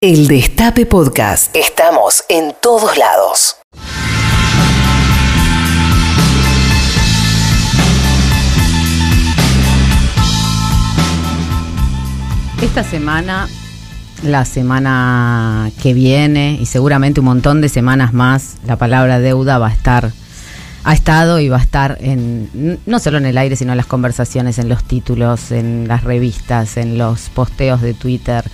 El 0.00 0.28
Destape 0.28 0.86
Podcast. 0.86 1.56
Estamos 1.56 2.22
en 2.28 2.54
todos 2.62 2.96
lados. 2.96 3.56
Esta 12.62 12.84
semana, 12.84 13.48
la 14.22 14.44
semana 14.44 15.72
que 15.82 15.94
viene 15.94 16.56
y 16.60 16.66
seguramente 16.66 17.18
un 17.18 17.26
montón 17.26 17.60
de 17.60 17.68
semanas 17.68 18.12
más, 18.12 18.58
la 18.64 18.76
palabra 18.76 19.18
deuda 19.18 19.58
va 19.58 19.66
a 19.66 19.72
estar, 19.72 20.12
ha 20.84 20.94
estado 20.94 21.40
y 21.40 21.48
va 21.48 21.56
a 21.56 21.62
estar 21.62 21.98
en, 22.00 22.78
no 22.86 23.00
solo 23.00 23.18
en 23.18 23.26
el 23.26 23.36
aire, 23.36 23.56
sino 23.56 23.72
en 23.72 23.78
las 23.78 23.86
conversaciones, 23.86 24.60
en 24.60 24.68
los 24.68 24.84
títulos, 24.84 25.50
en 25.50 25.88
las 25.88 26.04
revistas, 26.04 26.76
en 26.76 26.98
los 26.98 27.30
posteos 27.30 27.82
de 27.82 27.94
Twitter 27.94 28.44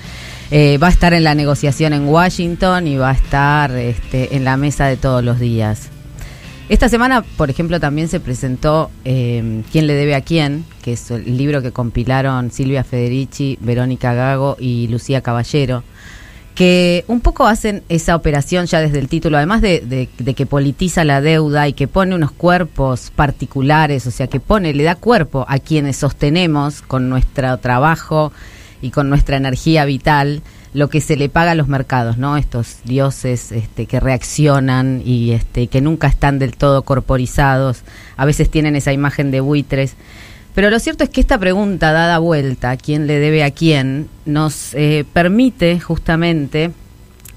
eh, 0.51 0.79
va 0.79 0.89
a 0.89 0.91
estar 0.91 1.15
en 1.15 1.25
la 1.25 1.35
negociación 1.35 1.93
en 1.93 2.07
Washington 2.07 2.87
y 2.87 2.97
va 2.97 3.11
a 3.11 3.15
estar 3.15 3.71
este, 3.73 4.37
en 4.37 4.45
la 4.45 4.57
mesa 4.57 4.87
de 4.87 4.97
todos 4.97 5.25
los 5.25 5.39
días. 5.39 5.91
Esta 6.69 6.89
semana, 6.89 7.23
por 7.37 7.51
ejemplo, 7.51 7.79
también 7.79 8.09
se 8.09 8.21
presentó 8.21 8.91
eh, 9.05 9.63
¿Quién 9.71 9.87
le 9.87 9.95
debe 9.95 10.15
a 10.15 10.23
quién? 10.23 10.65
que 10.85 10.93
es 10.93 11.11
el 11.11 11.39
libro 11.39 11.63
que 11.63 11.73
compilaron 11.73 12.51
Silvia 12.51 12.85
Federici, 12.85 13.57
Verónica 13.63 14.13
Gago 14.13 14.57
y 14.61 14.87
Lucía 14.89 15.23
Caballero, 15.23 15.83
que 16.55 17.07
un 17.09 17.21
poco 17.21 17.47
hacen 17.47 17.83
esa 17.89 18.15
operación 18.15 18.67
ya 18.67 18.81
desde 18.81 18.99
el 18.99 19.09
título, 19.09 19.39
además 19.39 19.63
de, 19.63 19.81
de, 19.81 20.35
que 20.35 20.45
politiza 20.45 21.05
la 21.05 21.23
deuda 21.23 21.69
y 21.69 21.73
que 21.73 21.89
pone 21.89 22.15
unos 22.15 22.33
cuerpos 22.33 23.11
particulares, 23.17 24.07
o 24.07 24.11
sea, 24.11 24.27
que 24.27 24.41
pone, 24.41 24.75
le 24.75 24.85
da 24.85 24.95
cuerpo 24.95 25.47
a 25.49 25.59
quienes 25.59 25.97
sostenemos 25.97 26.83
con 26.83 27.09
nuestro 27.09 27.57
trabajo 27.57 28.31
y 28.85 28.91
con 28.91 29.09
nuestra 29.09 29.39
energía 29.39 29.87
vital 29.87 30.43
lo 30.75 30.89
que 30.91 31.01
se 31.01 31.17
le 31.17 31.31
paga 31.31 31.53
a 31.53 31.55
los 31.55 31.69
mercados, 31.69 32.19
¿no? 32.19 32.37
Estos 32.37 32.79
dioses 32.85 33.51
este, 33.51 33.87
que 33.87 33.99
reaccionan 33.99 35.01
y 35.03 35.31
este, 35.31 35.69
que 35.69 35.81
nunca 35.81 36.07
están 36.07 36.39
del 36.39 36.55
todo 36.55 36.83
corporizados, 36.83 37.83
a 38.19 38.27
veces 38.27 38.51
tienen 38.51 38.77
esa 38.77 38.93
imagen 38.93 39.31
de 39.31 39.41
buitres. 39.41 39.95
Pero 40.55 40.69
lo 40.69 40.79
cierto 40.81 41.03
es 41.03 41.09
que 41.11 41.23
esta 41.23 41.39
pregunta 41.39 41.93
dada 41.93 42.19
vuelta, 42.19 42.77
¿quién 42.77 43.07
le 43.07 43.19
debe 43.19 43.43
a 43.43 43.53
quién?, 43.53 44.09
nos 44.27 44.75
eh, 44.75 45.07
permite 45.15 45.81
justamente 45.81 46.73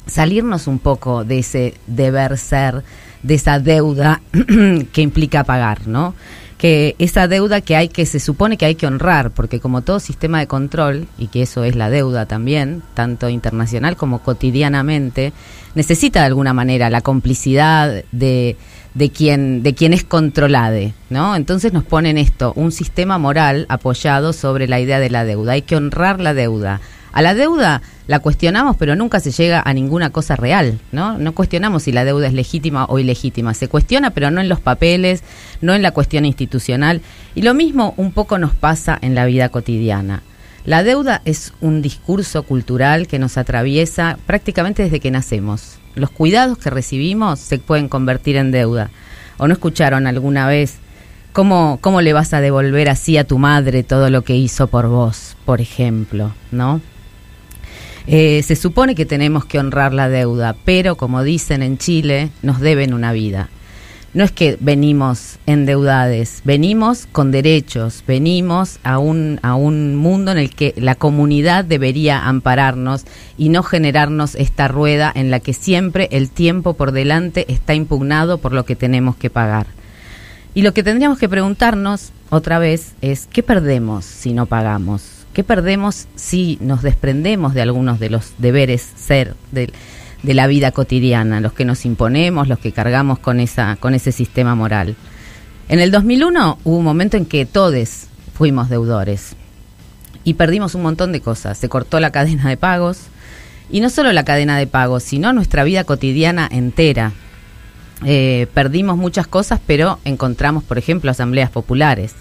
salirnos 0.05 0.67
un 0.67 0.79
poco 0.79 1.23
de 1.23 1.39
ese 1.39 1.75
deber 1.87 2.37
ser, 2.37 2.83
de 3.23 3.35
esa 3.35 3.59
deuda 3.59 4.21
que 4.91 5.01
implica 5.01 5.45
pagar, 5.45 5.87
¿no? 5.87 6.13
Que 6.57 6.95
esa 6.97 7.27
deuda 7.27 7.61
que 7.61 7.75
hay 7.75 7.89
que 7.89 8.05
se 8.05 8.19
supone 8.19 8.57
que 8.57 8.65
hay 8.65 8.75
que 8.75 8.87
honrar, 8.87 9.31
porque 9.31 9.59
como 9.59 9.81
todo 9.81 9.99
sistema 9.99 10.39
de 10.39 10.47
control, 10.47 11.07
y 11.17 11.27
que 11.27 11.43
eso 11.43 11.63
es 11.63 11.75
la 11.75 11.89
deuda 11.89 12.25
también, 12.25 12.81
tanto 12.93 13.29
internacional 13.29 13.95
como 13.95 14.19
cotidianamente, 14.19 15.33
necesita 15.75 16.21
de 16.21 16.25
alguna 16.25 16.53
manera 16.53 16.89
la 16.89 17.01
complicidad 17.01 18.03
de, 18.11 18.57
de 18.95 19.11
quien, 19.11 19.61
de 19.61 19.75
quien 19.75 19.93
es 19.93 20.03
controlade, 20.03 20.93
¿no? 21.11 21.35
Entonces 21.35 21.71
nos 21.73 21.83
ponen 21.83 22.17
esto, 22.17 22.53
un 22.55 22.71
sistema 22.71 23.19
moral 23.19 23.67
apoyado 23.69 24.33
sobre 24.33 24.67
la 24.67 24.79
idea 24.79 24.99
de 24.99 25.11
la 25.11 25.23
deuda. 25.23 25.51
Hay 25.51 25.61
que 25.61 25.75
honrar 25.75 26.19
la 26.19 26.33
deuda. 26.33 26.81
A 27.17 27.23
la 27.23 27.33
deuda 27.33 27.81
la 28.05 28.19
cuestionamos, 28.19 28.77
pero 28.77 28.95
nunca 28.95 29.19
se 29.19 29.31
llega 29.31 29.63
a 29.65 29.73
ninguna 29.73 30.11
cosa 30.11 30.35
real, 30.35 30.77
¿no? 30.91 31.17
No 31.17 31.33
cuestionamos 31.33 31.81
si 31.81 31.91
la 31.91 32.05
deuda 32.05 32.27
es 32.27 32.33
legítima 32.33 32.85
o 32.85 32.99
ilegítima. 32.99 33.55
Se 33.55 33.67
cuestiona, 33.67 34.11
pero 34.11 34.29
no 34.29 34.39
en 34.39 34.47
los 34.47 34.59
papeles, 34.59 35.23
no 35.59 35.73
en 35.73 35.81
la 35.81 35.89
cuestión 35.89 36.25
institucional. 36.25 37.01
Y 37.33 37.41
lo 37.41 37.55
mismo 37.55 37.95
un 37.97 38.11
poco 38.11 38.37
nos 38.37 38.53
pasa 38.53 38.99
en 39.01 39.15
la 39.15 39.25
vida 39.25 39.49
cotidiana. 39.49 40.21
La 40.63 40.83
deuda 40.83 41.23
es 41.25 41.53
un 41.59 41.81
discurso 41.81 42.43
cultural 42.43 43.07
que 43.07 43.17
nos 43.17 43.39
atraviesa 43.39 44.19
prácticamente 44.27 44.83
desde 44.83 44.99
que 44.99 45.09
nacemos. 45.09 45.79
Los 45.95 46.11
cuidados 46.11 46.59
que 46.59 46.69
recibimos 46.69 47.39
se 47.39 47.57
pueden 47.57 47.89
convertir 47.89 48.35
en 48.35 48.51
deuda. 48.51 48.91
¿O 49.39 49.47
no 49.47 49.53
escucharon 49.53 50.05
alguna 50.05 50.45
vez 50.47 50.75
cómo, 51.33 51.79
cómo 51.81 52.01
le 52.01 52.13
vas 52.13 52.35
a 52.35 52.41
devolver 52.41 52.89
así 52.89 53.17
a 53.17 53.23
tu 53.23 53.39
madre 53.39 53.81
todo 53.81 54.11
lo 54.11 54.21
que 54.21 54.35
hizo 54.35 54.67
por 54.67 54.87
vos, 54.87 55.35
por 55.45 55.61
ejemplo, 55.61 56.31
¿no? 56.51 56.79
Eh, 58.09 58.41
se 58.43 58.55
supone 58.55 58.95
que 58.95 59.05
tenemos 59.05 59.43
que 59.43 59.59
honrar 59.59 59.93
la 59.93 60.07
deuda, 60.07 60.55
pero 60.63 60.95
como 60.95 61.23
dicen 61.23 61.61
en 61.61 61.77
Chile, 61.77 62.29
nos 62.41 62.61
deben 62.61 62.93
una 62.93 63.11
vida. 63.11 63.49
No 64.13 64.23
es 64.23 64.31
que 64.31 64.57
venimos 64.61 65.37
endeudades, 65.45 66.41
venimos 66.45 67.05
con 67.11 67.31
derechos, 67.31 68.05
venimos 68.07 68.79
a 68.83 68.97
un, 68.97 69.39
a 69.43 69.55
un 69.55 69.97
mundo 69.97 70.31
en 70.31 70.37
el 70.37 70.49
que 70.49 70.73
la 70.77 70.95
comunidad 70.95 71.65
debería 71.65 72.25
ampararnos 72.25 73.03
y 73.37 73.49
no 73.49 73.61
generarnos 73.61 74.35
esta 74.35 74.69
rueda 74.69 75.11
en 75.13 75.29
la 75.29 75.41
que 75.41 75.53
siempre 75.53 76.07
el 76.11 76.29
tiempo 76.29 76.75
por 76.75 76.93
delante 76.93 77.45
está 77.51 77.75
impugnado 77.75 78.37
por 78.37 78.53
lo 78.53 78.63
que 78.63 78.77
tenemos 78.77 79.17
que 79.17 79.29
pagar. 79.29 79.67
Y 80.55 80.61
lo 80.61 80.73
que 80.73 80.81
tendríamos 80.81 81.19
que 81.19 81.29
preguntarnos 81.29 82.11
otra 82.29 82.57
vez 82.57 82.93
es, 83.01 83.27
¿qué 83.27 83.43
perdemos 83.43 84.05
si 84.05 84.33
no 84.33 84.45
pagamos? 84.45 85.16
¿Qué 85.37 85.43
perdemos 85.43 86.07
si 86.15 86.57
nos 86.61 86.81
desprendemos 86.81 87.53
de 87.53 87.61
algunos 87.61 87.99
de 87.99 88.09
los 88.09 88.33
deberes 88.39 88.81
ser 88.81 89.35
de, 89.51 89.71
la 90.23 90.47
vida 90.47 90.71
cotidiana, 90.71 91.41
los 91.41 91.53
que 91.53 91.63
nos 91.63 91.85
imponemos, 91.85 92.47
los 92.47 92.57
que 92.57 92.71
cargamos 92.71 93.19
con, 93.19 93.39
esa, 93.39 93.75
con 93.75 93.93
ese 93.93 94.11
sistema 94.11 94.55
moral? 94.55 94.95
En 95.69 95.79
el 95.79 95.91
2001 95.91 96.57
hubo 96.63 96.77
un 96.77 96.83
momento 96.83 97.17
en 97.17 97.27
que 97.27 97.45
todos 97.45 98.07
fuimos 98.33 98.69
deudores 98.69 99.35
y 100.23 100.33
perdimos 100.33 100.73
un 100.73 100.81
montón 100.81 101.11
de 101.11 101.21
cosas. 101.21 101.59
Se 101.59 101.69
cortó 101.69 101.99
la 101.99 102.09
cadena 102.09 102.49
de 102.49 102.57
pagos 102.57 103.01
y 103.69 103.79
no 103.79 103.91
solo 103.91 104.11
la 104.13 104.25
cadena 104.25 104.57
de 104.57 104.65
pagos, 104.65 105.03
sino 105.03 105.33
nuestra 105.33 105.63
vida 105.63 105.83
cotidiana 105.83 106.49
entera. 106.51 107.11
Eh, 108.03 108.47
perdimos 108.55 108.97
muchas 108.97 109.27
cosas, 109.27 109.59
pero 109.67 109.99
encontramos, 110.03 110.63
por 110.63 110.79
ejemplo, 110.79 111.11
asambleas 111.11 111.51
populares 111.51 112.15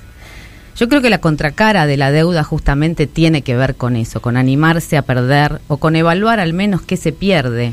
yo 0.76 0.88
creo 0.88 1.00
que 1.00 1.10
la 1.10 1.19
contracara 1.19 1.87
de 1.87 1.97
la 1.97 2.10
deuda 2.10 2.44
justamente 2.44 3.06
tiene 3.06 3.42
que 3.42 3.56
ver 3.56 3.76
con 3.76 3.97
eso, 3.97 4.20
con 4.20 4.37
animarse 4.37 4.97
a 4.97 5.03
perder 5.03 5.60
o 5.69 5.78
con 5.78 5.97
evaluar 5.97 6.38
al 6.38 6.53
menos 6.53 6.82
qué 6.82 6.97
se 6.97 7.12
pierde, 7.12 7.72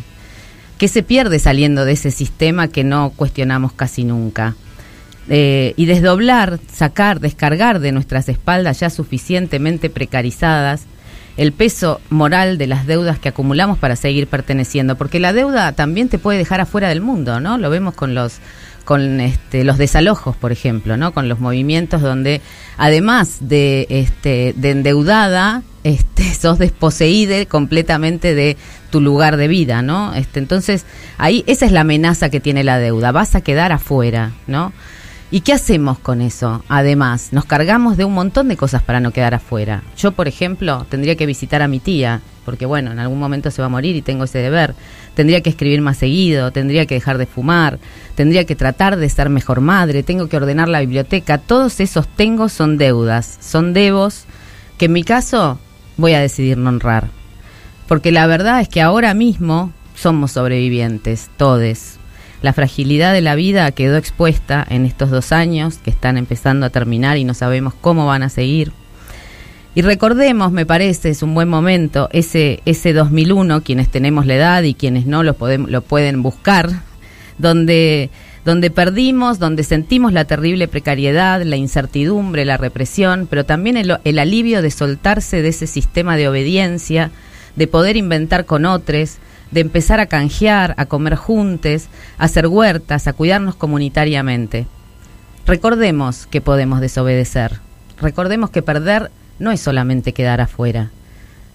qué 0.78 0.88
se 0.88 1.04
pierde 1.04 1.40
saliendo 1.40 1.86
de 1.86 1.94
ese 1.94 2.12
sistema 2.12 2.70
que 2.70 2.84
no 2.84 3.12
cuestionamos 3.16 3.74
casi 3.74 4.04
nunca. 4.04 4.56
Eh, 5.30 5.74
y 5.78 5.86
desdoblar, 5.86 6.60
sacar, 6.72 7.20
descargar 7.20 7.80
de 7.80 7.94
nuestras 7.94 8.28
espaldas 8.28 8.82
ya 8.82 8.90
suficientemente 8.90 9.90
precarizadas 9.90 10.86
el 11.38 11.52
peso 11.52 12.00
moral 12.10 12.58
de 12.58 12.68
las 12.68 12.86
deudas 12.86 13.20
que 13.20 13.30
acumulamos 13.30 13.78
para 13.78 13.96
seguir 13.96 14.28
perteneciendo, 14.28 14.98
porque 14.98 15.20
la 15.20 15.34
deuda 15.34 15.72
también 15.72 16.10
te 16.10 16.20
puede 16.20 16.38
dejar 16.38 16.62
afuera 16.62 16.90
del 16.90 17.02
mundo, 17.02 17.40
¿no? 17.40 17.58
Lo 17.58 17.70
vemos 17.70 17.96
con 17.96 18.14
los 18.14 18.40
con 18.86 19.22
este, 19.22 19.64
los 19.64 19.78
desalojos, 19.78 20.36
por 20.36 20.52
ejemplo, 20.52 20.98
¿no? 20.98 21.14
Con 21.14 21.30
los 21.30 21.40
movimientos 21.40 22.02
donde 22.02 22.42
además 22.78 23.38
de 23.42 23.88
este 23.90 24.54
de 24.58 24.72
endeudada, 24.72 25.64
este 25.84 26.34
sos 26.40 26.60
desposeída 26.60 27.46
completamente 27.46 28.36
de 28.36 28.58
tu 28.90 29.02
lugar 29.02 29.38
de 29.38 29.48
vida, 29.48 29.82
¿no? 29.82 30.14
Este, 30.14 30.40
entonces, 30.40 30.86
ahí 31.18 31.44
esa 31.48 31.66
es 31.66 31.72
la 31.72 31.82
amenaza 31.82 32.30
que 32.30 32.40
tiene 32.40 32.64
la 32.64 32.80
deuda, 32.80 33.12
vas 33.12 33.36
a 33.36 33.42
quedar 33.42 33.72
afuera, 33.72 34.32
¿no? 34.48 34.74
¿Y 35.34 35.42
qué 35.42 35.54
hacemos 35.54 35.98
con 35.98 36.22
eso? 36.22 36.64
Además, 36.70 37.30
nos 37.32 37.46
cargamos 37.46 37.98
de 37.98 38.06
un 38.06 38.14
montón 38.14 38.50
de 38.50 38.56
cosas 38.56 38.84
para 38.84 39.00
no 39.00 39.10
quedar 39.10 39.34
afuera. 39.34 39.82
Yo, 39.98 40.12
por 40.12 40.28
ejemplo, 40.28 40.86
tendría 40.90 41.16
que 41.16 41.26
visitar 41.26 41.64
a 41.64 41.68
mi 41.68 41.80
tía, 41.80 42.22
porque 42.46 42.68
bueno, 42.68 42.92
en 42.92 43.00
algún 43.00 43.18
momento 43.18 43.50
se 43.50 43.60
va 43.60 43.66
a 43.66 43.70
morir 43.70 43.96
y 43.96 44.04
tengo 44.04 44.26
ese 44.26 44.38
deber. 44.38 44.76
Tendría 45.16 45.42
que 45.42 45.50
escribir 45.50 45.82
más 45.82 45.98
seguido, 45.98 46.52
tendría 46.52 46.86
que 46.86 46.94
dejar 46.94 47.18
de 47.18 47.26
fumar, 47.26 47.80
tendría 48.14 48.46
que 48.46 48.56
tratar 48.56 48.96
de 48.96 49.10
ser 49.10 49.30
mejor 49.30 49.60
madre, 49.60 50.04
tengo 50.04 50.30
que 50.30 50.38
ordenar 50.38 50.70
la 50.70 50.82
biblioteca. 50.82 51.40
Todos 51.40 51.80
esos 51.80 52.08
tengo 52.10 52.48
son 52.48 52.78
deudas, 52.78 53.40
son 53.42 53.74
devos 53.74 54.26
que 54.78 54.86
en 54.86 54.94
mi 54.94 55.04
caso 55.04 55.58
voy 55.98 56.14
a 56.14 56.20
decidir 56.20 56.60
no 56.60 56.70
honrar. 56.70 57.08
Porque 57.88 58.12
la 58.12 58.28
verdad 58.28 58.62
es 58.62 58.70
que 58.70 58.84
ahora 58.84 59.16
mismo 59.16 59.74
somos 59.96 60.34
sobrevivientes, 60.34 61.32
todes, 61.38 61.93
la 62.44 62.54
fragilidad 62.54 63.14
de 63.14 63.22
la 63.22 63.36
vida 63.36 63.72
quedó 63.72 63.98
expuesta 63.98 64.68
en 64.70 64.86
estos 64.86 65.10
dos 65.10 65.32
años 65.32 65.78
que 65.78 65.90
están 65.90 66.18
empezando 66.18 66.66
a 66.66 66.70
terminar 66.70 67.18
y 67.18 67.24
no 67.24 67.34
sabemos 67.34 67.74
cómo 67.74 68.06
van 68.06 68.22
a 68.22 68.30
seguir. 68.30 68.74
Y 69.76 69.82
recordemos, 69.82 70.52
me 70.52 70.66
parece, 70.66 71.10
es 71.10 71.24
un 71.24 71.34
buen 71.34 71.48
momento, 71.48 72.10
ese, 72.12 72.60
ese 72.66 72.92
2001, 72.92 73.64
quienes 73.64 73.90
tenemos 73.90 74.26
la 74.26 74.36
edad 74.36 74.64
y 74.64 74.74
quienes 74.74 75.06
no 75.06 75.24
lo, 75.24 75.36
podemos, 75.36 75.72
lo 75.72 75.82
pueden 75.82 76.22
buscar, 76.22 76.70
donde, 77.38 78.10
donde 78.44 78.70
perdimos, 78.70 79.40
donde 79.40 79.64
sentimos 79.64 80.12
la 80.12 80.26
terrible 80.26 80.68
precariedad, 80.68 81.42
la 81.44 81.56
incertidumbre, 81.56 82.44
la 82.44 82.58
represión, 82.58 83.26
pero 83.28 83.46
también 83.46 83.78
el, 83.78 83.98
el 84.04 84.20
alivio 84.20 84.62
de 84.62 84.70
soltarse 84.70 85.42
de 85.42 85.48
ese 85.48 85.66
sistema 85.66 86.18
de 86.18 86.28
obediencia, 86.28 87.10
de 87.56 87.68
poder 87.68 87.96
inventar 87.96 88.46
con 88.46 88.66
otros, 88.66 89.18
de 89.54 89.62
empezar 89.62 90.00
a 90.00 90.08
canjear, 90.08 90.74
a 90.78 90.86
comer 90.86 91.16
juntos, 91.16 91.88
a 92.18 92.26
hacer 92.26 92.48
huertas, 92.48 93.08
a 93.08 93.14
cuidarnos 93.14 93.56
comunitariamente. 93.56 94.66
Recordemos 95.46 96.26
que 96.26 96.42
podemos 96.42 96.82
desobedecer. 96.82 97.60
Recordemos 98.02 98.50
que 98.50 98.62
perder 98.62 99.12
no 99.40 99.52
es 99.52 99.62
solamente 99.62 100.14
quedar 100.14 100.42
afuera. 100.42 100.90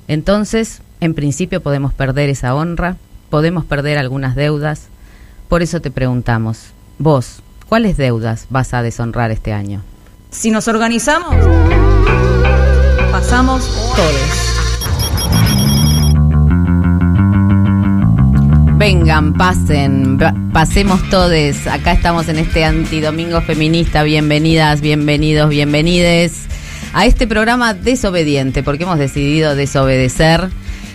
Entonces, 0.06 0.83
En 1.00 1.15
principio 1.15 1.61
podemos 1.62 1.95
perder 1.95 2.29
esa 2.29 2.56
honra, 2.56 2.97
podemos 3.31 3.65
perder 3.65 3.99
algunas 3.99 4.35
deudas. 4.35 4.89
Por 5.49 5.62
eso 5.62 5.81
te 5.81 5.93
preguntamos, 5.93 6.73
vos, 6.99 7.41
¿cuáles 7.69 7.97
deudas 7.97 8.47
vas 8.50 8.75
a 8.75 8.83
deshonrar 8.83 9.31
este 9.31 9.53
año? 9.53 9.83
Si 10.31 10.50
nos 10.50 10.67
organizamos, 10.67 11.37
pasamos 13.12 13.65
todos. 13.95 14.48
Vengan, 18.78 19.34
pasen, 19.34 20.19
pa- 20.19 20.34
pasemos 20.52 21.02
todos. 21.10 21.66
Acá 21.66 21.92
estamos 21.92 22.28
en 22.28 22.38
este 22.38 22.64
antidomingo 22.64 23.40
feminista. 23.40 24.04
Bienvenidas, 24.04 24.80
bienvenidos, 24.80 25.48
bienvenides 25.50 26.44
a 26.92 27.04
este 27.04 27.26
programa 27.26 27.75
desobediente, 27.75 28.62
porque 28.62 28.84
hemos 28.84 28.98
decidido 29.00 29.56
desobedecer 29.56 30.48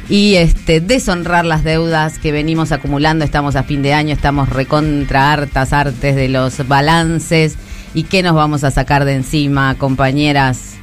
y 0.09 0.35
este 0.35 0.79
deshonrar 0.79 1.45
las 1.45 1.65
deudas 1.65 2.19
que 2.19 2.31
venimos 2.31 2.71
acumulando. 2.71 3.25
Estamos 3.25 3.57
a 3.57 3.63
fin 3.63 3.81
de 3.81 3.93
año, 3.93 4.13
estamos 4.13 4.47
recontra 4.47 5.33
hartas, 5.33 5.73
artes 5.73 6.15
de 6.15 6.29
los 6.29 6.65
balances. 6.65 7.57
¿Y 7.93 8.03
qué 8.03 8.23
nos 8.23 8.33
vamos 8.33 8.63
a 8.63 8.71
sacar 8.71 9.03
de 9.03 9.15
encima, 9.15 9.75
compañeras? 9.77 10.77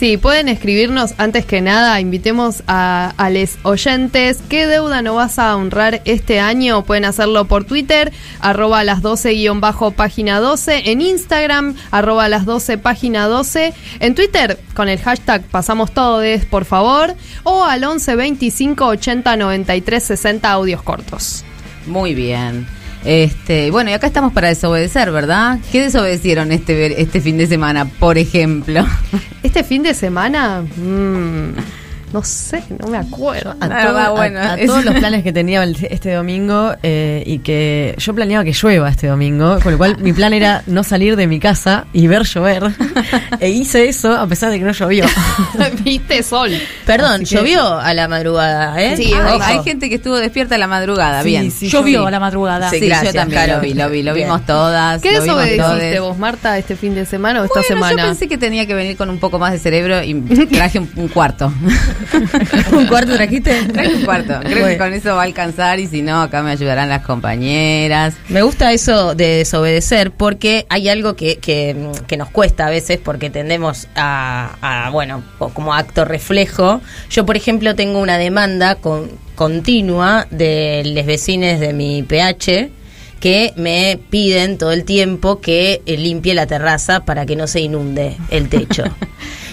Sí, 0.00 0.16
pueden 0.16 0.48
escribirnos 0.48 1.12
antes 1.18 1.44
que 1.44 1.60
nada, 1.60 2.00
invitemos 2.00 2.62
a, 2.66 3.12
a 3.18 3.28
les 3.28 3.58
oyentes. 3.64 4.38
¿Qué 4.48 4.66
deuda 4.66 5.02
no 5.02 5.16
vas 5.16 5.38
a 5.38 5.54
honrar 5.54 6.00
este 6.06 6.40
año? 6.40 6.86
Pueden 6.86 7.04
hacerlo 7.04 7.44
por 7.44 7.64
Twitter, 7.64 8.10
arroba 8.40 8.82
las 8.82 9.02
12 9.02 9.34
guion 9.34 9.60
bajo 9.60 9.90
página 9.90 10.40
12, 10.40 10.90
en 10.90 11.02
Instagram, 11.02 11.74
arroba 11.90 12.30
las 12.30 12.46
12 12.46 12.78
página 12.78 13.26
12, 13.26 13.74
en 13.98 14.14
Twitter 14.14 14.58
con 14.72 14.88
el 14.88 15.00
hashtag 15.00 15.42
pasamos 15.42 15.92
todes, 15.92 16.46
por 16.46 16.64
favor, 16.64 17.14
o 17.44 17.66
al 17.66 17.84
11 17.84 18.16
25 18.16 18.86
80 18.86 19.36
93 19.36 20.02
60 20.02 20.50
audios 20.50 20.82
cortos. 20.82 21.44
Muy 21.86 22.14
bien. 22.14 22.66
Este, 23.04 23.70
bueno, 23.70 23.90
y 23.90 23.92
acá 23.94 24.06
estamos 24.06 24.32
para 24.32 24.48
desobedecer, 24.48 25.10
¿verdad? 25.10 25.58
¿Qué 25.72 25.80
desobedecieron 25.80 26.52
este 26.52 27.00
este 27.00 27.20
fin 27.20 27.38
de 27.38 27.46
semana, 27.46 27.86
por 27.86 28.18
ejemplo? 28.18 28.84
Este 29.42 29.64
fin 29.64 29.82
de 29.82 29.94
semana, 29.94 30.60
mm, 30.60 31.54
no 32.12 32.22
sé, 32.24 32.62
no 32.78 32.88
me 32.88 32.98
acuerdo. 32.98 33.54
a, 33.60 33.66
La 33.66 33.82
todo- 33.82 33.94
verdad, 33.94 34.06
a- 34.06 34.10
bueno, 34.10 34.40
a 34.40 34.54
es- 34.54 34.66
todos 34.66 34.84
los 34.84 34.94
planes 34.94 35.22
que 35.22 35.32
tenía 35.32 35.62
el- 35.62 35.76
este 35.90 36.12
domingo 36.12 36.74
eh, 36.82 37.22
y 37.26 37.38
que 37.38 37.94
yo 37.98 38.14
planeaba 38.14 38.44
que 38.44 38.52
llueva 38.52 38.88
este 38.88 39.06
domingo, 39.06 39.58
con 39.62 39.72
lo 39.72 39.78
cual 39.78 39.98
mi 39.98 40.12
plan 40.12 40.32
era 40.32 40.62
no 40.66 40.82
salir 40.82 41.16
de 41.16 41.26
mi 41.26 41.38
casa 41.38 41.86
y 41.92 42.06
ver 42.06 42.22
llover. 42.24 42.64
e 43.40 43.50
hice 43.50 43.88
eso 43.88 44.12
a 44.12 44.26
pesar 44.26 44.50
de 44.50 44.58
que 44.58 44.64
no 44.64 44.72
llovió. 44.72 45.04
Viste 45.84 46.22
sol. 46.22 46.50
Perdón, 46.86 47.20
que- 47.20 47.26
llovió 47.26 47.78
a 47.78 47.94
la 47.94 48.08
madrugada, 48.08 48.80
¿eh? 48.82 48.96
Sí, 48.96 49.12
ojo. 49.14 49.42
hay 49.42 49.62
gente 49.62 49.88
que 49.88 49.96
estuvo 49.96 50.16
despierta 50.16 50.56
a 50.56 50.58
la 50.58 50.66
madrugada, 50.66 51.22
Sí, 51.22 51.28
bien. 51.30 51.50
sí, 51.50 51.68
Llovió 51.68 52.06
a 52.06 52.10
la 52.10 52.20
madrugada. 52.20 52.70
Sí, 52.70 52.76
Sí, 52.76 52.82
yo 52.82 52.88
gracias, 52.88 53.14
también 53.14 53.48
lo 53.50 53.60
vi, 53.60 53.74
lo 53.74 53.88
vi, 53.90 54.02
lo 54.02 54.14
Bien. 54.14 54.26
vimos 54.28 54.44
todas. 54.46 55.00
¿Qué 55.00 55.12
desobedeciste 55.20 56.00
vos, 56.00 56.18
Marta, 56.18 56.58
este 56.58 56.76
fin 56.76 56.94
de 56.94 57.06
semana 57.06 57.40
o 57.42 57.44
esta 57.44 57.60
Bueno, 57.60 57.68
semana? 57.68 58.02
yo 58.02 58.08
pensé 58.08 58.28
que 58.28 58.38
tenía 58.38 58.66
que 58.66 58.74
venir 58.74 58.96
con 58.96 59.10
un 59.10 59.18
poco 59.18 59.38
más 59.38 59.52
de 59.52 59.58
cerebro 59.58 60.02
y 60.02 60.14
traje 60.46 60.78
un, 60.78 60.90
un 60.96 61.08
cuarto. 61.08 61.52
¿Un 62.72 62.86
cuarto 62.86 63.14
trajiste? 63.14 63.62
traje 63.72 63.94
un 63.94 64.04
cuarto. 64.04 64.40
Creo 64.42 64.66
que 64.66 64.78
con 64.78 64.92
eso 64.92 65.14
va 65.14 65.22
a 65.22 65.24
alcanzar 65.24 65.80
y 65.80 65.86
si 65.86 66.02
no, 66.02 66.22
acá 66.22 66.42
me 66.42 66.50
ayudarán 66.50 66.88
las 66.88 67.02
compañeras. 67.02 68.14
Me 68.28 68.42
gusta 68.42 68.72
eso 68.72 69.14
de 69.14 69.38
desobedecer 69.38 70.10
porque 70.10 70.66
hay 70.68 70.88
algo 70.88 71.16
que, 71.16 71.38
que, 71.38 71.76
que 72.06 72.16
nos 72.16 72.30
cuesta 72.30 72.66
a 72.66 72.70
veces 72.70 72.98
porque 73.02 73.30
tendemos 73.30 73.88
a, 73.94 74.56
a, 74.60 74.90
bueno, 74.90 75.22
como 75.38 75.74
acto 75.74 76.04
reflejo. 76.04 76.80
Yo, 77.10 77.26
por 77.26 77.36
ejemplo, 77.36 77.74
tengo 77.74 78.00
una 78.00 78.18
demanda 78.18 78.76
con, 78.76 79.10
continua 79.34 80.26
de 80.30 80.82
los 80.84 81.06
vecinos 81.06 81.60
de 81.60 81.72
mi 81.72 82.02
PH 82.02 82.70
que 83.20 83.52
me 83.56 83.98
piden 84.08 84.58
todo 84.58 84.72
el 84.72 84.84
tiempo 84.84 85.40
que 85.40 85.82
limpie 85.86 86.34
la 86.34 86.46
terraza 86.46 87.04
para 87.04 87.26
que 87.26 87.36
no 87.36 87.46
se 87.46 87.60
inunde 87.60 88.16
el 88.30 88.48
techo. 88.48 88.84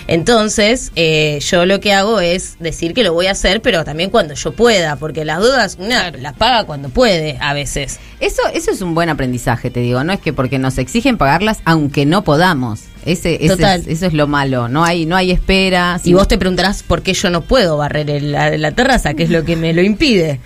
Entonces, 0.07 0.91
eh, 0.95 1.39
yo 1.41 1.65
lo 1.65 1.79
que 1.81 1.93
hago 1.93 2.19
es 2.21 2.55
decir 2.59 2.93
que 2.93 3.03
lo 3.03 3.13
voy 3.13 3.27
a 3.27 3.31
hacer, 3.31 3.61
pero 3.61 3.83
también 3.83 4.09
cuando 4.09 4.33
yo 4.33 4.53
pueda, 4.53 4.95
porque 4.95 5.25
las 5.25 5.39
dudas 5.39 5.77
una 5.79 6.11
las 6.11 6.33
paga 6.33 6.63
cuando 6.63 6.89
puede 6.89 7.37
a 7.41 7.53
veces. 7.53 7.99
Eso, 8.21 8.41
eso 8.53 8.71
es 8.71 8.81
un 8.81 8.95
buen 8.95 9.09
aprendizaje, 9.09 9.69
te 9.69 9.81
digo. 9.81 10.03
No 10.03 10.13
es 10.13 10.19
que 10.21 10.31
porque 10.33 10.59
nos 10.59 10.77
exigen 10.77 11.17
pagarlas, 11.17 11.59
aunque 11.65 12.05
no 12.05 12.23
podamos. 12.23 12.81
Ese, 13.05 13.35
ese 13.35 13.55
Total. 13.55 13.81
es- 13.81 13.87
eso 13.87 14.05
es 14.07 14.13
lo 14.13 14.27
malo. 14.27 14.67
No 14.69 14.83
hay, 14.83 15.05
no 15.05 15.15
hay 15.15 15.31
espera. 15.31 15.99
Y 16.03 16.13
vos 16.13 16.27
te 16.27 16.37
preguntarás 16.37 16.83
por 16.83 17.01
qué 17.03 17.13
yo 17.13 17.29
no 17.29 17.41
puedo 17.41 17.77
barrer 17.77 18.09
el- 18.09 18.31
la, 18.31 18.57
la 18.57 18.71
terraza, 18.71 19.13
que 19.13 19.23
es 19.23 19.29
lo 19.29 19.43
que 19.45 19.55
me 19.55 19.73
lo 19.73 19.81
impide. 19.81 20.39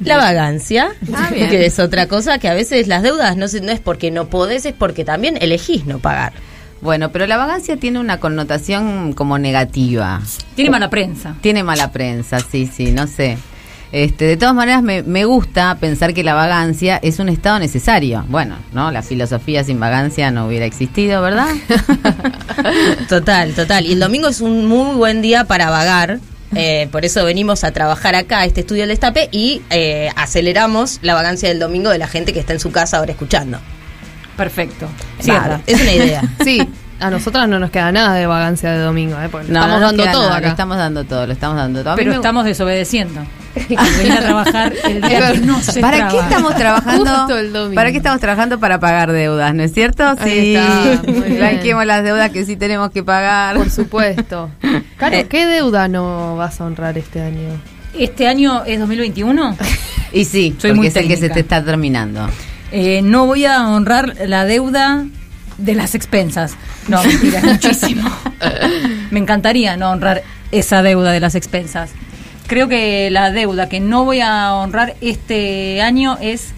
La 0.00 0.16
vagancia, 0.16 0.90
Ah, 1.12 1.28
que 1.32 1.66
es 1.66 1.78
otra 1.80 2.06
cosa 2.06 2.38
que 2.38 2.46
a 2.48 2.54
veces 2.54 2.86
las 2.86 3.02
deudas 3.02 3.36
no, 3.36 3.46
no 3.62 3.72
es 3.72 3.80
porque 3.80 4.12
no 4.12 4.28
podés, 4.28 4.64
es 4.64 4.72
porque 4.72 5.04
también 5.04 5.36
elegís 5.40 5.86
no 5.86 5.98
pagar. 5.98 6.32
Bueno, 6.80 7.10
pero 7.10 7.26
la 7.26 7.36
vagancia 7.36 7.76
tiene 7.76 7.98
una 7.98 8.18
connotación 8.20 9.12
como 9.12 9.38
negativa. 9.38 10.20
Tiene 10.54 10.70
mala 10.70 10.90
prensa. 10.90 11.34
Tiene 11.40 11.62
mala 11.64 11.90
prensa, 11.90 12.38
sí, 12.40 12.66
sí, 12.72 12.92
no 12.92 13.06
sé. 13.06 13.36
Este, 13.90 14.26
de 14.26 14.36
todas 14.36 14.54
maneras, 14.54 14.82
me, 14.82 15.02
me 15.02 15.24
gusta 15.24 15.76
pensar 15.80 16.12
que 16.12 16.22
la 16.22 16.34
vagancia 16.34 16.98
es 17.02 17.18
un 17.20 17.30
estado 17.30 17.58
necesario. 17.58 18.24
Bueno, 18.28 18.56
¿no? 18.72 18.90
La 18.90 19.02
filosofía 19.02 19.64
sin 19.64 19.80
vagancia 19.80 20.30
no 20.30 20.46
hubiera 20.46 20.66
existido, 20.66 21.22
¿verdad? 21.22 21.48
Total, 23.08 23.52
total. 23.54 23.86
Y 23.86 23.92
el 23.92 24.00
domingo 24.00 24.28
es 24.28 24.40
un 24.40 24.66
muy 24.66 24.94
buen 24.96 25.22
día 25.22 25.44
para 25.44 25.70
vagar. 25.70 26.18
eh, 26.54 26.88
por 26.92 27.04
eso 27.04 27.24
venimos 27.24 27.64
a 27.64 27.72
trabajar 27.72 28.14
acá, 28.14 28.40
a 28.40 28.44
este 28.44 28.60
estudio 28.60 28.82
del 28.82 28.90
Destape, 28.90 29.28
y 29.32 29.62
eh, 29.70 30.10
aceleramos 30.16 30.98
la 31.02 31.14
vagancia 31.14 31.48
del 31.48 31.58
domingo 31.58 31.90
de 31.90 31.98
la 31.98 32.08
gente 32.08 32.32
que 32.32 32.40
está 32.40 32.52
en 32.52 32.60
su 32.60 32.70
casa 32.70 32.98
ahora 32.98 33.12
escuchando. 33.12 33.58
Perfecto. 34.38 34.88
Claro, 35.22 35.60
es 35.66 35.78
una 35.82 35.92
idea. 35.92 36.22
Sí, 36.44 36.66
a 37.00 37.10
nosotras 37.10 37.46
no 37.48 37.58
nos 37.58 37.70
queda 37.70 37.92
nada 37.92 38.14
de 38.14 38.26
vagancia 38.26 38.72
de 38.72 38.78
domingo, 38.78 39.20
¿eh? 39.20 39.28
Porque 39.30 39.52
No, 39.52 39.58
estamos 39.60 39.68
no 39.68 39.80
nos 39.80 39.90
dando 39.90 40.02
queda 40.04 40.12
todo 40.12 40.22
nada, 40.24 40.36
acá. 40.36 40.46
Lo 40.46 40.50
estamos 40.52 40.76
dando 40.78 41.04
todo, 41.04 41.26
lo 41.26 41.32
estamos 41.32 41.56
dando 41.58 41.80
todo. 41.82 41.90
A 41.92 41.96
mí 41.96 41.98
Pero 41.98 42.10
me- 42.10 42.16
estamos 42.16 42.44
desobedeciendo. 42.46 43.20
Venir 43.68 44.12
a 44.12 44.20
trabajar 44.20 44.72
el 44.84 45.00
día 45.02 45.32
que 45.32 45.38
no 45.40 45.60
se 45.60 45.80
¿Para 45.80 45.96
qué 45.96 46.02
trabaja. 46.04 46.28
estamos 46.28 46.54
trabajando? 46.56 47.10
Justo 47.10 47.38
el 47.38 47.52
domingo. 47.52 47.74
¿Para 47.74 47.90
qué 47.90 47.96
estamos 47.98 48.20
trabajando? 48.20 48.58
Para 48.60 48.78
pagar 48.80 49.10
deudas, 49.12 49.52
¿no 49.54 49.62
es 49.64 49.72
cierto? 49.74 50.04
Ahí 50.18 50.54
está, 50.54 51.02
muy 51.10 51.20
bien. 51.22 51.36
Blanqueemos 51.38 51.84
las 51.86 52.04
deudas 52.04 52.30
que 52.30 52.44
sí 52.44 52.56
tenemos 52.56 52.90
que 52.90 53.02
pagar. 53.02 53.56
Por 53.56 53.70
supuesto. 53.70 54.50
Caro, 54.96 55.16
Eh. 55.16 55.26
¿qué 55.28 55.46
deuda 55.46 55.88
no 55.88 56.36
vas 56.36 56.60
a 56.60 56.64
honrar 56.64 56.96
este 56.98 57.20
año? 57.20 57.48
Este 57.98 58.28
año 58.28 58.62
es 58.64 58.78
2021. 58.78 59.56
Y 60.12 60.24
sí, 60.24 60.54
Soy 60.58 60.70
porque 60.70 60.74
muy 60.74 60.86
es 60.86 60.96
el 60.96 61.02
que 61.08 61.16
se 61.16 61.28
técnica. 61.28 61.34
te 61.34 61.40
está 61.40 61.64
terminando. 61.64 62.28
Eh, 62.72 63.00
no 63.02 63.26
voy 63.26 63.44
a 63.46 63.66
honrar 63.68 64.14
la 64.26 64.44
deuda 64.44 65.06
de 65.58 65.74
las 65.74 65.94
expensas. 65.94 66.54
No, 66.88 67.02
mentira, 67.04 67.38
es 67.38 67.44
muchísimo. 67.44 68.10
Me 69.10 69.18
encantaría 69.18 69.76
no 69.76 69.90
honrar 69.90 70.22
esa 70.52 70.82
deuda 70.82 71.12
de 71.12 71.20
las 71.20 71.34
expensas. 71.34 71.90
Creo 72.46 72.68
que 72.68 73.10
la 73.10 73.30
deuda 73.30 73.68
que 73.68 73.80
no 73.80 74.04
voy 74.04 74.20
a 74.20 74.54
honrar 74.54 74.94
este 75.00 75.82
año 75.82 76.16
es 76.20 76.52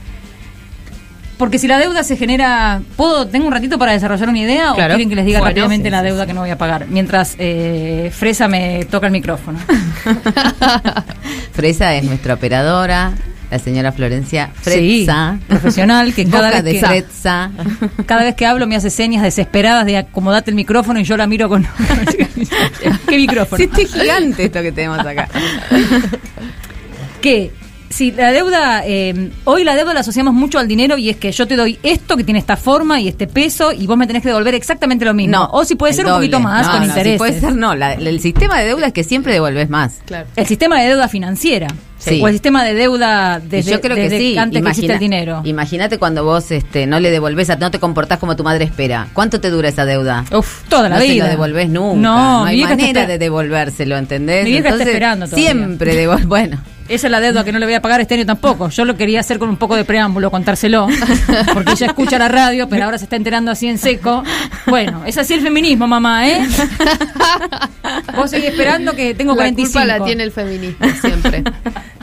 porque 1.37 1.59
si 1.59 1.67
la 1.67 1.79
deuda 1.79 2.03
se 2.03 2.19
genera, 2.19 2.83
¿puedo 2.97 3.27
tengo 3.27 3.47
un 3.47 3.53
ratito 3.53 3.79
para 3.79 3.93
desarrollar 3.93 4.29
una 4.29 4.41
idea 4.41 4.73
Claro. 4.75 4.93
o 4.93 4.97
quieren 4.97 5.09
que 5.09 5.17
les 5.17 5.25
diga 5.25 5.39
Bueno, 5.39 5.49
rápidamente 5.53 5.89
sí, 5.89 5.91
la 5.91 6.01
sí, 6.01 6.05
deuda 6.05 6.27
que 6.27 6.35
no 6.35 6.43
voy 6.43 6.51
a 6.51 6.59
pagar? 6.59 6.87
Mientras 6.89 7.35
eh, 7.39 8.13
Fresa 8.15 8.47
me 8.47 8.85
toca 8.85 9.07
el 9.07 9.13
micrófono. 9.13 9.59
Fresa 11.53 11.95
es 11.95 12.05
nuestra 12.05 12.35
operadora, 12.35 13.13
la 13.51 13.59
señora 13.59 13.93
Florencia 13.93 14.51
Sí, 14.63 15.05
Fresa. 15.05 15.39
profesional 15.49 16.15
que 16.15 16.25
cada 16.31 16.51
vez 16.51 16.65
de 16.65 16.81
que. 16.81 17.51
Cada 18.07 18.23
vez 18.23 18.35
que 18.35 18.47
hablo 18.47 18.67
me 18.67 18.77
hace 18.77 18.91
señas 18.91 19.23
desesperadas 19.23 19.85
de 19.87 19.97
acomodate 19.97 20.51
el 20.51 20.55
micrófono 20.57 21.01
y 21.01 21.05
yo 21.05 21.17
la 21.17 21.27
miro 21.27 21.49
con... 21.49 21.67
¿Qué 23.09 23.17
micrófono? 23.17 23.57
Sí, 23.57 23.65
este 23.65 23.87
gigante 23.87 24.45
esto 24.45 24.63
que 24.63 24.73
tenemos 24.73 24.99
acá. 25.01 25.29
Que 27.21 27.51
si 27.91 28.13
la 28.13 28.31
deuda, 28.33 28.83
eh, 28.87 29.31
hoy 29.45 29.65
la 29.65 29.75
deuda 29.75 29.93
la 29.93 30.01
asociamos 30.01 30.33
mucho 30.33 30.59
al 30.61 30.69
dinero 30.69 30.97
y 30.97 31.11
es 31.11 31.17
que 31.17 31.33
yo 31.33 31.47
te 31.47 31.57
doy 31.57 31.79
esto 31.83 32.17
que 32.17 32.23
tiene 32.25 32.39
esta 32.39 32.57
forma 32.57 33.01
y 33.01 33.09
este 33.09 33.27
peso 33.27 33.73
y 33.73 33.87
vos 33.89 33.97
me 33.99 34.07
tenés 34.07 34.23
que 34.23 34.29
devolver 34.29 34.55
exactamente 34.55 35.05
lo 35.05 35.13
mismo. 35.13 35.49
o 35.53 35.65
si 35.65 35.75
puede 35.75 35.93
ser 35.93 36.07
un 36.07 36.13
poquito 36.13 36.39
más 36.41 36.67
No, 36.67 36.73
con 36.73 36.81
no, 36.83 36.87
intereses. 36.87 37.13
Si 37.15 37.19
puede 37.19 37.41
ser 37.41 37.55
no. 37.57 37.75
La- 37.75 37.95
el 37.95 38.21
sistema 38.21 38.59
de 38.61 38.67
deuda 38.67 38.87
es 38.87 38.93
que 38.93 39.03
siempre 39.05 39.33
devolves 39.33 39.69
más. 39.69 39.99
Claro. 40.07 40.27
El 40.37 40.47
sistema 40.47 40.81
de 40.81 40.89
deuda 40.89 41.09
financiera. 41.09 41.67
Sí. 41.99 42.19
O 42.23 42.29
el 42.29 42.33
sistema 42.35 42.65
de 42.65 42.73
deuda 42.73 43.41
desde, 43.41 43.73
yo 43.73 43.81
creo 43.83 43.95
desde 43.95 44.17
que 44.17 44.19
sí. 44.19 44.39
antes 44.39 44.63
que 44.63 44.69
existe 44.69 44.87
Imagina- 44.87 44.95
el 44.95 45.01
dinero. 45.01 45.43
Imagínate 45.45 45.99
cuando 45.99 46.25
vos 46.25 46.51
este, 46.51 46.87
no 46.87 46.99
le 46.99 47.11
devolvés, 47.11 47.51
a- 47.51 47.57
no 47.57 47.71
te 47.71 47.79
comportás 47.79 48.19
como 48.19 48.37
tu 48.37 48.45
madre 48.45 48.65
espera. 48.65 49.09
¿Cuánto 49.13 49.39
te 49.41 49.51
dura 49.51 49.69
esa 49.69 49.85
deuda? 49.85 50.25
Uf, 50.33 50.63
toda 50.71 50.89
la 50.89 50.97
no 50.97 51.03
vida. 51.03 51.13
se 51.13 51.19
lo 51.19 51.27
devolvés 51.29 51.69
nunca. 51.69 52.01
No, 52.01 52.17
No, 52.41 52.45
hay 52.47 52.63
está 52.63 52.75
manera 52.77 53.07
de 53.07 53.19
devolvérselo, 53.19 53.99
¿entendés? 53.99 54.45
Mi 54.45 54.53
vieja 54.53 54.69
está 54.69 54.71
Entonces, 54.71 54.87
esperando 54.95 55.27
todavía. 55.27 55.51
Siempre 55.53 55.95
devol 55.97 56.25
Bueno, 56.25 56.59
Esa 56.91 57.07
es 57.07 57.11
la 57.13 57.21
deuda 57.21 57.45
que 57.45 57.53
no 57.53 57.61
le 57.61 57.67
voy 57.67 57.75
a 57.75 57.81
pagar 57.81 58.01
este 58.01 58.15
año 58.15 58.27
tampoco. 58.27 58.69
Yo 58.69 58.85
lo 58.85 58.97
quería 58.97 59.21
hacer 59.21 59.39
con 59.39 59.49
un 59.49 59.57
poco 59.57 59.77
de 59.77 59.85
preámbulo, 59.85 60.29
contárselo, 60.29 60.89
porque 61.55 61.71
ella 61.71 61.87
escucha 61.87 62.19
la 62.19 62.27
radio, 62.27 62.69
pero 62.69 62.85
ahora 62.85 62.99
se 62.99 63.05
está 63.05 63.15
enterando 63.15 63.53
así 63.53 63.69
en 63.69 63.79
seco. 63.79 64.25
Bueno, 64.67 65.05
es 65.07 65.17
así 65.17 65.35
el 65.35 65.41
feminismo, 65.41 65.87
mamá, 65.87 66.29
¿eh? 66.29 66.45
Vos 68.17 68.31
seguís 68.31 68.49
esperando 68.49 68.93
que 68.95 69.15
tengo 69.15 69.33
La 69.33 69.37
45. 69.37 69.73
culpa 69.73 69.99
la 69.99 70.05
tiene 70.05 70.25
el 70.25 70.33
feminismo 70.33 70.85
siempre. 71.01 71.45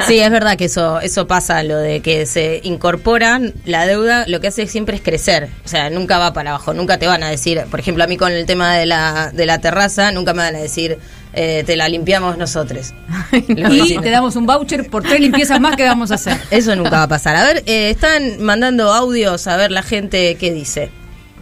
Sí, 0.08 0.20
es 0.20 0.30
verdad 0.30 0.56
que 0.58 0.66
eso 0.66 1.02
eso 1.02 1.28
pasa, 1.28 1.64
lo 1.64 1.78
de 1.78 2.02
que 2.02 2.26
se 2.26 2.62
incorporan 2.64 3.54
la 3.66 3.86
deuda, 3.88 4.26
lo 4.28 4.40
que 4.40 4.48
hace 4.48 4.68
siempre 4.68 4.96
es 4.96 5.02
crecer, 5.02 5.50
o 5.66 5.68
sea, 5.68 5.90
nunca 5.90 6.18
va 6.18 6.34
para 6.34 6.52
abajo, 6.52 6.74
nunca 6.74 6.98
te 6.98 7.08
van 7.08 7.24
a 7.24 7.30
decir, 7.30 7.62
por 7.70 7.80
ejemplo, 7.80 8.04
a 8.04 8.08
mí 8.08 8.16
con 8.16 8.32
el 8.32 8.46
tema 8.46 8.76
de 8.76 8.86
la, 8.86 9.32
de 9.34 9.46
la 9.46 9.60
terraza, 9.60 10.12
nunca 10.12 10.34
me 10.34 10.44
van 10.44 10.56
a 10.56 10.60
decir, 10.60 10.98
eh, 11.38 11.64
te 11.66 11.76
la 11.78 11.88
limpiamos 11.88 12.38
nosotros. 12.38 12.94
Y 13.32 13.98
te 14.00 14.10
damos 14.10 14.36
un 14.36 14.46
voucher 14.46 14.90
por 14.90 15.04
tres 15.04 15.20
limpiezas 15.22 15.60
más 15.62 15.76
que 15.76 15.84
vamos 15.84 16.12
a 16.12 16.16
hacer. 16.16 16.38
Eso 16.52 16.76
nunca 16.76 16.92
va 16.92 17.04
a 17.04 17.08
pasar. 17.08 17.36
A 17.36 17.46
ver, 17.46 17.64
eh, 17.66 17.90
están 17.92 18.42
mandando 18.42 18.92
audios 18.92 19.48
a 19.48 19.56
ver 19.58 19.72
la 19.72 19.84
gente 19.84 20.36
qué 20.40 20.52
dice. 20.52 20.90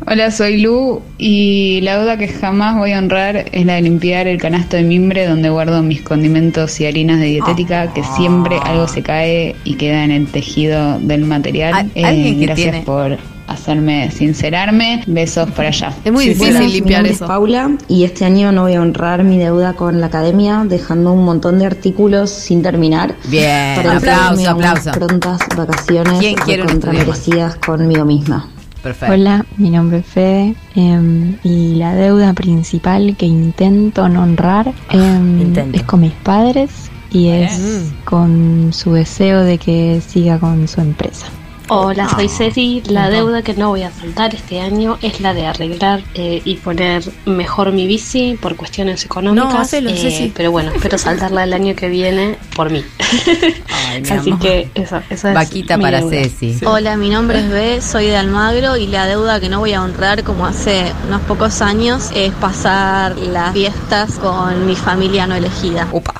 Hola, 0.08 0.30
soy 0.30 0.58
Lu 0.58 1.02
y 1.18 1.80
la 1.82 1.98
deuda 1.98 2.18
que 2.18 2.28
jamás 2.28 2.75
voy 2.75 2.92
a 2.92 3.00
honrar 3.00 3.46
es 3.54 3.66
la 3.66 3.75
de 3.75 3.82
limpiar 3.84 4.28
el 4.28 4.38
canasto 4.38 4.75
de 4.75 4.84
mimbre 4.84 5.25
donde 5.25 5.50
guardo 5.50 5.82
mis 5.84 6.02
condimentos 6.02 6.82
y 6.82 6.86
harinas 6.86 7.22
de 7.22 7.28
dietética, 7.28 7.94
que 7.94 8.04
siempre 8.04 8.58
algo 8.62 8.90
se 8.90 9.02
cae 9.02 9.56
y 9.64 9.75
queda 9.75 10.04
en 10.04 10.12
el 10.12 10.28
tejido 10.28 11.00
del 11.00 11.22
material. 11.24 11.90
Eh, 11.96 12.04
Al- 12.04 12.06
alguien 12.10 12.40
que 12.40 12.46
gracias 12.46 12.72
tiene- 12.72 12.86
por 12.86 13.18
hacerme 13.48 14.12
sincerarme. 14.12 15.04
Besos 15.08 15.50
para 15.52 15.70
allá. 15.70 15.94
Es 16.04 16.12
muy 16.12 16.24
Sí, 16.24 16.30
difícil 16.30 16.56
hola. 16.58 16.68
limpiar 16.68 17.04
Mi 17.04 17.10
nombre 17.10 17.12
eso. 17.14 17.25
Es 17.25 17.28
Paula 17.30 17.72
y 17.88 18.04
este 18.04 18.25
año 18.25 18.52
no 18.52 18.64
voy 18.64 18.74
a 18.75 18.82
honrar 18.82 19.24
mi 19.24 19.38
deuda 19.38 19.74
con 19.74 20.00
la 20.02 20.08
academia 20.08 20.64
dejando 20.68 21.12
un 21.14 21.24
montón 21.25 21.60
de 21.60 21.66
artículos 21.66 22.30
sin 22.30 22.62
terminar. 22.64 23.16
Bien, 23.28 23.75
para 23.75 23.98
aplauso, 23.98 24.50
aplauso. 24.50 24.92
prontas 24.92 25.40
vacaciones 25.56 26.20
¿Quién 26.20 26.36
quiere 26.36 26.64
un 26.64 26.70
estudio 26.70 26.94
más? 27.00 27.08
merecidas 27.08 27.56
conmigo 27.56 28.06
misma. 28.06 28.50
Perfecto. 28.84 29.14
Hola, 29.16 29.46
mi 29.58 29.72
nombre 29.72 29.98
es 30.00 30.06
Fede 30.06 30.56
em, 30.75 31.38
y 31.44 31.74
la 31.75 31.96
deuda 31.96 32.34
principal 32.34 33.16
que 33.18 33.25
intento 33.25 34.08
no 34.10 34.22
honrar 34.22 34.72
Intento. 34.92 35.75
es 35.78 35.84
con 35.84 36.02
mis 36.02 36.12
padres 36.14 36.70
y 37.12 37.30
es 37.30 37.92
con 38.04 38.72
su 38.74 38.94
deseo 38.94 39.42
de 39.42 39.58
que 39.58 40.02
siga 40.06 40.38
con 40.38 40.68
su 40.68 40.82
empresa. 40.82 41.25
Hola, 41.67 42.07
soy 42.10 42.29
Ceci. 42.29 42.84
La 42.89 43.10
deuda 43.10 43.41
que 43.41 43.55
no 43.55 43.69
voy 43.69 43.81
a 43.81 43.88
afrontar 43.88 44.36
este 44.36 44.62
año 44.62 45.00
es 45.01 45.19
la 45.19 45.34
de 45.34 45.48
arreglar 45.48 46.03
eh, 46.13 46.39
y 46.45 46.55
poner 46.57 47.03
mejor 47.25 47.72
mi 47.72 47.88
bici 47.88 48.38
por 48.39 48.55
cuestiones 48.55 49.03
económicas. 49.03 49.51
No, 49.51 49.60
hacelo, 49.60 49.89
eh, 49.89 49.98
Ceci. 49.98 50.31
Pero 50.36 50.51
bueno, 50.51 50.72
espero 50.72 51.00
saltarla 51.00 51.43
el 51.43 51.53
año 51.53 51.75
que 51.75 51.89
viene 51.89 52.38
por 52.55 52.69
mí. 52.69 52.84
Ay, 53.89 54.03
Así 54.12 54.29
amor. 54.29 54.39
que 54.39 54.69
eso, 54.75 55.01
eso 55.10 55.29
es 55.29 55.34
Vaquita 55.34 55.77
mi 55.77 55.84
para 55.86 56.01
deuda. 56.01 56.12
Ceci. 56.12 56.60
Hola, 56.65 56.98
mi 56.98 57.10
nombre 57.10 57.39
es 57.39 57.50
B, 57.50 57.81
soy 57.81 58.05
de 58.07 58.17
Almagro 58.17 58.77
y 58.77 58.86
la 58.86 59.07
deuda 59.07 59.39
que 59.39 59.50
no 59.50 59.60
voy 59.60 59.74
a 59.74 59.81
honrar 59.81 60.24
como 60.24 60.45
hace 60.45 60.91
unos 61.07 61.22
pocos 61.22 61.63
años 61.63 62.12
es 62.13 62.31
pasar 62.34 63.17
las 63.17 63.53
fiestas 63.53 64.19
con 64.19 64.67
mi 64.67 64.75
familia 64.75 65.25
no 65.25 65.34
elegida. 65.34 65.88
Upa. 65.91 66.13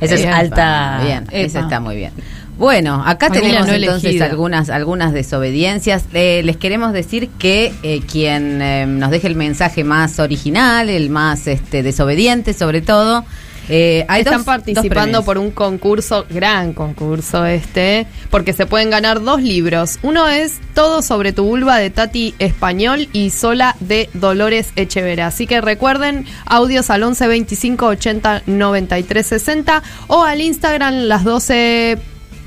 Esa 0.00 0.14
es 0.16 0.26
alta. 0.26 1.00
Bien, 1.04 1.26
esa 1.30 1.60
está 1.60 1.78
muy 1.78 1.94
bien. 1.96 2.12
Bueno, 2.56 3.02
acá 3.04 3.30
tenemos 3.30 3.66
no 3.66 3.72
entonces 3.74 4.20
algunas, 4.22 4.70
algunas 4.70 5.12
desobediencias. 5.12 6.04
Eh, 6.14 6.42
les 6.44 6.56
queremos 6.56 6.92
decir 6.92 7.28
que 7.30 7.72
eh, 7.82 8.00
quien 8.10 8.62
eh, 8.62 8.86
nos 8.86 9.10
deje 9.10 9.26
el 9.26 9.34
mensaje 9.34 9.82
más 9.82 10.20
original, 10.20 10.88
el 10.88 11.10
más 11.10 11.48
este, 11.48 11.82
desobediente 11.82 12.52
sobre 12.54 12.80
todo, 12.80 13.24
eh, 13.68 14.04
hay 14.08 14.20
Están 14.20 14.38
dos- 14.38 14.46
participando 14.46 15.24
por 15.24 15.38
un 15.38 15.50
concurso, 15.50 16.26
gran 16.30 16.74
concurso 16.74 17.44
este, 17.44 18.06
porque 18.30 18.52
se 18.52 18.66
pueden 18.66 18.88
ganar 18.90 19.20
dos 19.22 19.42
libros. 19.42 19.98
Uno 20.02 20.28
es 20.28 20.60
Todo 20.74 21.02
sobre 21.02 21.32
tu 21.32 21.44
vulva 21.44 21.78
de 21.78 21.90
Tati 21.90 22.34
Español 22.38 23.08
y 23.12 23.30
Sola 23.30 23.74
de 23.80 24.10
Dolores 24.14 24.68
Echevera. 24.76 25.26
Así 25.28 25.46
que 25.46 25.60
recuerden, 25.60 26.26
audios 26.46 26.90
al 26.90 27.02
11 27.02 27.26
25 27.26 27.86
80 27.86 28.42
93 28.46 29.26
60 29.26 29.82
o 30.08 30.22
al 30.24 30.40
Instagram 30.40 30.94
las 31.08 31.24
12 31.24 31.98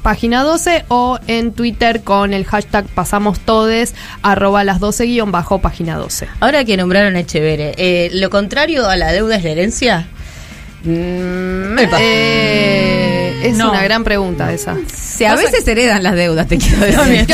página 0.08 0.42
12 0.44 0.86
o 0.88 1.20
en 1.28 1.52
Twitter 1.52 2.02
con 2.02 2.34
el 2.34 2.46
hashtag 2.46 2.86
pasamos 2.86 3.42
todes 3.42 3.94
arroba 4.22 4.64
las 4.64 4.80
12 4.80 5.06
guion 5.06 5.34
bajo 5.34 5.60
página 5.60 5.98
12. 5.98 6.30
Ahora 6.40 6.64
que 6.64 6.78
nombraron 6.78 7.18
a 7.18 7.20
Echevere, 7.20 7.74
eh, 7.78 8.10
¿lo 8.14 8.30
contrario 8.30 8.88
a 8.88 8.96
la 8.96 9.12
deuda 9.12 9.36
es 9.36 9.44
la 9.44 9.50
herencia? 9.50 10.08
Mm. 10.86 11.78
Eh, 12.00 13.42
es 13.44 13.58
No. 13.58 13.70
una 13.72 13.84
gran 13.84 14.06
pregunta 14.06 14.54
esa. 14.54 14.78
Sí, 14.96 15.26
a 15.26 15.36
veces 15.36 15.68
heredan 15.68 16.02
las 16.04 16.16
deudas, 16.16 16.48
te 16.48 16.58
quiero 16.58 16.80
decir. 16.86 17.26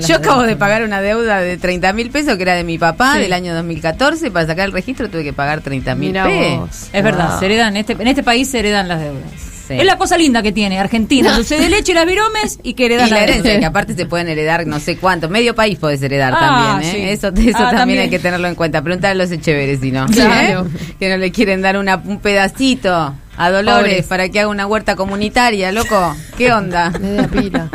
se 0.00 0.08
Yo 0.08 0.16
acabo 0.16 0.36
deudas. 0.36 0.46
de 0.48 0.56
pagar 0.56 0.84
una 0.84 1.02
deuda 1.02 1.38
de 1.42 1.58
30 1.58 1.92
mil 1.92 2.08
pesos 2.08 2.36
que 2.38 2.44
era 2.44 2.54
de 2.54 2.64
mi 2.64 2.78
papá 2.78 3.18
del 3.18 3.34
año 3.34 3.54
2014. 3.54 4.30
Para 4.30 4.46
sacar 4.46 4.64
el 4.64 4.72
registro 4.72 5.10
tuve 5.10 5.22
que 5.22 5.34
pagar 5.34 5.60
30 5.60 5.94
mil 5.96 6.14
pesos. 6.14 6.88
Es 6.94 7.04
verdad, 7.04 7.38
se 7.38 7.44
heredan, 7.44 7.76
en 7.76 7.80
este, 7.80 7.92
en 7.92 8.08
este 8.08 8.22
país 8.22 8.48
se 8.50 8.60
heredan 8.60 8.88
las 8.88 9.00
deudas. 9.02 9.51
Sí. 9.74 9.80
Es 9.80 9.86
la 9.86 9.96
cosa 9.98 10.16
linda 10.18 10.42
que 10.42 10.52
tiene 10.52 10.78
Argentina, 10.78 11.34
dulce 11.34 11.58
de 11.58 11.68
leche 11.68 11.92
y 11.92 11.94
las 11.94 12.06
viromes 12.06 12.58
y 12.62 12.74
que 12.74 12.86
heredan 12.86 13.08
Y 13.08 13.10
la 13.10 13.16
las 13.20 13.28
herencia, 13.28 13.58
que 13.60 13.64
aparte 13.66 13.94
se 13.94 14.06
pueden 14.06 14.28
heredar 14.28 14.66
no 14.66 14.78
sé 14.80 14.96
cuánto. 14.96 15.28
Medio 15.28 15.54
país 15.54 15.78
podés 15.78 16.02
heredar 16.02 16.32
Ah, 16.36 16.74
también, 16.74 16.90
¿eh? 16.90 16.92
sí. 16.96 17.08
Eso, 17.10 17.28
eso 17.28 17.34
Ah, 17.58 17.70
también, 17.70 17.76
también. 17.78 18.00
hay 18.00 18.10
que 18.10 18.18
tenerlo 18.18 18.48
en 18.48 18.54
cuenta. 18.54 18.82
Preguntar 18.82 19.12
a 19.12 19.14
los 19.14 19.30
echeveres 19.30 19.80
si 19.80 19.90
no. 19.92 20.06
Claro. 20.06 20.66
¿Eh? 20.66 20.94
Que 20.98 21.08
no 21.08 21.16
le 21.16 21.30
quieren 21.32 21.62
dar 21.62 21.76
una, 21.78 21.96
un 21.96 22.18
pedacito 22.18 23.14
a 23.36 23.50
Dolores 23.50 23.82
Pobres. 23.82 24.06
para 24.06 24.28
que 24.28 24.40
haga 24.40 24.48
una 24.48 24.66
huerta 24.66 24.96
comunitaria, 24.96 25.72
loco. 25.72 26.14
¿Qué 26.36 26.52
onda? 26.52 26.90
Media 27.00 27.28
pila. 27.28 27.68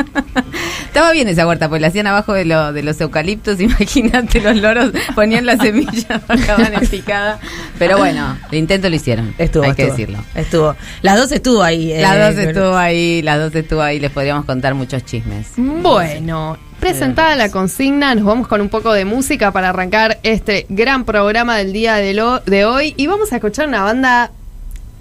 Estaba 0.86 1.12
bien 1.12 1.28
esa 1.28 1.46
huerta, 1.48 1.70
pues 1.70 1.82
la 1.82 1.88
hacían 1.88 2.08
abajo 2.08 2.34
de, 2.34 2.46
lo, 2.46 2.74
de 2.74 2.82
los 2.84 3.00
eucaliptos, 3.02 3.60
imagínate, 3.62 4.42
los 4.42 4.56
loros 4.58 4.92
ponían 5.16 5.46
la 5.46 5.58
semilla, 5.58 6.22
acaban 6.28 6.74
en 6.74 6.88
picada. 6.88 7.40
Pero 7.78 7.98
bueno, 7.98 8.38
el 8.52 8.58
intento 8.58 8.90
lo 8.90 8.96
hicieron, 8.96 9.34
Estuvo, 9.38 9.64
hay 9.64 9.74
que 9.74 9.84
estuvo. 9.84 9.98
decirlo. 9.98 10.24
Estuvo. 10.36 10.76
Las 11.02 11.18
dos 11.18 11.32
estuvo 11.32 11.62
ahí. 11.64 11.92
eh, 11.92 12.02
Las 12.02 12.36
dos 12.36 12.44
estuvo 12.46 12.76
ahí, 12.76 13.22
las 13.22 13.40
dos 13.40 13.54
estuvo 13.56 13.82
ahí, 13.82 14.00
les 14.00 14.12
podríamos 14.12 14.46
contar 14.46 14.74
muchos 14.74 15.04
chismes. 15.06 15.48
Bueno, 15.58 16.58
presentada 16.80 17.36
la 17.36 17.50
consigna, 17.52 18.16
nos 18.16 18.24
vamos 18.26 18.48
con 18.48 18.62
un 18.62 18.70
poco 18.70 18.94
de 18.94 19.06
música 19.06 19.52
para 19.52 19.70
arrancar 19.70 20.20
este 20.24 20.66
gran 20.70 21.04
programa 21.06 21.58
del 21.58 21.74
día 21.74 21.96
de, 21.96 22.14
lo, 22.14 22.40
de 22.42 22.66
hoy 22.66 22.94
y 22.98 23.08
vamos 23.08 23.32
a 23.34 23.36
escuchar 23.36 23.68
una 23.68 23.84
banda 23.84 24.32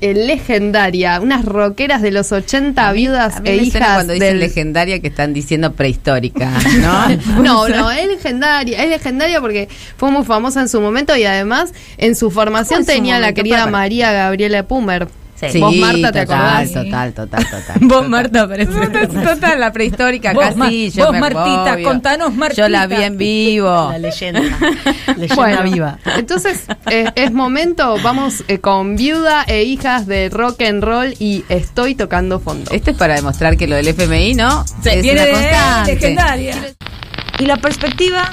legendaria, 0.00 1.20
unas 1.20 1.44
rockeras 1.44 2.02
de 2.02 2.10
los 2.10 2.30
80 2.32 2.92
viudas 2.92 3.36
A 3.36 3.40
mí 3.40 3.48
e 3.50 3.52
me 3.56 3.70
suena 3.70 3.78
hijas 3.86 3.94
cuando 3.94 4.12
dicen 4.12 4.28
del... 4.28 4.38
legendaria 4.40 5.00
que 5.00 5.08
están 5.08 5.32
diciendo 5.32 5.72
prehistórica, 5.72 6.50
¿no? 6.80 7.42
No, 7.42 7.68
no, 7.68 7.90
es 7.90 8.06
legendaria, 8.06 8.82
es 8.82 8.90
legendaria 8.90 9.40
porque 9.40 9.68
fue 9.96 10.10
muy 10.10 10.24
famosa 10.24 10.60
en 10.60 10.68
su 10.68 10.80
momento 10.80 11.16
y 11.16 11.24
además 11.24 11.72
en 11.98 12.14
su 12.14 12.30
formación 12.30 12.80
en 12.80 12.86
su 12.86 12.92
tenía 12.92 13.18
la 13.20 13.32
querida 13.32 13.60
para- 13.60 13.70
María 13.70 14.12
Gabriela 14.12 14.66
Pumer. 14.66 15.08
Sí. 15.36 15.60
Vos, 15.60 15.74
Marta, 15.76 16.12
¿te 16.12 16.20
total, 16.24 16.40
acordás? 16.40 16.72
Total, 16.72 17.12
total, 17.12 17.44
total. 17.50 17.76
Vos, 17.80 17.88
total. 17.90 18.08
Marta, 18.08 18.48
parece. 18.48 18.72
Total, 19.06 19.60
la 19.60 19.72
prehistórica 19.72 20.32
Vos, 20.32 20.44
casi. 20.56 20.90
Yo 20.90 21.04
vos, 21.04 21.12
me 21.12 21.20
Martita, 21.20 21.74
obvio. 21.74 21.84
contanos, 21.88 22.34
Martita. 22.34 22.62
Yo 22.62 22.68
la 22.68 22.86
vi 22.86 23.02
en 23.02 23.18
vivo. 23.18 23.88
La 23.92 23.98
leyenda. 23.98 24.40
leyenda 25.16 25.34
Bueno, 25.34 25.62
viva. 25.64 25.98
entonces 26.16 26.64
eh, 26.90 27.10
es 27.14 27.32
momento, 27.32 27.96
vamos 28.02 28.44
eh, 28.48 28.58
con 28.58 28.96
viuda 28.96 29.44
e 29.46 29.62
hijas 29.64 30.06
de 30.06 30.28
rock 30.30 30.62
and 30.62 30.82
roll 30.82 31.14
y 31.18 31.44
estoy 31.48 31.94
tocando 31.94 32.40
fondo. 32.40 32.70
Esto 32.72 32.92
es 32.92 32.96
para 32.96 33.14
demostrar 33.14 33.56
que 33.56 33.66
lo 33.66 33.76
del 33.76 33.88
FMI, 33.88 34.34
¿no? 34.34 34.64
es 34.84 35.02
Viene 35.02 35.20
una 35.20 35.24
de 35.26 35.32
constante. 35.32 35.94
legendaria. 35.94 36.54
Y 37.38 37.44
la 37.44 37.56
perspectiva, 37.58 38.30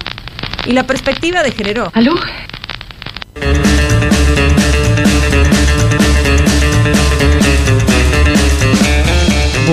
y 0.65 0.72
la 0.72 0.83
perspectiva 0.88 1.43
de 1.43 1.51
género. 1.51 1.91
¿Aló? 1.93 2.13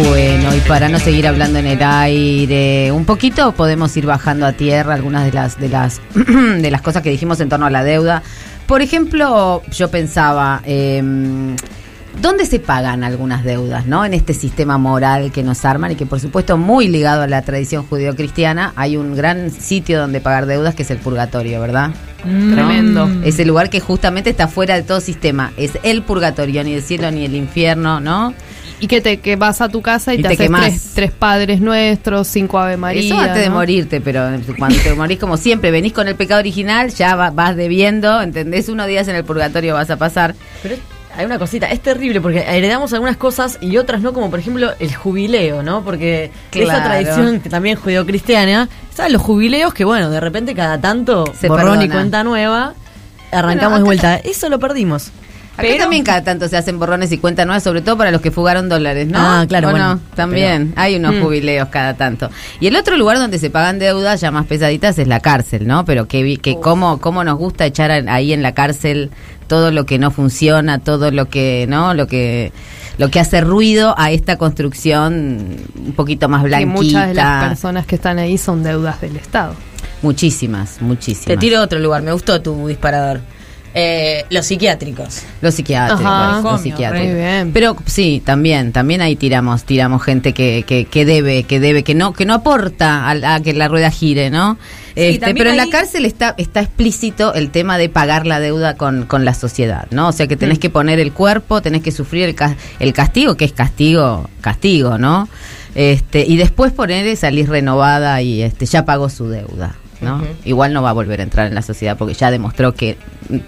Bueno, 0.09 0.55
y 0.55 0.61
para 0.61 0.89
no 0.89 0.99
seguir 0.99 1.27
hablando 1.27 1.59
en 1.59 1.67
el 1.67 1.83
aire, 1.83 2.91
un 2.91 3.05
poquito 3.05 3.53
podemos 3.53 3.95
ir 3.99 4.07
bajando 4.07 4.47
a 4.47 4.53
tierra 4.53 4.95
algunas 4.95 5.27
de 5.27 5.33
las 5.33 5.61
de 5.61 5.69
las 5.69 6.01
de 6.15 6.71
las 6.71 6.81
cosas 6.81 7.03
que 7.03 7.11
dijimos 7.11 7.39
en 7.41 7.51
torno 7.51 7.67
a 7.67 7.71
la 7.71 7.85
deuda. 7.85 8.23
Por 8.67 8.81
ejemplo, 8.81 9.63
yo 9.71 9.91
pensaba, 9.91 10.63
em, 10.65 11.55
¿dónde 12.23 12.47
se 12.47 12.61
pagan 12.61 13.05
algunas 13.05 13.45
deudas, 13.45 13.87
no? 13.87 14.05
En 14.05 14.15
este 14.15 14.33
sistema 14.33 14.79
moral 14.79 15.33
que 15.33 15.43
nos 15.43 15.65
arman 15.67 15.93
y 15.93 15.97
que, 15.97 16.07
por 16.07 16.19
supuesto, 16.19 16.57
muy 16.57 16.89
ligado 16.89 17.23
a 17.23 17.27
la 17.27 17.43
tradición 17.43 17.85
judeocristiana, 17.85 18.73
hay 18.77 18.97
un 18.97 19.15
gran 19.15 19.51
sitio 19.51 20.01
donde 20.01 20.23
pagar 20.23 20.47
deudas 20.47 20.75
que 20.75 20.85
es 20.85 20.91
el 20.91 20.99
purgatorio, 20.99 21.61
¿verdad? 21.61 21.91
Tremendo. 22.23 23.07
¿No? 23.07 23.23
Es 23.23 23.39
el 23.39 23.49
lugar 23.49 23.69
que 23.69 23.81
justamente 23.81 24.31
está 24.31 24.49
fuera 24.49 24.77
de 24.77 24.83
todo 24.83 25.01
sistema. 25.01 25.53
Es 25.59 25.73
el 25.83 26.03
purgatorio, 26.03 26.65
ni 26.65 26.73
el 26.73 26.83
cielo 26.83 27.11
ni 27.11 27.27
el 27.27 27.35
infierno, 27.35 28.01
¿no? 28.01 28.33
Y 28.81 28.87
que 28.87 29.01
te 29.01 29.19
que 29.21 29.37
vas 29.37 29.61
a 29.61 29.69
tu 29.69 29.83
casa 29.83 30.15
y, 30.15 30.21
Y 30.21 30.23
te, 30.23 30.29
te 30.37 30.45
haces 30.47 30.51
tres, 30.51 30.91
tres 30.95 31.11
padres 31.13 31.61
nuestros, 31.61 32.27
cinco 32.29 32.59
Ave 32.59 32.77
María. 32.77 33.03
Eso 33.03 33.19
antes 33.19 33.43
de 33.43 33.51
morirte, 33.51 34.01
pero 34.01 34.29
cuando 34.59 34.79
te 34.81 34.95
morís 34.95 35.19
como 35.19 35.37
siempre, 35.37 35.71
venís 35.71 35.93
con 35.93 36.09
el 36.09 36.15
pecado 36.17 36.41
original, 36.41 36.89
ya 36.91 37.15
va- 37.15 37.31
vas 37.31 37.57
debiendo, 37.57 38.21
¿entendés? 38.23 38.69
Unos 38.69 38.87
días 38.87 39.07
en 39.09 39.17
el 39.17 39.25
purgatorio 39.25 39.75
vas 39.75 39.91
a 39.91 39.97
pasar. 39.97 40.35
Pero 40.63 40.77
hay 41.17 41.27
una 41.27 41.39
cosita, 41.39 41.67
es 41.67 41.81
terrible 41.81 42.21
porque 42.21 42.39
heredamos 42.49 42.93
algunas 42.93 43.17
cosas 43.17 43.59
y 43.61 43.77
otras 43.77 44.01
no, 44.01 44.13
como 44.15 44.31
por 44.31 44.39
ejemplo 44.39 44.71
el 44.79 44.95
jubileo, 44.95 45.63
¿no? 45.63 45.83
Porque 45.85 46.31
esa 46.53 46.83
tradición 46.85 47.41
que 47.41 47.51
también 47.51 47.77
judeocristiana, 47.77 48.69
¿sabes? 48.95 49.13
Los 49.13 49.21
jubileos 49.21 49.75
que, 49.75 49.85
bueno, 49.85 50.09
de 50.09 50.21
repente 50.21 50.55
cada 50.55 50.81
tanto 50.81 51.25
Se 51.39 51.49
borrón 51.49 51.77
y 51.83 51.89
perdona. 51.89 51.95
cuenta 51.95 52.25
nueva, 52.25 52.75
arrancamos 53.33 53.81
de 53.81 53.85
vuelta. 53.85 54.17
Eso 54.17 54.49
lo 54.49 54.59
perdimos. 54.59 55.11
Acá 55.55 55.63
Pero- 55.69 55.79
también 55.79 56.05
cada 56.05 56.23
tanto 56.25 56.49
se 56.49 56.57
hacen 56.57 56.79
borrones 56.79 57.13
y 57.13 57.19
cuentas 57.19 57.45
nuevas, 57.45 57.63
sobre 57.63 57.83
todo 57.83 57.99
para 57.99 58.11
los 58.11 58.21
que 58.23 58.31
fugaron 58.31 58.69
dólares, 58.69 59.09
¿no? 59.09 59.19
Ah, 59.21 59.45
claro, 59.49 59.69
¿O 59.69 59.71
bueno, 59.73 59.95
no? 59.97 60.01
También 60.15 60.69
pero- 60.71 60.81
hay 60.83 60.97
unos 60.97 61.17
Mm. 61.17 61.23
jubileos 61.23 61.69
cada 61.69 61.95
tanto. 61.95 62.31
Y 62.61 62.67
el 62.69 62.77
otro 62.77 62.97
lugar 62.97 63.19
donde 63.19 63.39
se 63.39 63.51
pagan 63.51 63.79
deudas 63.79 64.21
ya 64.21 64.31
más 64.31 64.47
pesaditas 64.47 64.99
es 64.99 65.07
la 65.07 65.21
cárcel, 65.21 65.67
¿no? 65.67 65.85
Pero 65.85 66.07
que, 66.09 66.23
vi- 66.23 66.39
que 66.39 66.59
cómo, 66.61 66.99
cómo 67.01 67.25
nos 67.25 67.37
gusta 67.37 67.67
echar 67.67 67.91
ahí 67.91 68.33
en 68.33 68.43
la 68.43 68.53
cárcel 68.55 69.11
todo 69.49 69.71
lo 69.71 69.85
que 69.85 69.99
no 69.99 70.11
funciona, 70.13 70.79
todo 70.79 71.11
lo 71.11 71.29
que, 71.29 71.67
¿no? 71.69 71.93
Lo 71.95 72.07
que 72.07 72.53
lo 72.99 73.09
que 73.11 73.19
hace 73.19 73.41
ruido 73.41 73.95
a 73.99 74.11
esta 74.11 74.37
construcción 74.37 75.57
un 75.87 75.93
poquito 75.95 76.29
más 76.29 76.43
Que 76.43 76.49
blanquita. 76.49 76.73
muchas 76.83 77.09
de 77.09 77.15
las 77.15 77.49
personas 77.49 77.87
que 77.87 77.95
están 77.97 78.19
ahí 78.19 78.37
son 78.39 78.63
deudas 78.63 79.01
del 79.01 79.17
Estado. 79.17 79.55
Muchísimas, 80.03 80.81
muchísimas. 80.81 81.27
Te 81.27 81.37
tiro 81.37 81.59
a 81.59 81.63
otro 81.63 81.79
lugar, 81.79 82.03
me 82.03 82.13
gustó 82.13 82.41
tu 82.41 82.67
disparador. 82.69 83.21
Eh, 83.73 84.25
los 84.31 84.47
psiquiátricos. 84.47 85.23
Los 85.41 85.55
psiquiátricos, 85.55 86.05
Ajá. 86.05 86.41
los 86.43 86.61
psiquiátricos. 86.61 87.07
muy 87.07 87.15
bien. 87.17 87.51
Pero 87.53 87.77
sí, 87.87 88.21
también, 88.25 88.73
también 88.73 89.01
ahí 89.01 89.15
tiramos, 89.15 89.63
tiramos 89.65 90.03
gente 90.03 90.33
que, 90.33 90.65
que, 90.67 90.87
que 90.87 91.05
debe, 91.05 91.45
que 91.45 91.61
debe, 91.61 91.85
que 91.85 91.95
no, 91.95 92.13
que 92.13 92.25
no 92.25 92.35
aporta 92.35 93.09
a, 93.09 93.35
a 93.37 93.41
que 93.41 93.53
la 93.53 93.69
rueda 93.69 93.91
gire, 93.93 94.29
¿no? 94.31 94.59
Este, 94.97 95.35
pero 95.35 95.51
en 95.51 95.57
la 95.57 95.69
cárcel 95.69 96.05
está, 96.05 96.35
está 96.37 96.61
explícito 96.61 97.33
el 97.35 97.51
tema 97.51 97.79
de 97.79 97.89
pagar 97.89 98.27
la 98.27 98.41
deuda 98.41 98.75
con, 98.75 99.07
con 99.07 99.25
la 99.25 99.35
sociedad, 99.35 99.87
¿no? 99.93 100.09
O 100.09 100.13
sea 100.13 100.27
que 100.27 100.37
tenés 100.37 100.59
Mm. 100.59 100.61
que 100.61 100.71
poner 100.71 100.99
el 100.99 101.13
cuerpo, 101.13 101.63
tenés 101.63 101.83
que 101.83 101.93
sufrir 101.93 102.25
el, 102.25 102.35
ca- 102.35 102.57
el 102.81 102.93
castigo, 102.93 103.37
que 103.37 103.45
es 103.45 103.53
castigo, 103.53 104.29
castigo, 104.41 104.99
¿no? 104.99 105.29
Este, 105.77 106.25
y 106.27 106.37
después 106.37 106.73
poner 106.73 107.17
salir 107.17 107.49
renovada 107.49 108.21
y 108.21 108.43
este, 108.43 108.67
ya 108.67 108.85
pagó 108.85 109.09
su 109.09 109.29
deuda. 109.29 109.77
¿No? 110.01 110.23
Igual 110.45 110.73
no 110.73 110.83
va 110.83 110.91
a 110.91 110.93
volver 110.93 111.21
a 111.21 111.23
entrar 111.23 111.47
en 111.47 111.55
la 111.55 111.63
sociedad 111.63 111.97
porque 111.97 112.15
ya 112.15 112.31
demostró 112.31 112.75
que 112.75 112.97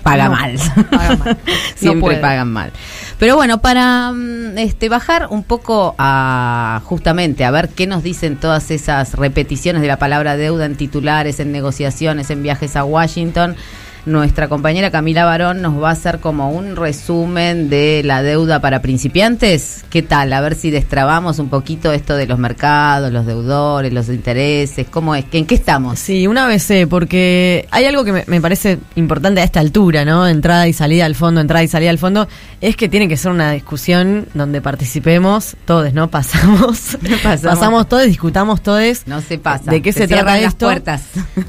paga 0.03 0.25
No, 0.27 0.33
mal. 0.33 0.57
paga 0.91 1.17
mal. 1.17 1.39
Siempre 1.77 2.17
pagan 2.17 2.53
mal. 2.53 2.73
Pero 3.19 3.37
bueno, 3.37 3.59
para 3.61 4.13
mm, 4.13 4.59
este 4.59 4.89
bajar 4.89 5.29
un 5.31 5.45
poco 5.45 5.95
a 5.99 6.81
justamente 6.85 7.45
a 7.45 7.51
ver 7.51 7.69
qué 7.69 7.87
nos 7.87 8.03
dicen 8.03 8.37
todas 8.37 8.71
esas 8.71 9.15
repeticiones 9.15 9.83
de 9.83 9.89
la 9.89 9.97
palabra 9.99 10.37
deuda 10.37 10.67
en 10.67 10.77
titulares, 10.77 11.41
en 11.41 11.53
negociaciones, 11.53 12.31
en 12.31 12.43
viajes 12.43 12.77
a 12.77 12.85
Washington. 12.85 13.57
Nuestra 14.05 14.49
compañera 14.49 14.91
Camila 14.91 15.25
Barón 15.25 15.63
nos 15.63 15.81
va 15.81 15.91
a 15.91 15.93
hacer 15.93 16.19
como 16.19 16.51
un 16.51 16.75
resumen 16.75 17.71
de 17.71 18.03
la 18.05 18.25
deuda 18.25 18.59
para 18.61 18.83
principiantes. 18.83 19.85
¿Qué 19.91 20.03
tal? 20.03 20.33
A 20.33 20.41
ver 20.41 20.57
si 20.57 20.73
destrabamos 20.73 21.39
un 21.39 21.49
poquito 21.49 21.93
esto 21.93 22.17
de 22.17 22.27
los 22.27 22.37
mercados, 22.37 23.13
los 23.13 23.27
deudores, 23.27 23.93
los 23.93 24.09
intereses. 24.09 24.89
¿Cómo 24.91 25.15
es? 25.15 25.25
¿En 25.31 25.47
qué 25.47 25.55
estamos? 25.55 26.01
Sí, 26.01 26.27
una 26.27 26.49
vez 26.49 26.65
sé, 26.65 26.89
porque 26.89 27.69
hay 27.71 27.85
algo 27.85 28.03
que 28.03 28.11
me, 28.11 28.25
me 28.27 28.41
parece 28.41 28.81
importante 28.97 29.41
a 29.41 29.45
esta 29.45 29.61
altura, 29.61 30.05
¿no? 30.05 30.27
Entrada 30.27 30.67
y 30.67 30.73
salida 30.73 31.07
al 31.07 31.15
fondo, 31.15 31.41
entrada 31.41 31.63
y 31.63 31.69
salida 31.69 31.91
al 31.91 31.99
fondo, 31.99 32.27
es 32.61 32.75
que 32.75 32.89
tiene 32.89 33.07
que 33.07 33.17
ser 33.17 33.31
una 33.31 33.53
discusión 33.53 34.27
donde 34.35 34.61
participemos 34.61 35.55
todos, 35.65 35.95
¿no? 35.95 36.11
Pasamos, 36.11 36.99
Pasamos. 37.23 37.41
pasamos, 37.41 37.89
todos, 37.89 38.07
discutamos 38.07 38.65
todos. 38.65 39.07
No 39.07 39.21
se 39.21 39.39
pasa. 39.39 39.71
¿De 39.71 39.81
qué 39.81 39.93
se, 39.93 40.09
trata 40.09 40.23
cierran 40.23 40.43
las 40.43 40.53
esto? 40.55 40.67
puertas. 40.67 41.03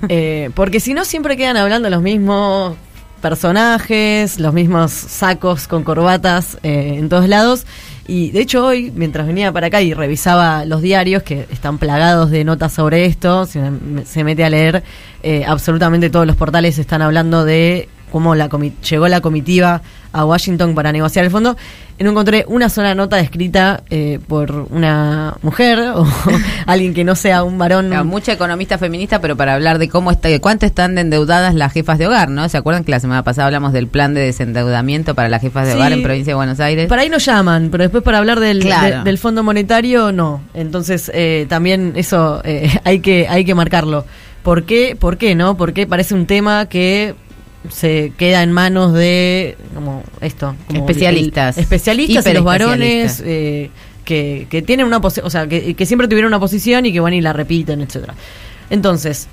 Eh, 0.08 0.52
porque 0.54 0.80
si 0.80 0.94
no, 0.94 1.04
siempre 1.04 1.36
quedan 1.36 1.58
hablando 1.58 1.90
los 1.90 2.04
mismos 2.04 2.43
personajes, 3.22 4.38
los 4.40 4.54
mismos 4.54 4.92
sacos 4.92 5.68
con 5.68 5.84
corbatas 5.84 6.58
eh, 6.62 6.96
en 6.98 7.08
todos 7.08 7.30
lados. 7.30 7.66
Y 8.06 8.32
de 8.32 8.42
hecho 8.42 8.66
hoy, 8.66 8.92
mientras 8.94 9.26
venía 9.26 9.52
para 9.54 9.68
acá 9.68 9.82
y 9.82 9.94
revisaba 9.94 10.66
los 10.66 10.82
diarios 10.82 11.24
que 11.24 11.48
están 11.50 11.78
plagados 11.78 12.32
de 12.32 12.44
notas 12.44 12.74
sobre 12.74 13.06
esto, 13.06 13.46
si 13.46 13.60
se 14.04 14.24
mete 14.26 14.44
a 14.44 14.50
leer, 14.50 14.84
eh, 15.24 15.46
absolutamente 15.48 16.10
todos 16.10 16.28
los 16.28 16.36
portales 16.36 16.78
están 16.80 17.02
hablando 17.02 17.46
de 17.46 17.88
cómo 18.12 18.36
la 18.36 18.50
llegó 18.88 19.08
la 19.08 19.22
comitiva 19.22 19.82
a 20.12 20.26
Washington 20.26 20.76
para 20.76 20.92
negociar 20.92 21.24
el 21.26 21.32
fondo. 21.32 21.56
No 22.00 22.10
encontré 22.10 22.44
una 22.48 22.68
sola 22.70 22.96
nota 22.96 23.20
escrita 23.20 23.84
eh, 23.90 24.20
por 24.28 24.68
una 24.72 25.36
mujer 25.42 25.80
o 25.96 26.06
alguien 26.66 26.94
que 26.94 27.04
no 27.04 27.16
sea 27.16 27.44
un 27.44 27.58
varón. 27.58 27.88
Claro, 27.90 28.04
mucha 28.04 28.34
economista 28.34 28.78
feminista, 28.78 29.22
pero 29.22 29.38
para 29.38 29.54
hablar 29.54 29.78
de 29.80 29.88
cómo 29.88 30.12
está, 30.12 30.28
cuánto 30.40 30.66
están 30.66 30.96
de 30.96 31.02
endeudadas 31.02 31.54
las 31.56 31.72
jefas 31.72 31.98
de 32.00 32.08
hogar, 32.08 32.30
¿no? 32.30 32.50
¿Se 32.50 32.58
acuerdan 32.58 32.84
que 32.84 32.92
la 32.92 33.00
semana 33.00 33.24
pasada 33.24 33.46
hablamos 33.46 33.72
del 33.74 33.88
plan 33.88 34.14
de 34.14 34.22
desendeudamiento 34.22 35.16
para 35.16 35.30
las 35.30 35.42
jefas 35.42 35.66
de 35.68 35.74
Sí. 35.74 35.78
hogar 35.78 35.94
en 35.94 36.04
provincia 36.04 36.32
de 36.32 36.36
Buenos 36.36 36.60
Aires? 36.60 36.88
Para 36.88 37.04
ahí 37.04 37.10
nos 37.10 37.24
llaman, 37.24 37.70
pero 37.72 37.84
después 37.84 38.04
para 38.04 38.18
hablar 38.18 38.40
del, 38.40 38.60
Claro. 38.60 38.98
de- 39.00 39.04
del 39.04 39.18
Fondo 39.18 39.44
Monetario, 39.44 40.12
no. 40.12 40.42
Entonces, 40.54 41.10
eh, 41.14 41.46
también 41.48 41.94
eso 41.96 42.42
eh, 42.44 42.70
hay 42.84 43.00
que 43.00 43.28
hay 43.30 43.46
que 43.46 43.56
marcarlo. 43.56 44.04
¿Por 44.42 44.64
qué? 44.66 44.98
¿Por 45.00 45.18
qué 45.18 45.36
no? 45.36 45.56
Porque 45.56 45.88
parece 45.88 46.16
un 46.16 46.26
tema 46.26 46.66
que 46.66 47.16
se 47.70 48.12
queda 48.18 48.44
en 48.44 48.52
manos 48.52 48.94
de 48.94 49.58
como 49.74 50.04
esto 50.22 50.56
como 50.68 50.80
Especialistas. 50.82 51.58
el- 51.58 51.64
especialistas 51.64 52.26
y 52.28 52.34
los 52.34 52.44
varones 52.44 53.22
eh, 53.26 53.70
que, 54.06 54.48
que 54.50 54.62
tienen 54.62 54.86
una 54.86 54.98
o 54.98 55.30
sea 55.30 55.48
que, 55.48 55.74
que 55.76 55.86
siempre 55.86 56.08
tuvieron 56.08 56.30
una 56.30 56.40
posición 56.40 56.86
y 56.86 56.92
que 56.94 57.00
van 57.00 57.14
y 57.14 57.22
la 57.22 57.32
repiten 57.34 57.82
etcétera 57.82 58.14
entonces 58.70 59.28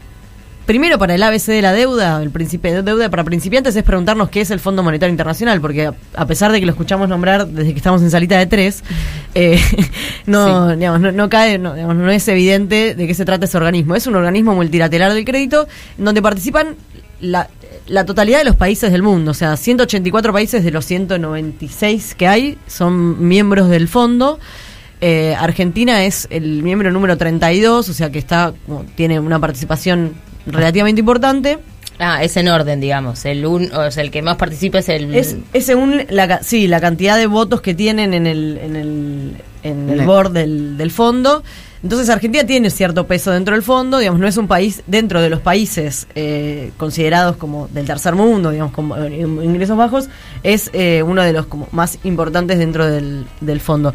Primero, 0.66 0.98
para 1.00 1.16
el 1.16 1.22
ABC 1.24 1.46
de 1.46 1.62
la 1.62 1.72
deuda, 1.72 2.22
el 2.22 2.30
principio 2.30 2.70
de 2.72 2.82
deuda 2.82 3.08
para 3.08 3.24
principiantes 3.24 3.74
es 3.74 3.82
preguntarnos 3.82 4.28
qué 4.28 4.42
es 4.42 4.52
el 4.52 4.60
Fondo 4.60 4.84
Monetario 4.84 5.10
Internacional, 5.10 5.60
porque 5.60 5.86
a, 5.86 5.94
a 6.14 6.26
pesar 6.26 6.52
de 6.52 6.60
que 6.60 6.66
lo 6.66 6.70
escuchamos 6.70 7.08
nombrar 7.08 7.48
desde 7.48 7.72
que 7.72 7.76
estamos 7.78 8.02
en 8.02 8.10
salita 8.12 8.38
de 8.38 8.46
tres, 8.46 8.84
eh, 9.34 9.58
no, 10.26 10.76
digamos, 10.76 11.00
no, 11.00 11.10
no 11.10 11.28
cae, 11.28 11.58
no, 11.58 11.74
digamos, 11.74 11.96
no 11.96 12.08
es 12.10 12.28
evidente 12.28 12.94
de 12.94 13.06
qué 13.08 13.14
se 13.14 13.24
trata 13.24 13.46
ese 13.46 13.56
organismo. 13.56 13.96
Es 13.96 14.06
un 14.06 14.14
organismo 14.14 14.54
multilateral 14.54 15.12
del 15.14 15.24
crédito 15.24 15.66
donde 15.98 16.22
participan 16.22 16.76
la, 17.20 17.48
la 17.86 18.04
totalidad 18.04 18.38
de 18.38 18.44
los 18.44 18.56
países 18.56 18.92
del 18.92 19.02
mundo, 19.02 19.32
o 19.32 19.34
sea, 19.34 19.56
184 19.56 20.32
países 20.32 20.64
de 20.64 20.70
los 20.70 20.84
196 20.84 22.14
que 22.14 22.28
hay 22.28 22.58
son 22.66 23.26
miembros 23.26 23.68
del 23.68 23.88
fondo. 23.88 24.38
Eh, 25.00 25.34
Argentina 25.38 26.04
es 26.04 26.26
el 26.30 26.62
miembro 26.62 26.90
número 26.90 27.16
32, 27.16 27.88
o 27.88 27.92
sea 27.92 28.10
que 28.10 28.18
está 28.18 28.52
como, 28.66 28.84
tiene 28.94 29.18
una 29.18 29.38
participación 29.38 30.14
relativamente 30.46 31.00
importante. 31.00 31.58
Ah, 31.98 32.24
es 32.24 32.36
en 32.36 32.48
orden, 32.48 32.80
digamos. 32.80 33.24
El 33.26 33.44
un, 33.44 33.70
o 33.72 33.90
sea, 33.90 34.02
el 34.02 34.10
que 34.10 34.22
más 34.22 34.36
participa 34.36 34.78
es 34.78 34.88
el. 34.88 35.14
Es, 35.14 35.36
es 35.52 35.66
según 35.66 36.02
la, 36.08 36.42
sí, 36.42 36.66
la 36.66 36.80
cantidad 36.80 37.18
de 37.18 37.26
votos 37.26 37.60
que 37.60 37.74
tienen 37.74 38.14
en 38.14 38.26
el, 38.26 38.58
en 38.58 38.76
el, 38.76 39.36
en 39.62 39.90
el 39.90 40.00
board 40.02 40.32
del, 40.32 40.78
del 40.78 40.90
fondo. 40.90 41.42
Entonces 41.82 42.10
Argentina 42.10 42.44
tiene 42.44 42.70
cierto 42.70 43.06
peso 43.06 43.30
dentro 43.30 43.54
del 43.54 43.62
fondo, 43.62 43.98
digamos, 43.98 44.20
no 44.20 44.26
es 44.26 44.36
un 44.36 44.46
país 44.46 44.82
dentro 44.86 45.20
de 45.22 45.30
los 45.30 45.40
países 45.40 46.06
eh, 46.14 46.72
considerados 46.76 47.36
como 47.36 47.68
del 47.68 47.86
tercer 47.86 48.14
mundo, 48.14 48.50
digamos, 48.50 48.72
como 48.72 48.96
eh, 48.96 49.20
ingresos 49.20 49.76
bajos, 49.76 50.08
es 50.42 50.70
eh, 50.74 51.02
uno 51.02 51.22
de 51.22 51.32
los 51.32 51.46
como 51.46 51.68
más 51.72 51.98
importantes 52.04 52.58
dentro 52.58 52.86
del, 52.86 53.24
del 53.40 53.60
fondo. 53.60 53.94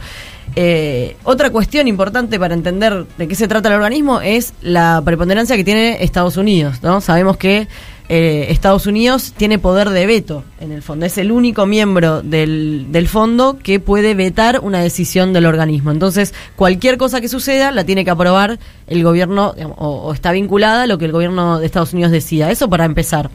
Eh, 0.55 1.17
otra 1.23 1.49
cuestión 1.49 1.87
importante 1.87 2.39
para 2.39 2.53
entender 2.53 3.05
de 3.17 3.27
qué 3.27 3.35
se 3.35 3.47
trata 3.47 3.69
el 3.69 3.75
organismo 3.75 4.21
es 4.21 4.53
la 4.61 5.01
preponderancia 5.03 5.55
que 5.57 5.63
tiene 5.63 6.03
Estados 6.03 6.37
Unidos, 6.37 6.81
¿no? 6.81 7.01
Sabemos 7.01 7.37
que 7.37 7.67
eh, 8.07 8.47
Estados 8.49 8.85
Unidos 8.85 9.33
tiene 9.35 9.57
poder 9.59 9.89
de 9.89 10.05
veto 10.05 10.43
en 10.59 10.71
el 10.71 10.81
fondo. 10.81 11.05
Es 11.05 11.17
el 11.17 11.31
único 11.31 11.65
miembro 11.65 12.21
del, 12.21 12.87
del 12.91 13.07
fondo 13.07 13.57
que 13.61 13.79
puede 13.79 14.13
vetar 14.13 14.59
una 14.61 14.79
decisión 14.81 15.33
del 15.33 15.45
organismo. 15.45 15.91
Entonces, 15.91 16.33
cualquier 16.55 16.97
cosa 16.97 17.19
que 17.21 17.27
suceda 17.29 17.71
la 17.71 17.83
tiene 17.83 18.05
que 18.05 18.11
aprobar 18.11 18.59
el 18.87 19.03
gobierno 19.03 19.53
o 19.77 20.13
está 20.13 20.31
vinculada 20.31 20.83
a 20.83 20.87
lo 20.87 20.97
que 20.97 21.05
el 21.05 21.11
gobierno 21.11 21.59
de 21.59 21.65
Estados 21.65 21.93
Unidos 21.93 22.11
decida. 22.11 22.51
Eso 22.51 22.69
para 22.69 22.85
empezar. 22.85 23.29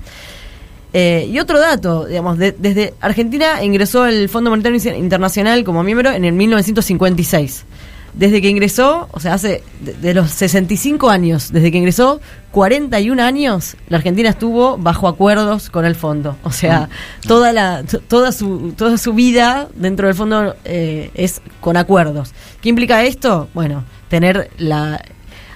Eh, 0.93 1.29
y 1.33 1.39
otro 1.39 1.61
dato, 1.61 2.07
digamos, 2.07 2.37
de- 2.39 2.51
desde 2.53 2.95
Argentina 3.01 3.63
ingresó 3.63 4.07
el 4.07 4.29
Fondo 4.29 4.51
Monetario 4.51 4.97
Internacional 4.97 5.63
como 5.63 5.85
miembro 5.85 6.11
en 6.11 6.25
el 6.25 6.33
1956. 6.33 7.65
Desde 8.13 8.43
que 8.43 8.49
ingresó, 8.49 9.09
o 9.13 9.21
sea, 9.21 9.35
hace 9.35 9.63
de, 9.81 9.95
de 9.95 10.15
los 10.15 10.31
65 10.31 11.11
años, 11.11 11.53
desde 11.53 11.71
que 11.71 11.79
ingresó, 11.79 12.21
41 12.53 13.23
años, 13.23 13.77
la 13.89 13.99
Argentina 13.99 14.29
estuvo 14.29 14.77
bajo 14.77 15.07
acuerdos 15.07 15.71
con 15.71 15.85
el 15.85 15.95
fondo. 15.95 16.37
O 16.43 16.51
sea, 16.51 16.89
toda 17.27 17.53
la 17.53 17.85
toda 18.09 18.33
su 18.33 18.73
toda 18.77 18.99
su 18.99 19.13
vida 19.15 19.69
dentro 19.75 20.09
del 20.09 20.17
fondo 20.17 20.57
eh, 20.65 21.11
es 21.15 21.41
con 21.61 21.77
acuerdos. 21.77 22.33
¿Qué 22.61 22.69
implica 22.69 23.05
esto? 23.05 23.49
Bueno, 23.55 23.85
tener 24.09 24.51
la 24.59 25.01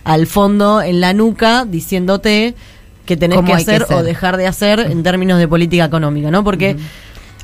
al 0.04 0.26
fondo 0.26 0.82
en 0.82 1.00
la 1.00 1.14
nuca 1.14 1.64
diciéndote 1.64 2.54
que 3.06 3.16
tenés 3.16 3.36
¿Cómo 3.36 3.48
que 3.48 3.54
hay 3.54 3.64
que 3.64 3.70
hacer 3.72 3.82
hacer? 3.82 3.96
o 3.96 4.02
dejar 4.02 4.36
de 4.36 4.46
hacer 4.46 4.80
en 4.80 5.02
términos 5.02 5.38
de 5.38 5.48
política 5.48 5.84
económica, 5.84 6.30
¿no? 6.30 6.44
Porque 6.44 6.76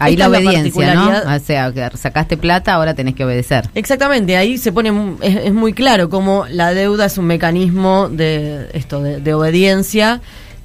Ahí 0.01 0.15
esta 0.15 0.29
la 0.29 0.39
obediencia, 0.39 0.95
¿no? 0.95 1.11
O 1.37 1.39
sea, 1.39 1.73
que 1.73 1.97
sacaste 1.97 2.37
plata, 2.37 2.75
ahora 2.75 2.95
tenés 2.95 3.15
que 3.15 3.25
obedecer. 3.25 3.69
Exactamente, 3.75 4.37
ahí 4.37 4.59
se 4.59 4.73
pone 4.73 5.17
es, 5.21 5.37
es 5.37 5.53
muy 5.53 5.75
claro 5.75 6.09
cómo 6.09 6.47
la 6.49 6.73
deuda 6.73 7.05
es 7.05 7.19
un 7.19 7.27
mecanismo 7.27 8.09
de 8.09 8.69
esto 8.73 9.03
de, 9.03 9.21
de 9.21 9.35
obediencia 9.35 10.21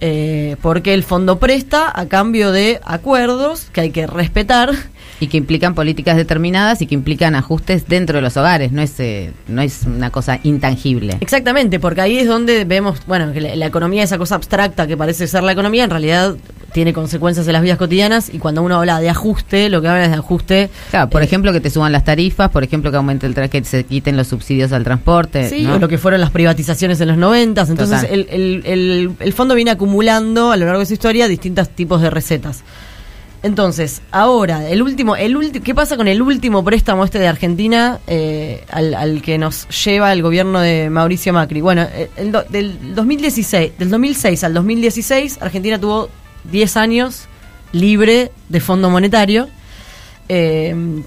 eh, 0.08 0.56
porque 0.62 0.94
el 0.94 1.02
fondo 1.04 1.40
presta 1.40 1.92
a 2.00 2.06
cambio 2.06 2.52
de 2.52 2.80
acuerdos 2.84 3.68
que 3.74 3.82
hay 3.82 3.90
que 3.90 4.06
respetar. 4.06 4.72
Y 5.20 5.28
que 5.28 5.38
implican 5.38 5.76
políticas 5.76 6.18
determinadas 6.18 6.82
y 6.82 6.88
que 6.88 6.94
implican 6.94 7.36
ajustes 7.36 7.88
dentro 7.88 8.18
de 8.18 8.22
los 8.22 8.36
hogares, 8.36 8.74
no 8.74 8.82
es, 8.82 9.00
eh, 9.00 9.32
no 9.48 9.62
es 9.62 9.84
una 9.86 10.10
cosa 10.10 10.40
intangible. 10.44 11.16
Exactamente, 11.22 11.80
porque 11.80 12.02
ahí 12.02 12.18
es 12.18 12.28
donde 12.28 12.66
vemos, 12.66 13.00
bueno, 13.08 13.32
que 13.32 13.40
la, 13.40 13.56
la 13.56 13.66
economía, 13.66 14.04
esa 14.04 14.18
cosa 14.18 14.36
abstracta 14.36 14.88
que 14.88 14.98
parece 14.98 15.26
ser 15.28 15.44
la 15.44 15.54
economía, 15.54 15.86
en 15.86 15.90
realidad 15.90 16.36
tiene 16.74 16.92
consecuencias 16.92 17.48
en 17.48 17.54
las 17.54 17.62
vidas 17.62 17.78
cotidianas 17.78 18.30
y 18.34 18.40
cuando 18.40 18.62
uno 18.62 18.76
habla 18.76 19.00
de 19.00 19.10
ajuste, 19.10 19.70
lo 19.70 19.82
que 19.82 19.88
habla 19.88 20.04
es 20.04 20.10
de 20.12 20.18
ajuste. 20.18 20.70
Claro, 20.92 21.10
por 21.10 21.22
eh, 21.22 21.26
ejemplo, 21.26 21.54
que 21.54 21.62
te 21.62 21.70
suban 21.70 21.94
las 21.94 22.04
tarifas, 22.04 22.50
por 22.50 22.66
ejemplo, 22.66 22.92
que 22.92 22.98
aumente 22.98 23.26
el 23.26 23.34
tra- 23.34 23.48
que 23.48 23.64
se 23.64 23.86
quiten 23.86 24.18
los 24.18 24.28
subsidios 24.28 24.74
al 24.74 24.84
transporte. 24.84 25.48
Sí, 25.48 25.62
¿no? 25.64 25.76
o 25.76 25.80
lo 25.80 25.88
que 25.88 25.98
fueron 25.98 26.20
las 26.20 26.32
privatizaciones 26.32 27.00
en 27.00 27.08
los 27.08 27.18
noventas. 27.18 27.70
Entonces, 27.70 28.06
el- 28.12 28.28
el- 28.30 29.14
el 29.18 29.34
fondo 29.34 29.56
viene 29.56 29.72
acumulando 29.72 29.95
a 30.52 30.58
lo 30.58 30.66
largo 30.66 30.80
de 30.80 30.86
su 30.86 30.94
historia 30.94 31.28
distintos 31.28 31.70
tipos 31.70 32.02
de 32.02 32.10
recetas. 32.10 32.64
Entonces, 33.44 34.02
ahora, 34.12 34.68
el 34.70 34.82
último, 34.82 35.16
el 35.16 35.38
último, 35.38 35.64
¿qué 35.64 35.76
pasa 35.76 35.98
con 35.98 36.08
el 36.08 36.22
último 36.22 36.64
préstamo 36.64 37.06
este 37.06 37.20
de 37.20 37.28
Argentina 37.28 38.00
eh, 38.08 38.64
al, 38.72 39.22
que 39.22 39.38
nos 39.38 39.68
lleva 39.86 40.12
el 40.14 40.24
gobierno 40.24 40.60
de 40.60 40.90
Mauricio 40.90 41.32
Macri? 41.32 41.62
Bueno, 41.62 41.84
eh, 41.94 42.10
del 42.50 42.96
2016, 42.96 43.78
del 43.78 43.90
2006 43.92 44.44
al 44.44 44.54
2016, 44.56 45.38
Argentina 45.42 45.80
tuvo 45.80 46.10
10 46.52 46.78
años 46.78 47.28
libre 47.72 48.32
de 48.50 48.60
Fondo 48.60 48.90
Monetario. 48.90 49.48
Eh, 50.28 51.04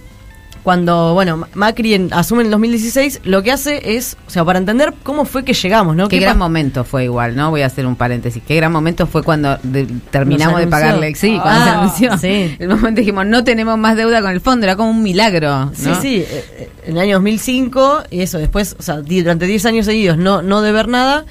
cuando, 0.68 1.14
bueno, 1.14 1.46
Macri 1.54 1.94
en- 1.94 2.12
asume 2.12 2.42
en 2.42 2.48
el 2.48 2.50
2016, 2.50 3.22
lo 3.24 3.42
que 3.42 3.50
hace 3.52 3.96
es, 3.96 4.18
o 4.26 4.31
sea, 4.31 4.44
para 4.44 4.59
entender 4.59 4.92
cómo 5.02 5.24
fue 5.24 5.42
que 5.42 5.54
llegamos, 5.54 5.96
¿no? 5.96 6.09
Qué 6.09 6.18
¿Qué 6.18 6.24
gran 6.26 6.37
momento 6.37 6.85
fue 6.85 7.04
igual, 7.04 7.35
¿no? 7.35 7.48
Voy 7.48 7.62
a 7.62 7.66
hacer 7.68 7.87
un 7.87 7.96
paréntesis. 7.96 8.42
Qué 8.46 8.54
gran 8.54 8.70
momento 8.70 9.07
fue 9.07 9.22
cuando 9.22 9.57
de- 9.62 9.87
terminamos 10.11 10.61
de 10.61 10.66
pagarle. 10.66 11.14
Sí, 11.14 11.38
cuando 11.40 11.61
Ah, 11.62 11.64
se 11.64 11.70
anunció. 12.07 12.18
sí. 12.18 12.54
El 12.59 12.68
momento 12.68 13.00
dijimos, 13.00 13.24
no 13.24 13.44
tenemos 13.44 13.78
más 13.78 13.96
deuda 13.96 14.20
con 14.20 14.31
el 14.31 14.42
fondo, 14.42 14.66
era 14.66 14.76
como 14.76 14.90
un 14.90 15.02
milagro. 15.02 15.48
¿no? 15.64 15.72
Sí, 15.74 15.90
sí, 16.02 16.16
eh, 16.16 16.44
eh, 16.59 16.70
en 16.85 16.92
el 16.96 16.98
año 17.02 17.14
2005, 17.14 18.02
y 18.11 18.20
eso, 18.20 18.37
después, 18.37 18.76
o 18.78 18.83
sea, 18.83 18.96
durante 18.96 19.46
10 19.46 19.64
años 19.64 19.87
seguidos 19.87 20.18
no, 20.18 20.42
no 20.42 20.61
deber 20.61 20.87
nada, 20.88 21.24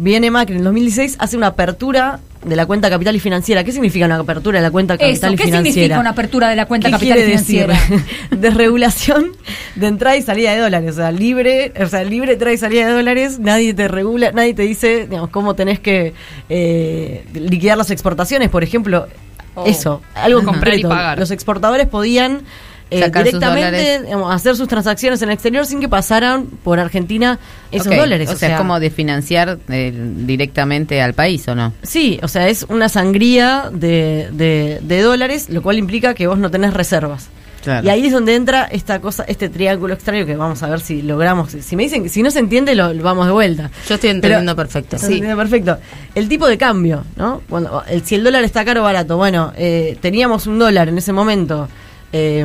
viene 0.00 0.30
Macri 0.30 0.54
en 0.54 0.60
el 0.60 0.64
2016, 0.64 1.16
hace 1.18 1.36
una 1.36 1.48
apertura 1.48 2.20
de 2.42 2.56
la 2.56 2.64
cuenta 2.64 2.88
capital 2.88 3.14
y 3.14 3.20
financiera. 3.20 3.64
¿Qué 3.64 3.72
significa 3.72 4.06
una 4.06 4.16
apertura 4.16 4.58
de 4.58 4.62
la 4.62 4.70
cuenta 4.70 4.94
Eso, 4.94 5.02
capital 5.02 5.34
y 5.34 5.36
¿qué 5.36 5.44
financiera? 5.44 5.72
significa 5.74 6.00
una 6.00 6.10
apertura 6.10 6.48
de 6.48 6.56
la 6.56 6.64
cuenta 6.66 6.88
¿Qué 6.88 6.92
capital 6.92 7.18
y 7.18 7.22
quiere 7.22 7.36
decir? 7.36 7.62
financiera? 7.66 8.04
Desregulación 8.30 9.32
de 9.74 9.86
entrada 9.86 10.16
y 10.16 10.22
salida 10.22 10.54
de 10.54 10.60
dólares. 10.60 10.92
O 10.92 10.96
sea, 10.96 11.12
libre, 11.12 11.74
o 11.78 11.86
sea, 11.86 12.02
libre 12.02 12.32
entrada 12.32 12.54
y 12.54 12.56
salida 12.56 12.86
de 12.86 12.94
dólares, 12.94 13.38
nadie 13.40 13.74
te 13.74 13.88
regula, 13.88 14.32
nadie 14.32 14.54
te 14.54 14.62
dice, 14.62 15.06
digamos, 15.06 15.28
cómo 15.28 15.54
tenés 15.54 15.80
que 15.80 16.14
eh, 16.48 17.26
liquidar 17.34 17.76
las 17.76 17.90
exportaciones, 17.90 18.48
por 18.48 18.64
ejemplo. 18.64 19.06
Oh. 19.54 19.66
Eso, 19.66 20.00
algo 20.14 20.42
pagar. 20.42 21.18
Los 21.18 21.30
exportadores 21.30 21.88
podían 21.88 22.42
eh, 22.90 23.10
directamente 23.24 24.02
digamos, 24.04 24.34
hacer 24.34 24.56
sus 24.56 24.68
transacciones 24.68 25.22
en 25.22 25.28
el 25.30 25.34
exterior 25.34 25.64
sin 25.66 25.80
que 25.80 25.88
pasaran 25.88 26.46
por 26.46 26.78
Argentina 26.80 27.38
esos 27.70 27.94
dólares. 27.96 28.28
O, 28.30 28.36
sea, 28.36 28.50
es 28.52 28.58
como 28.58 28.80
de 28.80 28.90
financiar 28.90 29.58
eh, 29.68 29.92
directamente 30.16 31.00
al 31.02 31.14
país, 31.14 31.46
¿o 31.48 31.54
no? 31.54 31.72
Sí, 31.82 32.18
o 32.22 32.28
sea, 32.28 32.48
es 32.48 32.66
una 32.68 32.88
sangría 32.88 33.70
de, 33.72 34.28
de- 34.32 34.78
de 34.82 35.02
dólares, 35.02 35.48
lo 35.50 35.62
cual 35.62 35.78
implica 35.78 36.14
que 36.14 36.26
vos 36.26 36.38
no 36.38 36.50
tenés 36.50 36.74
reservas. 36.74 37.28
Claro. 37.62 37.86
Y 37.86 37.90
ahí 37.90 38.06
es 38.06 38.12
donde 38.12 38.34
entra 38.36 38.64
esta 38.64 39.00
cosa, 39.02 39.22
este 39.28 39.50
triángulo 39.50 39.92
extraño 39.92 40.24
que 40.24 40.34
vamos 40.34 40.62
a 40.62 40.68
ver 40.70 40.80
si 40.80 41.02
logramos. 41.02 41.50
Si 41.60 41.76
me 41.76 41.82
dicen 41.82 42.02
que 42.02 42.08
si 42.08 42.22
no 42.22 42.30
se 42.30 42.38
entiende, 42.38 42.74
lo, 42.74 42.94
lo 42.94 43.02
vamos 43.02 43.26
de 43.26 43.32
vuelta. 43.32 43.70
Yo 43.86 43.96
estoy 43.96 44.08
entendiendo 44.10 44.56
perfecto. 44.56 44.96
Sí. 44.96 45.20
Perfecto. 45.20 45.76
El 46.14 46.26
tipo 46.26 46.46
de 46.48 46.56
cambio, 46.56 47.04
¿no? 47.16 47.42
Cuando 47.50 47.84
el, 47.86 48.02
si 48.02 48.14
el 48.14 48.24
dólar 48.24 48.44
está 48.44 48.64
caro 48.64 48.80
o 48.80 48.84
barato, 48.84 49.18
bueno, 49.18 49.52
eh, 49.58 49.98
teníamos 50.00 50.46
un 50.46 50.58
dólar 50.58 50.88
en 50.88 50.96
ese 50.96 51.12
momento. 51.12 51.68
Eh, 52.12 52.44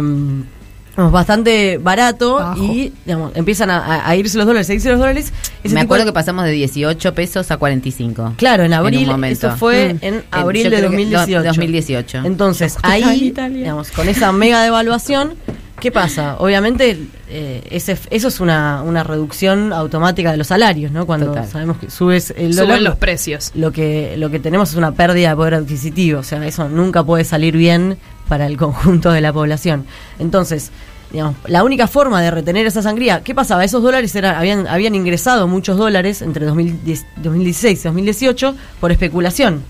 bastante 0.97 1.77
barato 1.77 2.53
y 2.57 2.93
digamos, 3.05 3.33
empiezan 3.35 3.69
a, 3.69 4.15
irse 4.15 4.37
los 4.37 4.47
dólares, 4.47 4.69
a 4.69 4.73
irse 4.73 4.89
los 4.89 4.99
dólares. 4.99 5.33
Ese 5.63 5.73
Me 5.75 5.81
acuerdo 5.81 6.05
de- 6.05 6.11
que 6.11 6.13
pasamos 6.13 6.45
de 6.45 6.51
18 6.51 7.13
pesos 7.13 7.51
a 7.51 7.57
45. 7.57 8.33
Claro, 8.37 8.63
en 8.63 8.73
abril, 8.73 9.01
un 9.03 9.11
momento. 9.11 9.47
eso 9.47 9.57
fue 9.57 9.93
Mm. 9.95 9.97
en 10.01 10.13
En- 10.15 10.23
abril 10.31 10.63
de 10.63 10.69
creo 10.77 10.81
que 10.91 10.95
2018. 10.97 11.39
do- 11.39 11.43
2018. 11.47 12.17
Entonces, 12.23 12.77
en 12.83 12.89
ahí, 12.91 13.33
digamos, 13.51 13.91
con 13.91 14.07
esa 14.07 14.31
mega 14.31 14.63
devaluación, 14.63 15.33
¿qué 15.81 15.91
pasa? 15.91 16.37
Obviamente, 16.39 16.97
eh, 17.29 17.61
ese, 17.71 17.97
eso 18.09 18.27
es 18.29 18.39
una, 18.39 18.81
una 18.83 19.03
reducción 19.03 19.73
automática 19.73 20.31
de 20.31 20.37
los 20.37 20.47
salarios, 20.47 20.93
¿no? 20.93 21.05
Cuando 21.05 21.25
Total. 21.27 21.47
sabemos 21.49 21.77
que 21.77 21.89
subes 21.89 22.33
el 22.37 22.53
Suben 22.53 22.67
dólar. 22.69 22.81
los 22.83 22.95
precios. 22.95 23.51
Lo 23.53 23.73
que, 23.73 24.15
lo 24.17 24.29
que 24.29 24.39
tenemos 24.39 24.69
es 24.69 24.75
una 24.75 24.93
pérdida 24.93 25.29
de 25.31 25.35
poder 25.35 25.55
adquisitivo, 25.55 26.19
o 26.19 26.23
sea, 26.23 26.45
eso 26.47 26.69
nunca 26.69 27.03
puede 27.03 27.25
salir 27.25 27.57
bien 27.57 27.97
para 28.27 28.45
el 28.47 28.57
conjunto 28.57 29.11
de 29.11 29.21
la 29.21 29.33
población. 29.33 29.85
Entonces, 30.19 30.71
digamos, 31.11 31.35
la 31.45 31.63
única 31.63 31.87
forma 31.87 32.21
de 32.21 32.31
retener 32.31 32.65
esa 32.65 32.81
sangría, 32.81 33.23
¿qué 33.23 33.35
pasaba? 33.35 33.63
Esos 33.63 33.83
dólares 33.83 34.15
eran, 34.15 34.35
habían, 34.35 34.67
habían 34.67 34.95
ingresado 34.95 35.47
muchos 35.47 35.77
dólares 35.77 36.21
entre 36.21 36.45
2010 36.45 37.05
2016 37.17 37.79
y 37.79 37.83
2018 37.83 38.55
por 38.79 38.91
especulación. 38.91 39.63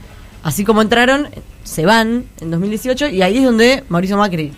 Así 0.43 0.63
como 0.63 0.81
entraron, 0.81 1.27
se 1.63 1.85
van 1.85 2.25
en 2.39 2.51
2018 2.51 3.07
y 3.07 3.21
ahí 3.21 3.37
es 3.37 3.43
donde 3.43 3.83
Mauricio 3.89 4.17
Macri, 4.17 4.53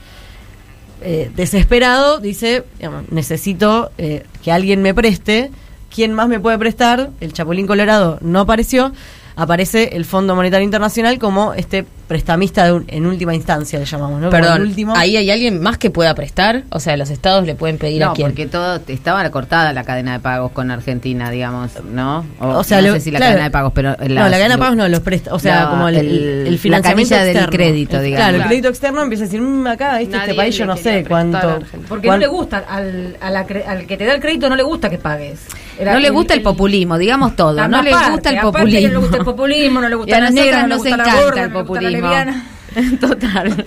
eh, 1.01 1.31
desesperado, 1.35 2.19
dice, 2.19 2.63
necesito 3.11 3.91
eh, 3.97 4.25
que 4.43 4.51
alguien 4.51 4.81
me 4.81 4.93
preste. 4.93 5.51
¿Quién 5.93 6.13
más 6.13 6.27
me 6.27 6.39
puede 6.39 6.57
prestar? 6.57 7.11
El 7.21 7.33
Chapulín 7.33 7.67
Colorado 7.67 8.17
no 8.21 8.41
apareció. 8.41 8.91
Aparece 9.39 9.95
el 9.95 10.03
Fondo 10.03 10.35
Monetario 10.35 10.65
Internacional 10.65 11.19
como 11.19 11.53
este 11.53 11.85
prestamista 12.07 12.65
de 12.65 12.71
un- 12.71 12.85
en 12.87 13.05
última 13.05 13.35
instancia, 13.35 13.77
le 13.77 13.85
llamamos, 13.85 14.19
¿no? 14.19 14.29
Perdón, 14.31 14.61
último. 14.61 14.95
¿ahí 14.95 15.15
hay 15.15 15.29
alguien 15.29 15.61
más 15.61 15.77
que 15.77 15.91
pueda 15.91 16.15
prestar? 16.15 16.63
O 16.71 16.79
sea, 16.79 16.97
los 16.97 17.11
estados 17.11 17.45
le 17.45 17.53
pueden 17.53 17.77
pedir 17.77 18.01
No, 18.01 18.11
a 18.11 18.13
quién. 18.15 18.29
porque 18.29 18.47
todo 18.47 18.79
estaba 18.87 19.29
cortada 19.29 19.73
la 19.73 19.83
cadena 19.83 20.13
de 20.13 20.19
pagos 20.21 20.51
con 20.53 20.71
Argentina, 20.71 21.29
digamos, 21.29 21.71
¿no? 21.83 22.25
O 22.39 22.63
sea, 22.63 22.81
no 22.81 22.87
lo- 22.87 22.93
sé 22.93 23.01
si 23.01 23.11
la 23.11 23.19
claro. 23.19 23.31
cadena 23.33 23.43
de 23.45 23.51
pagos, 23.51 23.71
pero 23.75 23.89
no, 23.91 24.05
la 24.07 24.31
cadena 24.31 24.55
de 24.55 24.57
pagos 24.57 24.75
no, 24.77 24.87
los 24.87 25.01
presta, 25.01 25.33
o 25.35 25.39
sea, 25.39 25.67
como 25.69 25.87
el, 25.89 25.97
el- 25.97 26.07
el, 26.47 26.51
la 26.53 26.57
financiamiento 26.57 27.15
del 27.15 27.49
crédito, 27.49 27.99
digamos. 28.01 28.25
Claro, 28.25 28.37
el 28.41 28.47
crédito 28.47 28.69
externo 28.69 29.01
empieza 29.03 29.25
a 29.25 29.27
decir, 29.27 29.41
"Mm, 29.41 29.67
acá, 29.67 30.01
este, 30.01 30.17
este 30.17 30.33
país 30.33 30.55
yo 30.57 30.65
no 30.65 30.77
sé 30.77 31.05
cuánto. 31.07 31.59
Porque 31.87 32.07
cuán- 32.07 32.19
no 32.21 32.25
le 32.25 32.27
gusta, 32.31 32.63
al, 32.67 33.17
a 33.21 33.29
la 33.29 33.45
cre- 33.45 33.67
al 33.67 33.85
que 33.85 33.97
te 33.97 34.05
da 34.05 34.15
el 34.15 34.21
crédito 34.21 34.49
no 34.49 34.55
le 34.55 34.63
gusta 34.63 34.89
que 34.89 34.97
pagues. 34.97 35.41
Era 35.79 35.93
No 35.93 35.99
le 35.99 36.09
gusta 36.09 36.33
el, 36.33 36.41
populismo, 36.41 36.97
digamos 36.97 37.35
todo. 37.35 37.53
la 37.53 37.67
No 37.67 37.81
le 37.81 37.91
gusta 37.93 38.29
el 38.31 38.39
populismo. 38.39 38.87
no 38.87 38.93
le 38.93 38.97
gusta 38.99 39.17
el 39.17 39.23
populismo, 39.25 39.81
no 39.81 39.89
le 39.89 39.95
Y 39.95 39.97
gusta 39.97 40.17
a 40.17 40.19
la 40.21 40.29
negra, 40.29 40.61
no 40.63 40.67
nos 40.69 40.77
gusta 40.79 40.97
la 40.97 41.03
encanta 41.03 41.21
gorda, 41.23 41.43
el 41.43 41.49
no 41.51 41.57
le 41.57 41.63
gusta 41.63 41.81
la 41.81 41.89
populismo. 41.89 42.09
lesbiana. 42.09 42.45
Total. 42.99 43.65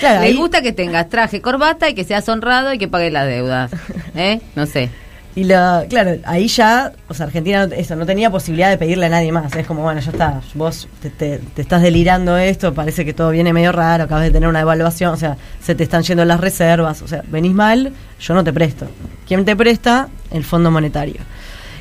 Claro, 0.00 0.20
Le 0.20 0.26
ahí- 0.26 0.34
gusta 0.36 0.62
que 0.62 0.72
tengas 0.72 1.08
traje, 1.08 1.40
corbata 1.40 1.88
y 1.88 1.94
que 1.94 2.04
seas 2.04 2.28
honrado 2.28 2.72
y 2.72 2.78
que 2.78 2.88
pagues 2.88 3.12
las 3.12 3.26
deudas. 3.26 3.70
¿Eh? 4.14 4.40
No 4.54 4.66
sé. 4.66 4.90
Y 5.36 5.42
la, 5.44 5.84
claro, 5.88 6.12
ahí 6.26 6.46
ya, 6.46 6.92
o 7.08 7.14
sea, 7.14 7.26
Argentina 7.26 7.68
eso, 7.76 7.96
no 7.96 8.06
tenía 8.06 8.30
posibilidad 8.30 8.70
de 8.70 8.78
pedirle 8.78 9.06
a 9.06 9.08
nadie 9.08 9.32
más. 9.32 9.54
Es 9.56 9.66
como, 9.66 9.82
bueno, 9.82 10.00
ya 10.00 10.12
está, 10.12 10.40
vos 10.54 10.86
te, 11.02 11.10
te- 11.10 11.38
te 11.38 11.60
estás 11.62 11.82
delirando 11.82 12.36
esto, 12.36 12.72
parece 12.72 13.04
que 13.04 13.12
todo 13.14 13.30
viene 13.30 13.52
medio 13.52 13.72
raro, 13.72 14.04
acabas 14.04 14.22
de 14.24 14.30
tener 14.30 14.48
una 14.48 14.60
evaluación, 14.60 15.12
o 15.12 15.16
sea, 15.16 15.36
se 15.60 15.74
te 15.74 15.82
están 15.82 16.04
yendo 16.04 16.24
las 16.24 16.38
reservas, 16.40 17.02
o 17.02 17.08
sea, 17.08 17.22
venís 17.26 17.52
mal, 17.52 17.92
yo 18.20 18.34
no 18.34 18.44
te 18.44 18.52
presto. 18.52 18.86
¿Quién 19.26 19.44
te 19.44 19.56
presta? 19.56 20.08
El 20.30 20.44
Fondo 20.44 20.70
Monetario. 20.70 21.20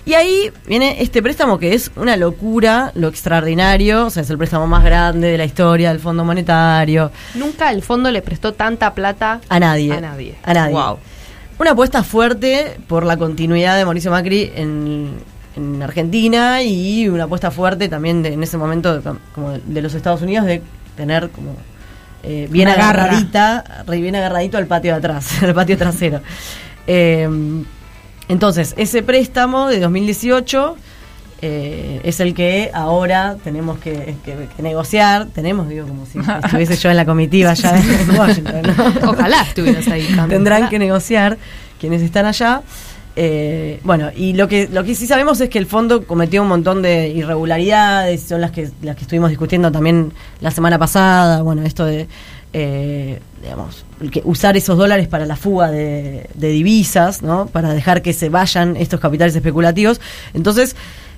Y 0.05 0.15
ahí 0.15 0.51
viene 0.67 1.01
este 1.01 1.21
préstamo 1.21 1.57
que 1.59 1.73
es 1.75 1.89
una 1.95 2.17
locura, 2.17 2.91
lo 2.95 3.07
extraordinario, 3.07 4.07
o 4.07 4.09
sea, 4.09 4.23
es 4.23 4.29
el 4.29 4.37
préstamo 4.37 4.67
más 4.67 4.83
grande 4.83 5.27
de 5.31 5.37
la 5.37 5.45
historia 5.45 5.89
del 5.89 5.99
Fondo 5.99 6.25
Monetario. 6.25 7.09
Nunca 7.35 7.71
el 7.71 7.81
fondo 7.83 8.11
le 8.11 8.21
prestó 8.21 8.53
tanta 8.53 8.93
plata 8.93 9.39
A 9.47 9.59
nadie. 9.59 9.93
A 9.93 10.01
nadie. 10.01 10.35
A 10.43 10.53
nadie. 10.53 10.73
Wow. 10.73 10.97
Una 11.59 11.71
apuesta 11.71 12.03
fuerte 12.03 12.77
por 12.87 13.05
la 13.05 13.17
continuidad 13.17 13.77
de 13.77 13.85
Mauricio 13.85 14.11
Macri 14.11 14.51
en, 14.55 15.11
en 15.55 15.81
Argentina 15.81 16.61
y 16.63 17.07
una 17.07 17.25
apuesta 17.25 17.51
fuerte 17.51 17.87
también 17.89 18.23
de, 18.23 18.33
en 18.33 18.43
ese 18.43 18.57
momento 18.57 18.99
de, 18.99 19.13
como 19.33 19.51
de 19.51 19.81
los 19.81 19.93
Estados 19.93 20.21
Unidos 20.21 20.45
de 20.45 20.61
tener 20.97 21.29
como 21.29 21.55
eh, 22.23 22.47
bien 22.49 22.67
Una 22.67 22.77
garra. 22.77 23.03
agarradita, 23.05 23.83
re- 23.85 24.01
bien 24.01 24.15
agarradito 24.15 24.57
al 24.57 24.65
patio 24.67 24.91
de 24.93 24.97
atrás, 24.97 25.27
al 25.43 25.53
patio 25.53 25.77
trasero. 25.77 26.21
Eh, 26.87 27.29
entonces, 28.29 28.73
ese 28.77 29.03
préstamo 29.03 29.67
de 29.67 29.79
2018 29.79 30.75
eh, 31.45 31.99
es 32.05 32.21
el 32.21 32.33
que 32.33 32.71
ahora 32.73 33.35
tenemos 33.43 33.77
que, 33.79 34.15
que- 34.23 34.47
que 34.55 34.63
negociar. 34.63 35.27
Tenemos, 35.27 35.67
digo, 35.67 35.85
como 35.85 36.05
si 36.05 36.19
estuviese 36.45 36.77
yo 36.77 36.89
en 36.89 36.95
la 36.95 37.05
comitiva 37.05 37.53
ya 37.53 37.77
en 37.77 38.11
Washington. 38.17 38.61
¿no? 39.01 39.09
Ojalá 39.11 39.41
estuvieras 39.43 39.85
ahí. 39.89 40.05
Cami, 40.15 40.29
Tendrán 40.29 40.57
ojalá. 40.59 40.69
que 40.69 40.79
negociar 40.79 41.37
quienes 41.79 42.01
están 42.01 42.25
allá. 42.25 42.61
Eh, 43.15 43.79
bueno, 43.83 44.09
y 44.15 44.33
lo 44.33 44.47
que 44.47 44.67
lo 44.71 44.83
que 44.85 44.95
sí 44.95 45.05
sabemos 45.05 45.39
es 45.41 45.49
que 45.49 45.59
el 45.59 45.65
fondo 45.67 46.07
cometió 46.07 46.41
un 46.41 46.47
montón 46.47 46.81
de 46.81 47.09
irregularidades, 47.09 48.23
son 48.23 48.39
las 48.41 48.51
que 48.51 48.69
las 48.81 48.95
que 48.95 49.01
estuvimos 49.03 49.29
discutiendo 49.29 49.69
también 49.71 50.13
la 50.39 50.49
semana 50.49 50.79
pasada. 50.79 51.41
Bueno, 51.43 51.61
esto 51.63 51.85
de 51.85 52.07
eh, 52.53 53.19
digamos 53.41 53.85
que 54.11 54.21
usar 54.25 54.57
esos 54.57 54.77
dólares 54.77 55.07
para 55.07 55.25
la 55.25 55.35
fuga 55.35 55.69
de, 55.71 56.27
de 56.33 56.47
divisas, 56.49 57.21
¿no? 57.21 57.45
Para 57.47 57.73
dejar 57.73 58.01
que 58.01 58.13
se 58.13 58.29
vayan 58.29 58.75
estos 58.77 58.99
capitales 58.99 59.35
especulativos. 59.35 59.99
Entonces 60.33 60.75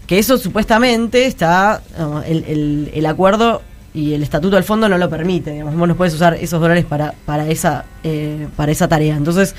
que 0.07 0.19
eso 0.19 0.37
supuestamente 0.37 1.25
está, 1.25 1.81
el, 2.27 2.43
el- 2.45 2.91
el 2.93 3.05
acuerdo 3.05 3.61
y 3.93 4.13
el 4.13 4.23
estatuto 4.23 4.55
del 4.55 4.63
fondo 4.65 4.89
no 4.89 4.97
lo 4.97 5.09
permite, 5.09 5.51
digamos, 5.51 5.75
vos 5.75 5.87
no 5.87 5.95
puedes 5.95 6.13
usar 6.13 6.33
esos 6.35 6.59
dólares 6.59 6.85
para, 6.85 7.13
para, 7.25 7.47
esa, 7.47 7.85
eh, 8.03 8.47
para 8.55 8.71
esa 8.71 8.87
tarea. 8.87 9.15
Entonces, 9.15 9.55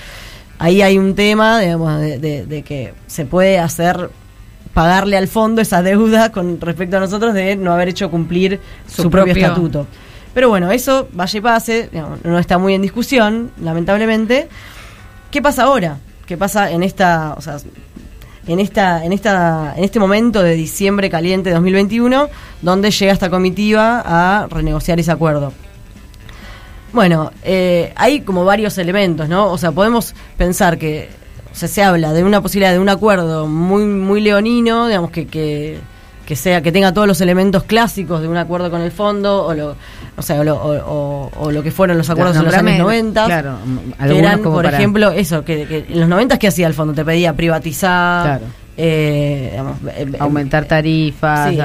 ahí 0.58 0.82
hay 0.82 0.98
un 0.98 1.14
tema, 1.14 1.58
digamos, 1.60 2.00
de, 2.00 2.18
de- 2.18 2.46
de 2.46 2.62
que 2.62 2.92
se 3.06 3.24
puede 3.24 3.58
hacer 3.58 4.10
pagarle 4.74 5.16
al 5.16 5.26
fondo 5.26 5.62
esa 5.62 5.82
deuda 5.82 6.30
con 6.32 6.60
respecto 6.60 6.98
a 6.98 7.00
nosotros 7.00 7.32
de 7.32 7.56
no 7.56 7.72
haber 7.72 7.88
hecho 7.88 8.10
cumplir 8.10 8.60
su, 8.86 9.02
Su 9.04 9.10
propio, 9.10 9.32
propio. 9.32 9.46
estatuto. 9.46 9.86
Pero 10.34 10.50
bueno, 10.50 10.70
eso 10.70 11.08
vaya 11.14 11.38
y 11.38 11.40
pase, 11.40 11.88
digamos, 11.90 12.22
no 12.22 12.38
está 12.38 12.58
muy 12.58 12.74
en 12.74 12.82
discusión, 12.82 13.50
lamentablemente. 13.62 14.48
¿Qué 15.30 15.40
pasa 15.40 15.62
ahora? 15.62 15.96
¿Qué 16.26 16.36
pasa 16.36 16.70
en 16.70 16.82
esta, 16.82 17.32
o 17.38 17.40
sea, 17.40 17.56
en 18.46 18.60
esta, 18.60 19.04
en 19.04 19.12
esta, 19.12 19.74
en 19.76 19.84
este 19.84 19.98
momento 19.98 20.42
de 20.42 20.54
diciembre 20.54 21.10
caliente 21.10 21.50
de 21.50 21.54
2021, 21.54 22.28
donde 22.62 22.90
llega 22.90 23.12
esta 23.12 23.30
comitiva 23.30 24.02
a 24.04 24.46
renegociar 24.48 25.00
ese 25.00 25.10
acuerdo? 25.10 25.52
Bueno, 26.92 27.32
eh, 27.42 27.92
hay 27.96 28.20
como 28.20 28.44
varios 28.44 28.78
elementos, 28.78 29.28
¿no? 29.28 29.50
O 29.50 29.58
sea, 29.58 29.72
podemos 29.72 30.14
pensar 30.36 30.78
que 30.78 31.08
o 31.52 31.54
sea, 31.54 31.68
se 31.68 31.82
habla 31.82 32.12
de 32.12 32.22
una 32.22 32.40
posibilidad 32.40 32.72
de 32.72 32.78
un 32.78 32.88
acuerdo 32.88 33.46
muy, 33.46 33.84
muy 33.84 34.20
leonino, 34.20 34.86
digamos 34.86 35.10
que, 35.10 35.26
que, 35.26 35.78
que 36.26 36.36
sea, 36.36 36.60
que 36.60 36.72
tenga 36.72 36.92
todos 36.92 37.06
los 37.06 37.20
elementos 37.20 37.62
clásicos 37.62 38.20
de 38.20 38.28
un 38.28 38.36
acuerdo 38.36 38.70
con 38.70 38.80
el 38.82 38.90
fondo, 38.90 39.46
o 39.46 39.54
lo, 39.54 39.76
o 40.16 40.22
sea, 40.22 40.40
o 40.40 40.44
lo, 40.44 40.56
o- 40.56 41.50
lo 41.52 41.62
que 41.62 41.70
fueron 41.70 41.96
los 41.96 42.10
acuerdos 42.10 42.36
en 42.36 42.44
los 42.44 42.54
años 42.54 42.78
90. 42.78 43.24
claro, 43.26 43.56
que 43.96 44.02
algunos 44.02 44.22
eran, 44.22 44.42
como 44.42 44.56
por 44.56 44.64
para- 44.64 44.76
ejemplo, 44.76 45.10
eso, 45.12 45.44
que, 45.44 45.64
que 45.66 45.86
en 45.88 46.00
los 46.00 46.08
90 46.08 46.38
¿qué 46.38 46.48
hacía 46.48 46.66
el 46.66 46.74
fondo? 46.74 46.92
Te 46.94 47.04
pedía 47.04 47.32
privatizar, 47.34 48.24
Claro. 48.24 48.44
eh, 48.76 49.48
digamos, 49.52 49.76
eh, 49.96 50.12
aumentar 50.18 50.64
tarifas, 50.64 51.50
Sí, 51.50 51.58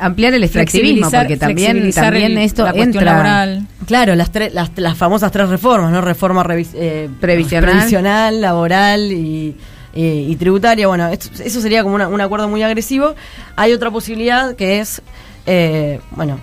ampliar 0.00 0.32
el 0.34 0.44
extractivismo, 0.44 1.10
porque 1.10 1.36
también, 1.36 1.90
también 1.92 2.32
el- 2.32 2.38
esto 2.38 2.64
la 2.64 2.72
cuestión 2.72 2.94
entra. 3.02 3.12
laboral. 3.12 3.66
Claro, 3.86 4.14
las, 4.14 4.30
tres 4.30 4.54
las, 4.54 4.70
las 4.76 4.96
famosas 4.96 5.32
tres 5.32 5.48
reformas, 5.48 5.90
¿no? 5.90 6.00
Reforma 6.00 6.44
revis- 6.44 6.70
eh, 6.74 7.08
Previsional. 7.20 7.70
previsional, 7.70 8.40
laboral 8.40 9.10
y, 9.12 9.56
eh, 9.94 10.26
y 10.28 10.36
tributaria. 10.36 10.86
Bueno, 10.88 11.08
esto- 11.08 11.42
eso 11.42 11.60
sería 11.60 11.82
como 11.82 11.94
una- 11.94 12.08
un 12.08 12.20
acuerdo 12.20 12.48
muy 12.48 12.62
agresivo. 12.62 13.14
Hay 13.56 13.72
otra 13.72 13.90
posibilidad 13.90 14.54
que 14.56 14.80
es, 14.80 15.02
eh, 15.46 16.00
bueno, 16.12 16.38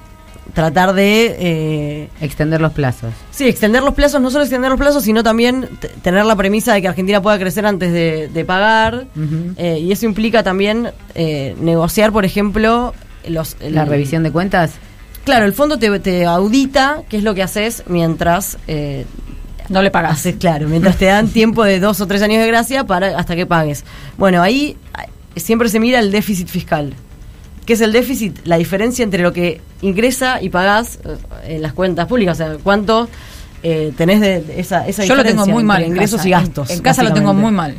tratar 0.54 0.94
de... 0.94 1.36
eh, 1.38 2.10
Extender 2.22 2.62
los 2.62 2.72
plazos. 2.72 3.14
Sí, 3.32 3.46
extender 3.48 3.84
los 3.84 3.94
plazos, 3.94 4.22
no 4.22 4.30
solo 4.32 4.44
extender 4.46 4.70
los 4.70 4.80
plazos, 4.80 5.04
sino 5.04 5.22
también 5.24 5.68
tener 6.02 6.26
la 6.26 6.36
premisa 6.36 6.74
de 6.74 6.82
que 6.82 6.88
Argentina 6.88 7.22
pueda 7.22 7.38
crecer 7.38 7.66
antes 7.66 7.92
de, 7.92 8.30
de 8.30 8.46
pagar. 8.46 9.06
Eh, 9.58 9.80
y 9.82 9.92
eso 9.92 10.06
implica 10.06 10.44
también 10.44 10.92
eh, 11.14 11.56
negociar, 11.60 12.12
por 12.14 12.24
ejemplo, 12.26 12.94
los, 13.28 13.58
La 13.60 13.84
revisión 13.86 14.24
de 14.24 14.32
cuentas. 14.32 14.72
Claro, 15.26 15.46
el 15.46 15.54
fondo 15.54 15.80
te, 15.80 16.00
te 16.00 16.26
audita 16.26 17.02
qué 17.10 17.18
es 17.18 17.24
lo 17.24 17.34
que 17.36 17.44
haces 17.44 17.84
mientras... 17.88 18.58
No 19.70 19.82
le 19.82 19.92
pagas. 19.92 20.14
haces, 20.14 20.36
claro, 20.38 20.68
mientras 20.68 20.98
te 20.98 21.06
dan 21.06 21.28
tiempo 21.28 21.64
de 21.64 21.80
dos 21.80 22.00
o 22.02 22.08
tres 22.08 22.22
años 22.22 22.40
de 22.42 22.48
gracia 22.48 22.84
para 22.84 23.18
hasta 23.18 23.36
que 23.36 23.46
pagues. 23.46 23.84
Bueno, 24.18 24.42
ahí 24.42 24.78
eh, 25.36 25.40
siempre 25.40 25.70
se 25.70 25.80
mira 25.80 26.00
el 26.00 26.12
déficit 26.12 26.48
fiscal. 26.48 26.94
¿Qué 27.66 27.74
es 27.74 27.82
el 27.82 27.92
déficit? 27.92 28.40
La 28.46 28.58
diferencia 28.58 29.02
entre 29.04 29.24
lo 29.24 29.34
que 29.34 29.60
ingresa 29.82 30.40
y 30.42 30.50
pagás 30.50 31.00
eh, 31.04 31.56
en 31.56 31.62
las 31.64 31.74
cuentas 31.74 32.08
públicas. 32.08 32.40
O 32.40 32.44
sea, 32.44 32.58
cuánto 32.62 33.10
eh, 33.64 33.92
tenés 33.98 34.22
de, 34.22 34.42
de 34.42 34.60
esa, 34.60 34.88
esa 34.88 35.04
Yo 35.04 35.16
lo 35.16 35.24
tengo 35.24 35.46
diferencia 35.46 35.54
muy 35.54 35.64
mal. 35.64 35.78
entre 35.82 35.96
ingresos 35.96 36.18
casa. 36.18 36.28
y 36.28 36.32
gastos. 36.32 36.70
En, 36.70 36.76
en 36.78 36.82
casa 36.84 37.02
lo 37.04 37.14
tengo 37.14 37.34
muy 37.34 37.52
mal. 37.52 37.74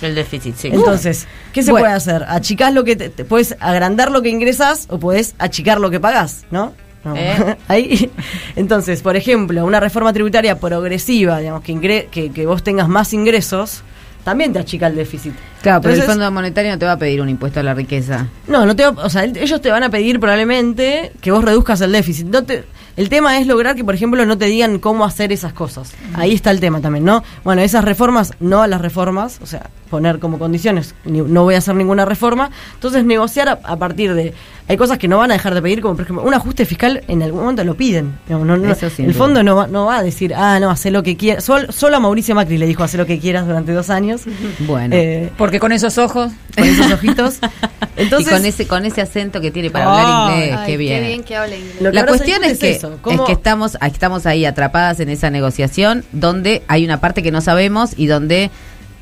El 0.00 0.14
déficit, 0.14 0.56
sí. 0.56 0.68
Entonces, 0.72 1.26
¿qué 1.52 1.62
se 1.62 1.70
Bueno. 1.72 1.84
puede 1.84 1.94
hacer? 1.96 2.24
Achicás 2.28 2.72
lo 2.72 2.82
que 2.84 2.94
te, 2.96 3.08
te- 3.08 3.24
puedes 3.24 3.56
agrandar 3.60 4.10
lo 4.10 4.20
que 4.22 4.28
ingresas 4.30 4.86
o 4.90 4.98
puedes 4.98 5.34
achicar 5.38 5.80
lo 5.80 5.90
que 5.90 5.98
pagás, 6.00 6.44
¿no? 6.52 6.72
No. 7.04 7.14
Eh. 7.16 7.56
Ahí. 7.68 8.10
Entonces, 8.56 9.02
por 9.02 9.16
ejemplo, 9.16 9.64
una 9.64 9.80
reforma 9.80 10.12
tributaria 10.12 10.58
progresiva, 10.58 11.38
digamos, 11.40 11.62
que, 11.62 11.72
ingre- 11.72 12.06
que, 12.10 12.30
que 12.30 12.46
vos 12.46 12.62
tengas 12.62 12.88
más 12.88 13.12
ingresos, 13.12 13.82
también 14.24 14.52
te 14.52 14.60
achica 14.60 14.86
el 14.86 14.94
déficit. 14.94 15.32
Claro, 15.62 15.80
pero 15.80 15.94
el 15.94 16.02
Fondo 16.02 16.30
Monetario 16.30 16.70
no 16.72 16.78
te 16.78 16.86
va 16.86 16.92
a 16.92 16.96
pedir 16.98 17.20
un 17.20 17.28
impuesto 17.28 17.60
a 17.60 17.62
la 17.64 17.74
riqueza. 17.74 18.28
no, 18.46 18.66
no 18.66 18.76
te 18.76 18.84
va- 18.88 19.04
o 19.04 19.10
sea, 19.10 19.24
el- 19.24 19.36
ellos 19.36 19.60
te 19.60 19.70
van 19.70 19.82
a 19.82 19.90
pedir 19.90 20.20
probablemente 20.20 21.12
que 21.20 21.30
vos 21.32 21.44
reduzcas 21.44 21.80
el 21.80 21.90
déficit. 21.92 22.26
No 22.26 22.44
te, 22.44 22.64
el 22.96 23.08
tema 23.08 23.38
es 23.38 23.46
lograr 23.46 23.74
que, 23.76 23.84
por 23.84 23.94
ejemplo, 23.94 24.24
no 24.26 24.36
te 24.38 24.46
digan 24.46 24.78
cómo 24.78 25.04
hacer 25.04 25.32
esas 25.32 25.52
cosas. 25.52 25.92
Ahí 26.14 26.34
está 26.34 26.50
el 26.50 26.60
tema 26.60 26.80
también, 26.80 27.04
¿no? 27.04 27.22
Bueno, 27.44 27.62
esas 27.62 27.84
reformas, 27.84 28.32
no 28.40 28.62
a 28.62 28.66
las 28.66 28.80
reformas, 28.80 29.38
o 29.42 29.46
sea, 29.46 29.70
poner 29.90 30.18
como 30.18 30.38
condiciones, 30.38 30.94
no 31.04 31.42
voy 31.44 31.54
a 31.54 31.58
hacer 31.58 31.74
ninguna 31.74 32.04
reforma. 32.04 32.50
Entonces, 32.74 33.04
negociar 33.04 33.48
a, 33.48 33.52
a 33.64 33.76
partir 33.76 34.14
de... 34.14 34.32
Hay 34.68 34.76
cosas 34.76 34.96
que 34.96 35.08
no 35.08 35.18
van 35.18 35.30
a 35.30 35.34
dejar 35.34 35.54
de 35.54 35.60
pedir, 35.60 35.82
como 35.82 35.96
por 35.96 36.04
ejemplo, 36.04 36.24
un 36.24 36.32
ajuste 36.32 36.64
fiscal 36.64 37.02
en 37.08 37.22
algún 37.22 37.40
momento 37.40 37.64
lo 37.64 37.74
piden. 37.76 38.16
No- 38.28 38.44
no- 38.44 38.54
el 38.98 39.14
fondo 39.14 39.42
no 39.42 39.56
va, 39.56 39.66
no 39.66 39.86
va 39.86 39.98
a 39.98 40.02
decir, 40.02 40.32
ah, 40.34 40.58
no, 40.60 40.70
hace 40.70 40.90
lo 40.90 41.02
que 41.02 41.16
quieras. 41.16 41.44
Sol- 41.44 41.66
solo 41.70 41.96
a 41.96 42.00
Mauricio 42.00 42.34
Macri 42.34 42.56
le 42.58 42.66
dijo, 42.66 42.82
hace 42.84 42.96
lo 42.96 43.04
que 43.04 43.18
quieras 43.18 43.46
durante 43.46 43.72
dos 43.72 43.90
años. 43.90 44.22
Bueno. 44.60 44.94
Eh, 44.96 45.30
Porque 45.36 45.58
con 45.58 45.72
esos 45.72 45.98
ojos. 45.98 46.30
con 46.54 46.64
esos 46.64 46.90
ojitos. 46.92 47.38
Entonces, 47.96 48.28
y 48.32 48.34
con 48.34 48.46
ese 48.46 48.66
con 48.66 48.84
ese 48.86 49.00
acento 49.02 49.40
que 49.40 49.50
tiene 49.50 49.70
para 49.70 49.84
hablar 49.90 50.30
inglés, 50.38 50.56
Ay, 50.58 50.66
qué 50.66 50.76
bien. 50.78 51.00
Qué 51.02 51.08
bien 51.08 51.22
que 51.24 51.36
habla 51.36 51.56
inglés. 51.56 51.94
La 51.94 52.06
cuestión 52.06 52.44
es 52.44 52.58
que, 52.58 52.80
eso, 52.86 52.94
es 52.94 53.00
¿cómo- 53.00 53.24
que 53.24 53.32
estamos, 53.32 53.76
estamos 53.86 54.26
ahí 54.26 54.44
atrapadas 54.44 55.00
en 55.00 55.08
esa 55.08 55.30
negociación 55.30 56.04
donde 56.12 56.62
hay 56.68 56.84
una 56.84 57.00
parte 57.00 57.22
que 57.22 57.30
no 57.30 57.40
sabemos 57.40 57.92
y 57.96 58.06
donde 58.06 58.50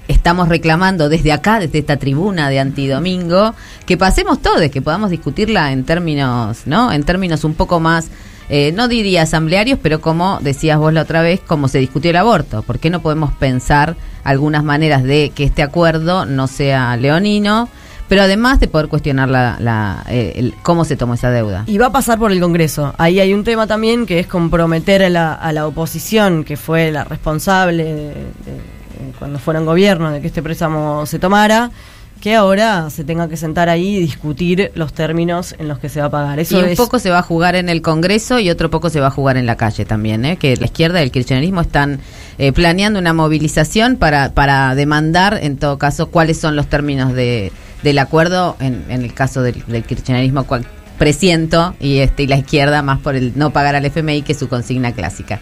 estamos 0.09 0.49
reclamando 0.49 1.09
desde 1.09 1.31
acá, 1.33 1.61
desde 1.61 1.79
esta 1.79 1.97
tribuna 1.97 2.49
de 2.49 2.59
Antidomingo, 2.59 3.55
que 3.87 3.97
pasemos 3.97 4.43
todos, 4.43 4.69
que 4.71 4.83
podamos 4.83 5.11
discutirla 5.11 5.71
en 5.73 5.85
términos, 5.85 6.63
¿no? 6.67 6.93
En 6.93 7.05
términos 7.05 7.45
un 7.45 7.55
poco 7.55 7.79
más, 7.79 8.09
eh, 8.49 8.73
no 8.73 8.89
diría 8.89 9.23
asamblearios, 9.23 9.79
pero 9.81 10.01
como 10.01 10.39
decías 10.41 10.79
vos 10.79 10.93
la 10.93 11.03
otra 11.03 11.23
vez, 11.23 11.41
como 11.47 11.69
se 11.69 11.79
discutió 11.79 12.11
el 12.11 12.17
aborto. 12.17 12.63
¿Por 12.63 12.81
qué 12.81 12.91
no 12.91 13.01
podemos 13.03 13.33
pensar 13.35 13.95
algunas 14.25 14.65
maneras 14.65 15.05
de 15.05 15.31
que 15.33 15.45
este 15.45 15.63
acuerdo 15.63 16.27
no 16.27 16.49
sea 16.49 16.97
leonino? 16.97 17.69
Pero 18.11 18.23
además 18.23 18.61
de 18.61 18.69
poder 18.69 18.89
cuestionar 18.89 19.29
la, 19.31 19.57
la, 19.61 20.05
eh, 20.11 20.33
el- 20.37 20.55
cómo 20.63 20.85
se 20.85 20.97
tomó 20.97 21.15
esa 21.15 21.31
deuda. 21.31 21.65
Y 21.67 21.79
va 21.79 21.87
a 21.87 21.93
pasar 21.93 22.19
por 22.19 22.31
el 22.33 22.41
Congreso. 22.41 22.93
Ahí 22.99 23.21
hay 23.21 23.33
un 23.33 23.45
tema 23.45 23.67
también 23.67 24.05
que 24.05 24.19
es 24.19 24.27
comprometer 24.27 25.03
a 25.05 25.09
la, 25.09 25.33
a 25.33 25.53
la 25.53 25.67
oposición, 25.67 26.45
que 26.45 26.57
fue 26.59 26.91
la 26.91 27.05
responsable 27.05 27.85
de- 27.85 27.93
de- 27.95 28.11
de 28.15 29.13
cuando 29.19 29.39
fuera 29.39 29.61
en 29.61 29.65
gobierno 29.67 30.11
de 30.11 30.21
que 30.21 30.27
este 30.27 30.43
préstamo 30.43 31.07
se 31.07 31.19
tomara, 31.19 31.71
que 32.21 32.35
ahora 32.35 32.91
se 32.91 33.03
tenga 33.05 33.29
que 33.29 33.37
sentar 33.39 33.69
ahí 33.71 33.97
y 33.97 34.01
discutir 34.01 34.73
los 34.75 34.93
términos 34.93 35.55
en 35.59 35.69
los 35.69 35.79
que 35.79 35.89
se 35.89 36.01
va 36.01 36.07
a 36.07 36.11
pagar. 36.11 36.39
Eso 36.41 36.59
y 36.59 36.63
un 36.65 36.69
es, 36.71 36.77
poco 36.77 36.99
se 36.99 37.09
va 37.11 37.21
a 37.21 37.23
jugar 37.23 37.55
en 37.55 37.69
el 37.71 37.81
Congreso 37.81 38.39
y 38.41 38.51
otro 38.51 38.71
poco 38.71 38.91
se 38.91 39.01
va 39.01 39.07
a 39.07 39.11
jugar 39.11 39.37
en 39.39 39.47
la 39.47 39.57
calle 39.57 39.85
también, 39.87 40.25
¿eh? 40.27 40.37
que 40.37 40.55
la 40.57 40.67
izquierda 40.67 41.01
y 41.01 41.05
el 41.05 41.13
kirchnerismo 41.13 41.63
están 41.63 42.01
eh, 42.39 42.53
planeando 42.53 42.99
una 42.99 43.13
movilización 43.15 43.97
para, 43.97 44.33
para 44.35 44.75
demandar, 44.75 45.39
en 45.43 45.57
todo 45.57 45.79
caso, 45.79 46.09
cuáles 46.09 46.39
son 46.39 46.57
los 46.57 46.67
términos 46.67 47.15
de, 47.15 47.53
del 47.83 47.99
acuerdo, 47.99 48.57
en, 48.61 48.85
en 48.89 49.03
el 49.03 49.15
caso 49.15 49.43
del, 49.43 49.65
del 49.67 49.85
kirchnerismo, 49.85 50.45
cual 50.45 50.67
presiento, 51.01 51.75
y, 51.81 52.01
este, 52.01 52.25
y 52.25 52.27
la 52.27 52.37
izquierda 52.37 52.83
más 52.83 52.99
por 52.99 53.17
el 53.17 53.33
no 53.35 53.55
pagar 53.55 53.75
al 53.75 53.87
FMI, 53.87 54.21
que 54.21 54.33
es 54.33 54.39
su 54.39 54.51
consigna 54.51 54.93
clásica. 54.93 55.41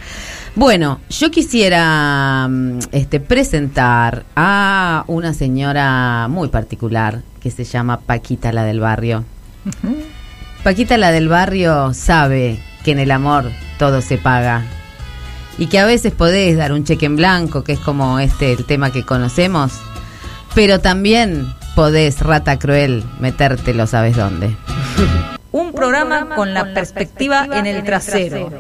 Bueno, 0.55 1.01
yo 1.11 1.33
quisiera 1.33 2.47
mm, 2.49 2.79
este, 2.93 3.19
presentar 3.19 4.25
a 4.37 5.03
una 5.09 5.35
señora 5.35 6.29
muy 6.29 6.47
particular 6.47 7.23
que 7.41 7.51
se 7.51 7.65
llama 7.65 7.99
Paquita 7.99 8.53
la 8.53 8.63
del 8.63 8.79
barrio. 8.79 9.25
Paquita 10.63 10.97
la 10.97 11.11
del 11.11 11.27
barrio 11.27 11.93
sabe 11.93 12.61
que 12.85 12.93
en 12.93 13.01
el 13.01 13.11
amor 13.11 13.51
todo 13.81 14.01
se 14.01 14.17
paga 14.17 14.63
y 15.59 15.67
que 15.67 15.81
a 15.81 15.87
veces 15.87 16.13
podés 16.13 16.57
dar 16.57 16.73
un 16.73 16.85
cheque 16.85 17.07
en 17.07 17.17
blanco, 17.17 17.65
que 17.65 17.73
es 17.73 17.81
como 17.81 18.21
este 18.21 18.53
el 18.53 18.65
tema 18.65 18.93
que 18.93 19.03
conocemos, 19.03 19.73
pero 20.55 20.79
también 20.79 21.53
podés, 21.79 22.19
rata 22.23 22.59
cruel, 22.59 23.05
metértelo 23.21 23.87
sabes 23.87 24.17
dónde. 24.17 24.51
Un 25.53 25.73
programa 25.73 26.35
con 26.35 26.53
la 26.53 26.75
perspectiva 26.75 27.47
en 27.53 27.67
el 27.67 27.85
trasero. 27.85 28.51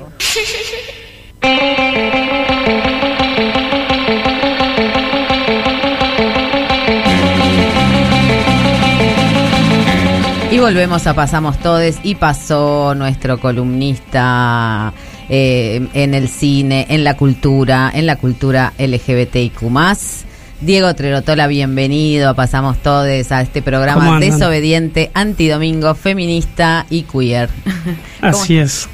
Y 10.52 10.58
volvemos 10.60 11.08
a 11.08 11.14
Pasamos 11.14 11.58
Todes 11.58 11.98
y 12.04 12.14
pasó 12.14 12.94
nuestro 12.94 13.40
columnista 13.40 14.92
eh, 15.28 15.88
en 15.92 16.14
el 16.14 16.28
cine, 16.28 16.86
en 16.88 17.02
la 17.02 17.16
cultura, 17.16 17.90
en 17.92 18.06
la 18.06 18.14
cultura 18.14 18.74
LGBTIQ+. 18.78 20.27
Diego 20.60 20.92
Trerotola, 20.92 21.46
bienvenido 21.46 22.34
Pasamos 22.34 22.82
Todes, 22.82 23.30
a 23.30 23.42
este 23.42 23.60
¿Cómo 23.60 23.70
programa 23.70 24.18
desobediente, 24.18 25.12
antidomingo, 25.14 25.94
feminista 25.94 26.84
y 26.90 27.02
queer. 27.02 27.48
Así 28.20 28.58
es. 28.58 28.88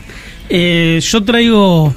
Eh, 0.51 1.01
yo 1.03 1.25
traigo 1.25 1.95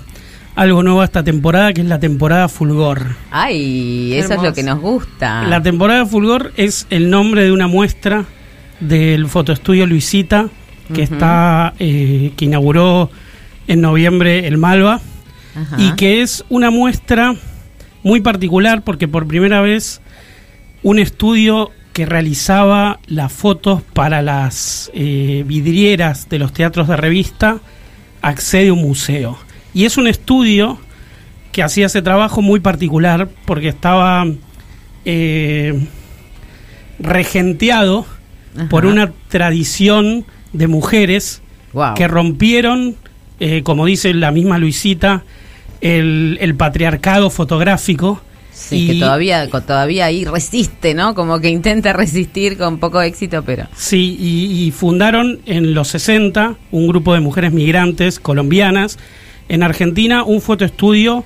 algo 0.55 0.83
nuevo 0.83 1.03
esta 1.03 1.21
temporada, 1.21 1.73
que 1.73 1.81
es 1.81 1.87
la 1.87 1.99
temporada 1.99 2.47
Fulgor. 2.47 3.17
Ay, 3.29 4.13
eso 4.13 4.35
es 4.35 4.41
lo 4.41 4.53
que 4.53 4.63
nos 4.63 4.79
gusta. 4.79 5.43
La 5.43 5.61
temporada 5.61 6.05
Fulgor 6.05 6.53
es 6.55 6.87
el 6.89 7.09
nombre 7.09 7.43
de 7.43 7.51
una 7.51 7.67
muestra 7.67 8.23
del 8.79 9.27
fotoestudio 9.27 9.85
Luisita, 9.85 10.47
que 10.93 11.03
está 11.03 11.73
eh, 11.77 12.31
que 12.37 12.45
inauguró 12.45 13.11
en 13.67 13.81
noviembre 13.81 14.47
el 14.47 14.57
Malva 14.57 15.01
Ajá. 15.55 15.75
y 15.77 15.91
que 15.95 16.21
es 16.21 16.45
una 16.47 16.71
muestra 16.71 17.35
muy 18.07 18.21
particular 18.21 18.83
porque 18.83 19.07
por 19.07 19.27
primera 19.27 19.61
vez 19.61 20.01
un 20.81 20.97
estudio 20.97 21.71
que 21.91 22.05
realizaba 22.05 22.99
las 23.07 23.33
fotos 23.33 23.81
para 23.81 24.21
las 24.21 24.89
eh, 24.93 25.43
vidrieras 25.45 26.29
de 26.29 26.39
los 26.39 26.53
teatros 26.53 26.87
de 26.87 26.95
revista 26.95 27.59
accede 28.21 28.69
a 28.69 28.73
un 28.73 28.81
museo. 28.81 29.37
Y 29.73 29.85
es 29.85 29.97
un 29.97 30.07
estudio 30.07 30.79
que 31.51 31.63
hacía 31.63 31.87
ese 31.87 32.01
trabajo 32.01 32.41
muy 32.41 32.61
particular 32.61 33.27
porque 33.45 33.67
estaba 33.67 34.25
eh, 35.03 35.85
regenteado 36.99 38.05
Ajá. 38.55 38.69
por 38.69 38.85
una 38.85 39.11
tradición 39.27 40.25
de 40.53 40.67
mujeres 40.67 41.41
que 41.95 42.07
rompieron, 42.07 42.95
eh, 43.39 43.63
como 43.63 43.85
dice 43.85 44.13
la 44.13 44.31
misma 44.31 44.57
Luisita, 44.59 45.23
el, 45.81 46.37
el 46.41 46.55
patriarcado 46.55 47.29
fotográfico. 47.29 48.21
Sí, 48.51 48.87
que 48.87 48.99
todavía, 48.99 49.47
todavía 49.49 50.05
ahí 50.05 50.25
resiste, 50.25 50.95
¿no? 50.95 51.13
Como 51.13 51.39
que 51.39 51.49
intenta 51.49 51.93
resistir 51.93 52.57
con 52.57 52.79
poco 52.79 53.01
éxito, 53.01 53.43
pero... 53.43 53.67
Sí, 53.75 54.17
y, 54.19 54.65
y 54.65 54.71
fundaron 54.71 55.39
en 55.45 55.75
los 55.75 55.89
60 55.89 56.55
un 56.71 56.87
grupo 56.87 57.13
de 57.13 57.19
mujeres 57.19 57.53
migrantes 57.53 58.19
colombianas 58.19 58.97
en 59.49 59.63
Argentina 59.63 60.23
un 60.23 60.41
fotoestudio 60.41 61.23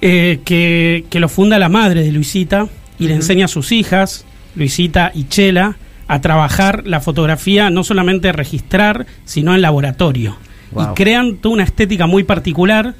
eh, 0.00 0.40
que, 0.44 1.04
que 1.10 1.20
lo 1.20 1.28
funda 1.28 1.58
la 1.58 1.68
madre 1.68 2.02
de 2.02 2.12
Luisita 2.12 2.68
y 2.98 3.08
le 3.08 3.14
enseña 3.14 3.46
a 3.46 3.48
sus 3.48 3.72
hijas, 3.72 4.24
Luisita 4.54 5.10
y 5.14 5.24
Chela, 5.28 5.76
a 6.06 6.20
trabajar 6.20 6.82
la 6.86 7.00
fotografía, 7.00 7.70
no 7.70 7.82
solamente 7.82 8.30
registrar, 8.32 9.06
sino 9.24 9.54
en 9.54 9.62
laboratorio. 9.62 10.36
Wow. 10.72 10.92
Y 10.92 10.94
crean 10.94 11.36
toda 11.36 11.54
una 11.54 11.64
estética 11.64 12.06
muy 12.06 12.24
particular. 12.24 12.94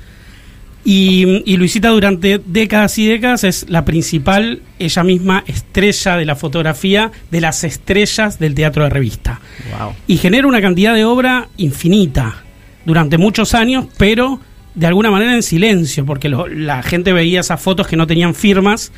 Y, 0.84 1.42
y 1.50 1.56
Luisita 1.56 1.88
durante 1.88 2.38
décadas 2.44 2.98
y 2.98 3.06
décadas 3.06 3.42
es 3.44 3.66
la 3.70 3.84
principal, 3.86 4.60
ella 4.78 5.02
misma, 5.02 5.42
estrella 5.46 6.16
de 6.16 6.26
la 6.26 6.36
fotografía, 6.36 7.10
de 7.30 7.40
las 7.40 7.64
estrellas 7.64 8.38
del 8.38 8.54
teatro 8.54 8.84
de 8.84 8.90
revista. 8.90 9.40
Wow. 9.78 9.94
Y 10.06 10.18
genera 10.18 10.46
una 10.46 10.60
cantidad 10.60 10.94
de 10.94 11.04
obra 11.06 11.48
infinita 11.56 12.42
durante 12.84 13.16
muchos 13.16 13.54
años, 13.54 13.86
pero 13.96 14.40
de 14.74 14.86
alguna 14.86 15.10
manera 15.10 15.34
en 15.34 15.42
silencio, 15.42 16.04
porque 16.04 16.28
lo- 16.28 16.48
la 16.48 16.82
gente 16.82 17.14
veía 17.14 17.40
esas 17.40 17.60
fotos 17.62 17.86
que 17.86 17.96
no 17.96 18.06
tenían 18.06 18.34
firmas 18.34 18.92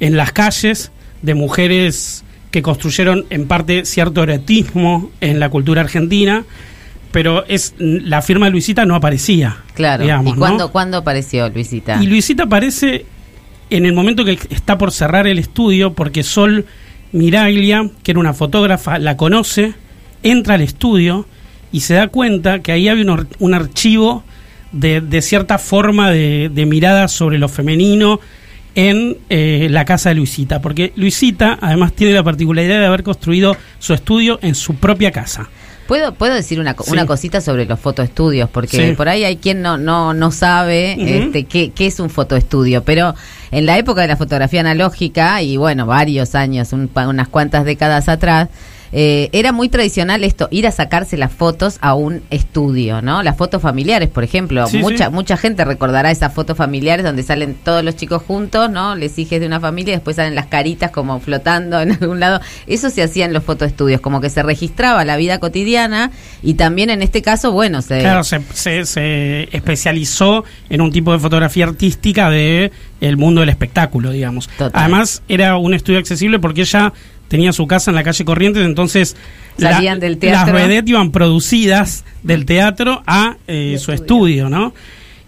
en 0.00 0.16
las 0.16 0.32
calles 0.32 0.90
de 1.20 1.34
mujeres 1.34 2.24
que 2.50 2.62
construyeron 2.62 3.26
en 3.28 3.46
parte 3.46 3.84
cierto 3.84 4.22
erotismo 4.22 5.10
en 5.20 5.38
la 5.38 5.50
cultura 5.50 5.82
argentina, 5.82 6.44
pero 7.16 7.46
es 7.48 7.72
la 7.78 8.20
firma 8.20 8.44
de 8.44 8.52
Luisita 8.52 8.84
no 8.84 8.94
aparecía. 8.94 9.56
Claro. 9.72 10.02
digamos, 10.02 10.26
¿Y 10.26 10.34
¿no? 10.34 10.38
cuándo, 10.38 10.70
cuándo 10.70 10.98
apareció 10.98 11.48
Luisita? 11.48 11.98
Y 12.02 12.08
Luisita 12.08 12.42
aparece 12.42 13.06
en 13.70 13.86
el 13.86 13.94
momento 13.94 14.22
que 14.22 14.38
está 14.50 14.76
por 14.76 14.92
cerrar 14.92 15.26
el 15.26 15.38
estudio 15.38 15.94
porque 15.94 16.22
Sol 16.22 16.66
Miraglia, 17.12 17.88
que 18.02 18.10
era 18.10 18.20
una 18.20 18.34
fotógrafa, 18.34 18.98
la 18.98 19.16
conoce, 19.16 19.72
entra 20.22 20.56
al 20.56 20.60
estudio 20.60 21.24
y 21.72 21.80
se 21.80 21.94
da 21.94 22.08
cuenta 22.08 22.58
que 22.58 22.72
ahí 22.72 22.86
había 22.86 23.10
un, 23.10 23.26
un 23.38 23.54
archivo 23.54 24.22
de, 24.72 25.00
de 25.00 25.22
cierta 25.22 25.56
forma 25.56 26.10
de, 26.10 26.50
de 26.52 26.66
mirada 26.66 27.08
sobre 27.08 27.38
lo 27.38 27.48
femenino 27.48 28.20
en 28.74 29.16
eh, 29.30 29.68
la 29.70 29.86
casa 29.86 30.10
de 30.10 30.16
Luisita, 30.16 30.60
porque 30.60 30.92
Luisita 30.96 31.58
además 31.62 31.94
tiene 31.94 32.12
la 32.12 32.22
particularidad 32.22 32.80
de 32.80 32.84
haber 32.84 33.02
construido 33.02 33.56
su 33.78 33.94
estudio 33.94 34.38
en 34.42 34.54
su 34.54 34.74
propia 34.74 35.10
casa. 35.12 35.48
¿Puedo, 35.86 36.14
puedo 36.14 36.34
decir 36.34 36.58
una, 36.60 36.74
Sí. 36.74 36.90
una 36.92 37.06
cosita 37.06 37.40
sobre 37.40 37.64
los 37.66 37.78
fotoestudios? 37.78 38.48
Porque 38.50 38.88
Sí. 38.88 38.94
por 38.96 39.08
ahí 39.08 39.24
hay 39.24 39.36
quien 39.36 39.62
no, 39.62 39.78
no, 39.78 40.14
no 40.14 40.30
sabe 40.30 40.96
este, 40.98 41.44
qué, 41.44 41.70
qué 41.70 41.86
es 41.86 42.00
un 42.00 42.10
fotoestudio. 42.10 42.82
Pero 42.84 43.14
en 43.50 43.66
la 43.66 43.78
época 43.78 44.00
de 44.02 44.08
la 44.08 44.16
fotografía 44.16 44.60
analógica, 44.60 45.40
y 45.42 45.56
bueno, 45.56 45.86
varios 45.86 46.34
años, 46.34 46.72
un 46.72 46.90
unas 46.94 47.28
cuantas 47.28 47.64
décadas 47.64 48.08
atrás, 48.08 48.48
eh, 48.98 49.28
era 49.32 49.52
muy 49.52 49.68
tradicional 49.68 50.24
esto, 50.24 50.48
ir 50.50 50.66
a 50.66 50.70
sacarse 50.70 51.18
las 51.18 51.30
fotos 51.30 51.76
a 51.82 51.92
un 51.94 52.22
estudio, 52.30 53.02
¿no? 53.02 53.22
Las 53.22 53.36
fotos 53.36 53.60
familiares, 53.60 54.08
por 54.08 54.24
ejemplo. 54.24 54.66
Sí, 54.68 54.78
mucha, 54.78 55.08
sí. 55.08 55.12
mucha 55.12 55.36
gente 55.36 55.66
recordará 55.66 56.10
esas 56.10 56.32
fotos 56.32 56.56
familiares 56.56 57.04
donde 57.04 57.22
salen 57.22 57.56
todos 57.62 57.84
los 57.84 57.94
chicos 57.96 58.22
juntos, 58.22 58.70
¿no? 58.70 58.94
Les 58.94 59.18
hijes 59.18 59.38
de 59.38 59.46
una 59.46 59.60
familia 59.60 59.92
y 59.92 59.96
después 59.96 60.16
salen 60.16 60.34
las 60.34 60.46
caritas 60.46 60.92
como 60.92 61.20
flotando 61.20 61.78
en 61.82 61.92
algún 61.92 62.20
lado. 62.20 62.40
Eso 62.66 62.88
se 62.88 63.02
hacía 63.02 63.26
en 63.26 63.34
los 63.34 63.44
fotoestudios, 63.44 64.00
como 64.00 64.22
que 64.22 64.30
se 64.30 64.42
registraba 64.42 65.04
la 65.04 65.18
vida 65.18 65.40
cotidiana 65.40 66.10
y 66.42 66.54
también 66.54 66.88
en 66.88 67.02
este 67.02 67.20
caso, 67.20 67.52
bueno, 67.52 67.82
se... 67.82 68.00
Claro, 68.00 68.24
se, 68.24 68.40
se- 68.54 68.86
se 68.86 69.54
especializó 69.54 70.44
en 70.70 70.80
un 70.80 70.90
tipo 70.90 71.12
de 71.12 71.18
fotografía 71.18 71.66
artística 71.66 72.30
de 72.30 72.72
el 73.02 73.18
mundo 73.18 73.40
del 73.42 73.50
espectáculo, 73.50 74.10
digamos. 74.10 74.48
Total. 74.56 74.70
Además, 74.72 75.22
era 75.28 75.58
un 75.58 75.74
estudio 75.74 75.98
accesible 75.98 76.38
porque 76.38 76.62
ella 76.62 76.94
tenía 77.28 77.52
su 77.52 77.66
casa 77.66 77.90
en 77.90 77.94
la 77.96 78.02
calle 78.02 78.24
Corrientes, 78.24 78.64
entonces 78.64 79.16
Salían 79.58 79.98
del 80.00 80.18
teatro. 80.18 80.52
las 80.54 80.62
vedettes 80.68 80.90
iban 80.90 81.10
producidas 81.10 82.04
del 82.22 82.44
teatro 82.46 83.02
a 83.06 83.36
eh, 83.48 83.76
su 83.80 83.92
estudio, 83.92 84.48
¿no? 84.48 84.74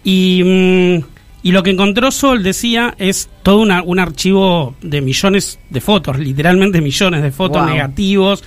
Y, 0.03 0.41
mm, 0.43 1.03
y 1.43 1.51
lo 1.51 1.63
que 1.63 1.71
encontró 1.71 2.11
Sol, 2.11 2.43
decía, 2.43 2.95
es 2.99 3.29
todo 3.43 3.57
una- 3.59 3.81
un 3.81 3.99
archivo 3.99 4.75
de 4.81 5.01
millones 5.01 5.59
de 5.69 5.81
fotos, 5.81 6.19
literalmente 6.19 6.81
millones 6.81 7.21
de 7.21 7.31
fotos 7.31 7.61
Wow. 7.63 7.71
negativos, 7.71 8.43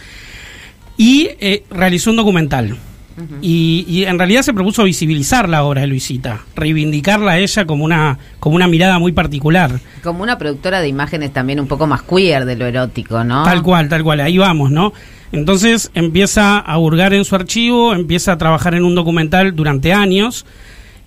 y 0.96 1.28
eh, 1.40 1.64
realizó 1.70 2.10
un 2.10 2.16
documental. 2.16 2.76
Y, 3.40 3.84
y 3.88 4.04
en 4.04 4.18
realidad 4.18 4.42
se 4.42 4.52
propuso 4.52 4.84
visibilizar 4.84 5.48
la 5.48 5.64
obra 5.64 5.82
de 5.82 5.86
Luisita, 5.86 6.40
reivindicarla 6.54 7.32
a 7.32 7.38
ella 7.38 7.64
como 7.66 7.84
una, 7.84 8.18
como 8.40 8.56
una 8.56 8.66
mirada 8.66 8.98
muy 8.98 9.12
particular. 9.12 9.80
Como 10.02 10.22
una 10.22 10.38
productora 10.38 10.80
de 10.80 10.88
imágenes 10.88 11.32
también 11.32 11.60
un 11.60 11.66
poco 11.66 11.86
más 11.86 12.02
queer 12.02 12.44
de 12.44 12.56
lo 12.56 12.66
erótico, 12.66 13.24
¿no? 13.24 13.44
Tal 13.44 13.62
cual, 13.62 13.88
tal 13.88 14.02
cual, 14.02 14.20
ahí 14.20 14.38
vamos, 14.38 14.70
¿no? 14.70 14.92
Entonces 15.32 15.90
empieza 15.94 16.58
a 16.58 16.78
hurgar 16.78 17.14
en 17.14 17.24
su 17.24 17.34
archivo, 17.34 17.94
empieza 17.94 18.32
a 18.32 18.38
trabajar 18.38 18.74
en 18.74 18.84
un 18.84 18.94
documental 18.94 19.56
durante 19.56 19.92
años. 19.92 20.44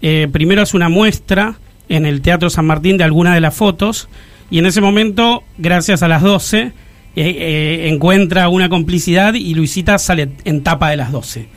Eh, 0.01 0.27
primero 0.31 0.61
hace 0.63 0.75
una 0.75 0.89
muestra 0.89 1.55
en 1.89 2.05
el 2.05 2.21
Teatro 2.21 2.49
San 2.49 2.65
Martín 2.65 2.97
de 2.97 3.03
alguna 3.03 3.35
de 3.35 3.41
las 3.41 3.55
fotos 3.55 4.09
y 4.49 4.59
en 4.59 4.65
ese 4.65 4.81
momento, 4.81 5.43
gracias 5.57 6.03
a 6.03 6.07
las 6.07 6.21
12, 6.21 6.61
eh, 6.61 6.71
eh, 7.15 7.89
encuentra 7.89 8.49
una 8.49 8.69
complicidad 8.69 9.33
y 9.33 9.53
Luisita 9.53 9.97
sale 9.97 10.29
en 10.43 10.63
tapa 10.63 10.89
de 10.89 10.97
las 10.97 11.11
12. 11.11 11.47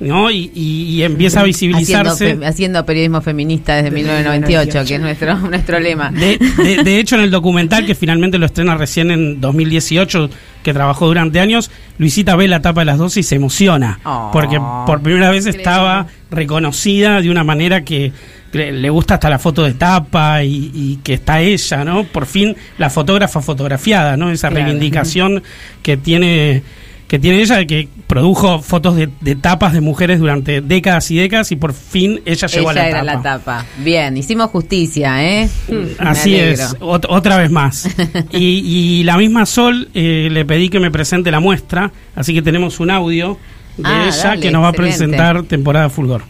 ¿No? 0.00 0.30
Y, 0.30 0.50
y- 0.54 0.86
y 0.96 1.02
empieza 1.02 1.40
a 1.40 1.44
visibilizarse. 1.44 2.38
Haciendo, 2.44 2.84
periodismo 2.84 3.20
feminista 3.22 3.76
desde 3.76 3.90
1998, 3.90 4.84
que 4.86 4.94
es 4.96 5.00
nuestro, 5.00 5.36
nuestro 5.50 5.78
lema. 5.80 6.10
De, 6.10 6.38
de- 6.38 6.82
de 6.84 6.98
hecho, 6.98 7.14
en 7.16 7.22
el 7.22 7.30
documental 7.30 7.86
que 7.86 7.94
finalmente 7.94 8.38
lo 8.38 8.46
estrena 8.46 8.76
recién 8.76 9.10
en 9.10 9.40
2018, 9.40 10.30
que 10.62 10.72
trabajó 10.72 11.06
durante 11.06 11.40
años, 11.40 11.70
Luisita 11.98 12.36
ve 12.36 12.48
la 12.48 12.60
tapa 12.60 12.80
de 12.80 12.86
las 12.86 12.98
12 12.98 13.20
y 13.20 13.22
se 13.22 13.34
emociona. 13.36 14.00
Oh. 14.04 14.30
porque 14.32 14.58
por 14.86 15.00
primera 15.02 15.30
vez 15.30 15.46
estaba 15.46 16.06
reconocida 16.30 17.20
de 17.20 17.30
una 17.30 17.44
manera 17.44 17.84
que 17.84 18.12
le, 18.52 18.88
gusta 18.90 19.14
hasta 19.14 19.28
la 19.30 19.38
foto 19.38 19.64
de 19.64 19.74
tapa 19.74 20.44
y, 20.44 20.70
y 20.74 20.96
que 21.02 21.14
está 21.14 21.40
ella, 21.40 21.84
¿no? 21.84 22.04
Por 22.04 22.26
fin 22.26 22.54
la 22.78 22.88
fotógrafa 22.88 23.40
fotografiada, 23.40 24.16
¿no? 24.16 24.30
Esa 24.30 24.48
Claro. 24.48 24.64
reivindicación 24.66 25.42
que 25.82 25.96
tiene 25.96 26.62
que 27.08 27.18
tiene 27.18 27.40
ella 27.42 27.64
que 27.66 27.88
produjo 28.06 28.60
fotos 28.60 28.96
de, 28.96 29.08
de 29.20 29.34
tapas 29.36 29.72
de 29.72 29.80
mujeres 29.80 30.18
durante 30.18 30.60
décadas 30.60 31.10
y 31.10 31.16
décadas 31.16 31.52
y 31.52 31.56
por 31.56 31.72
fin 31.74 32.20
ella 32.24 32.48
llegó 32.48 32.70
Ella 32.70 32.80
a 32.80 32.84
la 32.84 32.88
era 32.88 33.00
tapa. 33.00 33.14
la 33.14 33.22
tapa. 33.22 33.66
Bien, 33.78 34.16
hicimos 34.16 34.50
justicia, 34.50 35.22
¿eh? 35.24 35.48
Me 35.68 35.86
Así 35.98 36.34
es, 36.36 36.76
ot- 36.80 37.06
otra 37.08 37.36
vez 37.38 37.50
más. 37.50 37.88
y, 38.32 38.98
y 39.00 39.02
la 39.04 39.16
misma 39.18 39.46
Sol 39.46 39.88
eh, 39.94 40.28
le 40.30 40.44
pedí 40.44 40.68
que 40.68 40.80
me 40.80 40.90
presente 40.90 41.30
la 41.30 41.40
muestra, 41.40 41.92
así 42.16 42.32
que 42.34 42.42
tenemos 42.42 42.80
un 42.80 42.90
audio 42.90 43.38
de 43.76 43.84
Ah, 43.86 44.06
ella 44.08 44.22
dale, 44.28 44.40
que 44.40 44.50
nos 44.50 44.62
va 44.62 44.68
a 44.68 44.72
presentar 44.72 45.42
temporada 45.44 45.90
Fulgor. 45.90 46.22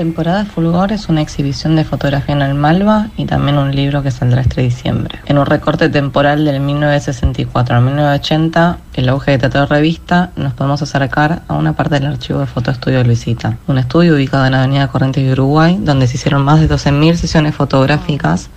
Temporada 0.00 0.46
Fulgor 0.46 0.92
es 0.92 1.10
una 1.10 1.20
exhibición 1.20 1.76
de 1.76 1.84
fotografía 1.84 2.34
en 2.34 2.40
el 2.40 2.54
Malva 2.54 3.10
y 3.18 3.26
también 3.26 3.58
un 3.58 3.76
libro 3.76 4.02
que 4.02 4.10
saldrá 4.10 4.40
este 4.40 4.62
diciembre. 4.62 5.18
En 5.26 5.36
un 5.36 5.44
recorte 5.44 5.90
temporal 5.90 6.46
del 6.46 6.58
1964 6.60 7.76
al 7.76 7.82
1980, 7.82 8.78
el 8.94 9.08
auge 9.10 9.32
de 9.32 9.38
teatro 9.40 9.66
revista, 9.66 10.32
nos 10.36 10.54
podemos 10.54 10.80
acercar 10.80 11.42
a 11.48 11.52
una 11.52 11.74
parte 11.74 11.96
del 11.96 12.06
archivo 12.06 12.38
de 12.40 12.46
Fotoestudio 12.46 13.04
Luisita, 13.04 13.58
un 13.66 13.76
estudio 13.76 14.14
ubicado 14.14 14.46
en 14.46 14.52
la 14.52 14.62
avenida 14.62 14.88
Corrientes 14.88 15.22
de 15.22 15.32
Uruguay, 15.32 15.76
donde 15.78 16.06
se 16.06 16.16
hicieron 16.16 16.46
más 16.46 16.62
de 16.62 16.70
12.000 16.70 17.16
sesiones 17.16 17.54
fotográficas 17.54 18.48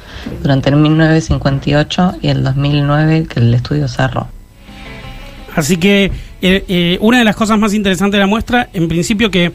durante 0.41 0.69
el 0.69 0.77
1958 0.77 2.19
y 2.21 2.29
el 2.29 2.41
2009 2.41 3.27
que 3.27 3.41
el 3.41 3.53
estudio 3.53 3.89
cerró. 3.89 4.29
Así 5.57 5.75
que 5.75 6.05
eh, 6.41 6.63
eh, 6.69 6.97
una 7.01 7.17
de 7.17 7.25
las 7.25 7.35
cosas 7.35 7.59
más 7.59 7.73
interesantes 7.73 8.13
de 8.13 8.21
la 8.21 8.27
muestra, 8.27 8.69
en 8.71 8.87
principio 8.87 9.29
que 9.29 9.51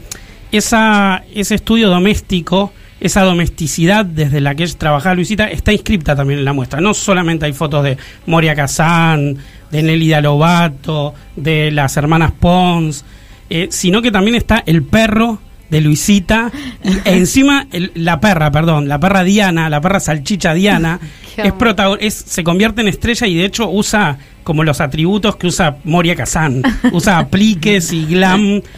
esa, 0.52 1.24
ese 1.34 1.54
estudio 1.56 1.88
doméstico, 1.88 2.72
esa 3.00 3.22
domesticidad 3.22 4.04
desde 4.04 4.40
la 4.40 4.54
que 4.54 4.66
trabajaba 4.68 5.14
Luisita, 5.14 5.48
está 5.48 5.72
inscripta 5.72 6.16
también 6.16 6.40
en 6.40 6.44
la 6.44 6.52
muestra. 6.52 6.80
No 6.80 6.94
solamente 6.94 7.46
hay 7.46 7.52
fotos 7.52 7.84
de 7.84 7.96
Moria 8.26 8.54
Kazán 8.54 9.38
de 9.70 9.82
Nelly 9.82 10.14
Lobato, 10.20 11.14
de 11.36 11.70
las 11.70 11.96
hermanas 11.96 12.32
Pons, 12.32 13.04
eh, 13.50 13.68
sino 13.70 14.02
que 14.02 14.10
también 14.10 14.34
está 14.34 14.62
el 14.66 14.82
perro 14.82 15.38
de 15.70 15.80
Luisita 15.80 16.50
y 16.84 16.96
encima 17.08 17.66
el- 17.72 17.92
la 17.94 18.20
perra, 18.20 18.50
perdón, 18.50 18.88
la 18.88 18.98
perra 18.98 19.22
Diana, 19.24 19.68
la 19.68 19.80
perra 19.80 20.00
salchicha 20.00 20.54
Diana, 20.54 20.98
es 21.36 21.52
es, 22.00 22.14
se 22.14 22.42
convierte 22.44 22.80
en 22.80 22.88
estrella 22.88 23.26
y 23.26 23.34
de 23.36 23.44
hecho 23.44 23.68
usa 23.70 24.18
como 24.44 24.64
los 24.64 24.80
atributos 24.80 25.36
que 25.36 25.46
usa 25.46 25.76
Moria 25.84 26.16
Kazan, 26.16 26.62
usa 26.92 27.18
apliques 27.18 27.92
y 27.92 28.06
glam. 28.06 28.62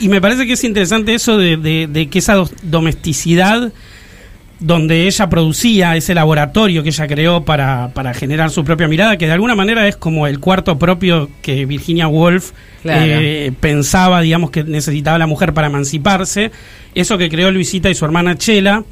Y, 0.00 0.04
y 0.06 0.08
me 0.08 0.20
parece 0.20 0.46
que 0.46 0.52
es 0.52 0.62
interesante 0.64 1.12
eso 1.14 1.36
de, 1.36 1.56
de- 1.56 1.88
de 1.88 2.08
que 2.08 2.20
esa 2.20 2.44
domesticidad 2.62 3.72
donde 4.62 5.06
ella 5.06 5.28
producía 5.28 5.96
ese 5.96 6.14
laboratorio 6.14 6.82
que 6.82 6.90
ella 6.90 7.06
creó 7.06 7.44
para, 7.44 7.90
para 7.94 8.14
generar 8.14 8.50
su 8.50 8.64
propia 8.64 8.86
mirada, 8.88 9.16
que 9.16 9.26
de 9.26 9.32
alguna 9.32 9.54
manera 9.54 9.86
es 9.88 9.96
como 9.96 10.26
el 10.26 10.38
cuarto 10.40 10.78
propio 10.78 11.28
que 11.42 11.66
Virginia 11.66 12.08
Woolf 12.08 12.52
Claro. 12.82 13.00
eh, 13.04 13.52
pensaba, 13.60 14.20
digamos, 14.22 14.50
que 14.50 14.64
necesitaba 14.64 15.18
la 15.18 15.26
mujer 15.26 15.52
para 15.54 15.66
emanciparse. 15.68 16.50
Eso 16.94 17.18
que 17.18 17.28
creó 17.28 17.50
Luisita 17.50 17.90
y 17.90 17.94
su 17.94 18.04
hermana 18.04 18.36
Chela. 18.36 18.84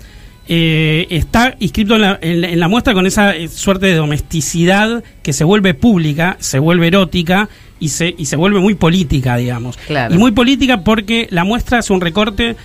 eh, 0.53 1.07
está 1.11 1.55
inscrito 1.61 1.95
en 1.95 2.01
la, 2.01 2.19
en 2.21 2.41
la- 2.41 2.49
en 2.49 2.59
la 2.59 2.67
muestra 2.67 2.93
con 2.93 3.07
esa 3.07 3.37
eh, 3.37 3.47
suerte 3.47 3.87
de 3.87 3.95
domesticidad 3.95 5.05
que 5.23 5.33
se 5.33 5.45
vuelve 5.45 5.75
pública, 5.75 6.37
se 6.41 6.59
vuelve 6.59 6.89
erótica 6.89 7.49
y 7.79 7.91
se, 7.91 8.15
y 8.19 8.27
se 8.27 8.35
vuelve 8.37 8.59
muy 8.59 8.75
política, 8.75 9.37
digamos. 9.37 9.77
Claro. 9.87 10.13
Y 10.15 10.19
muy 10.19 10.33
política 10.33 10.83
porque 10.83 11.29
la 11.31 11.45
muestra 11.45 11.79
hace 11.79 11.93
un 11.93 12.01
recorte 12.01 12.57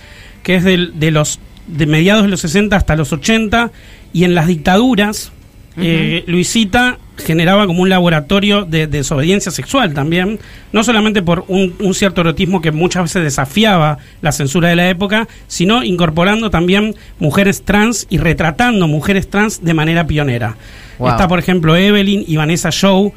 que 0.42 0.56
es 0.56 0.64
del- 0.64 0.98
de 0.98 1.10
los 1.12 1.38
de 1.66 1.86
mediados 1.86 2.24
de 2.24 2.28
los 2.28 2.40
60 2.40 2.76
hasta 2.76 2.96
los 2.96 3.12
80 3.12 3.70
y 4.12 4.24
en 4.24 4.34
las 4.34 4.46
dictaduras 4.46 5.32
eh, 5.78 6.24
Luisita 6.26 6.98
generaba 7.18 7.66
como 7.66 7.82
un 7.82 7.90
laboratorio 7.90 8.64
de, 8.64 8.86
de 8.86 8.98
desobediencia 8.98 9.52
sexual 9.52 9.92
también, 9.92 10.38
no 10.72 10.84
solamente 10.84 11.22
por 11.22 11.44
un, 11.48 11.74
un 11.80 11.94
cierto 11.94 12.22
erotismo 12.22 12.62
que 12.62 12.72
muchas 12.72 13.04
veces 13.04 13.22
desafiaba 13.22 13.98
la 14.22 14.32
censura 14.32 14.68
de 14.68 14.76
la 14.76 14.88
época, 14.88 15.28
sino 15.48 15.82
incorporando 15.82 16.50
también 16.50 16.94
mujeres 17.18 17.62
trans 17.62 18.06
y 18.08 18.18
retratando 18.18 18.88
mujeres 18.88 19.28
trans 19.28 19.64
de 19.64 19.74
manera 19.74 20.06
pionera. 20.06 20.56
Wow. 20.98 21.10
Está, 21.10 21.28
por 21.28 21.38
ejemplo, 21.38 21.76
Evelyn 21.76 22.24
y 22.26 22.36
Vanessa 22.36 22.70
Shaw. 22.72 23.12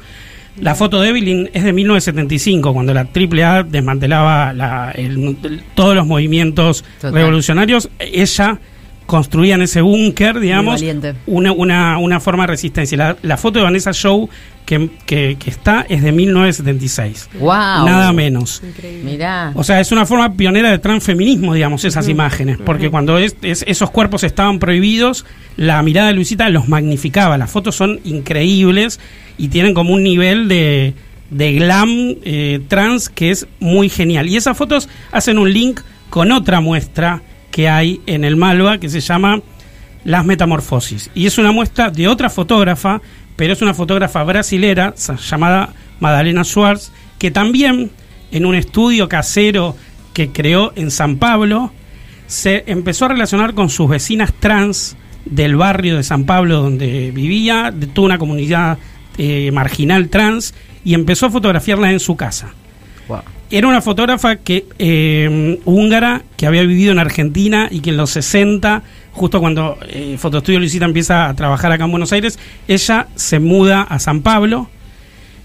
La 0.60 0.74
foto 0.74 1.00
de 1.00 1.08
Evelyn 1.08 1.48
es 1.52 1.64
de 1.64 1.72
1975, 1.72 2.72
cuando 2.74 2.92
la 2.92 3.06
AAA 3.06 3.62
desmantelaba 3.62 4.52
la- 4.52 4.90
el- 4.94 5.36
el- 5.42 5.62
todos 5.74 5.94
los 5.94 6.06
movimientos 6.06 6.84
Total. 7.00 7.14
revolucionarios. 7.14 7.88
Ella 7.98 8.58
construía 9.10 9.56
en 9.56 9.62
ese 9.62 9.80
búnker, 9.80 10.38
digamos, 10.40 10.80
una, 11.26 11.52
una, 11.52 11.98
una 11.98 12.20
forma 12.20 12.44
de 12.44 12.46
resistencia. 12.46 12.96
La, 12.96 13.16
la 13.22 13.36
foto 13.36 13.58
de 13.58 13.64
Vanessa 13.64 13.90
Shaw 13.92 14.28
que, 14.64 14.88
que, 15.04 15.36
que 15.38 15.50
está 15.50 15.84
es 15.88 16.00
de 16.02 16.12
1976. 16.12 17.30
Wow. 17.40 17.48
Nada 17.50 18.12
menos. 18.12 18.62
Mirá. 19.04 19.50
O 19.56 19.64
sea, 19.64 19.80
es 19.80 19.90
una 19.92 20.06
forma 20.06 20.34
pionera 20.34 20.70
de 20.70 20.78
transfeminismo, 20.78 21.54
digamos, 21.54 21.84
esas 21.84 22.08
imágenes. 22.08 22.58
Porque 22.64 22.88
cuando 22.90 23.18
es- 23.18 23.36
es- 23.42 23.64
esos 23.66 23.90
cuerpos 23.90 24.22
estaban 24.22 24.58
prohibidos, 24.60 25.24
la 25.56 25.82
mirada 25.82 26.08
de 26.08 26.14
Luisita 26.14 26.48
los 26.48 26.68
magnificaba. 26.68 27.36
Las 27.36 27.50
fotos 27.50 27.74
son 27.74 28.00
increíbles 28.04 29.00
y 29.38 29.48
tienen 29.48 29.74
como 29.74 29.92
un 29.94 30.02
nivel 30.04 30.46
de, 30.48 30.94
de 31.30 31.52
glam 31.54 32.14
eh, 32.24 32.60
trans 32.68 33.08
que 33.08 33.30
es 33.30 33.46
muy 33.58 33.88
genial. 33.88 34.28
Y 34.28 34.36
esas 34.36 34.56
fotos 34.56 34.88
hacen 35.12 35.38
un 35.38 35.52
link 35.52 35.80
con 36.10 36.30
otra 36.32 36.60
muestra 36.60 37.22
que 37.50 37.68
hay 37.68 38.00
en 38.06 38.24
el 38.24 38.36
Malva 38.36 38.78
que 38.78 38.88
se 38.88 39.00
llama 39.00 39.40
Las 40.04 40.24
Metamorfosis. 40.24 41.10
Y 41.14 41.26
es 41.26 41.38
una 41.38 41.52
muestra 41.52 41.90
de 41.90 42.08
otra 42.08 42.30
fotógrafa, 42.30 43.00
pero 43.36 43.52
es 43.52 43.62
una 43.62 43.74
fotógrafa 43.74 44.22
brasilera 44.24 44.94
llamada 45.30 45.72
Madalena 46.00 46.44
Schwartz, 46.44 46.92
que 47.18 47.30
también 47.30 47.90
en 48.30 48.46
un 48.46 48.54
estudio 48.54 49.08
casero 49.08 49.76
que 50.12 50.30
creó 50.30 50.72
en 50.76 50.90
San 50.90 51.16
Pablo, 51.16 51.72
se 52.26 52.64
empezó 52.66 53.06
a 53.06 53.08
relacionar 53.08 53.54
con 53.54 53.70
sus 53.70 53.88
vecinas 53.88 54.32
trans 54.38 54.96
del 55.24 55.56
barrio 55.56 55.96
de 55.96 56.02
San 56.02 56.24
Pablo 56.24 56.62
donde 56.62 57.10
vivía, 57.10 57.70
de 57.74 57.86
toda 57.86 58.06
una 58.06 58.18
comunidad 58.18 58.78
eh, 59.18 59.50
marginal 59.52 60.08
trans, 60.08 60.54
y 60.84 60.94
empezó 60.94 61.26
a 61.26 61.30
fotografiarla 61.30 61.90
en 61.90 62.00
su 62.00 62.16
casa. 62.16 62.54
Era 63.50 63.66
una 63.66 63.80
fotógrafa 63.82 64.36
que 64.36 64.64
eh, 64.78 65.58
húngara 65.64 66.22
que 66.36 66.46
había 66.46 66.62
vivido 66.62 66.92
en 66.92 66.98
Argentina 67.00 67.66
y 67.70 67.80
que 67.80 67.90
en 67.90 67.96
los 67.96 68.10
60, 68.10 68.82
justo 69.12 69.40
cuando 69.40 69.76
eh, 69.88 70.16
Fotoestudio 70.18 70.60
Luisita 70.60 70.84
empieza 70.84 71.28
a 71.28 71.34
trabajar 71.34 71.72
acá 71.72 71.84
en 71.84 71.90
Buenos 71.90 72.12
Aires, 72.12 72.38
ella 72.68 73.08
se 73.16 73.40
muda 73.40 73.82
a 73.82 73.98
San 73.98 74.22
Pablo. 74.22 74.68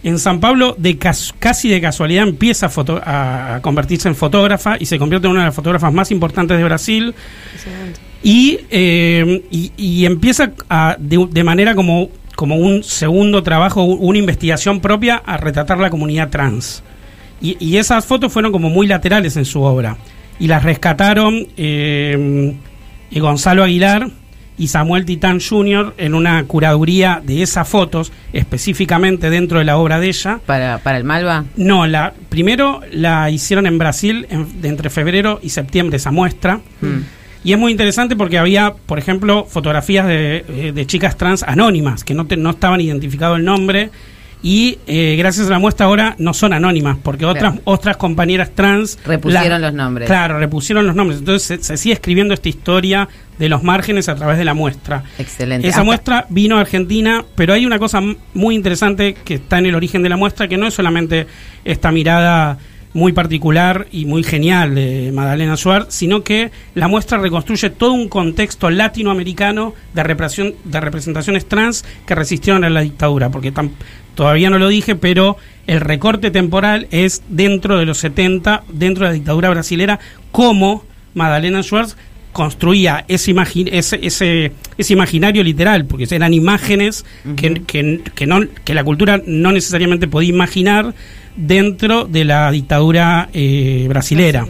En 0.03 0.19
San 0.19 0.39
Pablo, 0.39 0.75
de 0.77 0.99
cas- 0.99 1.33
casi 1.39 1.67
de 1.67 1.81
casualidad, 1.81 2.27
empieza 2.27 2.67
a, 2.67 2.69
foto- 2.69 3.01
a- 3.03 3.57
convertirse 3.63 4.07
en 4.07 4.15
fotógrafa 4.15 4.77
y 4.79 4.85
se 4.85 4.99
convierte 4.99 5.25
en 5.25 5.31
una 5.31 5.39
de 5.41 5.45
las 5.47 5.55
fotógrafas 5.55 5.91
más 5.91 6.11
importantes 6.11 6.57
de 6.59 6.63
Brasil. 6.63 7.15
Y, 8.21 8.59
eh, 8.69 9.43
y, 9.49 9.71
y 9.77 10.05
empieza 10.05 10.51
a, 10.69 10.95
de, 10.99 11.27
de 11.31 11.43
manera 11.43 11.73
como, 11.73 12.09
como 12.35 12.55
un 12.57 12.83
segundo 12.83 13.41
trabajo, 13.41 13.83
una 13.83 14.19
investigación 14.19 14.79
propia 14.79 15.15
a 15.25 15.37
retratar 15.37 15.79
la 15.79 15.89
comunidad 15.89 16.29
trans. 16.29 16.83
Y, 17.41 17.57
y 17.59 17.77
esas 17.77 18.05
fotos 18.05 18.31
fueron 18.31 18.51
como 18.51 18.69
muy 18.69 18.87
laterales 18.87 19.35
en 19.37 19.45
su 19.45 19.61
obra. 19.61 19.97
Y 20.39 20.47
las 20.47 20.63
rescataron 20.63 21.47
eh, 21.57 22.55
Gonzalo 23.11 23.63
Aguilar 23.63 24.09
y 24.57 24.67
Samuel 24.67 25.03
Titán 25.05 25.39
Jr. 25.41 25.93
en 25.97 26.13
una 26.13 26.43
curaduría 26.45 27.21
de 27.23 27.41
esas 27.41 27.67
fotos, 27.67 28.11
específicamente 28.31 29.29
dentro 29.29 29.59
de 29.59 29.65
la 29.65 29.77
obra 29.77 29.99
de 29.99 30.07
ella. 30.07 30.39
¿Para, 30.45 30.77
para 30.77 30.97
el 30.97 31.03
Malva? 31.03 31.43
No, 31.57 31.85
la, 31.87 32.13
primero 32.29 32.81
la 32.91 33.29
hicieron 33.29 33.67
en 33.67 33.77
Brasil 33.77 34.25
en- 34.29 34.61
de 34.61 34.69
entre 34.69 34.89
febrero 34.89 35.39
y 35.43 35.49
septiembre 35.49 35.97
esa 35.97 36.11
muestra. 36.11 36.61
Mm. 36.81 36.99
Y 37.43 37.53
es 37.53 37.59
muy 37.59 37.71
interesante 37.71 38.15
porque 38.15 38.37
había, 38.39 38.73
por 38.73 38.97
ejemplo, 38.97 39.45
fotografías 39.45 40.07
de, 40.07 40.45
eh, 40.49 40.71
de 40.73 40.85
chicas 40.87 41.15
trans 41.17 41.43
anónimas, 41.43 42.03
que 42.03 42.13
no, 42.13 42.25
te- 42.25 42.37
no 42.37 42.51
estaban 42.51 42.79
identificado 42.81 43.35
el 43.35 43.43
nombre. 43.45 43.89
Y 44.47 44.77
eh, 44.85 45.15
gracias 45.17 45.47
a 45.47 45.49
la 45.49 45.57
muestra 45.57 45.87
ahora 45.87 46.15
no 46.19 46.31
son 46.35 46.53
anónimas, 46.53 46.97
porque 47.01 47.25
otras, 47.25 47.53
Claro. 47.53 47.61
otras 47.65 47.97
compañeras 47.97 48.51
trans... 48.53 48.99
Repusieron 49.03 49.59
los 49.59 49.73
nombres. 49.73 50.05
Claro, 50.07 50.37
repusieron 50.37 50.85
los 50.85 50.95
nombres. 50.95 51.17
Entonces 51.21 51.47
se, 51.61 51.63
se 51.63 51.77
sigue 51.77 51.93
escribiendo 51.93 52.35
esta 52.35 52.47
historia 52.47 53.09
de 53.39 53.49
los 53.49 53.63
márgenes 53.63 54.07
a 54.07 54.13
través 54.13 54.37
de 54.37 54.45
la 54.45 54.53
muestra. 54.53 55.03
Excelente. 55.17 55.67
Esa 55.67 55.77
Hasta- 55.77 55.83
muestra 55.83 56.25
vino 56.29 56.57
a 56.57 56.61
Argentina, 56.61 57.25
pero 57.33 57.53
hay 57.55 57.65
una 57.65 57.79
cosa 57.79 58.01
muy 58.35 58.53
interesante 58.53 59.15
que 59.25 59.33
está 59.33 59.57
en 59.57 59.65
el 59.65 59.73
origen 59.73 60.03
de 60.03 60.09
la 60.09 60.15
muestra, 60.15 60.47
que 60.47 60.57
no 60.57 60.67
es 60.67 60.75
solamente 60.75 61.25
esta 61.65 61.91
mirada 61.91 62.59
muy 62.95 63.11
particular 63.11 63.87
y 63.91 64.05
muy 64.05 64.23
genial 64.23 64.73
de 64.73 65.11
Madalena 65.13 65.55
Schwartz, 65.57 65.93
sino 65.93 66.23
que 66.23 66.49
la 66.73 66.87
muestra 66.87 67.17
reconstruye 67.19 67.69
todo 67.69 67.91
un 67.91 68.07
contexto 68.09 68.69
latinoamericano 68.71 69.73
de, 69.93 70.01
represión, 70.03 70.55
de 70.63 70.79
representaciones 70.79 71.45
trans 71.45 71.83
que 72.07 72.15
resistieron 72.15 72.63
a 72.63 72.69
la 72.69 72.79
dictadura, 72.81 73.29
porque 73.29 73.53
tam- 73.53 73.71
todavía 74.15 74.49
no 74.49 74.57
lo 74.59 74.69
dije, 74.69 74.95
pero 74.95 75.35
el 75.67 75.81
recorte 75.81 76.31
temporal 76.31 76.87
es 76.89 77.21
dentro 77.27 77.77
de 77.77 77.85
los 77.85 77.97
70, 77.97 78.63
dentro 78.71 79.03
de 79.05 79.09
la 79.11 79.15
dictadura 79.15 79.49
brasilera, 79.49 79.99
como 80.31 80.85
Madalena 81.13 81.61
Schwartz 81.63 81.97
construía 82.31 83.05
ese, 83.07 83.33
imagi- 83.33 83.69
ese, 83.71 83.99
ese, 84.01 84.51
ese 84.77 84.93
imaginario 84.93 85.43
literal, 85.43 85.85
porque 85.85 86.05
eran 86.09 86.33
imágenes 86.33 87.05
que, 87.35 87.61
que, 87.63 88.01
que 88.15 88.25
no, 88.25 88.41
que 88.63 88.73
la 88.73 88.83
cultura 88.83 89.21
no 89.25 89.51
necesariamente 89.51 90.07
podía 90.07 90.29
imaginar 90.29 90.93
dentro 91.35 92.05
de 92.05 92.25
la 92.25 92.51
dictadura 92.51 93.29
eh, 93.33 93.85
brasilera. 93.89 94.47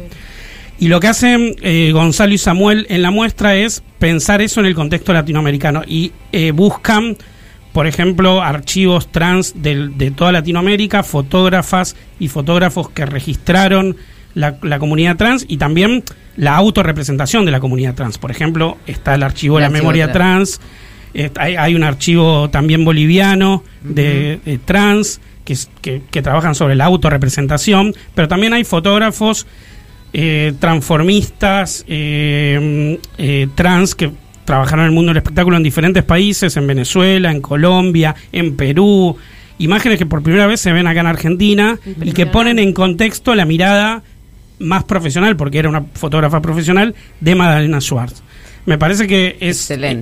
Y 0.77 0.89
lo 0.89 0.99
que 0.99 1.07
hacen 1.07 1.55
eh, 1.61 1.91
Gonzalo 1.93 2.33
y 2.33 2.37
Samuel 2.37 2.85
en 2.89 3.01
la 3.01 3.11
muestra 3.11 3.55
es 3.55 3.81
pensar 3.99 4.41
eso 4.41 4.59
en 4.59 4.65
el 4.65 4.75
contexto 4.75 5.13
latinoamericano 5.13 5.83
y 5.87 6.11
eh, 6.33 6.51
buscan, 6.51 7.15
por 7.71 7.87
ejemplo, 7.87 8.41
archivos 8.41 9.09
trans 9.09 9.53
de, 9.55 10.11
toda 10.15 10.33
Latinoamérica, 10.33 11.03
fotógrafas 11.03 11.95
y 12.19 12.27
fotógrafos 12.27 12.89
que 12.89 13.05
registraron 13.05 13.95
la, 14.33 14.57
la 14.63 14.79
comunidad 14.79 15.15
trans 15.15 15.45
y 15.47 15.57
también 15.57 16.03
la 16.35 16.57
autorrepresentación 16.57 17.45
de 17.45 17.51
la 17.51 17.61
comunidad 17.61 17.95
trans. 17.95 18.17
Por 18.17 18.31
ejemplo, 18.31 18.77
está 18.85 19.15
el 19.15 19.23
archivo 19.23 19.55
de 19.55 19.61
la 19.61 19.67
archivo 19.67 19.81
memoria 19.81 20.11
trans. 20.11 20.59
trans, 20.59 20.69
eh, 21.13 21.31
hay, 21.37 21.55
hay 21.55 21.75
un 21.75 21.85
archivo 21.85 22.49
también 22.49 22.83
boliviano 22.83 23.63
de, 23.81 24.41
de 24.43 24.57
trans 24.57 25.21
que, 25.45 25.53
es- 25.53 25.69
que, 25.81 26.01
que 26.11 26.21
trabajan 26.21 26.53
sobre 26.55 26.75
la 26.75 26.85
autorrepresentación, 26.85 27.93
pero 28.13 28.27
también 28.27 28.51
hay 28.53 28.65
fotógrafos 28.65 29.47
eh, 30.13 30.53
transformistas, 30.59 31.83
eh, 31.87 32.99
eh, 33.17 33.47
trans 33.55 33.95
que 33.95 34.11
trabajaron 34.45 34.81
en 34.85 34.89
el 34.89 34.91
mundo 34.95 35.09
del 35.09 35.17
espectáculo 35.17 35.57
en 35.57 35.63
diferentes 35.63 36.03
países, 36.03 36.55
en 36.57 36.67
Venezuela, 36.67 37.31
en 37.31 37.41
Colombia, 37.41 38.15
en 38.31 38.55
Perú, 38.55 39.17
imágenes 39.57 39.97
que 39.97 40.05
por 40.05 40.21
primera 40.23 40.47
vez 40.47 40.59
se 40.61 40.71
ven 40.71 40.87
acá 40.87 40.99
en 41.01 41.07
Argentina 41.07 41.77
y 42.01 42.11
que 42.13 42.25
ponen 42.27 42.59
en 42.59 42.71
contexto 42.73 43.33
la 43.35 43.45
mirada 43.45 44.03
más 44.59 44.83
profesional, 44.85 45.35
porque 45.35 45.59
era 45.59 45.67
una 45.69 45.83
fotógrafa 45.93 46.41
profesional, 46.41 46.95
de 47.19 47.35
Madalena 47.35 47.81
Schwartz. 47.81 48.21
Me 48.65 48.77
parece 48.77 49.07
que 49.07 49.37
es, 49.41 49.57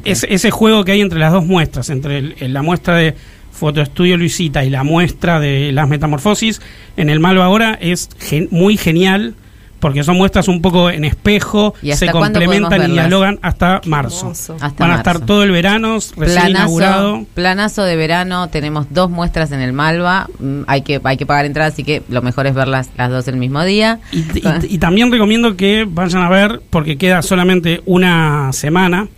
es- 0.06 0.26
ese 0.30 0.52
juego 0.52 0.84
que 0.86 0.92
hay 0.92 1.02
entre 1.02 1.20
las 1.20 1.32
dos 1.32 1.46
muestras, 1.46 1.90
entre 1.90 2.18
el- 2.20 2.54
la 2.54 2.62
muestra 2.62 2.96
de 2.98 3.16
Fotoestudio 3.54 4.18
Luisita 4.18 4.66
y 4.66 4.70
la 4.70 4.84
muestra 4.84 5.40
de 5.40 5.72
las 5.72 5.88
metamorfosis 5.88 6.62
en 6.98 7.10
el 7.10 7.20
Malva 7.20 7.46
ahora 7.46 7.78
es 7.80 8.10
gen- 8.20 8.48
muy 8.52 8.78
genial 8.78 9.36
porque 9.80 10.02
son 10.06 10.16
muestras 10.16 10.48
un 10.48 10.62
poco 10.62 10.90
en 10.90 11.04
espejo, 11.04 11.74
¿Y 11.82 11.92
se 11.92 12.08
complementan 12.10 12.90
y 12.90 12.94
dialogan 12.94 13.38
hasta 13.42 13.82
marzo. 13.86 14.30
Hasta 14.32 14.56
Van 14.58 14.92
a 14.92 14.96
marzo. 14.96 14.98
estar 15.12 15.20
todo 15.26 15.44
el 15.44 15.52
verano, 15.52 15.98
recién 16.16 16.52
inaugurado. 16.52 17.12
Planazo, 17.12 17.28
planazo 17.34 17.84
de 17.84 17.96
verano, 17.98 18.48
tenemos 18.48 18.86
dos 18.92 19.10
muestras 19.10 19.52
en 19.52 19.60
el 19.60 19.74
Malva, 19.74 20.30
mm, 20.40 20.62
hay 20.68 20.84
que 20.84 21.02
hay 21.04 21.18
que 21.18 21.26
pagar 21.26 21.44
entrada, 21.46 21.68
así 21.68 21.84
que 21.84 22.02
lo 22.08 22.22
mejor 22.22 22.48
es 22.48 22.54
verlas 22.56 22.92
las 22.98 23.10
dos 23.12 23.28
el 23.28 23.36
mismo 23.36 23.62
día. 23.66 24.00
Y, 24.14 24.20
y- 24.20 24.76
y 24.76 24.78
también 24.78 25.12
recomiendo 25.12 25.58
que 25.58 25.86
vayan 25.86 26.22
a 26.24 26.30
ver, 26.30 26.62
porque 26.70 26.98
queda 26.98 27.22
solamente 27.22 27.82
una 27.86 28.54
semana, 28.54 29.10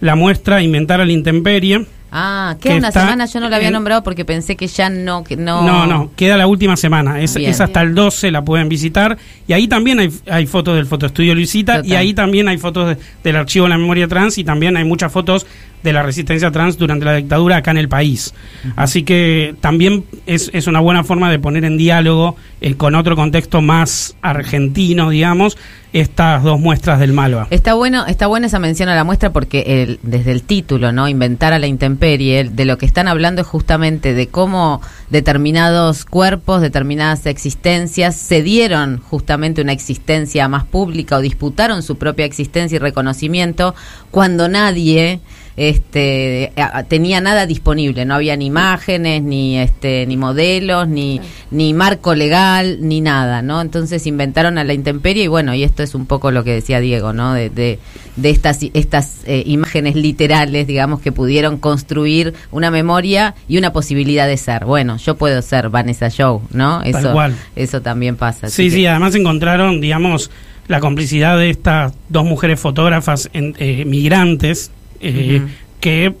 la 0.00 0.14
muestra 0.14 0.62
Inventar 0.62 1.00
a 1.00 1.04
la 1.04 1.10
Intemperie. 1.12 1.84
Ah, 2.14 2.56
que 2.60 2.68
queda 2.68 2.76
una 2.78 2.88
está 2.88 3.00
semana, 3.00 3.24
yo 3.24 3.40
no 3.40 3.48
la 3.48 3.56
había 3.56 3.68
en- 3.68 3.74
nombrado 3.74 4.02
porque 4.02 4.24
pensé 4.26 4.54
que 4.54 4.66
ya 4.66 4.90
no... 4.90 5.24
Que 5.24 5.36
no, 5.36 5.62
No, 5.62 5.86
no, 5.86 6.10
queda 6.14 6.36
la 6.36 6.46
última 6.46 6.76
semana. 6.76 7.20
Es, 7.22 7.36
es 7.36 7.60
hasta 7.60 7.80
el 7.80 7.94
12, 7.94 8.30
la 8.30 8.44
pueden 8.44 8.68
visitar. 8.68 9.16
Y 9.48 9.54
ahí 9.54 9.66
también 9.66 9.98
hay, 9.98 10.10
hay 10.30 10.46
fotos 10.46 10.76
del 10.76 10.84
Fotoestudio 10.86 11.34
Luisita. 11.34 11.76
Total. 11.76 11.90
Y 11.90 11.94
ahí 11.96 12.12
también 12.12 12.48
hay 12.48 12.58
fotos 12.58 12.88
de- 12.90 12.98
del 13.24 13.36
archivo 13.36 13.64
de 13.64 13.70
la 13.70 13.78
memoria 13.78 14.06
trans. 14.08 14.36
Y 14.36 14.44
también 14.44 14.76
hay 14.76 14.84
muchas 14.84 15.10
fotos 15.10 15.46
de 15.82 15.92
la 15.92 16.02
resistencia 16.02 16.50
trans 16.50 16.78
durante 16.78 17.04
la 17.04 17.14
dictadura 17.14 17.56
acá 17.56 17.70
en 17.70 17.78
el 17.78 17.88
país. 17.88 18.34
Así 18.76 19.02
que 19.02 19.54
también 19.60 20.04
es, 20.26 20.50
es 20.52 20.66
una 20.66 20.80
buena 20.80 21.04
forma 21.04 21.30
de 21.30 21.38
poner 21.38 21.64
en 21.64 21.76
diálogo 21.76 22.36
eh, 22.60 22.74
con 22.74 22.94
otro 22.94 23.16
contexto 23.16 23.60
más 23.60 24.16
argentino, 24.22 25.10
digamos, 25.10 25.58
estas 25.92 26.42
dos 26.42 26.58
muestras 26.58 27.00
del 27.00 27.12
Malva. 27.12 27.46
Está 27.50 27.74
bueno, 27.74 28.06
está 28.06 28.26
buena 28.26 28.46
esa 28.46 28.58
mención 28.58 28.88
a 28.88 28.94
la 28.94 29.04
muestra 29.04 29.30
porque 29.30 29.82
el, 29.82 29.98
desde 30.02 30.32
el 30.32 30.42
título, 30.42 30.92
¿no? 30.92 31.08
Inventar 31.08 31.52
a 31.52 31.58
la 31.58 31.66
intemperie, 31.66 32.44
de 32.44 32.64
lo 32.64 32.78
que 32.78 32.86
están 32.86 33.08
hablando 33.08 33.42
es 33.42 33.48
justamente 33.48 34.14
de 34.14 34.28
cómo 34.28 34.80
determinados 35.10 36.04
cuerpos, 36.04 36.62
determinadas 36.62 37.26
existencias 37.26 38.16
se 38.16 38.42
dieron 38.42 38.98
justamente 38.98 39.60
una 39.60 39.72
existencia 39.72 40.48
más 40.48 40.64
pública 40.64 41.16
o 41.16 41.20
disputaron 41.20 41.82
su 41.82 41.98
propia 41.98 42.24
existencia 42.24 42.76
y 42.76 42.78
reconocimiento 42.78 43.74
cuando 44.10 44.48
nadie 44.48 45.20
este 45.56 46.52
a- 46.56 46.82
tenía 46.84 47.20
nada 47.20 47.46
disponible, 47.46 48.04
no 48.04 48.14
había 48.14 48.36
ni 48.36 48.46
imágenes, 48.46 49.22
ni 49.22 49.58
este 49.58 50.06
ni 50.06 50.16
modelos, 50.16 50.88
ni 50.88 51.20
ni 51.50 51.74
marco 51.74 52.14
legal, 52.14 52.78
ni 52.80 53.00
nada, 53.00 53.42
¿no? 53.42 53.60
Entonces 53.60 54.06
inventaron 54.06 54.58
a 54.58 54.64
la 54.64 54.74
intemperie 54.74 55.24
y 55.24 55.28
bueno, 55.28 55.54
y 55.54 55.62
esto 55.62 55.82
es 55.82 55.94
un 55.94 56.06
poco 56.06 56.30
lo 56.30 56.44
que 56.44 56.52
decía 56.52 56.80
Diego, 56.80 57.12
¿no? 57.12 57.34
De, 57.34 57.50
de, 57.50 57.78
de 58.16 58.30
estas 58.30 58.60
estas 58.74 59.20
eh, 59.26 59.42
imágenes 59.46 59.94
literales, 59.94 60.66
digamos, 60.66 61.00
que 61.00 61.12
pudieron 61.12 61.58
construir 61.58 62.34
una 62.50 62.70
memoria 62.70 63.34
y 63.48 63.58
una 63.58 63.72
posibilidad 63.72 64.26
de 64.26 64.36
ser. 64.36 64.64
Bueno, 64.64 64.96
yo 64.98 65.16
puedo 65.16 65.40
ser 65.42 65.68
Vanessa 65.68 66.08
Joe, 66.10 66.40
¿no? 66.52 66.80
Tal 66.80 66.88
Eso 66.88 67.12
cual. 67.12 67.34
eso 67.56 67.80
también 67.82 68.16
pasa. 68.16 68.48
Sí, 68.48 68.64
que- 68.64 68.70
sí, 68.70 68.86
además 68.86 69.14
encontraron, 69.14 69.80
digamos, 69.80 70.30
la 70.68 70.80
complicidad 70.80 71.38
de 71.38 71.50
estas 71.50 71.92
dos 72.08 72.24
mujeres 72.24 72.58
fotógrafas 72.60 73.28
en- 73.32 73.54
eh, 73.58 73.84
migrantes, 73.84 74.70
eh, 75.02 75.42
que 75.80 76.14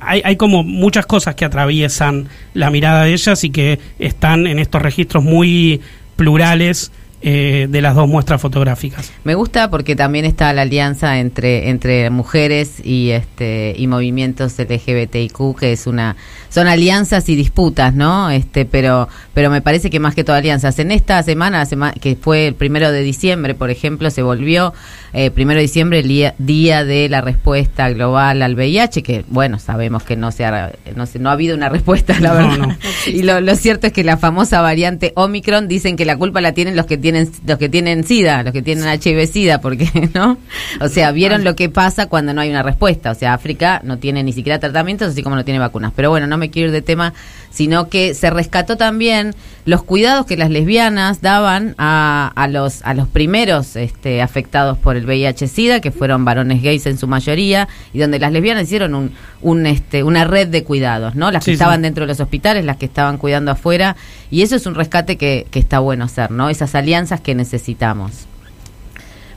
hay, 0.00 0.22
hay 0.24 0.36
como 0.36 0.62
muchas 0.62 1.06
cosas 1.06 1.34
que 1.34 1.44
atraviesan 1.44 2.28
la 2.54 2.70
mirada 2.70 3.04
de 3.04 3.12
ellas 3.12 3.42
y 3.44 3.50
que 3.50 3.78
están 3.98 4.46
en 4.46 4.58
estos 4.58 4.82
registros 4.82 5.24
muy 5.24 5.80
plurales 6.16 6.92
eh, 7.28 7.66
de 7.68 7.82
las 7.82 7.96
dos 7.96 8.06
muestras 8.08 8.40
fotográficas. 8.40 9.10
Me 9.24 9.34
gusta 9.34 9.68
porque 9.68 9.96
también 9.96 10.24
está 10.24 10.52
la 10.52 10.62
alianza 10.62 11.18
entre 11.18 11.70
entre 11.70 12.08
mujeres 12.08 12.74
y 12.84 13.10
este 13.10 13.74
y 13.76 13.88
movimientos 13.88 14.54
LGBTIQ 14.56 15.58
que 15.58 15.72
es 15.72 15.88
una 15.88 16.14
son 16.50 16.68
alianzas 16.68 17.28
y 17.28 17.34
disputas, 17.34 17.94
¿no? 17.94 18.30
Este, 18.30 18.64
pero 18.64 19.08
pero 19.34 19.50
me 19.50 19.60
parece 19.60 19.90
que 19.90 19.98
más 19.98 20.14
que 20.14 20.22
todo 20.22 20.36
alianzas 20.36 20.78
en 20.78 20.92
esta 20.92 21.20
semana, 21.24 21.64
sema- 21.66 21.92
que 22.00 22.14
fue 22.14 22.46
el 22.46 22.54
primero 22.54 22.92
de 22.92 23.02
diciembre, 23.02 23.54
por 23.56 23.70
ejemplo, 23.70 24.08
se 24.10 24.22
volvió 24.22 24.72
eh, 25.12 25.32
primero 25.32 25.56
de 25.58 25.62
diciembre 25.62 25.98
el 26.00 26.08
día, 26.08 26.34
día 26.38 26.84
de 26.84 27.08
la 27.08 27.22
respuesta 27.22 27.90
global 27.90 28.40
al 28.42 28.54
VIH, 28.54 29.02
que 29.02 29.24
bueno 29.28 29.58
sabemos 29.58 30.04
que 30.04 30.14
no 30.14 30.30
se 30.30 30.44
ha 30.44 30.72
no 30.94 31.06
se, 31.06 31.18
no 31.18 31.30
ha 31.30 31.32
habido 31.32 31.56
una 31.56 31.68
respuesta, 31.70 32.18
la 32.20 32.28
No, 32.34 32.34
verdad. 32.50 32.66
no. 32.68 32.76
Y 33.12 33.22
lo, 33.22 33.40
lo 33.40 33.56
cierto 33.56 33.88
es 33.88 33.92
que 33.92 34.04
la 34.04 34.16
famosa 34.16 34.60
variante 34.60 35.12
Omicron 35.16 35.66
dicen 35.66 35.96
que 35.96 36.04
la 36.04 36.16
culpa 36.16 36.40
la 36.40 36.52
tienen 36.52 36.76
los 36.76 36.86
que 36.86 36.96
tienen 36.96 37.15
los 37.46 37.58
que 37.58 37.68
tienen 37.68 38.04
SIDA, 38.04 38.42
los 38.42 38.52
que 38.52 38.62
tienen 38.62 38.84
HIV 38.86 39.26
SIDA, 39.26 39.60
porque 39.60 40.10
no, 40.14 40.38
o 40.80 40.88
sea, 40.88 41.12
vieron 41.12 41.44
lo 41.44 41.56
que 41.56 41.68
pasa 41.68 42.06
cuando 42.06 42.34
no 42.34 42.40
hay 42.40 42.50
una 42.50 42.62
respuesta, 42.62 43.10
o 43.10 43.14
sea, 43.14 43.34
África 43.34 43.80
no 43.84 43.98
tiene 43.98 44.22
ni 44.22 44.32
siquiera 44.32 44.58
tratamientos, 44.58 45.08
así 45.08 45.22
como 45.22 45.36
no 45.36 45.44
tiene 45.44 45.60
vacunas. 45.60 45.92
Pero 45.94 46.10
bueno, 46.10 46.26
no 46.26 46.36
me 46.36 46.50
quiero 46.50 46.68
ir 46.68 46.72
de 46.72 46.82
tema, 46.82 47.14
sino 47.56 47.88
que 47.88 48.12
se 48.12 48.28
rescató 48.28 48.76
también 48.76 49.34
los 49.64 49.82
cuidados 49.82 50.26
que 50.26 50.36
las 50.36 50.50
lesbianas 50.50 51.22
daban 51.22 51.74
a, 51.78 52.30
a 52.36 52.48
los 52.48 52.82
a 52.82 52.92
los 52.92 53.08
primeros 53.08 53.76
este, 53.76 54.20
afectados 54.20 54.76
por 54.76 54.94
el 54.94 55.06
VIH/SIDA, 55.06 55.80
que 55.80 55.90
fueron 55.90 56.26
varones 56.26 56.62
gays 56.62 56.84
en 56.84 56.98
su 56.98 57.06
mayoría, 57.08 57.66
y 57.94 57.98
donde 57.98 58.18
las 58.18 58.30
lesbianas 58.30 58.64
hicieron 58.64 58.94
un, 58.94 59.12
un 59.40 59.64
este 59.64 60.02
una 60.02 60.24
red 60.24 60.48
de 60.48 60.64
cuidados, 60.64 61.14
¿no? 61.14 61.30
Las 61.30 61.46
que 61.46 61.52
sí. 61.52 61.54
estaban 61.54 61.80
dentro 61.80 62.04
de 62.04 62.08
los 62.08 62.20
hospitales, 62.20 62.62
las 62.66 62.76
que 62.76 62.84
estaban 62.84 63.16
cuidando 63.16 63.52
afuera, 63.52 63.96
y 64.30 64.42
eso 64.42 64.54
es 64.54 64.66
un 64.66 64.74
rescate 64.74 65.16
que, 65.16 65.46
que 65.50 65.58
está 65.58 65.78
bueno 65.78 66.04
hacer, 66.04 66.30
¿no? 66.30 66.50
Esas 66.50 66.74
alianzas 66.74 67.22
que 67.22 67.34
necesitamos. 67.34 68.26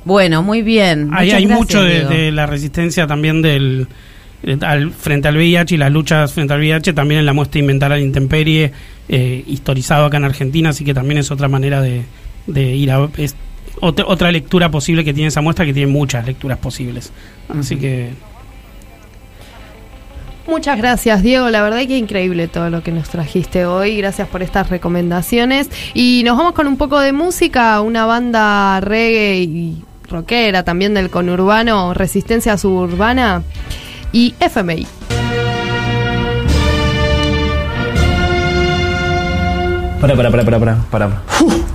Bueno, 0.03 0.43
muy 0.43 0.61
bien. 0.61 1.09
Ahí 1.13 1.32
hay 1.32 1.45
gracias, 1.45 1.57
mucho 1.57 1.84
de, 1.84 2.32
la 2.34 2.45
resistencia 2.45 3.07
también 3.07 3.41
del 3.41 3.88
al, 4.61 4.91
frente 4.91 5.27
al 5.27 5.35
VIH 5.35 5.75
y 5.75 5.77
las 5.77 5.91
luchas 5.91 6.33
frente 6.33 6.53
al 6.53 6.59
VIH 6.59 6.93
también 6.93 7.19
en 7.19 7.25
la 7.25 7.33
muestra 7.33 7.59
Inventar 7.59 7.91
a 7.91 7.95
la 7.95 8.01
Intemperie 8.01 8.71
eh, 9.07 9.43
historizado 9.47 10.05
acá 10.05 10.17
en 10.17 10.25
Argentina 10.25 10.69
así 10.69 10.85
que 10.85 10.93
también 10.93 11.17
es 11.17 11.31
otra 11.31 11.47
manera 11.47 11.81
de, 11.81 12.03
de 12.47 12.75
ir 12.75 12.91
a 12.91 13.09
es 13.17 13.35
otra, 13.81 14.05
otra 14.07 14.31
lectura 14.31 14.69
posible 14.71 15.03
que 15.03 15.13
tiene 15.13 15.27
esa 15.27 15.41
muestra 15.41 15.65
que 15.65 15.73
tiene 15.73 15.91
muchas 15.91 16.25
lecturas 16.25 16.57
posibles 16.57 17.11
así 17.49 17.75
que 17.75 18.09
Muchas 20.47 20.79
gracias, 20.79 21.21
Diego. 21.21 21.47
La 21.51 21.61
verdad 21.61 21.77
que 21.85 21.95
increíble 21.95 22.47
todo 22.47 22.71
lo 22.71 22.81
que 22.81 22.91
nos 22.91 23.07
trajiste 23.07 23.67
hoy. 23.67 23.97
Gracias 23.97 24.27
por 24.27 24.41
estas 24.41 24.71
recomendaciones. 24.71 25.69
Y 25.93 26.23
nos 26.25 26.39
vamos 26.39 26.53
con 26.53 26.65
un 26.65 26.75
poco 26.75 26.99
de 26.99 27.13
música, 27.13 27.79
una 27.81 28.07
banda 28.07 28.81
reggae 28.81 29.41
y 29.41 29.83
rockera 30.09 30.63
también 30.63 30.95
del 30.95 31.11
conurbano, 31.11 31.93
Resistencia 31.93 32.57
Suburbana 32.57 33.43
y 34.12 34.34
FMI. 34.39 34.88
Para, 40.01 40.16
para, 40.16 40.32
para, 40.32 40.45
para, 40.45 40.60
para, 40.60 40.76
para. 40.89 41.22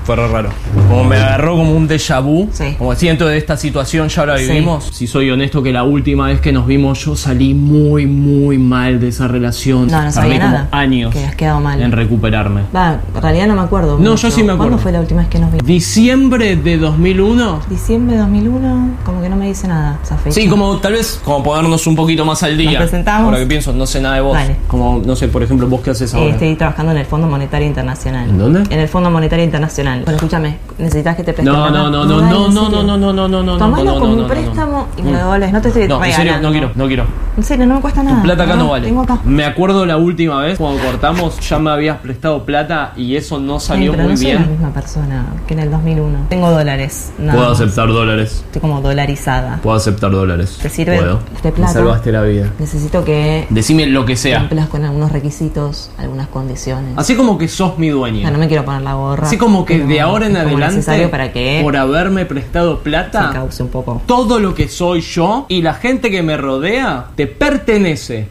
Fue 0.05 0.17
re 0.17 0.29
raro. 0.29 0.51
Como 0.89 1.05
me 1.05 1.17
agarró 1.17 1.57
como 1.57 1.73
un 1.73 1.89
déjà 1.89 2.23
vu. 2.23 2.51
Como 2.79 2.95
siento 2.95 3.27
de 3.27 3.39
esta 3.39 3.57
situación 3.57 4.09
ya 4.09 4.27
la 4.27 4.37
Sí. 4.39 4.49
vivimos. 4.49 4.91
Si 4.93 5.07
soy 5.07 5.31
honesto 5.31 5.63
que 5.63 5.73
la 5.73 5.83
última 5.85 6.27
vez 6.27 6.41
que 6.43 6.53
nos 6.53 6.67
vimos 6.67 7.03
yo 7.05 7.17
salí 7.17 7.55
muy, 7.55 8.07
muy 8.07 8.59
mal 8.59 9.01
de 9.01 9.09
esa 9.09 9.29
relación. 9.29 9.87
No, 9.89 10.03
no 10.03 10.13
sabía 10.13 10.39
Tardé 10.39 10.41
como 10.41 10.53
nada. 10.53 10.69
años 10.73 11.13
Que 11.15 11.25
has 11.25 11.35
quedado 11.37 11.61
mal. 11.61 11.81
en 11.81 11.91
recuperarme. 11.93 12.63
Va, 12.75 13.01
en 13.15 13.23
realidad 13.23 13.47
no 13.47 13.55
me 13.55 13.63
acuerdo. 13.63 13.99
No, 13.99 14.11
mucho. 14.11 14.29
yo 14.29 14.31
sí 14.31 14.43
me 14.43 14.53
acuerdo. 14.53 14.59
¿Cuándo 14.73 14.79
fue 14.79 14.93
la 14.93 15.01
última 15.01 15.21
vez 15.21 15.31
que 15.31 15.39
nos 15.39 15.51
vimos? 15.51 15.67
Diciembre 15.67 16.57
de 16.57 16.77
2001. 16.77 17.61
Diciembre 17.71 18.17
de 18.17 18.23
2001, 18.23 18.91
como 19.05 19.23
que 19.23 19.29
no 19.31 19.37
me 19.37 19.47
dice 19.47 19.69
nada 19.69 19.99
esa 20.03 20.19
fecha. 20.19 20.35
Sí, 20.35 20.49
como 20.49 20.77
tal 20.79 20.93
vez 20.93 21.19
como 21.25 21.43
ponernos 21.43 21.87
un 21.87 21.97
poquito 21.97 22.27
más 22.27 22.43
al 22.43 22.59
día. 22.59 22.73
Nos 22.81 22.91
presentamos. 22.91 23.25
Ahora 23.27 23.39
que 23.39 23.47
pienso, 23.47 23.73
no 23.73 23.87
sé 23.87 24.01
nada 24.03 24.17
de 24.17 24.21
vos. 24.21 24.35
Vale. 24.35 24.57
Como, 24.69 25.01
no 25.05 25.17
sé, 25.17 25.29
por 25.29 25.43
ejemplo, 25.43 25.67
vos 25.67 25.81
qué 25.81 25.91
haces 25.91 26.13
Eh, 26.13 26.17
ahora. 26.19 26.31
estoy 26.31 26.55
trabajando 26.57 26.93
en 26.93 26.99
el 26.99 27.07
Fondo 27.07 27.27
Monetario 27.27 27.67
Internacional. 27.67 28.29
¿En 28.29 28.39
dónde? 28.39 28.63
En 28.69 28.81
el 28.81 28.89
Fondo 28.89 29.11
Monetario 29.11 29.45
Internacional. 29.45 29.94
Bueno, 30.03 30.17
escúchame, 30.17 30.59
necesitas 30.79 31.17
que 31.17 31.23
te 31.25 31.33
preste 31.33 31.51
No, 31.51 31.63
plata? 31.67 31.71
no, 31.71 31.91
no, 31.91 32.05
no, 32.05 32.21
no, 32.21 32.49
no, 32.49 32.69
no, 32.69 32.71
no, 32.83 32.97
no, 32.97 32.97
no, 32.97 33.29
no, 33.29 33.29
no, 33.29 33.59
no, 33.59 33.59
como 33.59 33.85
no, 33.85 33.95
un 34.15 34.21
no, 34.23 34.27
préstamo 34.27 34.89
y 34.97 35.03
me 35.03 35.11
Mm. 35.11 35.13
lo 35.13 35.19
devuelves. 35.19 35.53
No 35.53 35.61
te 35.61 35.69
estoy 35.69 35.89
No, 35.89 36.05
en 36.05 36.13
serio, 36.13 36.33
no 36.41 36.51
quiero, 36.51 36.71
no 36.75 36.87
quiero. 36.87 37.05
En 37.37 37.43
serio, 37.43 37.67
no 37.67 37.75
me 37.77 37.81
cuesta 37.81 38.03
nada. 38.03 38.17
Tu 38.19 38.23
plata 38.23 38.43
acá 38.45 38.57
no 38.57 38.69
vale. 38.71 38.87
Tengo 38.87 39.03
acá. 39.03 39.19
Me 39.25 39.45
acuerdo 39.45 39.85
la 39.87 39.97
última 39.97 40.41
vez 40.41 40.57
cuando 40.59 40.83
cortamos, 40.83 41.39
ya 41.41 41.59
me 41.59 41.71
habías 41.71 41.99
prestado 41.99 42.45
plata 42.45 42.93
y 42.97 43.17
eso 43.17 43.39
no 43.41 43.59
salió 43.61 43.93
muy 43.93 44.07
no 44.13 44.17
soy 44.17 44.27
la 44.33 44.39
bien. 44.41 44.51
misma 44.53 44.71
persona 44.71 45.27
que 45.47 45.55
en 45.55 45.61
el 45.61 45.71
2001. 45.71 46.19
Tengo 46.29 46.51
dólares. 46.51 47.13
Puedo 47.19 47.51
aceptar 47.53 47.89
dólares. 47.89 48.43
Estoy 48.47 48.61
como 48.61 48.81
dolarizada. 48.81 49.59
Puedo 49.63 49.77
aceptar 49.77 50.11
dólares. 50.13 50.59
¿Te 50.63 50.69
sirve 50.69 50.97
Puedo. 50.99 51.19
de 51.43 51.51
plata? 51.53 51.73
Me 51.73 51.75
salvaste 51.81 52.13
la 52.13 52.23
vida. 52.23 52.51
Necesito 52.59 53.05
que 53.05 53.47
Decime 53.51 53.87
lo 53.87 54.05
que 54.05 54.17
sea. 54.17 54.39
cumplas 54.41 54.69
con 54.69 54.85
algunos 54.85 55.11
requisitos, 55.11 55.91
algunas 55.99 56.29
condiciones. 56.29 56.93
Así 56.97 57.17
como 57.17 57.37
que 57.37 57.49
sos 57.49 57.79
mi 57.79 57.89
dueña. 57.89 58.19
O 58.19 58.23
sea, 58.23 58.31
no 58.31 58.39
me 58.39 58.47
quiero 58.49 58.65
poner 58.65 58.83
la 58.83 58.95
gorra. 58.95 59.27
Así 59.27 59.37
como 59.37 59.65
que 59.65 59.79
de 59.87 60.01
ahora 60.01 60.27
en 60.27 60.37
adelante, 60.37 60.77
necesario 60.77 61.11
para 61.11 61.33
que 61.33 61.61
por 61.63 61.77
haberme 61.77 62.27
prestado 62.27 62.81
plata, 62.81 63.29
se 63.29 63.35
cause 63.35 63.63
un 63.63 63.69
poco. 63.69 64.03
todo 64.07 64.39
lo 64.39 64.55
que 64.55 64.69
soy 64.69 65.01
yo 65.01 65.47
y 65.49 65.63
la 65.63 65.75
gente 65.75 66.11
que 66.11 66.23
me 66.23 66.37
rodea 66.37 67.07
te 67.15 67.27
pertenece. 67.27 68.29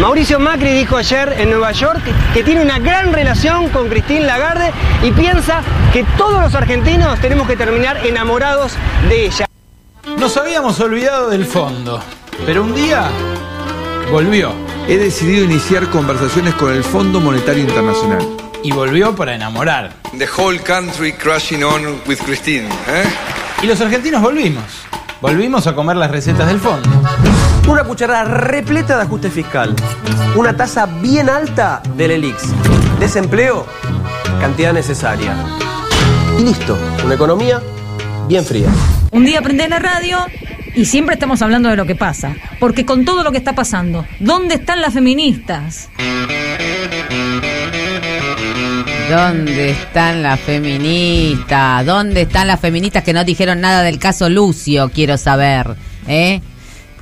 Mauricio 0.00 0.38
Macri 0.38 0.70
dijo 0.70 0.96
ayer 0.96 1.34
en 1.38 1.50
Nueva 1.50 1.72
York 1.72 2.02
que 2.32 2.44
tiene 2.44 2.62
una 2.62 2.78
gran 2.78 3.12
relación 3.12 3.68
con 3.70 3.88
Christine 3.88 4.20
Lagarde 4.20 4.70
y 5.02 5.10
piensa 5.10 5.62
que 5.92 6.04
todos 6.16 6.40
los 6.40 6.54
argentinos 6.54 7.18
tenemos 7.20 7.48
que 7.48 7.56
terminar 7.56 8.06
enamorados 8.06 8.74
de 9.08 9.26
ella. 9.26 9.46
Nos 10.18 10.36
habíamos 10.36 10.78
olvidado 10.80 11.30
del 11.30 11.44
fondo, 11.44 12.00
pero 12.46 12.62
un 12.62 12.74
día 12.74 13.08
volvió. 14.12 14.52
he 14.88 14.96
decidido 14.96 15.44
iniciar 15.44 15.88
conversaciones 15.90 16.54
con 16.54 16.72
el 16.72 16.82
Fondo 16.84 17.20
Monetario 17.20 17.64
Internacional. 17.64 18.47
Y 18.62 18.72
volvió 18.72 19.14
para 19.14 19.34
enamorar. 19.34 19.92
The 20.18 20.26
whole 20.36 20.58
country 20.58 21.12
crashing 21.12 21.62
on 21.62 22.00
with 22.06 22.18
Christine, 22.18 22.66
¿eh? 22.88 23.04
Y 23.62 23.66
los 23.66 23.80
argentinos 23.80 24.20
volvimos. 24.20 24.64
Volvimos 25.20 25.66
a 25.66 25.74
comer 25.74 25.96
las 25.96 26.10
recetas 26.10 26.46
del 26.46 26.60
fondo. 26.60 26.88
Una 27.66 27.84
cucharada 27.84 28.24
repleta 28.24 28.96
de 28.96 29.02
ajuste 29.02 29.30
fiscal. 29.30 29.74
Una 30.36 30.56
tasa 30.56 30.86
bien 30.86 31.28
alta 31.28 31.82
del 31.96 32.12
ELIX. 32.12 32.42
Desempleo, 33.00 33.66
cantidad 34.40 34.72
necesaria. 34.72 35.34
Y 36.38 36.42
listo, 36.42 36.78
una 37.04 37.14
economía 37.14 37.60
bien 38.28 38.44
fría. 38.44 38.68
Un 39.10 39.24
día 39.24 39.42
prendés 39.42 39.68
la 39.68 39.78
radio 39.78 40.18
y 40.74 40.84
siempre 40.84 41.14
estamos 41.14 41.42
hablando 41.42 41.68
de 41.68 41.76
lo 41.76 41.86
que 41.86 41.94
pasa. 41.94 42.36
Porque 42.60 42.84
con 42.84 43.04
todo 43.04 43.22
lo 43.22 43.32
que 43.32 43.38
está 43.38 43.54
pasando, 43.54 44.04
¿dónde 44.20 44.56
están 44.56 44.80
las 44.80 44.94
feministas? 44.94 45.88
¿Dónde 49.08 49.70
están 49.70 50.22
las 50.22 50.38
feministas? 50.40 51.86
¿Dónde 51.86 52.22
están 52.22 52.46
las 52.46 52.60
feministas 52.60 53.02
que 53.02 53.12
no 53.12 53.24
dijeron 53.24 53.60
nada 53.60 53.82
del 53.82 53.98
caso 53.98 54.28
Lucio? 54.28 54.90
Quiero 54.94 55.16
saber. 55.16 55.76
¿Eh? 56.06 56.40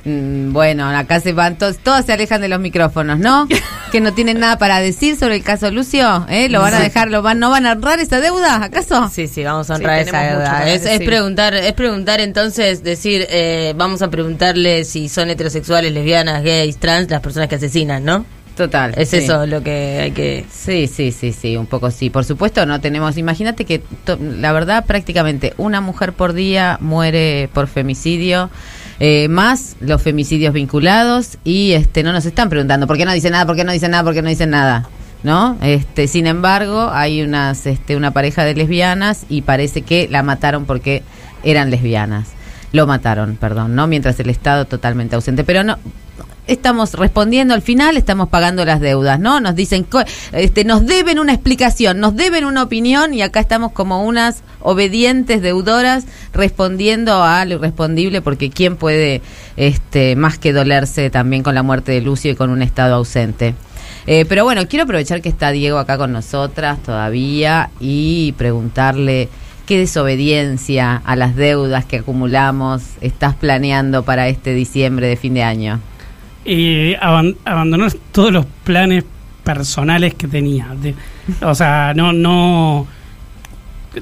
Mm, 0.05 0.53
Bueno, 0.53 0.87
acá 0.89 1.19
se 1.19 1.33
van 1.33 1.57
todos, 1.57 1.77
todos 1.79 2.05
se 2.05 2.13
alejan 2.13 2.39
de 2.41 2.47
los 2.47 2.59
micrófonos, 2.59 3.19
¿no? 3.19 3.47
Que 3.91 4.01
no 4.01 4.13
tienen 4.13 4.39
nada 4.41 4.57
para 4.57 4.79
decir 4.79 5.15
sobre 5.17 5.35
el 5.37 5.43
caso 5.43 5.71
Lucio, 5.71 6.25
¿eh? 6.29 6.49
¿Lo 6.49 6.59
van 6.61 6.73
a 6.73 6.79
dejar, 6.81 7.09
lo 7.09 7.21
van, 7.21 7.39
no 7.39 7.49
van 7.49 7.65
a 7.65 7.71
honrar 7.71 7.99
esa 8.01 8.19
deuda, 8.19 8.61
acaso? 8.61 9.09
Sí, 9.13 9.27
sí, 9.27 9.43
vamos 9.45 9.69
a 9.69 9.75
Sí, 9.77 9.81
honrar 9.81 9.99
esa 9.99 10.21
deuda. 10.23 10.69
Es, 10.69 10.85
es 10.85 10.99
preguntar, 10.99 11.53
es 11.53 11.71
preguntar 11.71 12.19
entonces, 12.19 12.83
decir, 12.83 13.25
eh, 13.29 13.73
vamos 13.77 14.01
a 14.01 14.09
preguntarle 14.09 14.83
si 14.83 15.07
son 15.07 15.29
heterosexuales, 15.29 15.93
lesbianas, 15.93 16.43
gays, 16.43 16.77
trans, 16.77 17.09
las 17.09 17.21
personas 17.21 17.47
que 17.47 17.55
asesinan, 17.55 18.03
¿no? 18.03 18.25
Total. 18.57 18.93
Es 18.97 19.09
sí. 19.11 19.17
eso 19.17 19.45
lo 19.45 19.61
que 19.61 19.99
hay 20.01 20.11
que... 20.11 20.43
Sí, 20.51 20.87
sí, 20.87 21.11
sí, 21.11 21.31
sí, 21.31 21.55
un 21.55 21.67
poco 21.67 21.91
sí. 21.91 22.09
Por 22.09 22.25
supuesto, 22.25 22.65
no 22.65 22.81
tenemos. 22.81 23.15
Imagínate 23.17 23.65
que 23.65 23.79
to- 24.03 24.17
la 24.19 24.51
verdad, 24.51 24.83
prácticamente 24.85 25.53
una 25.57 25.79
mujer 25.79 26.11
por 26.13 26.33
día 26.33 26.77
muere 26.81 27.49
por 27.53 27.67
femicidio. 27.67 28.49
eh, 28.99 29.27
más 29.29 29.75
los 29.79 30.01
femicidios 30.01 30.53
vinculados 30.55 31.37
y 31.43 31.73
este 31.73 32.01
no 32.01 32.11
nos 32.13 32.25
están 32.25 32.49
preguntando 32.49 32.87
por 32.87 32.97
qué 32.97 33.05
no 33.05 33.13
dicen 33.13 33.33
nada, 33.33 33.45
por 33.45 33.55
qué 33.55 33.63
no 33.63 33.71
dicen 33.71 33.91
nada, 33.91 34.03
por 34.03 34.15
qué 34.15 34.23
no 34.23 34.29
dicen 34.29 34.49
nada, 34.49 34.89
¿no? 35.21 35.55
Este, 35.61 36.07
sin 36.07 36.25
embargo, 36.25 36.89
hay 36.91 37.21
unas 37.21 37.67
este 37.67 37.95
una 37.95 38.09
pareja 38.09 38.43
de 38.43 38.55
lesbianas 38.55 39.27
y 39.29 39.43
parece 39.43 39.83
que 39.83 40.07
la 40.09 40.23
mataron 40.23 40.65
porque 40.65 41.03
eran 41.43 41.69
lesbianas. 41.69 42.29
Lo 42.71 42.87
mataron, 42.87 43.35
perdón, 43.35 43.75
¿no? 43.75 43.85
Mientras 43.85 44.19
el 44.19 44.31
Estado 44.31 44.65
totalmente 44.65 45.15
ausente, 45.15 45.43
pero 45.43 45.63
no 45.63 45.77
estamos 46.47 46.93
respondiendo 46.93 47.53
al 47.53 47.61
final, 47.61 47.97
estamos 47.97 48.29
pagando 48.29 48.65
las 48.65 48.79
deudas, 48.79 49.19
¿no? 49.19 49.39
Nos 49.39 49.55
dicen, 49.55 49.85
este, 50.31 50.63
nos 50.63 50.85
deben 50.85 51.19
una 51.19 51.33
explicación, 51.33 51.99
nos 51.99 52.15
deben 52.15 52.45
una 52.45 52.63
opinión 52.63 53.13
y 53.13 53.21
acá 53.21 53.39
estamos 53.39 53.71
como 53.73 54.03
unas 54.03 54.43
obedientes 54.61 55.41
deudoras 55.41 56.05
respondiendo 56.33 57.23
a 57.23 57.45
lo 57.45 57.55
irrespondible 57.55 58.21
porque 58.21 58.49
quién 58.49 58.77
puede, 58.77 59.21
este, 59.55 60.15
más 60.15 60.37
que 60.37 60.53
dolerse 60.53 61.09
también 61.09 61.43
con 61.43 61.53
la 61.55 61.63
muerte 61.63 61.91
de 61.91 62.01
Lucio 62.01 62.31
y 62.31 62.35
con 62.35 62.49
un 62.49 62.61
Estado 62.61 62.95
ausente. 62.95 63.53
Eh, 64.07 64.25
pero 64.27 64.45
bueno, 64.45 64.67
quiero 64.67 64.83
aprovechar 64.83 65.21
que 65.21 65.29
está 65.29 65.51
Diego 65.51 65.77
acá 65.79 65.97
con 65.97 66.13
nosotras 66.13 66.81
todavía 66.81 67.69
y 67.79 68.33
preguntarle 68.37 69.27
qué 69.65 69.77
desobediencia 69.77 71.01
a 71.03 71.17
las 71.17 71.35
deudas 71.35 71.83
que 71.83 71.97
acumulamos 71.97 72.83
estás 73.01 73.35
planeando 73.35 74.03
para 74.03 74.29
este 74.29 74.53
diciembre 74.53 75.07
de 75.07 75.17
fin 75.17 75.33
de 75.33 75.43
año. 75.43 75.81
Eh, 76.47 76.97
aban- 77.01 77.35
abandonar 77.45 77.91
todos 78.11 78.31
los 78.31 78.45
planes 78.63 79.03
personales 79.43 80.13
que 80.15 80.27
tenía. 80.27 80.67
De- 80.81 80.95
o 81.41 81.53
sea, 81.53 81.93
no, 81.95 82.11
no 82.13 82.87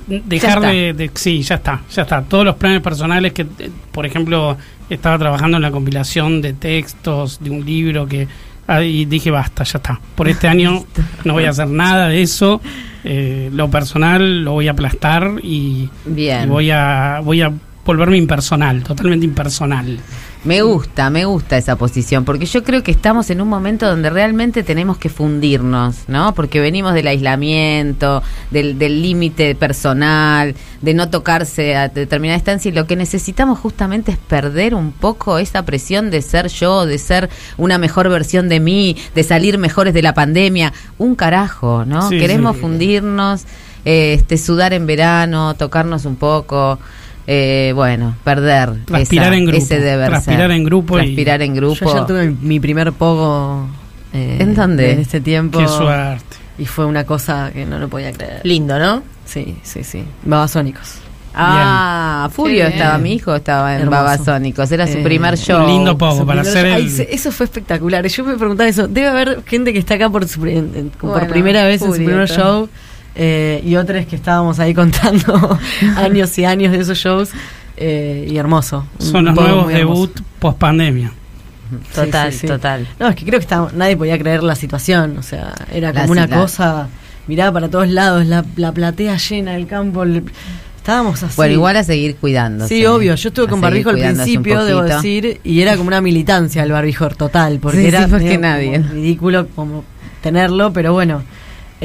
dejar 0.08 0.60
de, 0.62 0.94
de- 0.94 1.12
sí, 1.14 1.42
ya 1.42 1.56
está, 1.56 1.82
ya 1.92 2.02
está. 2.04 2.22
Todos 2.24 2.46
los 2.46 2.56
planes 2.56 2.82
personales 2.82 3.34
que, 3.34 3.44
eh, 3.60 3.70
por 3.92 4.06
ejemplo, 4.06 4.58
estaba 4.90 5.18
trabajando 5.18 5.58
en 5.58 5.64
la 5.64 5.72
compilación 5.72 6.42
de 6.42 6.54
textos 6.54 7.40
de 7.42 7.50
un 7.50 7.66
libro 7.66 8.08
que 8.08 8.28
ah, 8.68 8.82
y 8.84 9.06
dije 9.06 9.32
basta, 9.32 9.64
ya 9.64 9.78
está. 9.78 10.00
Por 10.16 10.28
este 10.28 10.48
año 10.48 10.84
no 11.24 11.34
voy 11.34 11.46
a 11.46 11.50
hacer 11.52 11.68
nada 11.68 12.08
de 12.10 12.22
eso. 12.22 12.62
Eh, 13.04 13.50
lo 13.54 13.70
personal 13.70 14.44
lo 14.44 14.54
voy 14.54 14.68
a 14.68 14.72
aplastar 14.72 15.34
y, 15.44 15.90
Bien. 16.06 16.44
y 16.44 16.48
voy 16.48 16.72
a 16.72 17.22
voy 17.24 17.42
a 17.42 17.52
volverme 17.86 18.18
impersonal, 18.18 18.82
totalmente 18.84 19.26
impersonal. 19.26 20.00
Me 20.46 20.62
gusta, 20.62 21.10
me 21.10 21.26
gusta 21.26 21.58
esa 21.58 21.76
posición, 21.76 22.24
porque 22.24 22.46
yo 22.46 22.64
creo 22.64 22.84
que 22.84 22.92
estamos 22.92 23.32
en 23.32 23.42
un 23.42 23.48
momento 23.48 23.88
donde 23.88 24.12
realmente 24.12 24.62
tenemos 24.62 25.00
que 25.00 25.10
fundirnos, 25.10 26.08
¿no? 26.08 26.36
Porque 26.36 26.60
venimos 26.60 26.94
del 26.94 27.08
aislamiento, 27.08 28.22
del 28.52 28.78
del 28.78 29.02
límite 29.02 29.56
personal, 29.56 30.54
de 30.82 30.94
no 30.94 31.10
tocarse 31.10 31.76
a 31.76 31.88
determinada 31.88 32.38
instancia, 32.38 32.70
y 32.70 32.76
lo 32.76 32.86
que 32.86 32.96
necesitamos 32.96 33.58
justamente 33.58 34.12
es 34.12 34.20
perder 34.20 34.76
un 34.76 34.92
poco 34.92 35.40
esa 35.40 35.66
presión 35.66 36.12
de 36.12 36.22
ser 36.22 36.50
yo, 36.50 36.86
de 36.86 37.00
ser 37.00 37.32
una 37.58 37.80
mejor 37.80 38.08
versión 38.10 38.48
de 38.48 38.60
mí, 38.60 38.96
de 39.16 39.24
salir 39.24 39.58
mejores 39.58 39.96
de 39.96 40.04
la 40.04 40.14
pandemia. 40.14 40.74
Un 41.00 41.16
carajo, 41.16 41.86
¿no? 41.86 42.08
Sí, 42.08 42.20
Queremos 42.20 42.56
sí. 42.56 42.62
fundirnos, 42.62 43.46
este, 43.84 44.38
sudar 44.38 44.74
en 44.74 44.86
verano, 44.86 45.56
tocarnos 45.56 46.06
un 46.06 46.18
poco. 46.18 46.78
Eh, 47.28 47.72
bueno, 47.76 48.16
perder 48.24 48.86
Transpirar 48.86 49.28
esa- 49.34 49.38
en 49.38 49.46
grupo, 49.46 49.64
ese 49.64 49.80
deber 49.80 50.10
transpirar 50.10 50.42
ser. 50.42 50.52
en 50.52 50.64
grupo 50.64 50.98
y- 50.98 51.02
Transpirar 51.02 51.42
en 51.42 51.56
grupo. 51.56 51.76
Yo 51.86 51.92
ayer 51.92 52.06
tuve 52.06 52.36
mi 52.42 52.60
primer 52.60 52.92
pogo. 52.94 53.68
eh, 54.14 54.38
¿En 54.40 54.54
dónde? 54.54 54.92
En 54.94 55.00
este 55.00 55.22
tiempo. 55.22 55.60
Qué 55.60 55.68
suerte. 55.68 56.38
Y 56.58 56.66
fue 56.66 56.86
una 56.86 57.04
cosa 57.04 57.50
que 57.52 57.66
no 57.66 57.80
lo 57.80 57.90
podía 57.90 58.12
creer. 58.14 58.42
Lindo, 58.44 58.78
¿no? 58.80 59.04
Sí, 59.26 59.58
sí, 59.64 59.84
sí. 59.84 60.04
Babasónicos. 60.24 61.00
Ah, 61.38 62.30
Furio 62.32 62.66
Qué 62.68 62.74
estaba, 62.74 62.92
bien. 62.98 63.04
mi 63.04 63.14
hijo 63.16 63.36
estaba 63.36 63.76
en 63.76 63.82
Hermoso. 63.82 64.04
Babasónicos, 64.04 64.72
era 64.72 64.88
su 64.88 65.00
Eh, 65.00 65.04
primer 65.04 65.38
show. 65.38 65.66
Primer 65.66 66.46
show. 66.46 66.64
Ay, 66.74 66.90
se- 66.90 67.14
eso 67.14 67.32
fue 67.32 67.46
espectacular. 67.46 68.06
Yo 68.08 68.24
me 68.24 68.38
preguntaba 68.38 68.70
eso. 68.70 68.88
Debe 68.88 69.08
haber 69.08 69.44
gente 69.46 69.74
que 69.74 69.80
está 69.80 69.96
acá 69.96 70.10
por, 70.10 70.26
su 70.30 70.46
en- 70.46 70.72
en- 70.76 70.90
por 70.92 71.10
Bueno, 71.12 71.28
primera 71.28 71.66
vez 71.66 71.82
en 71.82 71.88
su 71.88 71.94
Furio, 71.96 72.08
primer 72.08 72.30
show. 72.30 72.70
Eh, 73.16 73.62
y 73.66 73.76
otras 73.76 74.06
que 74.06 74.16
estábamos 74.16 74.60
ahí 74.60 74.74
contando 74.82 75.58
años 75.98 76.38
y 76.38 76.46
años 76.46 76.72
de 76.72 76.80
esos 76.80 76.98
shows. 76.98 77.30
eh, 77.78 78.28
y 78.30 78.38
hermoso. 78.38 78.86
Son 79.00 79.18
Un 79.18 79.26
los 79.26 79.36
nuevos 79.36 79.68
debut 79.68 80.20
post 80.40 80.58
pandemia. 80.58 81.12
Total, 81.94 82.32
Sí, 82.32 82.38
sí, 82.40 82.42
sí. 82.42 82.48
total. 82.48 82.88
No, 83.00 83.10
es 83.10 83.16
que 83.16 83.26
creo 83.26 83.40
que 83.40 83.44
estaba- 83.44 83.72
nadie 83.74 83.98
podía 83.98 84.18
creer 84.20 84.44
la 84.44 84.56
situación. 84.56 85.18
O 85.18 85.24
sea, 85.24 85.54
era 85.74 85.92
La 85.92 86.02
como 86.02 86.12
una 86.14 86.28
cosa. 86.30 86.88
Miraba 87.28 87.52
para 87.54 87.70
todos 87.70 87.90
lados, 87.90 88.26
la, 88.28 88.46
la 88.56 88.72
platea 88.72 89.18
llena, 89.18 89.56
el 89.56 89.66
campo. 89.68 90.04
el- 90.04 90.24
estábamos 90.78 91.24
así. 91.24 91.34
Bueno, 91.36 91.54
igual 91.56 91.76
a 91.78 91.84
seguir 91.84 92.16
cuidándose. 92.18 92.70
Sí, 92.76 92.86
obvio. 92.86 93.16
Yo 93.16 93.30
estuve 93.30 93.48
A 93.48 93.50
con 93.50 93.60
barbijo 93.62 93.90
al 93.90 93.96
principio, 93.98 94.64
debo 94.64 94.84
decir, 94.84 95.42
y 95.44 95.60
era 95.62 95.76
como 95.76 95.88
una 95.88 96.02
militancia 96.02 96.62
el 96.64 96.72
barbijo 96.72 97.10
total, 97.10 97.58
porque 97.60 97.80
Sí, 97.82 97.88
era 97.88 98.04
sí, 98.06 98.12
porque 98.12 98.26
medio 98.26 98.40
nadie. 98.42 98.78
como 98.82 98.94
ridículo 98.94 99.48
como 99.56 99.84
tenerlo, 100.22 100.72
pero 100.72 100.94
bueno, 100.94 101.24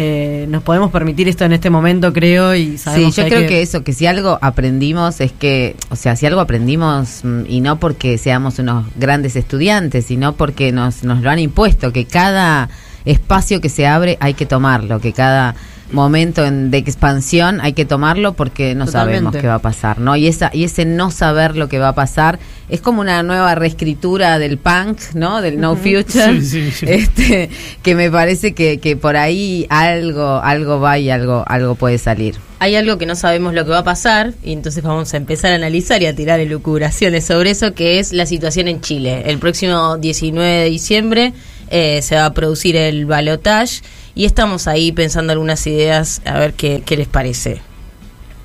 eh, 0.02 0.46
nos 0.48 0.62
podemos 0.62 0.90
permitir 0.90 1.28
esto 1.28 1.44
en 1.44 1.52
este 1.52 1.68
momento, 1.68 2.12
creo, 2.12 2.54
y 2.54 2.72
Sí, 2.72 2.78
sabemos 2.78 3.16
yo 3.16 3.24
hay 3.24 3.30
creo 3.30 3.48
que... 3.48 3.60
eso, 3.60 3.84
que 3.84 3.92
si 3.92 4.06
algo 4.06 4.38
aprendimos 4.40 5.20
es 5.20 5.30
que, 5.30 5.76
o 5.90 5.96
sea, 5.96 6.16
si 6.16 6.24
algo 6.24 6.40
aprendimos, 6.40 7.20
mm, 7.22 7.42
y 7.46 7.60
no 7.60 7.78
porque 7.78 8.16
seamos 8.16 8.58
unos 8.58 8.86
grandes 8.96 9.36
estudiantes, 9.36 10.06
sino 10.06 10.34
porque 10.34 10.72
nos, 10.72 11.04
nos 11.04 11.20
lo 11.20 11.28
han 11.28 11.38
impuesto, 11.38 11.92
que 11.92 12.06
cada 12.06 12.70
espacio 13.04 13.60
que 13.60 13.68
se 13.68 13.86
abre 13.86 14.16
hay 14.20 14.34
que 14.34 14.46
tomarlo, 14.46 15.00
que 15.00 15.12
cada 15.12 15.54
momento 15.92 16.44
en- 16.44 16.70
de 16.70 16.78
expansión 16.78 17.60
hay 17.60 17.72
que 17.72 17.84
tomarlo 17.84 18.34
porque 18.34 18.74
no 18.74 18.86
Totalmente. 18.86 19.16
sabemos 19.18 19.36
qué 19.36 19.46
va 19.46 19.54
a 19.54 19.58
pasar, 19.60 19.98
¿no? 19.98 20.16
Y 20.16 20.26
esa 20.26 20.50
y 20.52 20.64
ese 20.64 20.84
no 20.84 21.10
saber 21.10 21.56
lo 21.56 21.68
que 21.68 21.78
va 21.78 21.88
a 21.88 21.94
pasar 21.94 22.38
es 22.68 22.80
como 22.80 23.00
una 23.00 23.22
nueva 23.24 23.54
reescritura 23.56 24.38
del 24.38 24.56
punk, 24.58 24.98
¿no? 25.14 25.42
Del 25.42 25.58
no 25.60 25.74
future. 25.76 26.40
Sí, 26.40 26.46
sí, 26.46 26.70
sí. 26.70 26.86
Este, 26.88 27.50
que 27.82 27.94
me 27.94 28.10
parece 28.10 28.52
que, 28.54 28.78
que 28.78 28.96
por 28.96 29.16
ahí 29.16 29.66
algo 29.70 30.40
algo 30.42 30.78
va 30.80 30.98
y 30.98 31.10
algo 31.10 31.44
algo 31.46 31.74
puede 31.74 31.98
salir. 31.98 32.36
Hay 32.60 32.76
algo 32.76 32.98
que 32.98 33.06
no 33.06 33.16
sabemos 33.16 33.54
lo 33.54 33.64
que 33.64 33.70
va 33.70 33.78
a 33.78 33.84
pasar 33.84 34.34
y 34.44 34.52
entonces 34.52 34.82
vamos 34.84 35.12
a 35.14 35.16
empezar 35.16 35.50
a 35.52 35.54
analizar 35.54 36.02
y 36.02 36.06
a 36.06 36.14
tirar 36.14 36.40
elucubraciones 36.40 37.24
sobre 37.24 37.50
eso, 37.50 37.72
que 37.74 37.98
es 37.98 38.12
la 38.12 38.26
situación 38.26 38.68
en 38.68 38.80
Chile. 38.82 39.22
El 39.26 39.38
próximo 39.38 39.96
19 39.96 40.46
de 40.46 40.64
diciembre 40.70 41.32
eh, 41.70 42.02
se 42.02 42.16
va 42.16 42.26
a 42.26 42.34
producir 42.34 42.76
el 42.76 43.06
balotage 43.06 43.80
y 44.14 44.24
estamos 44.24 44.66
ahí 44.66 44.92
pensando 44.92 45.32
algunas 45.32 45.66
ideas, 45.66 46.22
a 46.24 46.38
ver 46.38 46.54
qué, 46.54 46.82
qué 46.84 46.96
les 46.96 47.08
parece. 47.08 47.60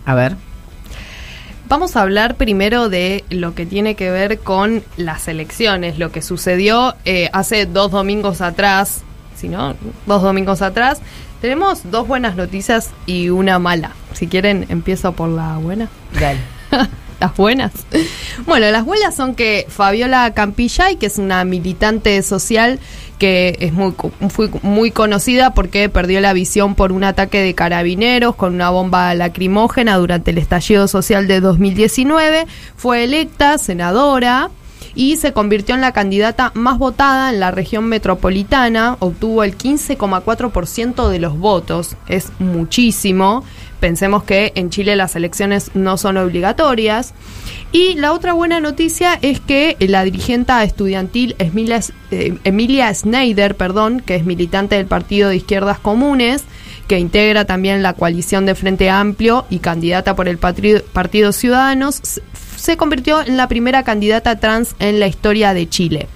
A 0.05 0.15
ver. 0.15 0.35
Vamos 1.67 1.95
a 1.95 2.03
hablar 2.03 2.35
primero 2.35 2.89
de 2.89 3.23
lo 3.31 3.55
que 3.55 3.65
tiene 3.65 3.95
que 3.95 4.11
ver 4.11 4.37
con 4.37 4.83
las 4.97 5.27
elecciones, 5.27 5.97
lo 5.97 6.11
que 6.11 6.21
sucedió 6.21 6.95
eh, 7.05 7.29
hace 7.33 7.65
dos 7.65 7.89
domingos 7.91 8.41
atrás, 8.41 9.01
si 9.35 9.49
no, 9.49 9.75
dos 10.05 10.21
domingos 10.21 10.61
atrás. 10.61 11.01
Tenemos 11.41 11.89
dos 11.89 12.07
buenas 12.07 12.35
noticias 12.35 12.91
y 13.07 13.29
una 13.29 13.57
mala. 13.57 13.91
Si 14.13 14.27
quieren, 14.27 14.67
empiezo 14.69 15.13
por 15.13 15.29
la 15.29 15.57
buena. 15.57 15.89
Dale. 16.13 16.39
las 17.19 17.35
buenas. 17.35 17.71
Bueno, 18.45 18.69
las 18.69 18.85
buenas 18.85 19.15
son 19.15 19.33
que 19.33 19.65
Fabiola 19.67 20.33
Campillay, 20.33 20.97
que 20.97 21.07
es 21.07 21.17
una 21.17 21.43
militante 21.45 22.21
social 22.21 22.79
que 23.15 23.57
es 23.59 23.73
muy, 23.73 23.93
fue 24.29 24.49
muy 24.61 24.91
conocida 24.91 25.53
porque 25.53 25.89
perdió 25.89 26.19
la 26.21 26.33
visión 26.33 26.75
por 26.75 26.91
un 26.91 27.03
ataque 27.03 27.41
de 27.41 27.55
carabineros 27.55 28.35
con 28.35 28.53
una 28.53 28.69
bomba 28.69 29.13
lacrimógena 29.15 29.97
durante 29.97 30.31
el 30.31 30.37
estallido 30.37 30.87
social 30.87 31.27
de 31.27 31.39
2019, 31.39 32.45
fue 32.75 33.03
electa 33.03 33.57
senadora 33.57 34.49
y 34.95 35.17
se 35.17 35.33
convirtió 35.33 35.75
en 35.75 35.81
la 35.81 35.91
candidata 35.91 36.51
más 36.55 36.77
votada 36.77 37.29
en 37.29 37.39
la 37.39 37.51
región 37.51 37.85
metropolitana, 37.85 38.95
obtuvo 38.99 39.43
el 39.43 39.57
15,4% 39.57 41.09
de 41.09 41.19
los 41.19 41.37
votos, 41.37 41.95
es 42.07 42.31
muchísimo. 42.39 43.43
Pensemos 43.79 44.23
que 44.23 44.53
en 44.55 44.69
Chile 44.69 44.95
las 44.95 45.15
elecciones 45.15 45.71
no 45.75 45.97
son 45.97 46.17
obligatorias. 46.17 47.13
Y 47.71 47.95
la 47.95 48.13
otra 48.13 48.33
buena 48.33 48.61
noticia 48.61 49.19
es 49.21 49.41
que 49.41 49.75
la 49.79 50.05
dirigenta 50.05 50.63
estudiantil 50.63 51.35
Emilia, 51.39 51.81
eh, 52.09 52.37
Emilia 52.45 52.93
Schneider, 52.93 53.55
perdón, 53.55 53.99
que 53.99 54.15
es 54.15 54.25
militante 54.25 54.75
del 54.75 54.85
Partido 54.85 55.29
de 55.29 55.35
Izquierdas 55.35 55.77
Comunes, 55.77 56.45
que 56.87 56.99
integra 56.99 57.45
también 57.45 57.83
la 57.83 57.93
coalición 57.93 58.45
de 58.45 58.55
Frente 58.55 58.89
Amplio 58.89 59.45
y 59.49 59.59
candidata 59.59 60.15
por 60.15 60.29
el 60.29 60.37
Partido 60.37 61.31
Ciudadanos, 61.33 62.21
se 62.55 62.77
convirtió 62.77 63.21
en 63.21 63.37
la 63.37 63.47
primera 63.47 63.83
candidata 63.83 64.39
trans 64.39 64.75
en 64.79 64.99
la 64.99 65.07
historia 65.07 65.53
de 65.53 65.69
Chile. 65.69 66.07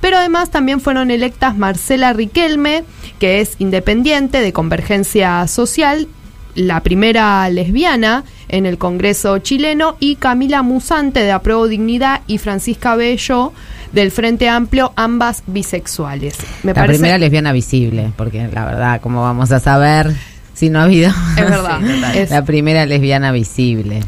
Pero 0.00 0.16
además 0.16 0.50
también 0.50 0.80
fueron 0.80 1.10
electas 1.10 1.56
Marcela 1.56 2.12
Riquelme, 2.12 2.84
que 3.18 3.40
es 3.40 3.56
independiente 3.58 4.40
de 4.40 4.52
Convergencia 4.52 5.46
Social, 5.46 6.08
la 6.54 6.80
primera 6.82 7.48
lesbiana 7.50 8.24
en 8.48 8.66
el 8.66 8.78
Congreso 8.78 9.38
chileno, 9.38 9.96
y 10.00 10.16
Camila 10.16 10.62
Musante 10.62 11.20
de 11.20 11.32
Apruebo 11.32 11.68
Dignidad 11.68 12.22
y 12.26 12.38
Francisca 12.38 12.96
Bello 12.96 13.52
del 13.92 14.10
Frente 14.10 14.48
Amplio, 14.48 14.92
ambas 14.96 15.42
bisexuales. 15.46 16.36
Me 16.62 16.70
la 16.70 16.74
parece 16.74 16.98
primera 16.98 17.18
lesbiana 17.18 17.52
visible, 17.52 18.12
porque 18.16 18.48
la 18.52 18.64
verdad, 18.64 19.00
¿cómo 19.00 19.22
vamos 19.22 19.52
a 19.52 19.60
saber 19.60 20.14
si 20.54 20.70
no 20.70 20.80
ha 20.80 20.84
habido? 20.84 21.10
Es 21.36 21.44
verdad. 21.44 21.80
Sí, 22.12 22.20
La 22.30 22.44
primera 22.44 22.86
lesbiana 22.86 23.32
visible. 23.32 24.00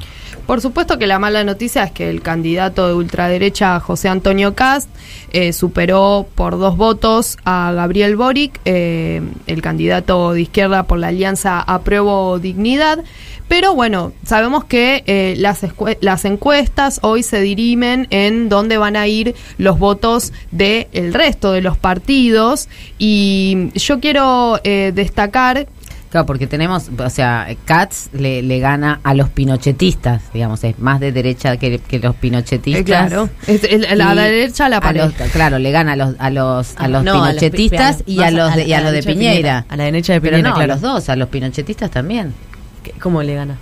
Por 0.47 0.61
supuesto 0.61 0.99
que 0.99 1.07
la 1.07 1.19
mala 1.19 1.45
noticia 1.45 1.85
es 1.85 1.93
que 1.93 2.11
el 2.11 2.21
candidato 2.21 2.89
de 2.89 2.95
ultraderecha 2.95 3.79
José 3.79 4.09
Antonio 4.09 4.55
Cast 4.55 4.89
eh, 5.31 5.53
superó 5.53 6.27
por 6.35 6.59
dos 6.59 6.77
votos 6.77 7.39
a 7.45 7.73
Gabriel 7.73 8.17
Boric, 8.17 8.61
eh, 8.65 9.23
el 9.47 9.63
candidato 9.63 10.33
de 10.33 10.43
izquierda 10.43 10.83
por 10.83 10.99
la 10.99 11.09
alianza 11.09 11.61
Apruebo 11.61 12.39
Dignidad. 12.41 13.05
Pero 13.47 13.75
bueno, 13.75 14.13
sabemos 14.25 14.65
que 14.65 15.05
eh, 15.07 15.35
las, 15.39 15.61
las 16.01 16.25
encuestas 16.25 16.99
hoy 17.03 17.23
se 17.23 17.41
dirimen 17.41 18.09
en 18.11 18.49
dónde 18.49 18.79
van 18.79 18.97
a 18.97 19.07
ir 19.07 19.35
los 19.59 19.79
votos 19.79 20.33
del 20.51 21.15
resto 21.15 21.53
de 21.53 21.61
los 21.61 21.79
partidos. 21.79 22.69
Y 22.99 23.69
yo 23.75 24.01
quiero 24.01 24.59
destacar 24.63 25.67
Claro, 26.13 26.27
porque 26.27 26.47
tenemos, 26.47 26.91
o 26.97 27.09
sea, 27.11 27.49
Katz 27.65 28.11
le, 28.13 28.43
le 28.43 28.59
gana 28.59 29.01
a 29.03 29.15
los 29.15 29.31
pinochetistas, 29.31 30.23
digamos, 30.35 30.63
es 30.63 30.79
más 30.79 31.01
de 31.01 31.11
derecha 31.11 31.57
que, 31.57 31.79
que 31.79 31.99
los 32.01 32.15
pinochetistas. 32.17 32.81
Eh, 32.83 32.85
claro. 32.85 33.31
Es- 33.47 33.65
el- 33.65 33.81
la- 33.97 34.13
Y 34.13 34.17
la 34.17 34.23
derecha 34.25 34.67
a 34.67 34.69
la 34.69 34.81
pared. 34.83 35.01
los- 35.05 35.31
claro, 35.31 35.59
le 35.59 35.71
gana 35.71 35.93
a 35.93 35.97
los 35.97 36.15
a 36.19 36.29
los 36.29 36.73
a 36.77 36.85
Ah, 36.85 36.89
los 36.89 37.03
no, 37.03 37.25
a 37.25 37.33
los 37.33 37.43
pi- 37.43 37.49
pinochetistas 37.51 38.03
pi- 38.03 38.13
y 38.13 38.23
a 38.23 38.31
los 38.31 38.53
a 38.53 38.57
de, 38.57 38.67
y 38.69 38.73
a 38.75 38.79
a 38.79 38.81
los 38.83 38.93
de. 38.93 39.03
Piñera. 39.03 39.65
A 39.71 39.77
la 39.77 39.85
derecha 39.85 40.13
de 40.13 40.21
Pero 40.21 40.37
Piñera, 40.37 40.51
no, 40.51 40.55
claro. 40.55 40.73
a 40.73 40.75
los 40.77 40.83
dos, 40.83 41.09
a 41.09 41.17
los 41.17 41.29
pinochetistas 41.31 41.91
también. 41.91 42.35
¿Qué- 42.83 42.93
¿Cómo 43.01 43.23
le 43.23 43.35
gana? 43.35 43.57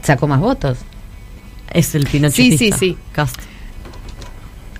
Sacó 0.00 0.28
más 0.28 0.38
votos. 0.38 0.78
Es 1.72 1.92
el 1.96 2.06
Sí, 2.06 2.12
pinochetista. 2.12 2.78
sí, 2.78 2.90
sí. 2.92 2.98
Cast. 3.10 3.34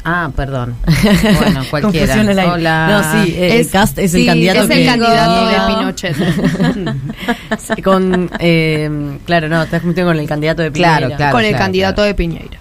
Ah, 0.04 0.30
perdón. 0.36 0.76
Bueno, 1.38 1.62
cualquiera. 1.70 2.14
Hola. 2.52 2.86
No, 2.88 3.24
sí, 3.24 3.34
eh, 3.36 3.60
Es- 3.60 3.70
Cast 3.70 3.98
es 3.98 4.12
el 4.14 4.20
sí, 4.20 4.26
candidato 4.26 4.64
es 4.64 4.70
el 4.70 4.76
que- 4.78 4.84
candidato 4.86 5.46
de. 5.46 5.74
Pinochet. 5.74 6.16
Sí, 7.76 7.82
con, 7.82 8.30
eh, 8.38 9.18
claro, 9.24 9.48
no, 9.48 9.62
estás 9.62 9.80
confundiendo 9.80 10.10
con 10.12 10.20
el 10.20 10.28
candidato 10.28 10.62
de 10.62 10.70
Piñera. 10.70 10.98
Claro, 10.98 11.16
claro. 11.16 11.32
con 11.32 11.44
el 11.44 11.56
candidato 11.56 12.02
de 12.02 12.14
Piñeira. 12.14 12.58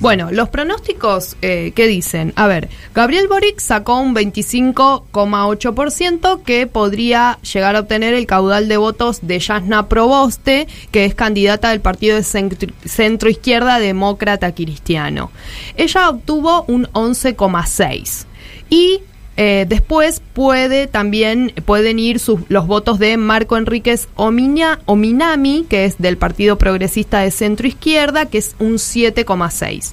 Bueno, 0.00 0.30
los 0.30 0.48
pronósticos, 0.48 1.36
eh, 1.42 1.72
¿qué 1.74 1.86
dicen? 1.86 2.32
A 2.36 2.46
ver, 2.46 2.70
Gabriel 2.94 3.28
Boric 3.28 3.60
sacó 3.60 4.00
un 4.00 4.14
25,8% 4.14 6.42
que 6.42 6.66
podría 6.66 7.38
llegar 7.40 7.76
a 7.76 7.80
obtener 7.80 8.14
el 8.14 8.26
caudal 8.26 8.68
de 8.68 8.76
votos 8.76 9.20
de 9.22 9.38
Yasna 9.38 9.88
Proboste, 9.88 10.66
que 10.90 11.04
es 11.04 11.14
candidata 11.14 11.70
del 11.70 11.80
partido 11.80 12.16
de 12.16 12.24
centro, 12.24 12.68
centro 12.84 13.30
izquierda 13.30 13.78
demócrata 13.78 14.52
cristiano. 14.54 15.30
Ella 15.76 16.10
obtuvo 16.10 16.64
un 16.68 16.86
11,6%. 16.88 18.26
Y 18.70 19.02
eh, 19.36 19.66
después 19.68 20.22
puede 20.32 20.86
también 20.86 21.52
pueden 21.64 21.98
ir 21.98 22.18
sus, 22.20 22.40
los 22.48 22.66
votos 22.66 22.98
de 22.98 23.16
Marco 23.16 23.56
Enríquez 23.56 24.08
Omiña- 24.16 24.78
Ominami, 24.86 25.66
que 25.68 25.84
es 25.84 25.98
del 25.98 26.16
Partido 26.16 26.56
Progresista 26.58 27.20
de 27.20 27.30
Centro 27.30 27.66
Izquierda, 27.66 28.26
que 28.26 28.38
es 28.38 28.54
un 28.60 28.74
7,6. 28.74 29.92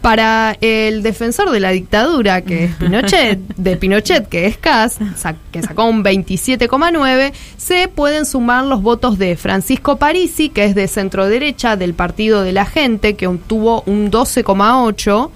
Para 0.00 0.56
el 0.60 1.02
defensor 1.02 1.50
de 1.50 1.60
la 1.60 1.70
dictadura, 1.70 2.42
que 2.42 2.64
es 2.64 2.74
Pinochet, 2.76 3.38
de 3.56 3.76
Pinochet, 3.76 4.28
que 4.28 4.46
es 4.46 4.58
sa- 5.16 5.36
que 5.50 5.62
sacó 5.62 5.84
un 5.86 6.04
27,9, 6.04 7.32
se 7.56 7.88
pueden 7.88 8.26
sumar 8.26 8.64
los 8.64 8.82
votos 8.82 9.18
de 9.18 9.36
Francisco 9.36 9.96
Parisi, 9.96 10.48
que 10.48 10.64
es 10.64 10.74
de 10.74 10.88
centro 10.88 11.26
derecha 11.28 11.76
del 11.76 11.94
Partido 11.94 12.42
de 12.42 12.52
la 12.52 12.66
Gente, 12.66 13.14
que 13.16 13.26
obtuvo 13.26 13.82
un 13.86 14.10
12,8 14.10 15.30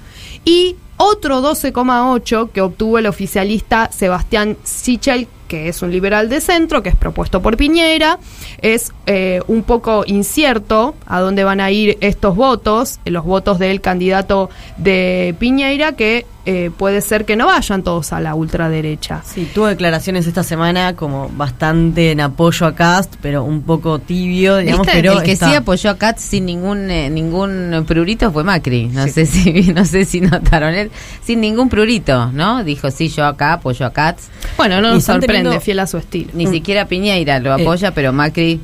y 0.45 0.77
otro 0.97 1.43
12,8 1.43 2.51
que 2.51 2.61
obtuvo 2.61 2.99
el 2.99 3.07
oficialista 3.07 3.91
Sebastián 3.93 4.57
Sichel, 4.65 5.29
que 5.49 5.69
es 5.69 5.83
un 5.83 5.91
liberal 5.91 6.29
de 6.29 6.41
centro, 6.41 6.83
que 6.83 6.89
es 6.89 6.97
propuesto 6.97 7.41
por 7.43 7.57
Piñera. 7.57 8.19
Es 8.63 8.93
eh, 9.07 9.41
un 9.47 9.63
poco 9.63 10.05
incierto 10.07 10.95
a 11.07 11.21
dónde 11.21 11.45
van 11.45 11.61
a 11.61 11.71
ir 11.71 11.99
estos 12.01 12.35
votos, 12.37 13.01
los 13.05 13.25
votos 13.25 13.59
del 13.59 13.81
candidato 13.81 14.51
de 14.77 15.35
Piñera, 15.39 15.93
que 15.93 16.27
eh, 16.47 16.71
puede 16.77 17.01
ser 17.01 17.25
que 17.25 17.37
no 17.37 17.47
vayan 17.47 17.83
todos 17.83 18.13
a 18.13 18.21
la 18.21 18.35
ultraderecha. 18.35 19.23
Sí, 19.25 19.51
tuvo 19.53 19.67
declaraciones 19.67 20.27
esta 20.27 20.43
semana 20.43 20.95
como 20.97 21.29
bastante 21.29 22.13
en 22.13 22.21
apoyo 22.21 22.67
a 22.67 22.75
Cast, 22.75 23.15
pero 23.21 23.43
un 23.45 23.63
poco 23.63 23.99
tibio, 23.99 24.57
digamos, 24.59 24.87
¿Viste? 24.87 25.01
pero 25.03 25.13
el 25.19 25.23
que 25.25 25.33
está- 25.33 25.49
sí 25.51 25.55
apoyó 25.57 25.91
a 25.91 25.99
Katz 25.99 26.21
sin 26.23 26.47
ningún 26.47 26.91
eh, 26.91 27.11
ningún 27.11 27.85
prurito 27.87 28.31
fue 28.33 28.45
Macri. 28.45 28.87
No 28.87 29.07
sé 29.09 29.27
si 29.27 29.73
no 29.75 29.85
sé 29.85 30.05
si 30.05 30.21
notaron 30.21 30.73
él 30.75 30.91
sin 31.23 31.41
ningún 31.41 31.69
prurito, 31.69 32.31
¿no? 32.33 32.63
Dijo 32.65 32.91
sí, 32.91 33.09
yo 33.09 33.27
acá 33.27 33.55
apoyo 33.55 33.85
a 33.85 33.93
Katz. 33.93 34.29
Bueno, 34.57 34.81
no 34.81 34.93
nos 34.95 35.05
sorprende, 35.05 35.27
teniendo- 35.43 35.61
fiel 35.61 35.81
a 35.81 35.87
su 35.87 35.99
estilo. 35.99 36.31
Ni 36.35 36.47
siquiera 36.47 36.87
Piñeira 36.87 37.41
lo 37.41 37.57
Eh, 37.57 37.63
apoya, 37.63 37.93
pero 37.93 38.13
Macri. 38.13 38.61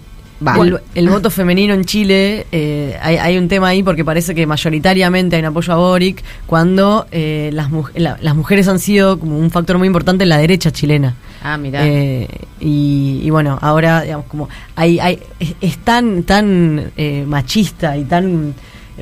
El, 0.62 0.80
el 0.94 1.08
voto 1.08 1.30
femenino 1.30 1.72
en 1.74 1.84
Chile, 1.84 2.46
eh, 2.52 2.96
hay, 3.00 3.16
hay 3.16 3.38
un 3.38 3.48
tema 3.48 3.68
ahí 3.68 3.82
porque 3.82 4.04
parece 4.04 4.34
que 4.34 4.46
mayoritariamente 4.46 5.36
hay 5.36 5.40
un 5.42 5.46
apoyo 5.46 5.72
a 5.72 5.76
Boric 5.76 6.22
cuando 6.46 7.06
eh, 7.12 7.50
las, 7.52 7.68
la- 7.94 8.18
las 8.20 8.34
mujeres 8.36 8.68
han 8.68 8.78
sido 8.78 9.18
como 9.18 9.38
un 9.38 9.50
factor 9.50 9.78
muy 9.78 9.86
importante 9.86 10.24
en 10.24 10.28
la 10.30 10.38
derecha 10.38 10.70
chilena. 10.70 11.14
Ah, 11.42 11.56
mira. 11.56 11.86
Eh, 11.86 12.28
y, 12.60 13.20
y 13.22 13.30
bueno, 13.30 13.58
ahora, 13.62 14.02
digamos, 14.02 14.26
como 14.26 14.48
hay, 14.76 14.98
hay, 15.00 15.18
es, 15.40 15.54
es 15.60 15.78
tan, 15.78 16.22
tan 16.24 16.92
eh, 16.96 17.24
machista 17.26 17.96
y 17.96 18.04
tan 18.04 18.54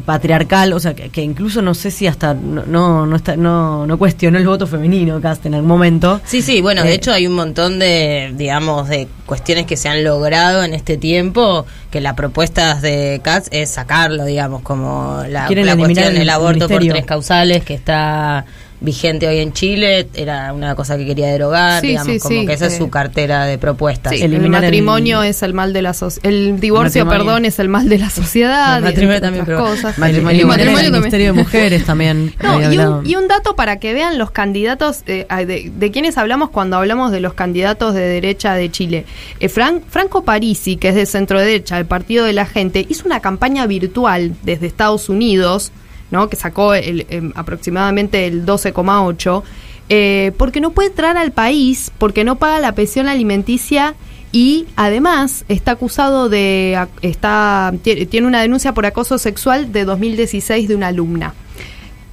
patriarcal, 0.04 0.72
o 0.72 0.80
sea, 0.80 0.94
que, 0.94 1.08
que 1.10 1.22
incluso 1.22 1.62
no 1.62 1.74
sé 1.74 1.90
si 1.90 2.06
hasta 2.06 2.32
no, 2.34 2.64
no, 2.66 3.06
no, 3.06 3.16
está, 3.16 3.36
no, 3.36 3.86
no 3.86 3.98
cuestionó 3.98 4.38
el 4.38 4.46
voto 4.46 4.66
femenino, 4.66 5.20
Cast, 5.20 5.46
en 5.46 5.54
algún 5.54 5.68
momento. 5.68 6.20
Sí, 6.24 6.42
sí, 6.42 6.60
bueno, 6.60 6.82
de 6.82 6.90
Eh, 6.90 6.94
hecho 6.94 7.12
hay 7.12 7.26
un 7.26 7.34
montón 7.34 7.78
de, 7.78 8.32
digamos, 8.36 8.88
de 8.88 9.08
cuestiones 9.26 9.66
que 9.66 9.76
se 9.76 9.88
han 9.88 10.04
logrado 10.04 10.62
en 10.62 10.74
este 10.74 10.96
tiempo, 10.96 11.66
que 11.90 12.00
la 12.00 12.14
propuesta 12.14 12.74
de 12.80 13.20
Katz 13.22 13.48
es 13.50 13.70
sacarlo, 13.70 14.24
digamos, 14.24 14.62
como 14.62 15.22
la, 15.28 15.48
la 15.50 15.76
cuestión 15.76 16.08
el 16.08 16.14
del 16.18 16.30
aborto 16.30 16.68
por 16.68 16.80
tres 16.80 17.04
causales 17.04 17.64
que 17.64 17.74
está 17.74 18.44
vigente 18.82 19.28
hoy 19.28 19.38
en 19.40 19.52
Chile, 19.52 20.08
era 20.14 20.52
una 20.54 20.74
cosa 20.74 20.96
que 20.96 21.04
quería 21.04 21.26
derogar, 21.28 21.80
Sí, 21.82 21.88
digamos, 21.88 22.12
sí, 22.14 22.18
como 22.18 22.40
sí, 22.40 22.46
que 22.46 22.52
esa 22.54 22.66
es 22.66 22.74
eh, 22.74 22.78
su 22.78 22.88
cartera 22.88 23.44
de 23.44 23.58
propuestas. 23.58 24.14
Sí, 24.14 24.22
el 24.22 24.48
matrimonio 24.48 25.22
es 25.22 25.42
el 25.42 25.52
mal 25.54 25.72
de 25.72 25.82
la 25.82 25.92
sociedad. 25.92 26.26
El 26.30 26.58
divorcio, 26.60 27.06
perdón, 27.08 27.44
es 27.44 27.58
el 27.58 27.68
mal 27.68 27.88
de 27.88 27.98
la 27.98 28.08
sociedad. 28.10 28.78
El 28.78 28.84
y 28.84 28.86
matrimonio 28.86 29.14
entre 29.16 29.26
también, 29.26 29.42
otras 29.42 29.58
pero 29.58 29.70
cosas. 29.70 29.98
matrimonio 29.98 30.40
El 30.40 30.46
matrimonio 30.46 30.86
El. 30.86 30.92
Ministerio 30.92 31.26
de 31.26 31.32
Mujeres 31.32 31.84
también 31.84 32.34
No, 32.42 32.72
y, 32.72 32.78
un, 32.78 33.06
y 33.06 33.16
un 33.16 33.28
dato 33.28 33.54
para 33.54 33.78
que 33.78 33.92
vean 33.92 34.16
los 34.18 34.30
candidatos, 34.30 35.02
eh, 35.06 35.26
de, 35.46 35.70
de 35.76 35.90
quienes 35.90 36.16
hablamos 36.18 36.50
cuando 36.50 36.76
hablamos 36.76 37.12
de 37.12 37.20
los 37.20 37.34
candidatos 37.34 37.94
de 37.94 38.00
derecha 38.00 38.54
de 38.54 38.70
Chile. 38.70 39.04
Eh, 39.40 39.48
Fran- 39.48 39.82
Franco 39.88 40.24
Parisi, 40.24 40.76
que 40.76 40.88
es 40.88 40.94
de 40.94 41.06
centro 41.06 41.38
derecha, 41.38 41.76
del 41.76 41.86
Partido 41.86 42.24
de 42.24 42.32
la 42.32 42.46
Gente, 42.46 42.86
hizo 42.88 43.04
una 43.06 43.20
campaña 43.20 43.66
virtual 43.66 44.32
desde 44.42 44.66
Estados 44.66 45.08
Unidos, 45.08 45.70
¿no? 46.10 46.28
que 46.28 46.36
sacó 46.36 46.74
el, 46.74 47.06
em, 47.10 47.32
aproximadamente 47.34 48.26
el 48.26 48.44
12,8, 48.46 49.42
eh, 49.88 50.32
porque 50.36 50.60
no 50.60 50.70
puede 50.70 50.88
entrar 50.90 51.16
al 51.16 51.32
país, 51.32 51.90
porque 51.98 52.24
no 52.24 52.36
paga 52.36 52.58
la 52.60 52.72
pensión 52.74 53.08
alimenticia 53.08 53.94
y 54.32 54.66
además 54.76 55.44
está 55.48 55.72
acusado 55.72 56.28
de 56.28 56.78
está 57.02 57.72
tie- 57.84 58.08
tiene 58.08 58.26
una 58.28 58.40
denuncia 58.42 58.72
por 58.74 58.86
acoso 58.86 59.18
sexual 59.18 59.72
de 59.72 59.84
2016 59.84 60.68
de 60.68 60.74
una 60.76 60.88
alumna. 60.88 61.34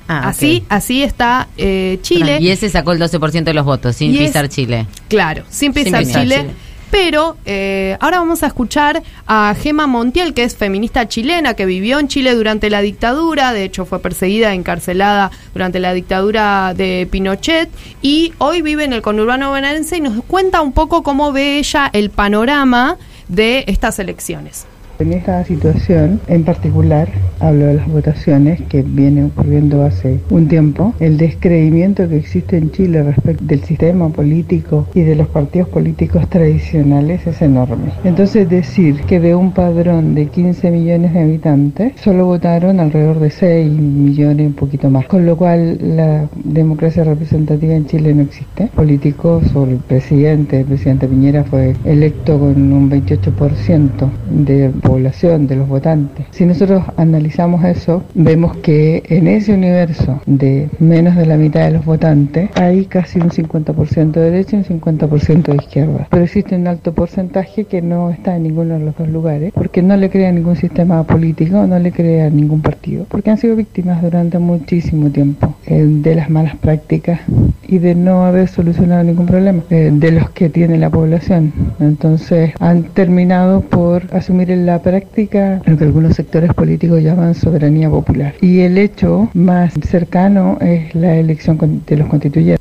Ah, 0.10 0.30
así 0.30 0.64
así 0.70 1.04
está 1.04 1.50
eh, 1.58 2.00
Chile. 2.02 2.38
Y 2.42 2.50
ese 2.50 2.70
sacó 2.70 2.94
el 2.94 3.00
12% 3.00 3.44
de 3.44 3.54
los 3.54 3.66
votos, 3.66 3.96
sin 3.98 4.18
pisar 4.18 4.48
Chile. 4.48 4.88
Claro, 5.10 5.44
sin 5.50 5.74
pisar 5.74 6.00
pisar 6.04 6.24
Chile. 6.24 6.36
Chile. 6.38 6.54
Pero 6.92 7.36
eh, 7.46 7.98
ahora 8.00 8.20
vamos 8.20 8.44
a 8.44 8.48
escuchar 8.48 9.04
a 9.26 9.54
Gema 9.62 9.88
Montiel, 9.88 10.34
que 10.34 10.44
es 10.44 10.56
feminista 10.56 11.08
chilena, 11.08 11.54
que 11.54 11.66
vivió 11.66 12.00
en 12.00 12.08
Chile 12.08 12.34
durante 12.34 12.70
la 12.70 12.82
dictadura, 12.82 13.52
de 13.52 13.66
hecho 13.66 13.86
fue 13.86 14.00
perseguida, 14.00 14.54
encarcelada 14.54 15.32
durante 15.54 15.80
la 15.80 15.94
dictadura 15.94 16.74
de 16.76 17.08
Pinochet, 17.12 17.70
y 18.02 18.34
hoy 18.38 18.62
vive 18.62 18.86
en 18.86 18.94
el 18.94 19.02
conurbano 19.02 19.50
bonaerense 19.50 19.98
y 19.98 20.02
nos 20.02 20.24
cuenta 20.24 20.62
un 20.62 20.72
poco 20.72 21.04
cómo 21.04 21.32
ve 21.34 21.58
ella 21.58 21.90
el 21.92 22.10
panorama 22.10 22.98
de 23.28 23.66
estas 23.68 24.00
elecciones. 24.00 24.66
En 25.00 25.14
esta 25.14 25.44
situación, 25.44 26.20
en 26.28 26.44
particular, 26.44 27.08
hablo 27.40 27.68
de 27.68 27.76
las 27.76 27.88
votaciones 27.88 28.60
que 28.64 28.82
viene 28.82 29.26
ocurriendo 29.26 29.84
hace 29.84 30.20
un 30.32 30.48
tiempo, 30.48 30.96
el 31.00 31.18
descreimiento 31.18 32.10
que 32.10 32.18
existe 32.18 32.58
en 32.58 32.72
Chile 32.72 33.04
respecto 33.04 33.44
del 33.46 33.64
sistema 33.64 34.10
político 34.10 34.88
y 34.96 35.02
de 35.02 35.16
los 35.16 35.28
partidos 35.28 35.70
políticos 35.70 36.28
tradicionales 36.30 37.28
es 37.28 37.44
enorme. 37.44 37.92
Entonces 38.04 38.50
decir 38.50 39.02
que 39.02 39.20
de 39.20 39.36
un 39.36 39.52
padrón 39.52 40.16
de 40.16 40.26
15 40.30 40.72
millones 40.72 41.14
de 41.14 41.22
habitantes, 41.22 41.94
solo 42.02 42.26
votaron 42.26 42.80
alrededor 42.80 43.20
de 43.20 43.30
6 43.30 43.72
millones, 43.72 44.48
un 44.48 44.54
poquito 44.54 44.90
más, 44.90 45.06
con 45.06 45.28
lo 45.28 45.38
cual 45.38 45.78
la 45.96 46.28
democracia 46.44 47.04
representativa 47.04 47.76
en 47.76 47.86
Chile 47.86 48.16
no 48.16 48.24
existe. 48.24 48.72
Políticos 48.74 49.44
o 49.54 49.66
el 49.66 49.78
presidente, 49.78 50.62
el 50.62 50.66
presidente 50.66 51.08
Piñera 51.08 51.44
fue 51.44 51.76
electo 51.86 52.40
con 52.40 52.74
un 52.74 52.90
28% 52.90 54.10
de 54.32 54.72
población, 54.88 55.48
de 55.48 55.56
los 55.58 55.68
votantes. 55.68 56.26
Si 56.32 56.46
nosotros 56.46 56.84
analizamos 56.96 57.64
eso, 57.66 58.04
vemos 58.14 58.56
que 58.58 59.04
en 59.08 59.28
ese 59.28 59.54
universo 59.54 60.22
de 60.26 60.70
menos 60.80 61.16
de 61.16 61.26
la 61.26 61.36
mitad 61.36 61.66
de 61.66 61.72
los 61.72 61.86
votantes 61.86 62.50
hay 62.56 62.86
casi 62.86 63.20
un 63.20 63.30
50% 63.30 64.12
de 64.12 64.32
derecha 64.32 64.56
y 64.56 64.60
un 64.60 64.82
50% 64.82 65.44
de 65.44 65.56
izquierda. 65.56 66.08
Pero 66.10 66.24
existe 66.24 66.56
un 66.56 66.68
alto 66.68 66.94
porcentaje 66.94 67.66
que 67.66 67.82
no 67.82 68.10
está 68.12 68.36
en 68.36 68.44
ninguno 68.44 68.80
de 68.80 68.86
los 68.86 68.96
dos 68.98 69.10
lugares 69.10 69.52
porque 69.54 69.82
no 69.82 69.98
le 69.98 70.10
crea 70.10 70.32
ningún 70.32 70.56
sistema 70.56 71.04
político, 71.04 71.68
no 71.68 71.80
le 71.80 71.92
crea 71.92 72.30
ningún 72.30 72.62
partido, 72.62 73.06
porque 73.10 73.30
han 73.30 73.38
sido 73.38 73.56
víctimas 73.56 74.02
durante 74.02 74.40
muchísimo 74.40 75.10
tiempo 75.10 75.56
eh, 75.66 75.84
de 75.86 76.16
las 76.16 76.30
malas 76.30 76.56
prácticas 76.56 77.20
y 77.68 77.80
de 77.80 77.96
no 77.96 78.26
haber 78.26 78.48
solucionado 78.48 79.04
ningún 79.04 79.26
problema 79.26 79.64
eh, 79.70 79.92
de 79.94 80.12
los 80.12 80.30
que 80.30 80.50
tiene 80.50 80.78
la 80.78 80.90
población. 80.90 81.52
Entonces 81.80 82.54
han 82.60 82.84
terminado 82.84 83.62
por 83.62 84.04
asumir 84.16 84.52
en 84.52 84.66
práctica 84.82 85.62
lo 85.66 85.78
que 85.78 85.84
algunos 85.84 86.16
sectores 86.16 86.54
políticos 86.54 87.02
llaman 87.02 87.36
soberanía 87.36 87.90
popular. 87.90 88.36
Y 88.42 88.62
el 88.62 88.78
hecho 88.78 89.30
más 89.34 89.74
cercano 89.82 90.58
es 90.62 90.94
la 90.96 91.16
elección 91.16 91.84
de 91.86 91.98
los 91.98 92.08
constituyentes. 92.08 92.58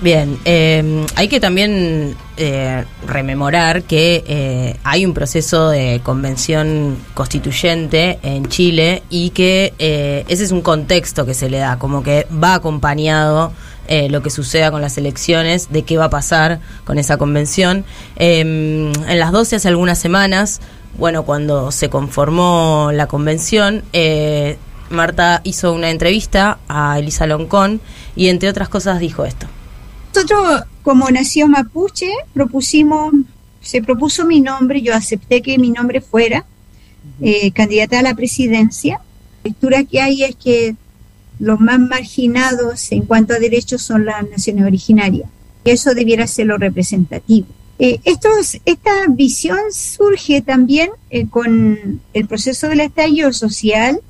Bien, 0.00 0.38
eh, 0.44 1.06
hay 1.14 1.28
que 1.28 1.40
también 1.40 2.14
eh, 2.36 2.84
rememorar 3.06 3.84
que 3.84 4.22
eh, 4.26 4.76
hay 4.84 5.06
un 5.06 5.14
proceso 5.14 5.70
de 5.70 6.02
convención 6.02 6.98
constituyente 7.14 8.18
en 8.22 8.46
Chile 8.46 9.02
y 9.08 9.30
que 9.30 9.72
eh, 9.78 10.26
ese 10.28 10.44
es 10.44 10.52
un 10.52 10.60
contexto 10.60 11.24
que 11.24 11.32
se 11.32 11.48
le 11.48 11.58
da, 11.58 11.78
como 11.78 12.02
que 12.02 12.26
va 12.30 12.54
acompañado 12.54 13.52
eh, 13.88 14.08
lo 14.08 14.22
que 14.22 14.30
suceda 14.30 14.70
con 14.70 14.82
las 14.82 14.98
elecciones, 14.98 15.70
de 15.70 15.82
qué 15.82 15.96
va 15.96 16.06
a 16.06 16.10
pasar 16.10 16.60
con 16.84 16.98
esa 16.98 17.16
convención. 17.16 17.84
Eh, 18.16 18.40
en 18.40 19.18
las 19.18 19.32
12 19.32 19.56
hace 19.56 19.68
algunas 19.68 19.98
semanas, 19.98 20.60
bueno, 20.98 21.24
cuando 21.24 21.72
se 21.72 21.90
conformó 21.90 22.90
la 22.92 23.06
convención, 23.06 23.84
eh, 23.92 24.56
Marta 24.90 25.40
hizo 25.44 25.72
una 25.72 25.90
entrevista 25.90 26.58
a 26.68 26.98
Elisa 26.98 27.26
Loncón 27.26 27.80
y 28.14 28.28
entre 28.28 28.48
otras 28.48 28.68
cosas 28.68 29.00
dijo 29.00 29.24
esto. 29.24 29.46
Nosotros, 30.14 30.62
como 30.82 31.10
Nación 31.10 31.50
Mapuche, 31.50 32.10
propusimos, 32.32 33.12
se 33.60 33.82
propuso 33.82 34.24
mi 34.24 34.40
nombre, 34.40 34.80
yo 34.80 34.94
acepté 34.94 35.42
que 35.42 35.58
mi 35.58 35.70
nombre 35.70 36.00
fuera 36.00 36.44
eh, 37.20 37.50
candidata 37.52 37.98
a 37.98 38.02
la 38.02 38.14
presidencia. 38.14 39.00
La 39.44 39.50
lectura 39.50 39.84
que 39.84 40.00
hay 40.00 40.24
es 40.24 40.36
que 40.36 40.76
los 41.38 41.60
más 41.60 41.78
marginados 41.78 42.90
en 42.92 43.02
cuanto 43.02 43.34
a 43.34 43.38
derechos 43.38 43.82
son 43.82 44.04
las 44.04 44.28
naciones 44.28 44.64
originarias. 44.64 45.28
Y 45.64 45.70
eso 45.70 45.94
debiera 45.94 46.26
ser 46.26 46.46
lo 46.46 46.58
representativo. 46.58 47.46
Eh, 47.78 48.00
estos, 48.04 48.58
esta 48.64 49.06
visión 49.08 49.58
surge 49.70 50.40
también 50.40 50.90
eh, 51.10 51.26
con 51.28 52.00
el 52.14 52.26
proceso 52.26 52.68
del 52.68 52.80
estallido 52.80 53.32
social, 53.32 54.00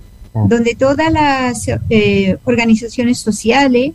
donde 0.49 0.75
todas 0.75 1.11
las 1.11 1.67
eh, 1.89 2.37
organizaciones 2.45 3.19
sociales 3.19 3.93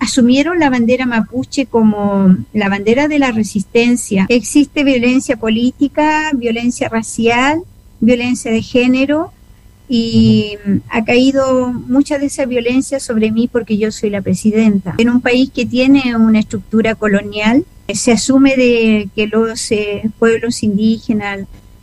asumieron 0.00 0.58
la 0.58 0.70
bandera 0.70 1.06
mapuche 1.06 1.66
como 1.66 2.36
la 2.52 2.68
bandera 2.68 3.06
de 3.06 3.20
la 3.20 3.30
resistencia. 3.30 4.26
Existe 4.28 4.82
violencia 4.82 5.36
política, 5.36 6.30
violencia 6.34 6.88
racial, 6.88 7.62
violencia 8.00 8.50
de 8.50 8.62
género 8.62 9.32
y 9.88 10.58
ha 10.88 11.04
caído 11.04 11.72
mucha 11.72 12.18
de 12.18 12.26
esa 12.26 12.44
violencia 12.44 12.98
sobre 12.98 13.30
mí 13.30 13.48
porque 13.48 13.78
yo 13.78 13.92
soy 13.92 14.10
la 14.10 14.22
presidenta. 14.22 14.94
En 14.98 15.10
un 15.10 15.20
país 15.20 15.50
que 15.54 15.66
tiene 15.66 16.16
una 16.16 16.40
estructura 16.40 16.94
colonial, 16.94 17.64
se 17.94 18.12
asume 18.12 18.56
de 18.56 19.08
que 19.14 19.28
los 19.28 19.70
eh, 19.70 20.10
pueblos 20.18 20.62
indígenas, 20.62 21.40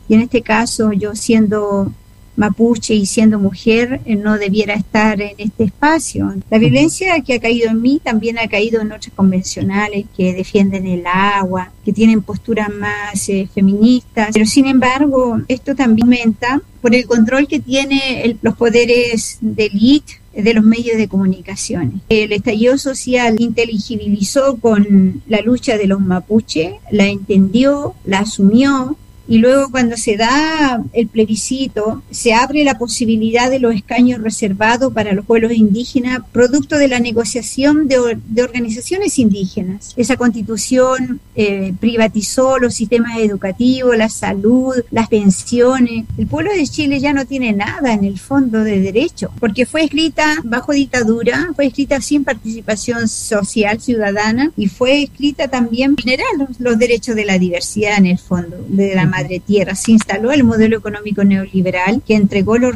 y 0.08 0.14
en 0.14 0.20
este 0.20 0.42
caso 0.42 0.92
yo 0.92 1.14
siendo 1.14 1.92
mapuche 2.36 2.94
y 2.94 3.06
siendo 3.06 3.38
mujer 3.38 4.00
eh, 4.04 4.16
no 4.16 4.38
debiera 4.38 4.74
estar 4.74 5.20
en 5.20 5.34
este 5.38 5.64
espacio. 5.64 6.34
La 6.50 6.58
violencia 6.58 7.20
que 7.20 7.34
ha 7.34 7.40
caído 7.40 7.70
en 7.70 7.80
mí 7.80 8.00
también 8.02 8.38
ha 8.38 8.48
caído 8.48 8.80
en 8.80 8.92
otras 8.92 9.12
convencionales 9.14 10.06
que 10.16 10.34
defienden 10.34 10.86
el 10.86 11.04
agua, 11.06 11.72
que 11.84 11.92
tienen 11.92 12.22
posturas 12.22 12.68
más 12.72 13.28
eh, 13.28 13.48
feministas, 13.54 14.30
pero 14.32 14.46
sin 14.46 14.66
embargo 14.66 15.40
esto 15.48 15.74
también 15.74 16.04
aumenta 16.04 16.60
por 16.80 16.94
el 16.94 17.06
control 17.06 17.48
que 17.48 17.60
tiene 17.60 18.36
los 18.42 18.56
poderes 18.56 19.38
de 19.40 19.66
élite 19.66 20.20
de 20.34 20.54
los 20.54 20.64
medios 20.64 20.96
de 20.96 21.08
comunicaciones. 21.08 22.00
El 22.08 22.32
estallido 22.32 22.76
social 22.76 23.36
inteligibilizó 23.40 24.56
con 24.56 25.22
la 25.28 25.40
lucha 25.40 25.78
de 25.78 25.86
los 25.86 26.00
mapuche, 26.00 26.80
la 26.90 27.06
entendió, 27.06 27.94
la 28.04 28.20
asumió, 28.20 28.96
y 29.26 29.38
luego 29.38 29.70
cuando 29.70 29.96
se 29.96 30.16
da 30.16 30.82
el 30.92 31.08
plebiscito, 31.08 32.02
se 32.10 32.34
abre 32.34 32.64
la 32.64 32.78
posibilidad 32.78 33.50
de 33.50 33.58
los 33.58 33.74
escaños 33.74 34.22
reservados 34.22 34.92
para 34.92 35.12
los 35.12 35.24
pueblos 35.24 35.52
indígenas, 35.52 36.20
producto 36.32 36.76
de 36.76 36.88
la 36.88 37.00
negociación 37.00 37.88
de, 37.88 38.18
de 38.26 38.42
organizaciones 38.42 39.18
indígenas. 39.18 39.94
Esa 39.96 40.16
constitución 40.16 41.20
eh, 41.34 41.72
privatizó 41.80 42.58
los 42.58 42.74
sistemas 42.74 43.18
educativos, 43.18 43.96
la 43.96 44.08
salud, 44.08 44.74
las 44.90 45.08
pensiones. 45.08 46.04
El 46.18 46.26
pueblo 46.26 46.52
de 46.52 46.66
Chile 46.66 47.00
ya 47.00 47.12
no 47.12 47.26
tiene 47.26 47.52
nada 47.52 47.92
en 47.92 48.04
el 48.04 48.18
fondo 48.18 48.62
de 48.62 48.80
derecho, 48.80 49.30
porque 49.40 49.66
fue 49.66 49.84
escrita 49.84 50.36
bajo 50.44 50.72
dictadura, 50.72 51.50
fue 51.54 51.66
escrita 51.66 52.00
sin 52.00 52.24
participación 52.24 53.08
social 53.08 53.80
ciudadana 53.80 54.52
y 54.56 54.68
fue 54.68 55.04
escrita 55.04 55.48
también 55.48 55.96
generar 55.96 56.26
los, 56.38 56.60
los 56.60 56.78
derechos 56.78 57.16
de 57.16 57.24
la 57.24 57.38
diversidad 57.38 57.98
en 57.98 58.06
el 58.06 58.18
fondo, 58.18 58.56
de 58.68 58.94
la 58.94 59.06
madre 59.14 59.40
tierra. 59.40 59.74
Se 59.74 59.92
instaló 59.92 60.32
el 60.32 60.44
modelo 60.44 60.76
económico 60.76 61.22
neoliberal 61.24 62.02
que 62.06 62.14
entregó 62.14 62.58
las 62.58 62.74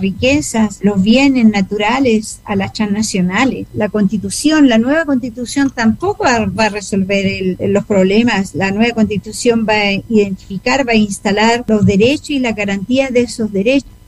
riquezas, 0.00 0.80
los 0.82 1.02
bienes 1.02 1.46
naturales 1.46 2.40
a 2.44 2.56
las 2.56 2.72
transnacionales. 2.72 3.66
La 3.74 3.88
constitución, 3.88 4.68
la 4.68 4.78
nueva 4.78 5.04
constitución 5.04 5.70
tampoco 5.70 6.24
va, 6.24 6.66
a 6.66 6.68
resolver 6.68 7.56
los 7.60 7.84
problemas. 7.84 8.54
La 8.54 8.70
nueva 8.70 8.94
constitución 8.94 9.66
va 9.68 9.74
a 9.74 9.92
identificar, 10.08 10.86
va 10.86 10.92
a 10.92 10.96
instalar 10.96 11.64
los 11.68 11.86
derechos 11.86 12.30
y 12.30 12.38
la 12.40 12.52
garantía 12.52 13.08
de 13.08 13.20
esos 13.20 13.52
derechos. 13.52 13.99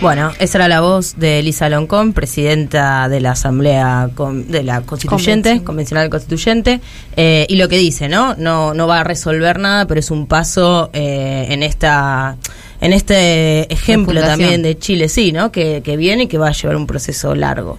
Bueno, 0.00 0.30
esa 0.38 0.58
era 0.58 0.68
la 0.68 0.80
voz 0.80 1.16
de 1.18 1.40
Elisa 1.40 1.68
Loncón, 1.68 2.12
presidenta 2.12 3.08
de 3.08 3.20
la 3.20 3.32
Asamblea 3.32 4.10
Con- 4.14 4.46
de 4.48 4.62
la 4.62 4.82
Constituyente, 4.82 5.48
Convención. 5.48 5.64
Convencional 5.64 6.08
Constituyente, 6.10 6.80
eh, 7.16 7.46
y 7.48 7.56
lo 7.56 7.68
que 7.68 7.78
dice, 7.78 8.08
¿no? 8.08 8.36
No, 8.36 8.74
no 8.74 8.86
va 8.86 9.00
a 9.00 9.04
resolver 9.04 9.58
nada, 9.58 9.86
pero 9.88 9.98
es 9.98 10.12
un 10.12 10.28
paso 10.28 10.90
eh, 10.92 11.46
en 11.50 11.64
esta, 11.64 12.36
en 12.80 12.92
este 12.92 13.72
ejemplo 13.72 14.20
también 14.20 14.62
de 14.62 14.78
Chile, 14.78 15.08
sí, 15.08 15.32
¿no? 15.32 15.50
Que, 15.50 15.82
que 15.82 15.96
viene 15.96 16.24
y 16.24 16.26
que 16.28 16.38
va 16.38 16.48
a 16.48 16.52
llevar 16.52 16.76
un 16.76 16.86
proceso 16.86 17.34
largo. 17.34 17.76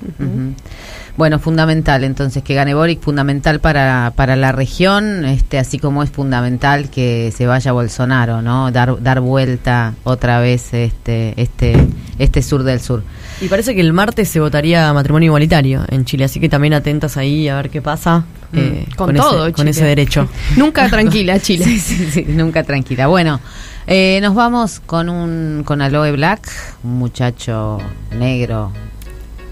Bueno, 1.20 1.38
fundamental 1.38 2.05
entonces 2.05 2.43
que 2.43 2.55
gane 2.55 2.74
Boric, 2.74 3.01
fundamental 3.01 3.59
para, 3.59 4.13
para 4.15 4.38
la 4.38 4.53
región, 4.53 5.26
este, 5.26 5.59
así 5.59 5.78
como 5.78 6.01
es 6.01 6.09
fundamental 6.09 6.89
que 6.89 7.34
se 7.36 7.45
vaya 7.45 7.74
Bolsonaro, 7.74 8.41
¿no? 8.41 8.72
Dar, 8.72 9.03
dar 9.03 9.20
vuelta 9.20 9.95
otra 10.05 10.39
vez 10.39 10.74
este, 10.74 11.34
este, 11.36 11.76
este 12.20 12.41
sur 12.41 12.63
del 12.63 12.80
sur. 12.80 13.03
Y 13.41 13.49
parece 13.49 13.76
que 13.76 13.82
el 13.82 13.91
martes 13.91 14.30
se 14.30 14.39
votaría 14.39 14.93
matrimonio 14.93 15.28
igualitario 15.28 15.84
en 15.89 16.05
Chile, 16.05 16.24
así 16.24 16.39
que 16.39 16.47
también 16.47 16.74
atentas 16.74 17.17
ahí 17.17 17.49
a 17.49 17.57
ver 17.57 17.70
qué 17.70 17.82
pasa 17.82 18.24
eh, 18.53 18.86
Mm. 18.89 18.95
Con 18.95 19.13
todo, 19.13 19.47
ese, 19.47 19.53
con 19.53 19.67
ese 19.67 19.84
derecho. 19.84 20.30
Nunca 20.55 20.88
tranquila, 20.88 21.38
Chile. 21.41 21.65
Sí, 21.65 21.80
sí, 21.82 22.11
sí, 22.11 22.26
nunca 22.30 22.63
tranquila. 22.63 23.07
Bueno, 23.07 23.41
eh, 23.88 24.20
nos 24.22 24.36
vamos 24.36 24.80
con 24.80 25.09
un 25.09 25.63
con 25.65 25.82
Aloe 25.82 26.13
Black, 26.13 26.49
un 26.84 26.97
muchacho 26.97 27.78
negro, 28.17 28.72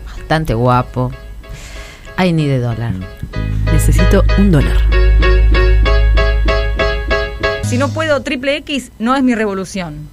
bastante 0.06 0.54
guapo. 0.54 1.12
Ay, 2.18 2.34
ni 2.34 2.48
de 2.48 2.60
dólar. 2.60 2.94
Necesito 3.72 4.24
un 4.38 4.52
dólar. 4.52 4.78
Si 7.64 7.78
no 7.78 7.90
puedo 7.90 8.22
triple 8.24 8.58
X, 8.58 8.92
no 9.00 9.16
es 9.16 9.24
mi 9.24 9.36
revolución. 9.36 10.10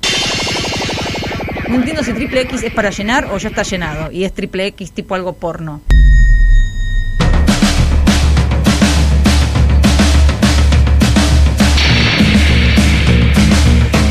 No 1.69 1.77
entiendo 1.77 2.03
si 2.03 2.13
triple 2.13 2.43
X 2.43 2.63
es 2.63 2.73
para 2.73 2.91
llenar 2.91 3.27
o 3.33 3.39
ya 3.39 3.49
está 3.49 3.63
llenado. 3.63 4.11
Y 4.13 4.25
es 4.25 4.33
triple 4.35 4.67
X 4.67 4.93
tipo 4.93 5.15
algo 5.15 5.33
porno. 5.35 5.81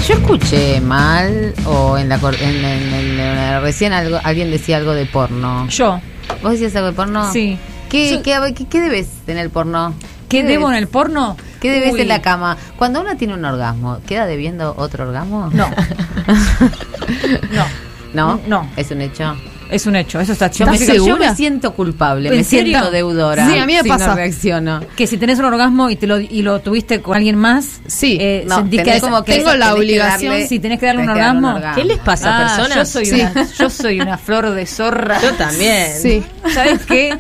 Yo 0.08 0.16
escuché 0.16 0.82
mal 0.82 1.54
o 1.66 1.98
en 1.98 2.10
la 2.10 2.20
cor- 2.20 2.36
en, 2.41 2.64
en- 2.66 2.94
en- 2.94 3.20
en- 3.20 3.62
recién 3.62 3.94
algo, 3.94 4.20
alguien 4.24 4.52
decía 4.52 4.78
algo 4.78 4.94
de 4.94 5.06
porno. 5.06 5.68
Yo. 5.70 6.02
¿Vos 6.41 6.52
decías 6.52 6.76
algo 6.76 6.88
de 6.89 6.94
porno? 6.94 7.32
Sí. 7.32 7.58
¿Qué, 7.94 8.10
Yo- 8.12 8.24
qué, 8.24 8.54
qué- 8.56 8.66
qué 8.68 8.82
debes 8.82 9.08
en 9.28 9.38
el 9.38 9.52
porno? 9.52 9.94
¿Qué 10.28 10.41
debo 10.44 10.68
en 10.72 10.76
el 10.76 10.88
porno? 10.88 11.38
¿Qué 11.62 11.70
debes 11.70 11.94
Uy. 11.94 12.02
en 12.02 12.08
la 12.08 12.24
cama? 12.24 12.58
Cuando 12.76 13.02
uno 13.02 13.16
tiene 13.18 13.36
un 13.36 13.46
orgasmo, 13.46 14.00
¿queda 14.08 14.26
debiendo 14.26 14.74
otro 14.80 15.06
orgasmo? 15.08 15.52
No. 15.54 15.70
no. 17.52 17.66
¿No? 18.14 18.39
No. 18.48 18.70
¿Es 18.76 18.89
un 18.91 19.02
hecho? 19.02 19.36
Es 19.72 19.86
un 19.88 19.96
hecho, 19.96 20.20
eso 20.20 20.34
está 20.34 20.52
Yo 20.52 20.68
me, 20.68 20.76
¿Estás 20.76 20.96
yo 20.98 21.18
me 21.18 21.34
siento 21.36 21.74
culpable, 21.74 22.30
¿En 22.30 22.36
me 22.38 22.44
serio? 22.44 22.78
siento 22.78 22.91
deudora. 22.91 23.48
Sí, 23.48 23.58
a 23.58 23.66
mí 23.66 23.74
me 23.74 23.82
si 23.82 23.89
pasa. 23.89 24.08
No 24.08 24.16
reacciono. 24.16 24.82
Que 24.96 25.08
si 25.08 25.18
tenés 25.18 25.39
un 25.39 25.46
orgasmo 25.46 25.89
y 25.89 25.96
te 25.96 26.06
lo 26.06 26.20
y 26.20 26.41
lo 26.44 26.60
tuviste 26.62 27.02
con 27.02 27.16
alguien 27.18 27.36
más, 27.38 27.82
Sí. 27.88 28.18
eh, 28.20 28.44
No, 28.48 28.58
sentís 28.58 28.82
tenés 28.84 28.96
que 28.96 29.02
como 29.02 29.24
que 29.24 29.34
tengo 29.38 29.50
eso 29.50 29.58
la 29.58 29.74
obligación, 29.74 30.34
darle- 30.34 30.48
si 30.48 30.60
tenés 30.60 30.80
que 30.80 30.86
darle 30.86 31.02
un 31.02 31.08
tenés 31.08 31.18
que 31.20 31.24
darle 31.26 31.39
un 31.39 31.46
orgasmo. 31.46 31.58
orgasmo. 31.70 31.82
¿Qué 31.82 31.88
les 31.88 32.00
pasa, 32.00 32.38
Ah, 32.38 32.39
personas? 32.58 32.76
Yo 32.78 32.86
soy, 32.86 33.06
Sí. 33.06 33.22
una, 33.22 33.48
yo 33.58 33.70
soy 33.70 34.00
una 34.02 34.18
flor 34.20 34.50
de 34.52 34.66
zorra. 34.68 35.20
Yo 35.22 35.34
también. 35.34 35.91
Sí. 36.00 36.24
¿Sabes 36.54 36.86
qué? 36.86 37.18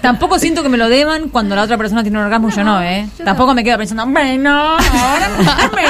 Tampoco 0.00 0.38
siento 0.38 0.62
que 0.62 0.68
me 0.68 0.78
lo 0.78 0.88
deban 0.88 1.28
cuando 1.28 1.54
la 1.54 1.62
otra 1.62 1.76
persona 1.76 2.02
tiene 2.02 2.18
un 2.18 2.24
orgasmo 2.24 2.48
yo 2.50 2.64
no, 2.64 2.80
¿eh? 2.82 3.08
Tampoco 3.24 3.54
me 3.54 3.62
quedo 3.62 3.76
pensando, 3.78 4.02
hombre, 4.02 4.38
no, 4.38 4.76
ahora. 4.78 5.28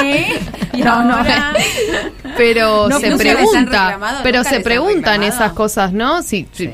Y 0.73 0.81
No, 0.81 1.03
no. 1.03 1.17
Pero 2.37 2.87
No, 2.89 2.99
se 2.99 3.15
pregunta, 3.17 3.97
pero 4.23 4.43
se 4.43 4.61
preguntan 4.61 5.19
reclamado. 5.21 5.33
esas 5.33 5.51
cosas, 5.53 5.91
¿no? 5.93 6.21
Sí, 6.23 6.47
sí. 6.51 6.71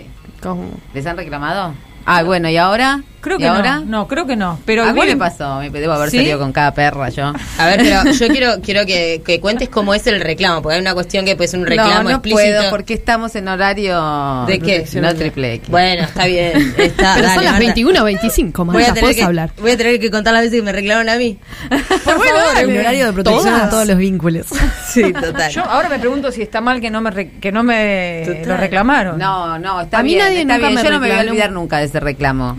¿Les 0.93 1.05
han 1.05 1.17
reclamado? 1.17 1.73
Ah, 2.05 2.23
bueno, 2.23 2.47
¿y 2.49 2.57
ahora? 2.57 3.01
Creo 3.19 3.37
¿Y 3.37 3.39
que 3.41 3.47
ahora? 3.47 3.79
no. 3.79 3.85
No, 3.85 4.07
creo 4.07 4.25
que 4.27 4.35
no. 4.35 4.59
Pero 4.65 4.83
a 4.83 4.89
igual 4.89 5.07
mí 5.07 5.13
me 5.15 5.19
pasó, 5.19 5.59
me 5.59 5.69
debo 5.71 5.93
haber 5.93 6.09
¿Sí? 6.11 6.17
salido 6.17 6.37
con 6.39 6.51
cada 6.51 6.73
perra 6.73 7.09
yo. 7.09 7.33
A 7.57 7.65
ver, 7.65 7.79
pero 7.83 8.11
yo 8.11 8.27
quiero 8.29 8.61
quiero 8.61 8.85
que, 8.85 9.21
que 9.25 9.39
cuentes 9.41 9.69
cómo 9.69 9.93
es 9.93 10.05
el 10.07 10.19
reclamo, 10.21 10.61
porque 10.61 10.75
hay 10.75 10.81
una 10.81 10.93
cuestión 10.93 11.25
que 11.25 11.35
puede 11.35 11.47
ser 11.47 11.59
un 11.59 11.65
reclamo 11.65 11.93
no, 11.95 12.03
no 12.03 12.09
explícito. 12.11 12.41
puedo 12.43 12.69
porque 12.69 12.93
estamos 12.93 13.35
en 13.35 13.47
horario 13.47 14.45
¿De 14.47 14.59
qué? 14.59 14.85
No 15.01 15.13
triple 15.15 15.53
X. 15.55 15.69
Bueno, 15.69 16.03
está 16.03 16.25
bien. 16.25 16.73
Está, 16.77 17.13
Pero 17.15 17.27
dale, 17.27 17.35
son 17.35 17.43
las 17.43 17.53
Marta. 17.53 17.59
21 17.59 18.03
25, 18.03 18.65
Voy 18.65 18.83
a, 18.83 18.93
tener 18.93 19.15
que, 19.15 19.23
hablar. 19.23 19.51
voy 19.59 19.71
a 19.71 19.77
tener 19.77 19.99
que 19.99 20.11
contar 20.11 20.33
las 20.33 20.43
veces 20.43 20.59
que 20.59 20.63
me 20.63 20.71
reclamaron 20.71 21.09
a 21.09 21.15
mí. 21.17 21.37
Por 21.69 22.23
favor, 22.23 22.65
un 22.67 22.77
horario 22.77 23.05
de 23.07 23.13
protección 23.13 23.55
a 23.55 23.69
todos 23.69 23.87
los 23.87 23.97
vínculos. 23.97 24.45
Sí, 24.87 25.11
total. 25.11 25.51
Yo 25.51 25.63
ahora 25.63 25.89
me 25.89 25.99
pregunto 25.99 26.31
si 26.31 26.41
está 26.43 26.61
mal 26.61 26.79
que 26.79 26.89
no 26.89 27.01
me 27.01 27.11
re- 27.11 27.31
que 27.41 27.51
no 27.51 27.63
me 27.63 28.23
Total. 28.25 28.47
lo 28.47 28.57
reclamaron. 28.57 29.17
No, 29.17 29.57
no, 29.59 29.81
está 29.81 29.99
A 29.99 30.03
mí 30.03 30.09
bien, 30.13 30.19
nadie 30.25 30.41
está 30.41 30.53
nunca 30.55 30.67
bien. 30.67 30.75
me 30.79 30.83
Yo 30.83 30.89
no 30.91 30.99
me 30.99 31.07
voy 31.09 31.17
a 31.17 31.21
olvidar 31.29 31.51
nunca 31.51 31.77
de 31.79 31.85
ese 31.85 31.99
reclamo. 31.99 32.57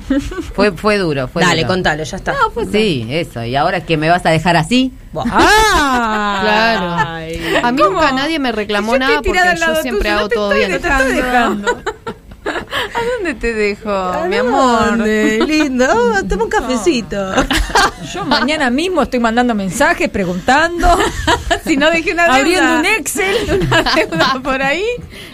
Fue 0.58 0.72
fue 0.72 0.98
duro, 0.98 1.28
fue 1.28 1.42
Dale, 1.42 1.62
duro. 1.62 1.74
contalo, 1.74 2.02
ya 2.04 2.16
está. 2.16 2.32
No, 2.32 2.50
pues 2.52 2.68
sí, 2.72 3.06
eso. 3.10 3.44
¿Y 3.44 3.54
ahora 3.56 3.84
que 3.86 3.96
me 3.96 4.10
vas 4.10 4.26
a 4.26 4.30
dejar 4.30 4.56
así? 4.56 4.92
Ah, 5.30 6.38
Claro. 6.42 7.66
A 7.66 7.72
mí 7.72 7.82
nunca 7.82 8.12
nadie 8.12 8.38
me 8.38 8.52
reclamó 8.52 8.92
Yo 8.94 8.98
nada 8.98 9.22
porque 9.22 9.40
yo 9.58 9.76
siempre 9.82 10.10
no 10.10 10.18
hago 10.18 10.28
todo 10.28 10.52
estoy 10.52 10.68
bien. 10.68 10.82
dejando. 11.16 11.78
¿A 12.48 13.00
dónde 13.16 13.34
te 13.34 13.52
dejo, 13.52 14.12
mi 14.28 14.36
amor? 14.36 14.96
¿Dónde? 14.98 15.44
lindo. 15.46 15.86
Oh, 15.90 16.24
toma 16.28 16.44
un 16.44 16.50
cafecito. 16.50 17.34
Yo 18.12 18.24
mañana 18.24 18.70
mismo 18.70 19.02
estoy 19.02 19.20
mandando 19.20 19.54
mensajes 19.54 20.08
preguntando, 20.08 20.98
si 21.66 21.76
no 21.76 21.90
dejé 21.90 22.12
una 22.12 22.24
deuda. 22.24 22.36
abriendo 22.38 22.78
un 22.78 22.86
Excel. 22.86 23.68
una 23.70 23.82
deuda 23.94 24.40
por 24.42 24.62
ahí. 24.62 24.84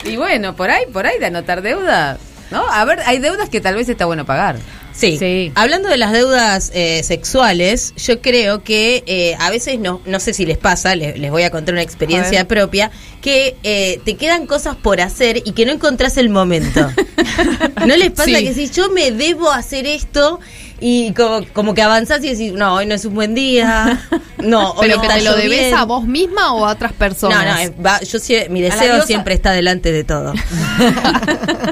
Y 0.05 0.17
bueno, 0.17 0.57
por 0.57 0.71
ahí, 0.71 0.85
por 0.93 1.07
ahí 1.07 1.19
de 1.21 1.27
anotar 1.27 1.63
deudas. 1.63 2.19
¿No? 2.51 2.65
A 2.71 2.85
ver, 2.85 3.01
hay 3.07 3.19
deudas 3.19 3.49
que 3.49 3.61
tal 3.61 3.75
vez 3.75 3.89
está 3.89 4.05
bueno 4.07 4.25
pagar. 4.25 4.57
Sí. 4.93 5.17
Sí. 5.19 5.51
Hablando 5.57 5.89
de 5.89 5.97
las 5.97 6.13
deudas 6.13 6.71
eh, 6.73 7.03
sexuales, 7.03 7.95
yo 7.97 8.21
creo 8.21 8.63
que 8.63 9.03
eh, 9.07 9.35
a 9.41 9.51
veces 9.51 9.81
no, 9.81 10.01
no 10.07 10.21
sé 10.21 10.33
si 10.35 10.47
les 10.47 10.57
pasa, 10.57 10.95
les, 10.95 11.19
les 11.19 11.33
voy 11.33 11.43
a 11.43 11.51
contar 11.51 11.75
una 11.75 11.83
experiencia 11.83 12.47
propia, 12.47 12.93
que 13.21 13.57
eh, 13.65 14.01
te 14.05 14.15
quedan 14.17 14.47
cosas 14.47 14.77
por 14.77 15.01
hacer 15.01 15.43
y 15.45 15.51
que 15.53 15.67
no 15.67 15.73
encontrás 15.73 16.17
el 16.17 16.29
momento. 16.29 16.89
¿No 17.87 17.97
les 17.97 18.11
pasa 18.13 18.25
Sí. 18.39 18.45
que 18.45 18.55
si 18.55 18.71
yo 18.71 18.89
me 18.91 19.11
debo 19.11 19.51
hacer 19.51 19.87
esto 19.87 20.39
y 20.87 21.15
como, 21.15 21.41
como 21.55 21.73
que 21.73 21.81
avanzás 21.81 22.23
y 22.23 22.29
decís, 22.29 22.53
no, 22.53 22.75
hoy 22.75 22.85
no 22.85 22.95
es 22.95 23.07
un 23.07 23.15
buen 23.15 23.35
día, 23.35 24.03
no, 24.39 24.73
hoy 24.73 24.89
Pero 24.89 25.01
que 25.01 25.09
te 25.09 25.23
lo 25.23 25.35
debes 25.35 25.51
lloviendo"? 25.51 25.77
a 25.79 25.85
vos 25.87 26.05
misma 26.05 26.53
o 26.53 26.67
a 26.67 26.73
otras 26.73 26.93
No, 26.93 26.99
personas. 26.99 27.47
no, 27.57 27.59
eh, 27.59 27.75
va- 27.83 28.01
yo 28.03 28.19
mi 28.51 28.61
deseo 28.61 29.01
siempre 29.07 29.33
está 29.33 29.53
delante 29.53 29.93
de 29.93 30.05
todo. 30.05 30.35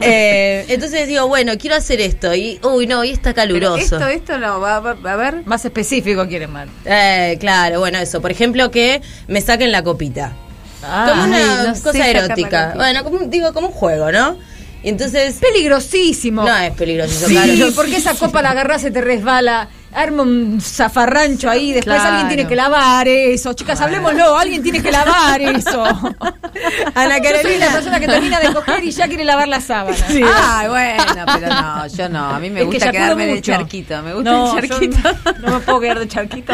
Eh, 0.05 0.65
entonces 0.69 1.07
digo, 1.07 1.29
bueno, 1.29 1.53
quiero 1.59 1.77
hacer 1.77 2.01
esto 2.01 2.35
y, 2.35 2.59
uy, 2.65 2.87
no, 2.87 3.01
hoy 3.01 3.11
está 3.11 3.35
caluroso. 3.35 3.79
Esto, 3.79 4.07
esto 4.09 4.39
no, 4.39 4.61
va, 4.61 4.81
va- 4.81 5.13
a 5.13 5.17
ver. 5.17 5.43
Más 5.45 5.65
específico 5.65 6.27
quieren 6.27 6.51
más. 6.51 6.69
Eh, 6.85 7.37
claro, 7.39 7.79
bueno, 7.81 7.99
eso. 7.99 8.21
Por 8.21 8.31
ejemplo, 8.33 8.71
que 8.71 9.01
me 9.29 9.41
saquen 9.41 9.71
la 9.71 9.83
copita. 9.85 10.33
como 10.81 11.25
una 11.25 11.61
ay, 11.63 11.69
no 11.69 11.81
cosa 11.81 12.09
erótica. 12.09 12.73
Bueno, 12.75 13.05
como, 13.05 13.19
digo, 13.27 13.53
como 13.53 13.69
un 13.69 13.73
juego, 13.75 14.11
¿no? 14.11 14.37
Y 14.83 14.89
entonces... 14.89 15.37
Peligrosísimo. 15.41 16.43
No 16.45 16.57
es 16.57 16.73
peligroso, 16.73 17.27
Sí, 17.29 17.35
claro. 17.35 17.73
porque 17.75 17.97
esa 17.97 18.15
copa 18.15 18.43
la 18.43 18.51
agarrás, 18.51 18.83
se 18.83 18.91
te 18.91 19.01
resbala, 19.01 19.69
arma 19.95 20.23
un 20.23 20.61
zafarrancho 20.61 21.49
ahí, 21.51 21.73
después 21.73 21.97
Claro. 21.97 22.11
alguien 22.11 22.29
tiene 22.29 22.47
que 22.49 22.57
lavar 22.57 23.07
eso. 23.09 23.53
Chicas, 23.55 23.81
hablemoslo, 23.81 24.37
alguien 24.37 24.63
tiene 24.63 24.83
que 24.83 24.91
lavar 24.91 25.41
eso. 25.41 25.85
Ana 26.95 27.21
Carolina. 27.21 27.67
la 27.67 27.73
persona 27.73 28.01
que 28.01 28.07
termina 28.07 28.41
de 28.41 28.53
coger 28.53 28.85
y 28.85 28.91
ya 28.91 29.09
quiere 29.09 29.25
lavar 29.25 29.49
la 29.49 29.61
sábana. 29.61 29.97
Ah, 30.35 30.65
bueno, 30.69 31.05
pero 31.35 31.49
no, 31.55 31.87
yo 31.89 32.09
no. 32.09 32.25
A 32.31 32.39
mí 32.39 32.51
me 32.51 32.61
Es 32.61 32.67
gusta 32.67 32.91
quedarme 32.91 33.25
en 33.25 33.31
el 33.31 33.43
charquito. 33.43 34.03
Me 34.03 34.15
gusta 34.15 34.31
No, 34.31 34.59
el 34.59 34.69
charquito. 34.69 34.99
no, 35.03 35.33
no 35.49 35.55
me 35.59 35.61
puedo 35.61 35.81
quedar 35.81 35.99
de 35.99 36.09
charquito. 36.09 36.53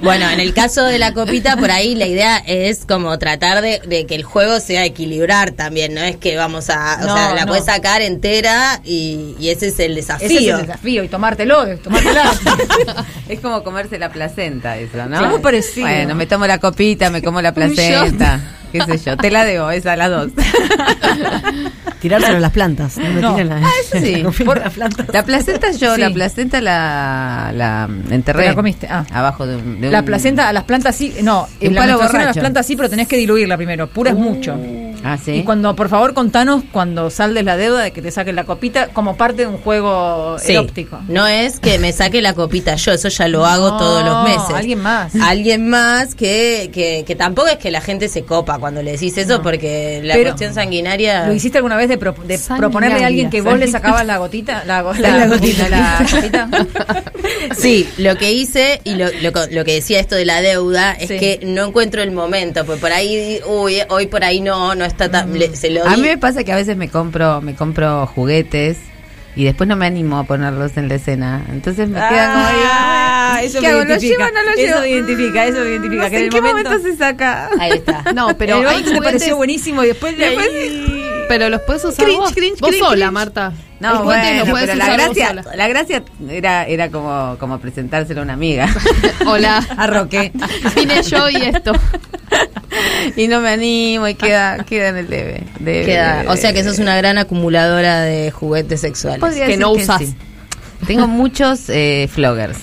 Bueno, 0.00 0.28
en 0.28 0.40
el 0.40 0.52
caso 0.52 0.82
de 0.84 0.98
la 0.98 1.14
copita, 1.14 1.56
por 1.56 1.70
ahí 1.70 1.94
la 1.94 2.06
idea 2.06 2.36
es 2.46 2.84
como 2.84 3.18
tratar 3.18 3.62
de, 3.62 3.80
de 3.86 4.04
que 4.06 4.14
el 4.14 4.24
juego 4.24 4.60
sea 4.60 4.84
equilibrar 4.84 5.52
también, 5.52 5.94
no 5.94 6.02
es 6.02 6.16
que 6.16 6.36
vamos 6.36 6.68
a, 6.68 6.98
o 7.02 7.06
No, 7.06 7.14
sea, 7.16 7.34
la 7.34 7.40
no. 7.42 7.46
puedes 7.48 7.64
sacar 7.64 8.02
entera 8.02 8.80
y, 8.84 9.34
y 9.40 9.48
ese 9.48 9.68
es 9.68 9.78
el 9.80 9.94
desafío. 9.94 10.26
Ese 10.26 10.36
es 10.50 10.54
el 10.54 10.66
desafío 10.66 11.02
y 11.02 11.08
tomártelo, 11.08 11.78
tomártela. 11.78 12.30
Es 13.28 13.40
como 13.40 13.62
comerse 13.62 13.98
la 13.98 14.10
placenta, 14.10 14.76
eso, 14.78 15.06
¿no? 15.06 15.28
Muy 15.30 15.40
parecido. 15.40 15.86
Bueno, 15.86 16.14
me 16.14 16.26
tomo 16.26 16.46
la 16.46 16.58
copita, 16.58 17.10
me 17.10 17.22
como 17.22 17.40
la 17.42 17.52
placenta. 17.54 18.40
¿Qué 18.72 18.80
sé 18.82 18.98
yo? 18.98 19.16
Te 19.16 19.30
la 19.30 19.44
debo, 19.44 19.70
esa 19.70 19.92
a 19.92 19.96
las 19.96 20.10
dos. 20.10 20.30
Tirárselo 22.00 22.36
a 22.36 22.40
las 22.40 22.52
plantas. 22.52 22.98
No 22.98 23.04
me 23.10 23.20
No. 23.20 23.38
la, 23.42 23.56
Ah, 23.56 23.70
eso 23.80 23.98
sí. 24.04 24.16
la 24.22 24.30
Por- 24.30 24.58
las 24.58 24.72
plantas. 24.74 25.06
La 25.12 25.24
placenta 25.24 25.70
yo, 25.72 25.94
Sí. 25.94 26.00
la 26.00 26.10
placenta 26.10 26.60
la, 26.60 27.52
la 27.54 27.88
enterré. 28.10 28.42
Te 28.42 28.48
la 28.50 28.54
comiste, 28.54 28.86
ah. 28.90 29.04
Abajo 29.12 29.46
de 29.46 29.56
un... 29.56 29.80
de 29.80 29.90
La 29.90 30.00
un- 30.00 30.04
placenta, 30.04 30.48
a 30.48 30.52
las 30.52 30.64
plantas 30.64 30.94
sí, 30.94 31.14
no, 31.22 31.48
De 31.60 31.68
un 31.68 31.74
la 31.74 31.80
palo 31.82 32.02
a 32.02 32.12
las 32.24 32.36
plantas 32.36 32.66
sí, 32.66 32.76
pero 32.76 32.90
tenés 32.90 33.08
que 33.08 33.16
diluirla 33.16 33.56
primero, 33.56 33.86
pura 33.88 34.10
es 34.10 34.16
mucho. 34.16 34.56
Ah, 35.08 35.16
sí. 35.22 35.32
Y 35.34 35.42
cuando, 35.44 35.76
por 35.76 35.88
favor, 35.88 36.14
contanos 36.14 36.64
cuando 36.72 37.10
saldes 37.10 37.44
la 37.44 37.56
deuda 37.56 37.82
de 37.84 37.92
que 37.92 38.02
te 38.02 38.10
saquen 38.10 38.34
la 38.34 38.42
copita 38.44 38.88
como 38.88 39.16
parte 39.16 39.42
de 39.42 39.46
un 39.48 39.58
juego 39.58 40.36
Sí. 40.40 40.52
eróptico. 40.52 40.98
No 41.06 41.26
es 41.28 41.60
que 41.60 41.78
me 41.78 41.92
saque 41.92 42.20
la 42.22 42.34
copita 42.34 42.74
yo, 42.74 42.90
eso 42.92 43.08
ya 43.08 43.28
lo 43.28 43.46
hago 43.46 43.70
No, 43.70 43.76
todos 43.78 44.04
los 44.04 44.24
meses. 44.24 44.54
alguien 44.54 44.80
más. 44.80 45.14
Alguien 45.14 45.68
más 45.68 46.14
que, 46.16 46.70
que, 46.74 47.04
que 47.06 47.14
tampoco 47.14 47.46
es 47.48 47.58
que 47.58 47.70
la 47.70 47.80
gente 47.80 48.08
se 48.08 48.24
copa 48.24 48.58
cuando 48.58 48.82
le 48.82 48.92
decís 48.92 49.16
eso, 49.16 49.42
porque 49.42 50.00
la 50.02 50.14
Pero- 50.14 50.30
cuestión 50.30 50.54
sanguinaria. 50.54 51.26
¿Lo 51.28 51.34
hiciste 51.34 51.58
alguna 51.58 51.76
vez 51.76 51.88
de, 51.88 51.98
pro- 51.98 52.14
de 52.26 52.40
proponerle 52.56 53.04
a 53.04 53.06
alguien 53.06 53.30
que 53.30 53.42
vos 53.42 53.56
le 53.58 53.68
sacabas 53.68 54.04
la 54.06 54.18
gotita? 54.18 54.64
La, 54.66 54.82
go- 54.82 54.92
la, 54.94 55.18
La 55.18 55.26
gotita. 55.28 55.68
la 55.68 56.04
copita. 56.10 56.48
Sí, 57.56 57.88
lo 57.98 58.16
que 58.16 58.32
hice 58.32 58.80
y 58.84 58.94
lo, 58.94 59.06
lo, 59.20 59.30
lo 59.50 59.64
que 59.64 59.74
decía 59.74 60.00
esto 60.00 60.14
de 60.14 60.24
la 60.24 60.40
deuda 60.40 60.92
es 60.92 61.08
Sí. 61.08 61.18
que 61.18 61.40
no 61.42 61.66
encuentro 61.66 62.02
el 62.02 62.10
momento, 62.12 62.64
pues 62.64 62.80
por 62.80 62.92
ahí, 62.92 63.40
uy, 63.46 63.78
hoy 63.88 64.06
por 64.06 64.24
ahí 64.24 64.40
no, 64.40 64.74
no 64.74 64.84
está 64.96 65.10
tan. 65.10 65.32
le- 65.38 65.54
se 65.56 65.70
lo 65.70 65.86
A 65.86 65.96
mí 65.96 66.02
me 66.02 66.18
pasa 66.18 66.42
que 66.44 66.52
a 66.52 66.56
veces 66.56 66.76
me 66.76 66.88
compro, 66.88 67.40
me 67.40 67.54
compro 67.54 68.06
juguetes 68.06 68.78
y 69.36 69.44
después 69.44 69.68
no 69.68 69.76
me 69.76 69.86
animo 69.86 70.18
a 70.18 70.24
ponerlos 70.24 70.76
en 70.78 70.88
la 70.88 70.94
escena. 70.94 71.44
Entonces 71.52 71.88
me 71.88 71.98
quedan 71.98 72.32
como 72.32 72.46
ahí, 72.46 72.54
Ah, 72.64 73.40
eso 73.42 73.60
¿qué 73.60 73.66
me 73.66 73.72
hago? 73.74 73.84
¿Lo 73.84 73.96
llevo 73.96 74.24
o 74.24 74.30
no 74.30 74.42
lo 74.42 74.50
Eso 74.52 74.60
llevo? 74.66 74.80
me 74.80 74.88
identifica, 74.90 75.46
eso 75.46 75.58
me 75.60 75.66
identifica. 75.70 76.04
No 76.04 76.10
que 76.10 76.16
en 76.16 76.20
en 76.20 76.24
el 76.24 76.30
qué 76.32 76.40
momento, 76.40 76.70
momento 76.70 76.88
se 76.90 76.96
saca. 76.96 77.50
Ahí 77.60 77.72
está. 77.72 78.04
No, 78.14 78.28
pero 78.38 78.68
el 78.70 78.84
te 78.84 78.98
pareció 79.02 79.36
buenísimo 79.36 79.84
y 79.84 79.88
después, 79.88 80.16
de 80.16 80.24
ahí- 80.24 80.36
Pero 81.28 81.48
los 81.48 81.60
puedes 81.62 81.84
usar 81.84 82.04
Cringe, 82.04 82.20
vos, 82.20 82.32
cringe, 82.32 82.60
vos 82.60 82.70
cringe, 82.70 82.84
sola, 82.84 82.94
cringe. 83.06 83.12
Marta. 83.12 83.52
No, 83.78 83.92
lo 83.94 84.04
bueno, 84.04 84.44
podés 84.50 84.66
pero 84.70 84.78
la 84.78 84.92
gracia, 84.92 85.32
la 85.54 85.68
gracia 85.68 86.02
era, 86.30 86.64
era 86.66 86.90
como, 86.90 87.36
como 87.38 87.58
presentárselo 87.58 88.20
a 88.20 88.24
una 88.24 88.32
amiga. 88.32 88.68
Hola. 89.26 89.58
a 89.76 89.86
Roque. 89.86 90.32
Vine 90.74 91.02
yo 91.02 91.28
y 91.28 91.36
esto. 91.36 91.72
y 93.16 93.28
no 93.28 93.40
me 93.40 93.50
animo 93.50 94.08
y 94.08 94.14
queda, 94.14 94.64
queda 94.64 94.88
en 94.88 94.96
el 94.96 95.08
debe. 95.08 95.42
Debe, 95.60 95.84
Queda- 95.84 96.16
debe, 96.18 96.28
o 96.30 96.36
sea 96.36 96.52
que 96.54 96.64
sos 96.64 96.78
una 96.78 96.96
gran 96.96 97.18
acumuladora 97.18 98.00
de 98.00 98.30
juguetes 98.30 98.80
sexuales. 98.80 99.22
Que 99.34 99.56
no 99.58 99.74
que 99.74 99.82
usas. 99.82 99.98
sí. 100.00 100.16
Tengo 100.86 101.06
muchos 101.06 101.68
eh, 101.68 102.08
floggers. 102.12 102.58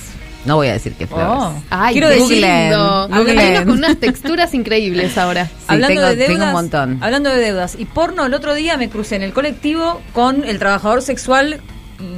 No 0.45 0.55
voy 0.57 0.67
a 0.67 0.73
decir 0.73 0.93
que 0.93 1.07
floggers. 1.07 1.29
Oh. 1.31 1.53
Ay, 1.69 1.93
Quiero 1.93 2.09
qué 2.09 2.15
decir- 2.15 2.41
lindo. 2.41 3.07
Googleen. 3.09 3.39
Hay 3.39 3.47
unos 3.51 3.61
con 3.65 3.77
unas 3.77 3.97
texturas 3.97 4.53
increíbles 4.53 5.17
ahora. 5.17 5.49
hablando 5.67 5.87
tengo- 5.95 6.07
de 6.09 6.15
deudas, 6.15 6.27
tengo 6.33 6.45
un 6.45 6.51
montón. 6.51 6.97
Hablando 7.01 7.29
de 7.29 7.37
deudas 7.37 7.75
y 7.79 7.85
porno, 7.85 8.25
el 8.25 8.33
otro 8.33 8.53
día 8.53 8.75
me 8.77 8.89
crucé 8.89 9.15
en 9.15 9.23
el 9.23 9.31
colectivo 9.33 10.01
con 10.13 10.43
el 10.43 10.59
trabajador 10.59 11.01
sexual 11.01 11.61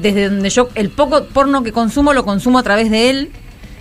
desde 0.02 0.30
donde 0.30 0.50
yo 0.50 0.70
el 0.76 0.90
poco 0.90 1.26
porno 1.26 1.62
que 1.64 1.72
consumo 1.72 2.14
lo 2.14 2.26
consumo 2.26 2.58
a 2.58 2.64
través 2.64 2.90
de 2.90 3.10
él, 3.12 3.30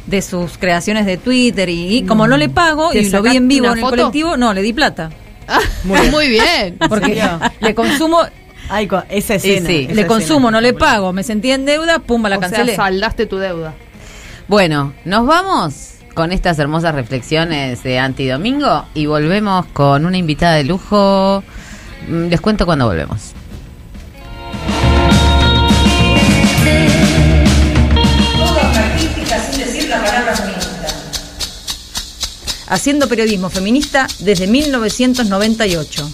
de 0.06 0.20
sus 0.20 0.58
creaciones 0.58 1.06
de 1.06 1.16
Twitter 1.16 1.70
y, 1.70 1.96
y 1.96 2.02
como 2.04 2.26
no 2.26 2.36
le 2.36 2.50
pago 2.50 2.90
¿Te 2.90 3.00
y 3.00 3.08
lo 3.08 3.22
vi 3.22 3.36
en 3.36 3.48
vivo 3.48 3.66
en 3.68 3.72
el 3.74 3.80
foto? 3.80 3.90
colectivo, 3.96 4.36
no, 4.36 4.52
le 4.52 4.60
di 4.60 4.74
plata. 4.74 5.08
Muy 5.84 6.28
bien. 6.28 6.76
Porque 6.90 7.22
le 7.60 7.74
consumo 7.74 8.20
Ay, 8.68 8.86
esa 9.08 9.34
escena. 9.36 9.66
sí. 9.66 9.76
esa 9.76 9.86
le 9.86 10.02
escena. 10.02 10.06
consumo, 10.06 10.50
no 10.50 10.60
le 10.60 10.74
pago, 10.74 11.14
me 11.14 11.22
sentí 11.22 11.50
en 11.50 11.64
deuda, 11.64 12.00
pumba, 12.00 12.28
la 12.28 12.36
o 12.36 12.40
sea, 12.40 12.48
cancelé. 12.50 12.76
saldaste 12.76 13.24
tu 13.24 13.38
deuda. 13.38 13.72
Bueno, 14.46 14.92
nos 15.06 15.26
vamos 15.26 15.94
con 16.12 16.30
estas 16.30 16.58
hermosas 16.58 16.94
reflexiones 16.94 17.82
de 17.82 17.98
Antidomingo 17.98 18.84
y 18.92 19.06
volvemos 19.06 19.64
con 19.72 20.04
una 20.04 20.18
invitada 20.18 20.56
de 20.56 20.64
lujo. 20.64 21.42
Mm, 22.06 22.26
Les 22.28 22.40
cuento 22.42 22.66
cuando 22.66 22.86
volvemos. 22.86 23.32
Haciendo 32.68 33.08
periodismo 33.08 33.48
feminista 33.48 34.06
desde 34.18 34.46
1998. 34.46 36.10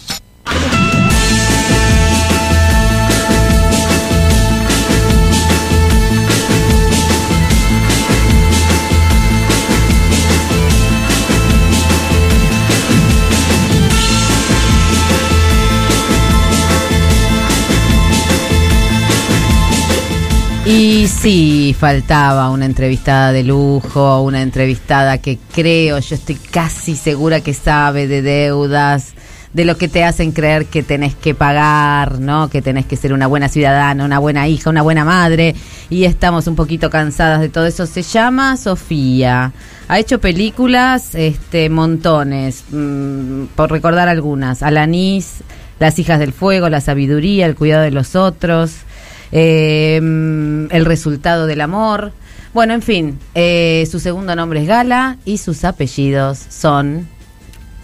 Y 20.72 21.08
sí, 21.08 21.74
faltaba 21.76 22.48
una 22.50 22.64
entrevistada 22.64 23.32
de 23.32 23.42
lujo, 23.42 24.22
una 24.22 24.40
entrevistada 24.40 25.18
que 25.18 25.36
creo, 25.52 25.98
yo 25.98 26.14
estoy 26.14 26.36
casi 26.36 26.94
segura 26.94 27.40
que 27.40 27.54
sabe 27.54 28.06
de 28.06 28.22
deudas, 28.22 29.14
de 29.52 29.64
lo 29.64 29.76
que 29.76 29.88
te 29.88 30.04
hacen 30.04 30.30
creer 30.30 30.66
que 30.66 30.84
tenés 30.84 31.16
que 31.16 31.34
pagar, 31.34 32.20
¿no? 32.20 32.50
Que 32.50 32.62
tenés 32.62 32.86
que 32.86 32.94
ser 32.94 33.12
una 33.12 33.26
buena 33.26 33.48
ciudadana, 33.48 34.04
una 34.04 34.20
buena 34.20 34.46
hija, 34.46 34.70
una 34.70 34.82
buena 34.82 35.04
madre. 35.04 35.56
Y 35.90 36.04
estamos 36.04 36.46
un 36.46 36.54
poquito 36.54 36.88
cansadas 36.88 37.40
de 37.40 37.48
todo 37.48 37.66
eso. 37.66 37.84
Se 37.86 38.02
llama 38.02 38.56
Sofía. 38.56 39.50
Ha 39.88 39.98
hecho 39.98 40.20
películas, 40.20 41.16
este, 41.16 41.68
montones, 41.68 42.62
mm, 42.70 43.46
por 43.56 43.72
recordar 43.72 44.08
algunas. 44.08 44.62
Alanis, 44.62 45.42
Las 45.80 45.98
hijas 45.98 46.20
del 46.20 46.32
fuego, 46.32 46.68
La 46.68 46.80
sabiduría, 46.80 47.46
El 47.46 47.56
cuidado 47.56 47.82
de 47.82 47.90
los 47.90 48.14
otros 48.14 48.84
eh, 49.32 49.96
el 49.96 50.84
resultado 50.84 51.46
del 51.46 51.60
amor. 51.60 52.12
Bueno, 52.52 52.74
en 52.74 52.82
fin, 52.82 53.18
eh, 53.34 53.86
su 53.90 54.00
segundo 54.00 54.34
nombre 54.34 54.62
es 54.62 54.66
Gala 54.66 55.16
y 55.24 55.38
sus 55.38 55.64
apellidos 55.64 56.38
son... 56.38 57.08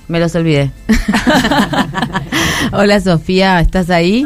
Me 0.09 0.21
los 0.21 0.35
olvidé. 0.37 0.71
Hola 2.73 3.01
Sofía, 3.01 3.61
¿estás 3.61 3.91
ahí? 3.91 4.25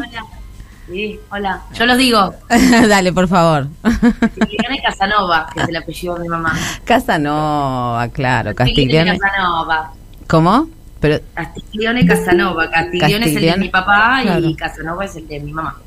Sí, 0.91 1.19
hola. 1.31 1.61
Yo 1.73 1.85
los 1.85 1.97
digo. 1.97 2.35
Dale, 2.89 3.13
por 3.13 3.27
favor. 3.27 3.67
Castiglione 3.81 4.81
Casanova, 4.83 5.47
que 5.53 5.61
es 5.61 5.69
el 5.69 5.75
apellido 5.77 6.15
de 6.15 6.21
mi 6.21 6.27
mamá. 6.27 6.53
Casanova, 6.83 8.09
claro, 8.09 8.53
Castiglione. 8.53 9.17
Casanova. 9.17 9.93
¿Cómo? 10.27 10.67
Pero 10.99 11.19
Castiglione 11.33 12.05
Casanova. 12.05 12.69
Castiglione 12.69 13.25
es 13.25 13.35
el 13.37 13.41
de 13.41 13.57
mi 13.57 13.69
papá 13.69 14.19
claro. 14.21 14.45
y 14.45 14.55
Casanova 14.55 15.05
es 15.05 15.15
el 15.15 15.27
de 15.27 15.39
mi 15.39 15.53
mamá. 15.53 15.77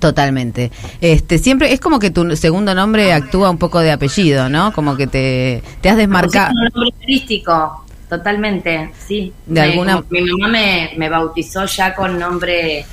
Totalmente. 0.00 0.72
Este, 1.00 1.38
siempre 1.38 1.72
es 1.72 1.78
como 1.78 1.98
que 1.98 2.10
tu 2.10 2.34
segundo 2.36 2.74
nombre 2.74 3.12
actúa 3.12 3.50
un 3.50 3.58
poco 3.58 3.78
de 3.80 3.92
apellido, 3.92 4.48
¿no? 4.48 4.72
Como 4.72 4.96
que 4.96 5.06
te, 5.06 5.62
te 5.82 5.88
has 5.90 5.96
desmarcado. 5.96 6.48
Es 6.66 6.74
un 6.74 6.82
nombre 6.82 6.92
totalmente, 8.08 8.92
sí. 9.06 9.32
De 9.46 9.60
Me- 9.60 9.66
alguna- 9.68 10.02
Mi 10.10 10.22
mamá 10.22 10.48
me, 10.48 10.90
me 10.96 11.08
bautizó 11.08 11.64
ya 11.66 11.94
con 11.94 12.18
nombre 12.18 12.84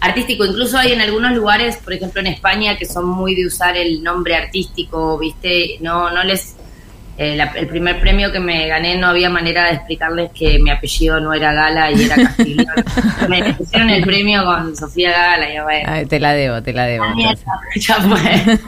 artístico. 0.00 0.44
Incluso 0.44 0.78
hay 0.78 0.92
en 0.92 1.00
algunos 1.00 1.32
lugares, 1.32 1.76
por 1.76 1.92
ejemplo 1.92 2.20
en 2.20 2.26
España, 2.28 2.76
que 2.76 2.86
son 2.86 3.06
muy 3.08 3.34
de 3.34 3.46
usar 3.46 3.76
el 3.76 4.02
nombre 4.02 4.34
artístico, 4.36 5.18
¿viste? 5.18 5.76
No, 5.80 6.10
no 6.10 6.24
les... 6.24 6.56
eh, 7.16 7.36
la- 7.36 7.52
el 7.56 7.68
primer 7.68 8.00
premio 8.00 8.32
que 8.32 8.40
me 8.40 8.66
gané 8.68 8.96
no 8.98 9.06
había 9.08 9.30
manera 9.30 9.64
de 9.66 9.74
explicarles 9.74 10.30
que 10.32 10.58
mi 10.58 10.70
apellido 10.70 11.20
no 11.20 11.32
era 11.32 11.52
Gala 11.52 11.90
y 11.92 12.04
era 12.04 12.16
Castiglione. 12.16 12.72
me 13.28 13.54
pusieron 13.54 13.90
el 13.90 14.02
premio 14.04 14.44
con 14.44 14.76
Sofía 14.76 15.10
Gala 15.12 15.50
y 15.50 15.56
yo, 15.56 15.62
bueno, 15.64 15.88
Ay, 15.92 16.06
te 16.06 16.18
la 16.20 16.32
debo, 16.32 16.62
te 16.62 16.72
la 16.72 16.84
debo. 16.86 17.04
entonces. 17.06 17.44
ya 17.76 17.94
fue. 17.96 18.58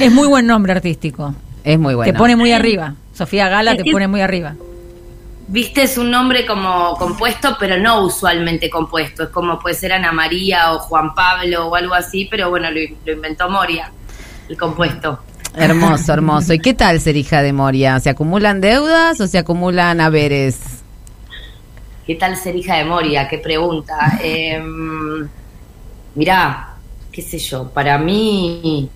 Es 0.06 0.12
muy 0.12 0.28
buen 0.28 0.46
nombre 0.46 0.72
artístico. 0.72 1.34
Es 1.64 1.78
muy 1.78 1.94
bueno. 1.94 2.12
Te 2.12 2.16
pone 2.18 2.36
muy 2.36 2.52
arriba. 2.52 2.94
Sofía 3.12 3.48
Gala 3.48 3.72
Es 3.72 3.78
te 3.78 3.84
que- 3.84 3.90
pone 3.92 4.06
muy 4.08 4.20
arriba. 4.20 4.54
Viste, 5.50 5.82
es 5.82 5.96
un 5.96 6.10
nombre 6.10 6.44
como 6.44 6.94
compuesto, 6.96 7.56
pero 7.58 7.78
no 7.78 8.02
usualmente 8.04 8.68
compuesto. 8.68 9.22
Es 9.24 9.28
como 9.30 9.58
puede 9.58 9.74
ser 9.74 9.94
Ana 9.94 10.12
María 10.12 10.72
o 10.74 10.78
Juan 10.78 11.14
Pablo 11.14 11.68
o 11.68 11.74
algo 11.74 11.94
así, 11.94 12.28
pero 12.30 12.50
bueno, 12.50 12.70
lo, 12.70 12.78
lo 13.06 13.12
inventó 13.12 13.48
Moria, 13.48 13.90
el 14.48 14.56
compuesto. 14.58 15.20
Hermoso, 15.54 16.12
hermoso. 16.12 16.52
¿Y 16.52 16.58
qué 16.58 16.74
tal 16.74 17.00
ser 17.00 17.16
hija 17.16 17.42
de 17.42 17.52
Moria? 17.52 17.98
¿Se 18.00 18.10
acumulan 18.10 18.60
deudas 18.60 19.20
o 19.20 19.26
se 19.26 19.38
acumulan 19.38 20.00
haberes? 20.00 20.58
¿Qué 22.06 22.14
tal 22.14 22.36
ser 22.36 22.56
hija 22.56 22.76
de 22.76 22.84
Moria? 22.84 23.28
Qué 23.28 23.38
pregunta. 23.38 24.18
Eh, 24.22 24.60
mirá, 26.14 26.74
qué 27.12 27.22
sé 27.22 27.38
yo, 27.38 27.68
para 27.70 27.98
mí, 27.98 28.88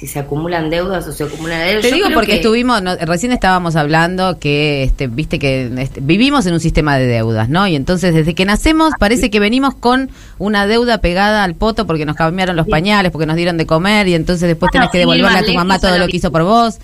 si 0.00 0.06
se 0.06 0.18
acumulan 0.18 0.70
deudas 0.70 1.06
o 1.06 1.12
se 1.12 1.24
acumulan 1.24 1.60
deudas. 1.60 1.82
Te 1.82 1.90
yo 1.90 1.96
digo 1.96 2.08
porque 2.14 2.28
que- 2.30 2.36
estuvimos, 2.36 2.80
no, 2.80 2.96
recién 2.96 3.32
estábamos 3.32 3.76
hablando 3.76 4.38
que, 4.38 4.82
este, 4.82 5.08
viste 5.08 5.38
que 5.38 5.70
este, 5.76 6.00
vivimos 6.00 6.46
en 6.46 6.54
un 6.54 6.60
sistema 6.60 6.96
de 6.96 7.06
deudas, 7.06 7.50
¿no? 7.50 7.66
Y 7.66 7.76
entonces 7.76 8.14
desde 8.14 8.34
que 8.34 8.46
nacemos 8.46 8.94
parece 8.98 9.28
que 9.28 9.38
venimos 9.40 9.74
con 9.74 10.10
una 10.38 10.66
deuda 10.66 11.02
pegada 11.02 11.44
al 11.44 11.54
poto 11.54 11.86
porque 11.86 12.06
nos 12.06 12.16
cambiaron 12.16 12.56
los 12.56 12.66
pañales, 12.66 13.12
porque 13.12 13.26
nos 13.26 13.36
dieron 13.36 13.58
de 13.58 13.66
comer 13.66 14.08
y 14.08 14.14
entonces 14.14 14.48
después 14.48 14.72
tenés 14.72 14.88
que 14.88 14.96
devolverle 14.98 15.38
a 15.38 15.44
tu 15.44 15.52
mamá 15.52 15.78
todo 15.78 15.98
lo 15.98 16.06
que 16.08 16.16
hizo 16.16 16.32
por 16.32 16.44
vos, 16.44 16.78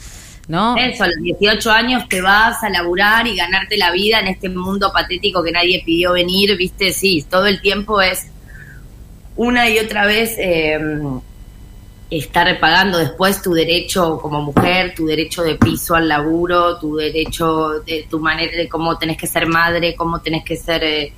¿no? 0.46 0.76
Eso, 0.76 1.04
a 1.04 1.06
los 1.06 1.16
18 1.22 1.70
años 1.70 2.06
te 2.10 2.20
vas 2.20 2.62
a 2.62 2.68
laburar 2.68 3.26
y 3.26 3.34
ganarte 3.34 3.78
la 3.78 3.92
vida 3.92 4.20
en 4.20 4.26
este 4.28 4.50
mundo 4.50 4.90
patético 4.92 5.42
que 5.42 5.52
nadie 5.52 5.82
pidió 5.86 6.12
venir, 6.12 6.54
viste, 6.58 6.92
sí, 6.92 7.24
todo 7.30 7.46
el 7.46 7.62
tiempo 7.62 8.02
es 8.02 8.26
una 9.36 9.70
y 9.70 9.78
otra 9.78 10.04
vez 10.04 10.34
eh, 10.38 10.78
estar 12.10 12.60
pagando 12.60 12.98
después 12.98 13.42
tu 13.42 13.52
derecho 13.52 14.18
como 14.20 14.40
mujer, 14.42 14.94
tu 14.94 15.06
derecho 15.06 15.42
de 15.42 15.56
piso 15.56 15.94
al 15.96 16.08
laburo, 16.08 16.78
tu 16.78 16.96
derecho 16.96 17.80
de 17.80 18.06
tu 18.08 18.20
manera 18.20 18.56
de 18.56 18.68
cómo 18.68 18.96
tenés 18.96 19.16
que 19.16 19.26
ser 19.26 19.46
madre, 19.46 19.94
cómo 19.96 20.20
tenés 20.20 20.44
que 20.44 20.56
ser 20.56 20.84
eh, 20.84 21.12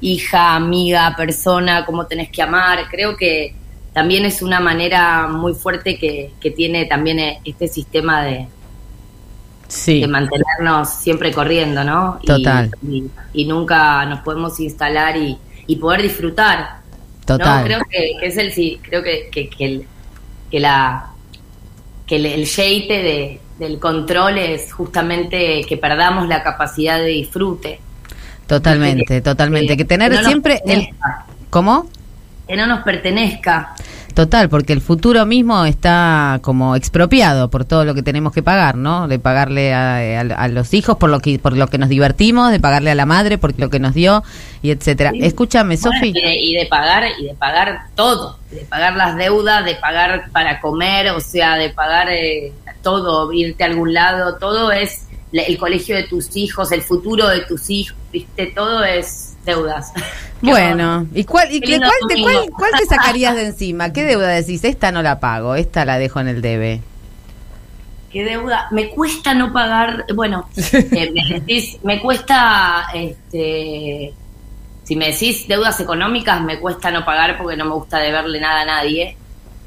hija, 0.00 0.54
amiga, 0.54 1.14
persona, 1.16 1.84
cómo 1.86 2.06
tenés 2.06 2.30
que 2.30 2.42
amar. 2.42 2.88
Creo 2.90 3.16
que 3.16 3.54
también 3.94 4.24
es 4.26 4.42
una 4.42 4.60
manera 4.60 5.26
muy 5.28 5.54
fuerte 5.54 5.98
que, 5.98 6.32
que 6.40 6.50
tiene 6.50 6.84
también 6.84 7.18
eh, 7.18 7.40
este 7.44 7.66
sistema 7.68 8.22
de, 8.24 8.46
Sí. 9.66 10.00
de 10.00 10.08
mantenernos 10.08 10.88
siempre 10.94 11.30
corriendo, 11.32 11.84
¿no? 11.84 12.18
Y- 12.22 12.26
Total. 12.26 12.70
Y, 12.90 13.04
y 13.34 13.44
nunca 13.44 14.04
nos 14.06 14.20
podemos 14.20 14.58
instalar 14.60 15.16
y, 15.18 15.36
y 15.66 15.76
poder 15.76 16.00
disfrutar. 16.02 16.78
Total. 17.26 17.60
¿no? 17.60 17.64
Creo 17.66 17.80
que, 17.90 18.12
que 18.18 18.26
es 18.26 18.36
el 18.38 18.52
sí, 18.52 18.80
creo 18.82 19.02
que, 19.02 19.28
que, 19.30 19.50
que 19.50 19.64
el, 19.66 19.86
que 20.50 20.60
la 20.60 21.10
que 22.06 22.16
el, 22.16 22.26
el 22.26 22.46
yeite 22.46 23.02
de, 23.02 23.40
del 23.58 23.78
control 23.78 24.38
es 24.38 24.72
justamente 24.72 25.62
que 25.68 25.76
perdamos 25.76 26.26
la 26.28 26.42
capacidad 26.42 26.98
de 26.98 27.08
disfrute. 27.08 27.80
Totalmente, 28.46 29.20
totalmente. 29.20 29.76
Que 29.76 29.84
tener 29.84 30.12
no 30.12 30.24
siempre 30.24 30.62
el... 30.66 30.88
¿Cómo? 31.50 31.86
Que 32.48 32.56
no 32.56 32.66
nos 32.66 32.82
pertenezca. 32.82 33.74
Total, 34.14 34.48
porque 34.48 34.72
el 34.72 34.80
futuro 34.80 35.24
mismo 35.26 35.64
está 35.64 36.40
como 36.42 36.74
expropiado 36.74 37.50
por 37.50 37.64
todo 37.64 37.84
lo 37.84 37.94
que 37.94 38.02
tenemos 38.02 38.32
que 38.32 38.42
pagar, 38.42 38.74
¿no? 38.76 39.06
De 39.06 39.20
pagarle 39.20 39.72
a, 39.72 39.98
a- 40.20 40.20
a 40.22 40.48
los 40.48 40.74
hijos 40.74 40.96
por 40.96 41.08
lo 41.08 41.20
que 41.20 41.38
por 41.38 41.56
lo 41.56 41.68
que 41.68 41.78
nos 41.78 41.88
divertimos, 41.88 42.50
de 42.50 42.58
pagarle 42.58 42.90
a 42.90 42.96
la 42.96 43.06
madre 43.06 43.38
por 43.38 43.56
lo 43.60 43.70
que 43.70 43.78
nos 43.78 43.94
dio 43.94 44.24
y 44.60 44.70
etcétera. 44.72 45.12
Escúchame, 45.14 45.76
Bueno, 45.76 45.96
Sofi. 45.98 46.08
y, 46.08 46.20
de, 46.20 46.34
y 46.36 46.54
de 46.54 46.66
pagar 46.66 47.04
y 47.20 47.26
de 47.26 47.34
pagar 47.34 47.82
todo, 47.94 48.38
de 48.50 48.62
pagar 48.62 48.96
las 48.96 49.14
deudas, 49.16 49.64
de 49.64 49.76
pagar 49.76 50.24
para 50.32 50.58
comer, 50.60 51.10
o 51.10 51.20
sea, 51.20 51.54
de 51.56 51.70
pagar 51.70 52.08
eh, 52.10 52.52
todo, 52.82 53.32
irte 53.32 53.62
a 53.62 53.66
algún 53.68 53.94
lado, 53.94 54.36
todo 54.38 54.72
es 54.72 55.06
el 55.32 55.58
colegio 55.58 55.94
de 55.94 56.04
tus 56.04 56.34
hijos, 56.36 56.72
el 56.72 56.82
futuro 56.82 57.28
de 57.28 57.42
tus 57.42 57.70
hijos, 57.70 57.94
viste, 58.10 58.46
todo 58.46 58.82
es 58.82 59.27
deudas. 59.48 59.92
Bueno, 60.40 61.04
¿y 61.14 61.24
cuál, 61.24 61.52
y 61.52 61.60
cuál, 61.60 61.90
te, 62.08 62.22
cuál, 62.22 62.48
cuál 62.56 62.70
te 62.78 62.86
sacarías 62.86 63.34
de 63.34 63.46
encima? 63.46 63.92
¿Qué 63.92 64.04
deuda 64.04 64.28
decís? 64.28 64.62
Esta 64.62 64.92
no 64.92 65.02
la 65.02 65.18
pago, 65.18 65.56
esta 65.56 65.84
la 65.84 65.98
dejo 65.98 66.20
en 66.20 66.28
el 66.28 66.40
debe. 66.40 66.80
¿Qué 68.12 68.22
deuda? 68.22 68.68
Me 68.70 68.88
cuesta 68.90 69.34
no 69.34 69.52
pagar, 69.52 70.04
bueno, 70.14 70.48
eh, 70.56 71.10
me, 71.12 71.40
decís, 71.40 71.80
me 71.82 72.00
cuesta, 72.00 72.86
este, 72.94 74.14
si 74.84 74.94
me 74.94 75.10
decís 75.10 75.48
deudas 75.48 75.80
económicas, 75.80 76.40
me 76.40 76.60
cuesta 76.60 76.92
no 76.92 77.04
pagar 77.04 77.36
porque 77.36 77.56
no 77.56 77.64
me 77.64 77.74
gusta 77.74 77.98
deberle 77.98 78.40
nada 78.40 78.60
a 78.60 78.64
nadie. 78.64 79.16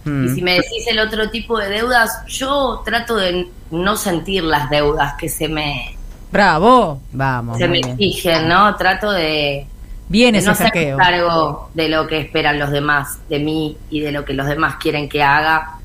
Mm. 0.06 0.26
Y 0.26 0.30
si 0.30 0.42
me 0.42 0.54
decís 0.54 0.88
el 0.88 1.00
otro 1.00 1.30
tipo 1.32 1.60
de 1.60 1.68
deudas, 1.68 2.26
yo 2.28 2.82
trato 2.86 3.18
de 3.18 3.50
no 3.72 3.98
sentir 3.98 4.46
las 4.46 4.70
deudas 4.70 5.16
que 5.16 5.28
se 5.28 5.50
me, 5.50 5.98
Bravo. 6.32 7.02
Vamos. 7.12 7.58
se 7.58 7.68
me 7.68 7.80
exigen, 7.80 8.48
¿no? 8.48 8.76
Trato 8.78 9.12
de, 9.12 9.68
Bien 10.12 10.36
ese 10.36 10.48
no 10.48 10.52
hacerme 10.52 10.70
saqueo. 10.72 10.98
cargo 10.98 11.70
de 11.74 11.88
lo 11.88 12.06
que 12.06 12.20
esperan 12.20 12.60
los 12.60 12.70
demás 12.70 13.18
de 13.30 13.40
mí 13.40 13.78
y 13.90 14.02
de 14.02 14.12
lo 14.12 14.26
que 14.26 14.34
los 14.34 14.46
demás 14.46 14.76
quieren 14.76 15.08
que 15.08 15.24
haga 15.24 15.80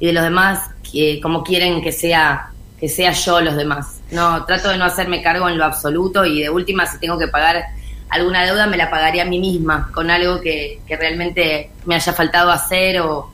y 0.00 0.06
de 0.06 0.14
los 0.14 0.24
demás 0.24 0.70
que 0.90 1.20
como 1.20 1.44
quieren 1.44 1.82
que 1.82 1.92
sea 1.92 2.52
que 2.80 2.88
sea 2.88 3.12
yo 3.12 3.42
los 3.42 3.54
demás. 3.54 4.00
No, 4.10 4.46
trato 4.46 4.70
de 4.70 4.78
no 4.78 4.86
hacerme 4.86 5.22
cargo 5.22 5.46
en 5.50 5.58
lo 5.58 5.64
absoluto 5.66 6.24
y 6.24 6.40
de 6.40 6.48
última 6.48 6.86
si 6.86 6.98
tengo 6.98 7.18
que 7.18 7.28
pagar 7.28 7.64
alguna 8.08 8.46
deuda 8.46 8.66
me 8.66 8.78
la 8.78 8.88
pagaría 8.88 9.24
a 9.24 9.26
mí 9.26 9.38
misma 9.38 9.90
con 9.92 10.10
algo 10.10 10.40
que, 10.40 10.80
que 10.86 10.96
realmente 10.96 11.70
me 11.84 11.96
haya 11.96 12.14
faltado 12.14 12.50
hacer 12.50 13.00
o, 13.00 13.30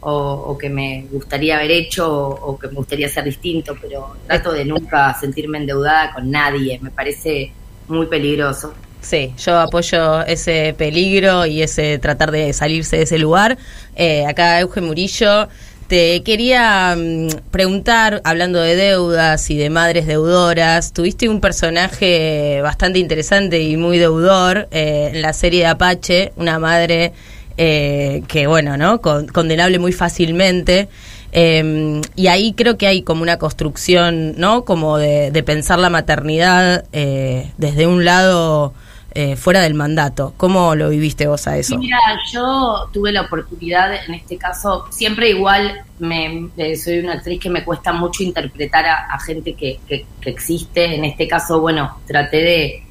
o, 0.00 0.12
o 0.12 0.58
que 0.58 0.68
me 0.68 1.06
gustaría 1.10 1.56
haber 1.56 1.70
hecho 1.70 2.06
o, 2.12 2.50
o 2.52 2.58
que 2.58 2.68
me 2.68 2.74
gustaría 2.74 3.08
ser 3.08 3.24
distinto, 3.24 3.74
pero 3.80 4.14
trato 4.26 4.52
de 4.52 4.66
nunca 4.66 5.14
sentirme 5.18 5.56
endeudada 5.56 6.12
con 6.12 6.30
nadie, 6.30 6.78
me 6.82 6.90
parece 6.90 7.50
muy 7.88 8.06
peligroso. 8.06 8.74
Sí, 9.04 9.34
yo 9.36 9.58
apoyo 9.60 10.22
ese 10.24 10.74
peligro 10.78 11.44
y 11.44 11.60
ese 11.62 11.98
tratar 11.98 12.30
de 12.30 12.54
salirse 12.54 12.96
de 12.96 13.02
ese 13.02 13.18
lugar. 13.18 13.58
Eh, 13.96 14.24
acá 14.26 14.58
Eugen 14.60 14.84
Murillo, 14.86 15.46
te 15.88 16.22
quería 16.22 16.96
mm, 16.96 17.28
preguntar, 17.50 18.22
hablando 18.24 18.60
de 18.60 18.76
deudas 18.76 19.50
y 19.50 19.58
de 19.58 19.68
madres 19.68 20.06
deudoras, 20.06 20.94
tuviste 20.94 21.28
un 21.28 21.42
personaje 21.42 22.60
bastante 22.62 22.98
interesante 22.98 23.60
y 23.60 23.76
muy 23.76 23.98
deudor 23.98 24.68
eh, 24.70 25.10
en 25.12 25.20
la 25.20 25.34
serie 25.34 25.60
de 25.60 25.66
Apache, 25.66 26.32
una 26.36 26.58
madre 26.58 27.12
eh, 27.58 28.22
que, 28.26 28.46
bueno, 28.46 28.78
¿no? 28.78 29.02
Con- 29.02 29.26
condenable 29.28 29.78
muy 29.78 29.92
fácilmente. 29.92 30.88
Eh, 31.32 32.00
y 32.16 32.28
ahí 32.28 32.54
creo 32.54 32.78
que 32.78 32.86
hay 32.86 33.02
como 33.02 33.20
una 33.20 33.38
construcción, 33.38 34.34
¿no? 34.38 34.64
Como 34.64 34.96
de, 34.96 35.30
de 35.30 35.42
pensar 35.42 35.78
la 35.78 35.90
maternidad 35.90 36.84
eh, 36.94 37.50
desde 37.58 37.86
un 37.86 38.04
lado 38.06 38.72
eh, 39.14 39.36
fuera 39.36 39.60
del 39.60 39.74
mandato. 39.74 40.34
¿Cómo 40.36 40.74
lo 40.74 40.88
viviste 40.90 41.26
vos 41.26 41.46
a 41.46 41.56
eso? 41.56 41.78
Mira, 41.78 41.98
yo 42.32 42.88
tuve 42.92 43.12
la 43.12 43.22
oportunidad, 43.22 43.94
en 44.06 44.14
este 44.14 44.36
caso, 44.36 44.86
siempre 44.90 45.30
igual 45.30 45.82
me, 45.98 46.48
eh, 46.56 46.76
soy 46.76 46.98
una 46.98 47.14
actriz 47.14 47.40
que 47.40 47.50
me 47.50 47.64
cuesta 47.64 47.92
mucho 47.92 48.22
interpretar 48.22 48.86
a, 48.86 48.94
a 49.12 49.18
gente 49.20 49.54
que, 49.54 49.78
que- 49.88 50.04
que 50.20 50.30
existe. 50.30 50.94
En 50.94 51.04
este 51.04 51.28
caso, 51.28 51.60
bueno, 51.60 51.98
traté 52.06 52.36
de, 52.38 52.82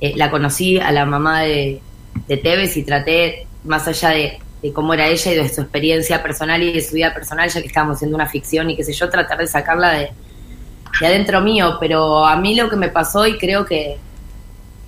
eh, 0.00 0.12
la 0.16 0.30
conocí 0.30 0.78
a 0.78 0.90
la 0.92 1.04
mamá 1.06 1.42
de, 1.42 1.80
de 2.26 2.36
Tevez 2.36 2.76
y 2.76 2.82
traté, 2.84 3.46
más 3.64 3.86
allá 3.86 4.10
de, 4.10 4.38
de 4.62 4.72
cómo 4.72 4.94
era 4.94 5.06
ella 5.08 5.32
y 5.32 5.36
de 5.36 5.48
su 5.48 5.60
experiencia 5.60 6.22
personal 6.22 6.62
y 6.62 6.72
de 6.72 6.80
su 6.80 6.94
vida 6.94 7.12
personal, 7.14 7.48
ya 7.48 7.60
que 7.60 7.66
estábamos 7.68 7.96
haciendo 7.96 8.16
una 8.16 8.26
ficción 8.28 8.70
y 8.70 8.76
qué 8.76 8.84
sé 8.84 8.92
yo, 8.92 9.08
tratar 9.10 9.38
de 9.38 9.46
sacarla 9.46 9.90
de, 9.92 10.10
de 11.00 11.06
adentro 11.06 11.40
mío. 11.40 11.76
Pero 11.80 12.26
a 12.26 12.36
mí 12.36 12.54
lo 12.54 12.68
que 12.68 12.76
me 12.76 12.88
pasó 12.88 13.26
y 13.26 13.38
creo 13.38 13.64
que 13.64 13.96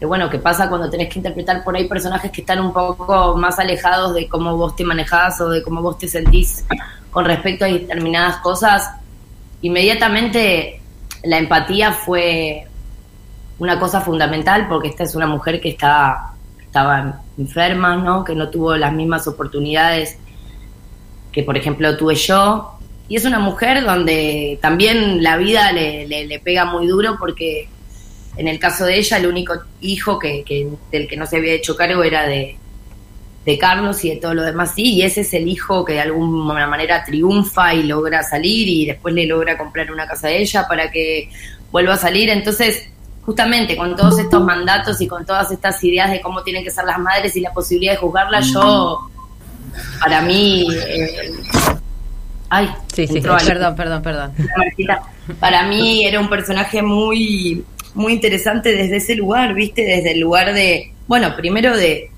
que 0.04 0.06
bueno, 0.06 0.28
que 0.28 0.38
pasa 0.38 0.68
cuando 0.68 0.90
tenés 0.90 1.08
que 1.08 1.18
interpretar 1.18 1.64
por 1.64 1.74
ahí 1.74 1.88
personajes 1.88 2.30
que 2.30 2.42
están 2.42 2.60
un 2.60 2.74
poco 2.74 3.38
más 3.38 3.58
alejados 3.58 4.12
de 4.14 4.28
cómo 4.28 4.54
vos 4.54 4.76
te 4.76 4.84
manejás 4.84 5.40
o 5.40 5.48
de 5.48 5.62
cómo 5.62 5.80
vos 5.80 5.96
te 5.96 6.06
sentís 6.08 6.62
con 7.10 7.24
respecto 7.24 7.64
a 7.64 7.68
determinadas 7.68 8.36
cosas, 8.42 8.90
inmediatamente 9.62 10.82
la 11.22 11.38
empatía 11.38 11.92
fue 11.92 12.66
una 13.58 13.80
cosa 13.80 14.02
fundamental 14.02 14.68
porque 14.68 14.88
esta 14.88 15.04
es 15.04 15.14
una 15.14 15.26
mujer 15.26 15.58
que 15.62 15.70
está, 15.70 16.32
estaba 16.60 17.22
enferma, 17.38 17.96
¿no? 17.96 18.24
que 18.24 18.34
no 18.34 18.50
tuvo 18.50 18.76
las 18.76 18.92
mismas 18.92 19.26
oportunidades 19.26 20.18
que 21.32 21.42
por 21.44 21.56
ejemplo 21.56 21.96
tuve 21.96 22.14
yo. 22.16 22.72
Y 23.08 23.16
es 23.16 23.24
una 23.24 23.38
mujer 23.38 23.84
donde 23.86 24.58
también 24.60 25.22
la 25.22 25.38
vida 25.38 25.72
le, 25.72 26.06
le- 26.06 26.26
le 26.26 26.38
pega 26.40 26.66
muy 26.66 26.86
duro 26.86 27.16
porque 27.18 27.70
en 28.36 28.48
el 28.48 28.58
caso 28.58 28.84
de 28.86 28.98
ella, 28.98 29.16
el 29.18 29.26
único 29.26 29.54
hijo 29.80 30.18
que, 30.18 30.42
que- 30.44 30.68
del 30.90 31.06
que 31.08 31.16
no 31.16 31.26
se 31.26 31.36
había 31.36 31.52
hecho 31.52 31.76
cargo 31.76 32.02
era 32.02 32.26
de, 32.26 32.56
de 33.44 33.58
Carlos 33.58 34.04
y 34.04 34.10
de 34.10 34.16
todo 34.16 34.34
lo 34.34 34.42
demás 34.42 34.72
sí, 34.74 34.94
y 34.94 35.02
ese 35.02 35.20
es 35.20 35.34
el 35.34 35.46
hijo 35.48 35.84
que 35.84 35.92
de 35.94 36.00
alguna 36.00 36.66
manera 36.66 37.04
triunfa 37.04 37.74
y 37.74 37.82
logra 37.84 38.22
salir 38.22 38.68
y 38.68 38.86
después 38.86 39.14
le 39.14 39.26
logra 39.26 39.56
comprar 39.58 39.90
una 39.92 40.06
casa 40.06 40.28
a 40.28 40.30
ella 40.32 40.66
para 40.66 40.90
que 40.90 41.28
vuelva 41.70 41.94
a 41.94 41.98
salir. 41.98 42.30
Entonces, 42.30 42.88
justamente 43.22 43.76
con 43.76 43.94
todos 43.96 44.18
estos 44.18 44.42
mandatos 44.42 45.00
y 45.00 45.06
con 45.06 45.24
todas 45.26 45.50
estas 45.50 45.82
ideas 45.84 46.10
de 46.10 46.20
cómo 46.20 46.42
tienen 46.42 46.64
que 46.64 46.70
ser 46.70 46.84
las 46.84 46.98
madres 46.98 47.36
y 47.36 47.40
la 47.40 47.52
posibilidad 47.52 47.92
de 47.92 47.98
juzgarlas, 47.98 48.46
yo, 48.52 49.10
para 50.00 50.20
mí... 50.22 50.66
eh, 50.72 51.32
ay, 52.48 52.68
Sí, 52.94 53.06
sí, 53.06 53.20
perdón, 53.20 53.74
perdón, 53.76 54.02
perdón. 54.02 54.32
Para 55.40 55.66
mí 55.66 56.06
era 56.06 56.20
un 56.20 56.28
personaje 56.28 56.82
muy, 56.82 57.64
muy 57.94 58.12
interesante 58.12 58.74
desde 58.74 58.96
ese 58.96 59.14
lugar, 59.14 59.54
¿viste? 59.54 59.82
Desde 59.82 60.12
el 60.12 60.20
lugar 60.20 60.52
de, 60.52 60.92
bueno, 61.06 61.34
primero 61.36 61.76
de, 61.76 62.10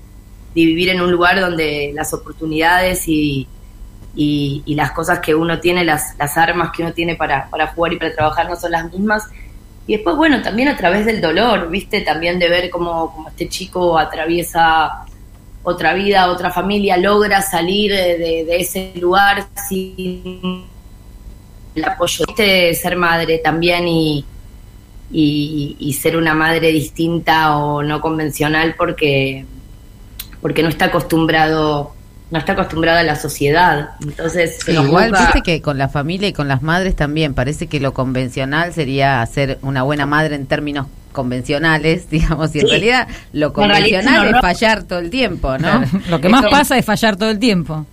vivir 0.53 0.89
en 0.89 1.01
un 1.01 1.11
lugar 1.11 1.39
donde 1.39 1.91
las 1.93 2.15
oportunidades 2.15 3.07
y, 3.07 3.47
y, 4.15 4.73
las 4.73 4.91
cosas 4.91 5.19
que 5.19 5.35
uno 5.35 5.59
tiene, 5.59 5.85
las, 5.85 6.17
las 6.17 6.35
armas 6.35 6.71
que 6.75 6.81
uno 6.81 6.93
tiene 6.93 7.15
para, 7.15 7.47
para 7.51 7.67
jugar 7.67 7.93
y 7.93 7.97
para 7.97 8.15
trabajar 8.15 8.49
no 8.49 8.55
son 8.55 8.71
las 8.71 8.91
mismas. 8.91 9.23
Y 9.85 9.93
después, 9.93 10.15
bueno, 10.15 10.41
también 10.41 10.67
a 10.69 10.75
través 10.75 11.05
del 11.05 11.21
dolor, 11.21 11.69
¿viste? 11.69 12.01
También 12.01 12.39
de 12.39 12.49
ver 12.49 12.71
cómo, 12.71 13.13
cómo 13.13 13.29
este 13.29 13.47
chico 13.47 13.99
atraviesa 13.99 15.05
otra 15.61 15.93
vida, 15.93 16.27
otra 16.31 16.49
familia, 16.49 16.97
logra 16.97 17.43
salir 17.43 17.91
de 17.91 18.57
ese 18.57 18.93
lugar 18.95 19.45
sin 19.69 20.65
el 21.77 21.85
apoyo 21.85 22.25
de 22.35 22.73
ser 22.73 22.95
madre 22.95 23.37
también 23.37 23.87
y, 23.87 24.25
y, 25.11 25.75
y 25.79 25.93
ser 25.93 26.17
una 26.17 26.33
madre 26.33 26.71
distinta 26.71 27.57
o 27.57 27.81
no 27.83 28.01
convencional 28.01 28.75
porque 28.77 29.45
porque 30.41 30.63
no 30.63 30.69
está 30.69 30.85
acostumbrado 30.85 31.93
no 32.29 32.39
está 32.39 32.51
acostumbrada 32.53 32.99
a 32.99 33.03
la 33.03 33.15
sociedad 33.15 33.91
entonces 34.01 34.57
se 34.59 34.71
Sí, 34.71 34.73
nos 34.77 34.85
igual 34.87 35.11
juzga- 35.11 35.19
viste 35.33 35.41
que 35.43 35.61
con 35.61 35.77
la 35.77 35.87
familia 35.87 36.27
y 36.27 36.33
con 36.33 36.47
las 36.49 36.61
madres 36.61 36.95
también 36.95 37.33
parece 37.33 37.67
que 37.67 37.79
lo 37.79 37.93
convencional 37.93 38.73
sería 38.73 39.25
ser 39.27 39.59
una 39.61 39.83
buena 39.83 40.05
madre 40.05 40.35
en 40.35 40.45
términos 40.45 40.87
convencionales, 41.13 42.09
digamos, 42.11 42.53
y 42.55 42.59
en 42.59 42.65
Sí. 42.65 42.71
realidad 42.71 43.07
lo 43.33 43.47
En 43.47 43.69
realidad 43.69 44.01
es 44.01 44.05
convencional 44.05 44.35
es 44.35 44.41
fallar 44.41 44.83
todo 44.83 44.99
el 44.99 45.09
tiempo, 45.09 45.57
¿no? 45.57 45.83
Lo 46.09 46.21
que 46.21 46.29
más 46.29 46.41
Eso- 46.41 46.51
pasa 46.51 46.77
es 46.77 46.85
fallar 46.85 47.15
todo 47.15 47.29
el 47.31 47.39
tiempo. 47.39 47.85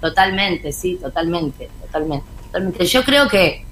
Totalmente, 0.00 0.70
sí, 0.72 0.96
totalmente, 1.02 1.68
totalmente, 1.82 2.24
totalmente. 2.46 2.86
Yo 2.86 3.02
creo 3.02 3.26
que 3.28 3.64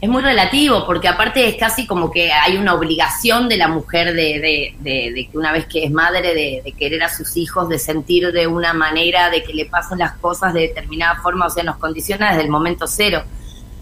es 0.00 0.08
muy 0.08 0.22
relativo, 0.22 0.86
porque 0.86 1.08
aparte 1.08 1.48
es 1.48 1.56
casi 1.56 1.84
como 1.86 2.10
que 2.10 2.30
hay 2.32 2.56
una 2.56 2.74
obligación 2.74 3.48
de 3.48 3.56
la 3.56 3.66
mujer 3.66 4.14
de, 4.14 4.38
de, 4.38 4.74
de- 4.78 5.12
de 5.12 5.28
que 5.28 5.36
una 5.36 5.50
vez 5.52 5.66
que 5.66 5.84
es 5.84 5.90
madre, 5.90 6.34
de, 6.34 6.72
querer 6.78 7.02
a 7.02 7.08
sus 7.08 7.36
hijos, 7.36 7.68
de 7.68 7.80
sentir 7.80 8.30
de 8.30 8.46
una 8.46 8.72
manera, 8.72 9.28
de 9.28 9.42
que 9.42 9.52
le 9.52 9.66
pasen 9.66 9.98
las 9.98 10.12
cosas 10.18 10.54
de 10.54 10.60
determinada 10.60 11.16
forma, 11.20 11.46
o 11.46 11.50
sea, 11.50 11.64
nos 11.64 11.78
condiciona 11.78 12.28
desde 12.30 12.44
el 12.44 12.50
momento 12.50 12.86
cero. 12.86 13.24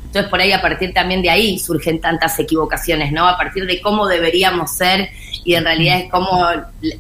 Entonces 0.07 0.31
por 0.31 0.41
ahí 0.41 0.53
a 0.53 0.63
partir 0.63 0.95
también 0.95 1.21
de 1.21 1.29
ahí 1.29 1.59
surgen 1.59 2.01
tantas 2.01 2.39
equivocaciones, 2.39 3.13
¿no? 3.13 3.29
A 3.29 3.37
partir 3.37 3.67
de 3.67 3.83
cómo 3.83 4.07
deberíamos 4.07 4.71
ser 4.71 5.11
y 5.45 5.55
en 5.55 5.65
realidad 5.65 5.99
es 5.99 6.11
cómo 6.11 6.49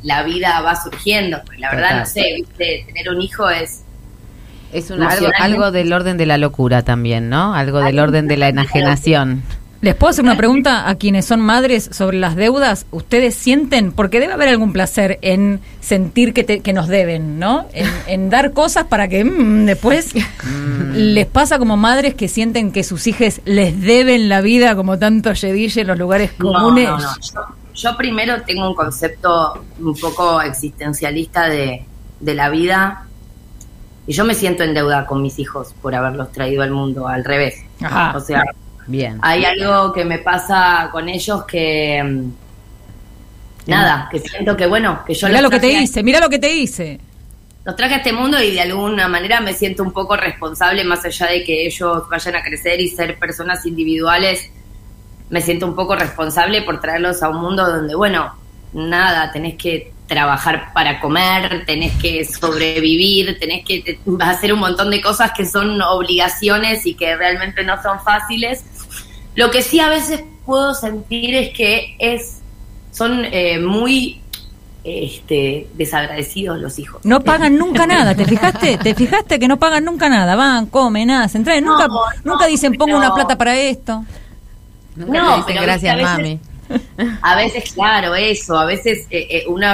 la 0.02 0.22
vida 0.24 0.60
va 0.60 0.76
surgiendo. 0.76 1.40
Porque 1.46 1.60
la 1.60 1.70
verdad, 1.70 2.00
no 2.00 2.04
sé, 2.06 2.34
¿viste? 2.36 2.84
tener 2.86 3.08
un 3.08 3.22
hijo 3.22 3.48
es 3.48 3.84
Es 4.78 4.90
una- 4.90 5.08
algo, 5.38 5.70
del 5.70 5.92
orden 5.92 6.16
de 6.16 6.26
la 6.26 6.38
locura 6.38 6.82
también, 6.82 7.28
¿no? 7.28 7.54
Algo 7.54 7.80
del 7.80 7.98
orden 7.98 8.26
de 8.28 8.36
la 8.36 8.48
enajenación. 8.48 9.42
¿Les 9.82 9.94
puedo 9.94 10.10
hacer 10.10 10.24
una 10.24 10.36
pregunta 10.38 10.88
a 10.88 10.94
quienes 10.94 11.26
son 11.26 11.40
madres 11.40 11.90
sobre 11.92 12.18
las 12.18 12.34
deudas? 12.34 12.86
¿Ustedes 12.90 13.34
sienten, 13.34 13.92
porque 13.92 14.20
debe 14.20 14.32
haber 14.32 14.48
algún 14.48 14.72
placer 14.72 15.18
en 15.20 15.60
sentir 15.80 16.32
que, 16.32 16.44
te- 16.44 16.60
que 16.60 16.72
nos 16.72 16.88
deben, 16.88 17.38
¿no? 17.38 17.66
En, 17.74 17.86
en 18.06 18.30
dar 18.30 18.52
cosas 18.52 18.84
para 18.84 19.06
que 19.08 19.22
mm, 19.24 19.66
después 19.66 20.12
les 20.94 21.26
pasa 21.26 21.58
como 21.58 21.76
madres 21.76 22.14
que 22.14 22.26
sienten 22.26 22.72
que 22.72 22.84
sus 22.84 23.06
hijos 23.06 23.40
les 23.44 23.80
deben 23.80 24.28
la 24.30 24.40
vida 24.40 24.74
como 24.76 24.98
tanto 24.98 25.32
Yedille 25.34 25.82
en 25.82 25.86
los 25.88 25.98
lugares 25.98 26.30
No, 26.38 26.52
comunes. 26.52 26.88
no, 26.88 26.98
no. 26.98 27.08
Yo, 27.20 27.40
yo 27.74 27.96
primero 27.98 28.42
tengo 28.46 28.68
un 28.70 28.74
concepto 28.74 29.62
un 29.78 29.94
poco 29.94 30.40
existencialista 30.40 31.48
de, 31.48 31.84
de 32.20 32.34
la 32.34 32.48
vida 32.48 33.05
y 34.06 34.12
yo 34.12 34.24
me 34.24 34.34
siento 34.34 34.62
en 34.64 34.74
deuda 34.74 35.06
con 35.06 35.22
mis 35.22 35.38
hijos 35.38 35.74
por 35.82 35.94
haberlos 35.94 36.32
traído 36.32 36.62
al 36.62 36.70
mundo, 36.70 37.08
al 37.08 37.24
revés. 37.24 37.56
Ajá. 37.80 38.16
O 38.16 38.20
sea, 38.20 38.44
Bien. 38.86 39.18
hay 39.22 39.44
algo 39.44 39.92
que 39.92 40.04
me 40.04 40.18
pasa 40.18 40.88
con 40.92 41.08
ellos 41.08 41.44
que... 41.44 42.02
mm, 42.04 42.30
Nada, 43.66 44.08
que 44.10 44.20
siento 44.20 44.56
que 44.56 44.66
bueno, 44.66 45.02
que 45.04 45.14
yo 45.14 45.26
Mira 45.26 45.40
lo 45.40 45.50
que 45.50 45.58
te 45.58 45.68
hice, 45.72 46.02
mira 46.04 46.20
lo 46.20 46.28
que 46.28 46.38
te 46.38 46.54
hice. 46.54 47.00
los 47.64 47.74
traje 47.74 47.94
a 47.94 47.96
este 47.98 48.12
mundo 48.12 48.40
y 48.40 48.52
de 48.52 48.60
alguna 48.60 49.08
manera 49.08 49.40
me 49.40 49.52
siento 49.54 49.82
un 49.82 49.92
poco 49.92 50.16
responsable, 50.16 50.84
más 50.84 51.04
allá 51.04 51.26
de 51.26 51.42
que 51.42 51.66
ellos 51.66 52.08
vayan 52.08 52.36
a 52.36 52.44
crecer 52.44 52.80
y 52.80 52.88
ser 52.88 53.18
personas 53.18 53.66
individuales, 53.66 54.48
me 55.30 55.40
siento 55.40 55.66
un 55.66 55.74
poco 55.74 55.96
responsable 55.96 56.62
por 56.62 56.80
traerlos 56.80 57.22
a 57.24 57.28
un 57.28 57.38
mundo 57.42 57.66
donde, 57.66 57.96
bueno, 57.96 58.32
nada, 58.72 59.32
tenés 59.32 59.56
que 59.56 59.92
trabajar 60.06 60.72
para 60.72 61.00
comer, 61.00 61.64
tenés 61.66 61.92
que 62.00 62.24
sobrevivir, 62.24 63.38
tenés 63.40 63.64
que 63.64 63.80
te- 63.82 63.98
hacer 64.20 64.52
un 64.52 64.60
montón 64.60 64.90
de 64.90 65.00
cosas 65.00 65.32
que 65.36 65.44
son 65.44 65.80
obligaciones 65.82 66.86
y 66.86 66.94
que 66.94 67.16
realmente 67.16 67.64
no 67.64 67.80
son 67.82 68.00
fáciles. 68.00 68.64
Lo 69.34 69.50
que 69.50 69.62
sí 69.62 69.80
a 69.80 69.88
veces 69.88 70.22
puedo 70.44 70.74
sentir 70.74 71.34
es 71.34 71.50
que 71.56 71.96
es 71.98 72.40
son 72.92 73.24
eh, 73.24 73.58
muy 73.58 74.20
este, 74.84 75.66
desagradecidos 75.74 76.58
los 76.58 76.78
hijos. 76.78 77.04
No 77.04 77.20
pagan 77.20 77.58
nunca 77.58 77.86
nada, 77.86 78.14
¿te 78.14 78.24
fijaste? 78.24 78.78
¿Te 78.78 78.94
fijaste 78.94 79.38
que 79.40 79.48
no 79.48 79.58
pagan 79.58 79.84
nunca 79.84 80.08
nada? 80.08 80.36
Van, 80.36 80.66
comen, 80.66 81.10
hacen, 81.10 81.42
traen, 81.44 81.64
nunca, 81.64 81.88
No, 81.88 82.00
nunca 82.24 82.46
dicen 82.46 82.72
pongo 82.74 82.86
pero- 82.86 82.98
una 82.98 83.12
plata 83.14 83.36
para 83.36 83.58
esto. 83.58 84.04
Nunca 84.94 85.12
No, 85.18 85.30
te 85.30 85.36
dicen 85.36 85.44
pero 85.48 85.62
gracias, 85.62 86.00
mami. 86.02 86.40
A 87.22 87.36
veces, 87.36 87.72
claro, 87.72 88.14
eso, 88.14 88.58
a 88.58 88.64
veces 88.64 89.06
eh, 89.10 89.26
eh, 89.30 89.44
uno, 89.48 89.66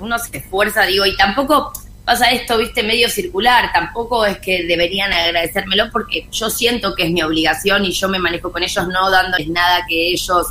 uno 0.00 0.18
se 0.18 0.38
esfuerza, 0.38 0.84
digo, 0.84 1.06
y 1.06 1.16
tampoco 1.16 1.72
pasa 2.04 2.30
esto, 2.30 2.58
viste, 2.58 2.82
medio 2.82 3.08
circular, 3.08 3.70
tampoco 3.72 4.26
es 4.26 4.38
que 4.38 4.64
deberían 4.64 5.12
agradecérmelo 5.12 5.90
porque 5.92 6.26
yo 6.32 6.50
siento 6.50 6.94
que 6.94 7.04
es 7.04 7.10
mi 7.10 7.22
obligación 7.22 7.84
y 7.84 7.92
yo 7.92 8.08
me 8.08 8.18
manejo 8.18 8.50
con 8.50 8.62
ellos 8.62 8.88
no 8.88 9.10
dándoles 9.10 9.48
nada 9.48 9.86
que 9.88 10.10
ellos 10.12 10.46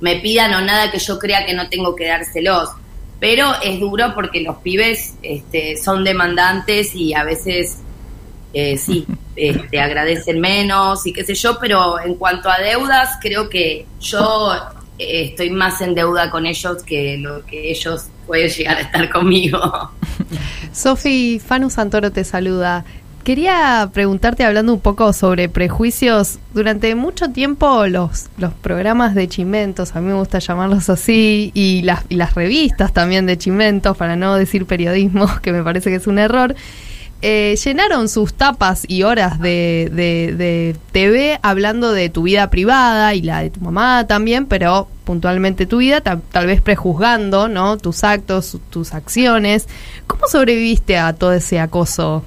me 0.00 0.16
pidan 0.16 0.54
o 0.54 0.60
nada 0.60 0.90
que 0.90 0.98
yo 0.98 1.18
crea 1.18 1.46
que 1.46 1.54
no 1.54 1.68
tengo 1.68 1.94
que 1.94 2.06
dárselos. 2.06 2.68
Pero 3.20 3.52
es 3.62 3.78
duro 3.78 4.14
porque 4.14 4.40
los 4.40 4.56
pibes 4.58 5.14
este, 5.22 5.76
son 5.76 6.02
demandantes 6.02 6.94
y 6.94 7.14
a 7.14 7.22
veces 7.22 7.78
eh, 8.52 8.76
sí, 8.76 9.06
eh, 9.36 9.60
te 9.70 9.80
agradecen 9.80 10.40
menos 10.40 11.06
y 11.06 11.12
qué 11.12 11.24
sé 11.24 11.34
yo, 11.34 11.58
pero 11.58 12.00
en 12.00 12.16
cuanto 12.16 12.50
a 12.50 12.58
deudas, 12.58 13.18
creo 13.20 13.48
que 13.48 13.86
yo 14.00 14.52
eh, 14.98 15.24
estoy 15.30 15.50
más 15.50 15.80
en 15.80 15.94
deuda 15.94 16.30
con 16.30 16.46
ellos 16.46 16.82
que 16.82 17.18
lo 17.18 17.44
que 17.46 17.70
ellos 17.70 18.06
pueden 18.26 18.48
llegar 18.48 18.76
a 18.78 18.80
estar 18.80 19.10
conmigo. 19.10 19.58
Sofi, 20.72 21.40
Fanu 21.44 21.70
Santoro 21.70 22.10
te 22.10 22.24
saluda. 22.24 22.84
Quería 23.24 23.88
preguntarte, 23.92 24.42
hablando 24.42 24.74
un 24.74 24.80
poco 24.80 25.12
sobre 25.12 25.48
prejuicios, 25.48 26.40
durante 26.54 26.92
mucho 26.96 27.30
tiempo 27.30 27.86
los, 27.86 28.26
los 28.36 28.52
programas 28.52 29.14
de 29.14 29.28
chimentos, 29.28 29.94
a 29.94 30.00
mí 30.00 30.08
me 30.08 30.14
gusta 30.14 30.40
llamarlos 30.40 30.90
así, 30.90 31.52
y 31.54 31.82
las, 31.82 32.04
y 32.08 32.16
las 32.16 32.34
revistas 32.34 32.92
también 32.92 33.26
de 33.26 33.38
chimentos, 33.38 33.96
para 33.96 34.16
no 34.16 34.34
decir 34.34 34.66
periodismo, 34.66 35.28
que 35.42 35.52
me 35.52 35.62
parece 35.62 35.90
que 35.90 35.96
es 35.96 36.08
un 36.08 36.18
error, 36.18 36.56
eh, 37.22 37.56
llenaron 37.64 38.08
sus 38.08 38.34
tapas 38.34 38.84
y 38.88 39.04
horas 39.04 39.38
de, 39.40 39.88
de, 39.92 40.34
de 40.36 40.76
TV 40.92 41.38
hablando 41.42 41.92
de 41.92 42.08
tu 42.10 42.22
vida 42.24 42.50
privada 42.50 43.14
y 43.14 43.22
la 43.22 43.40
de 43.40 43.50
tu 43.50 43.60
mamá 43.60 44.06
también, 44.06 44.46
pero 44.46 44.88
puntualmente 45.04 45.64
tu 45.66 45.78
vida, 45.78 46.00
ta- 46.00 46.20
tal 46.32 46.46
vez 46.46 46.60
prejuzgando 46.60 47.48
¿no? 47.48 47.78
tus 47.78 48.04
actos, 48.04 48.58
tus 48.70 48.92
acciones. 48.94 49.68
¿Cómo 50.06 50.26
sobreviviste 50.26 50.98
a 50.98 51.12
todo 51.14 51.32
ese 51.32 51.58
acoso 51.60 52.24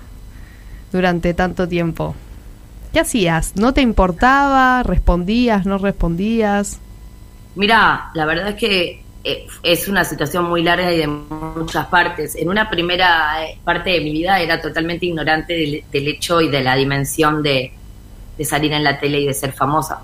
durante 0.91 1.33
tanto 1.33 1.67
tiempo? 1.67 2.15
¿Qué 2.93 3.01
hacías? 3.01 3.53
¿No 3.55 3.73
te 3.73 3.81
importaba? 3.81 4.81
¿Respondías? 4.83 5.65
¿No 5.65 5.77
respondías? 5.77 6.79
Mira, 7.55 8.09
la 8.13 8.25
verdad 8.25 8.49
es 8.49 8.55
que 8.55 9.04
eh, 9.27 9.47
es 9.63 9.87
una 9.87 10.05
situación 10.05 10.45
muy 10.45 10.61
larga 10.61 10.93
y 10.93 10.99
de 10.99 11.07
muchas 11.07 11.87
partes. 11.87 12.35
En 12.35 12.47
una 12.47 12.69
primera 12.69 13.43
eh, 13.43 13.57
parte 13.63 13.89
de 13.89 14.01
mi 14.01 14.11
vida 14.11 14.39
era 14.39 14.61
totalmente 14.61 15.07
ignorante 15.07 15.53
del, 15.53 15.83
del 15.91 16.07
hecho 16.07 16.41
y 16.41 16.49
de 16.49 16.61
la 16.61 16.75
dimensión 16.75 17.41
de, 17.41 17.73
de 18.37 18.45
salir 18.45 18.71
en 18.71 18.83
la 18.83 18.99
tele 18.99 19.21
y 19.21 19.25
de 19.25 19.33
ser 19.33 19.51
famosa. 19.51 20.03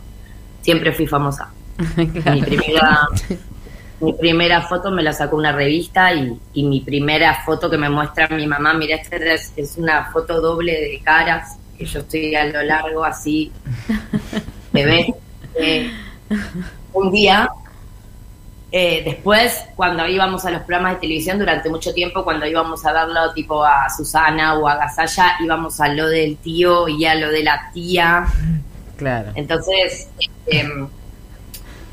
Siempre 0.61 0.91
fui 0.91 1.05
famosa. 1.05 1.51
Mi 1.97 2.41
primera, 2.41 3.07
mi 4.01 4.13
primera 4.13 4.61
foto 4.61 4.89
me 4.89 5.03
la 5.03 5.13
sacó 5.13 5.35
una 5.35 5.51
revista 5.51 6.11
y, 6.13 6.35
y 6.53 6.63
mi 6.63 6.81
primera 6.81 7.43
foto 7.45 7.69
que 7.69 7.77
me 7.77 7.89
muestra 7.89 8.27
mi 8.29 8.47
mamá, 8.47 8.73
mira, 8.73 8.95
esta 8.95 9.17
es, 9.17 9.53
es 9.55 9.77
una 9.77 10.05
foto 10.11 10.41
doble 10.41 10.73
de 10.73 10.99
caras, 11.03 11.57
que 11.77 11.85
yo 11.85 11.99
estoy 11.99 12.33
a 12.33 12.45
lo 12.45 12.63
largo 12.63 13.03
así, 13.05 13.51
bebé. 14.73 15.13
Eh, 15.55 15.91
un 16.93 17.11
día, 17.11 17.49
eh, 18.73 19.01
después, 19.03 19.65
cuando 19.75 20.07
íbamos 20.07 20.45
a 20.45 20.51
los 20.51 20.61
programas 20.61 20.93
de 20.93 20.99
televisión 21.01 21.37
durante 21.37 21.69
mucho 21.69 21.93
tiempo, 21.93 22.23
cuando 22.23 22.45
íbamos 22.45 22.85
a 22.85 22.93
verlo 22.93 23.33
tipo 23.33 23.65
a 23.65 23.89
Susana 23.89 24.53
o 24.53 24.67
a 24.67 24.75
Gasalla, 24.75 25.35
íbamos 25.43 25.81
a 25.81 25.89
lo 25.89 26.07
del 26.07 26.37
tío 26.37 26.87
y 26.87 27.05
a 27.05 27.15
lo 27.15 27.29
de 27.29 27.43
la 27.43 27.69
tía. 27.73 28.25
Claro. 28.95 29.31
Entonces, 29.35 30.07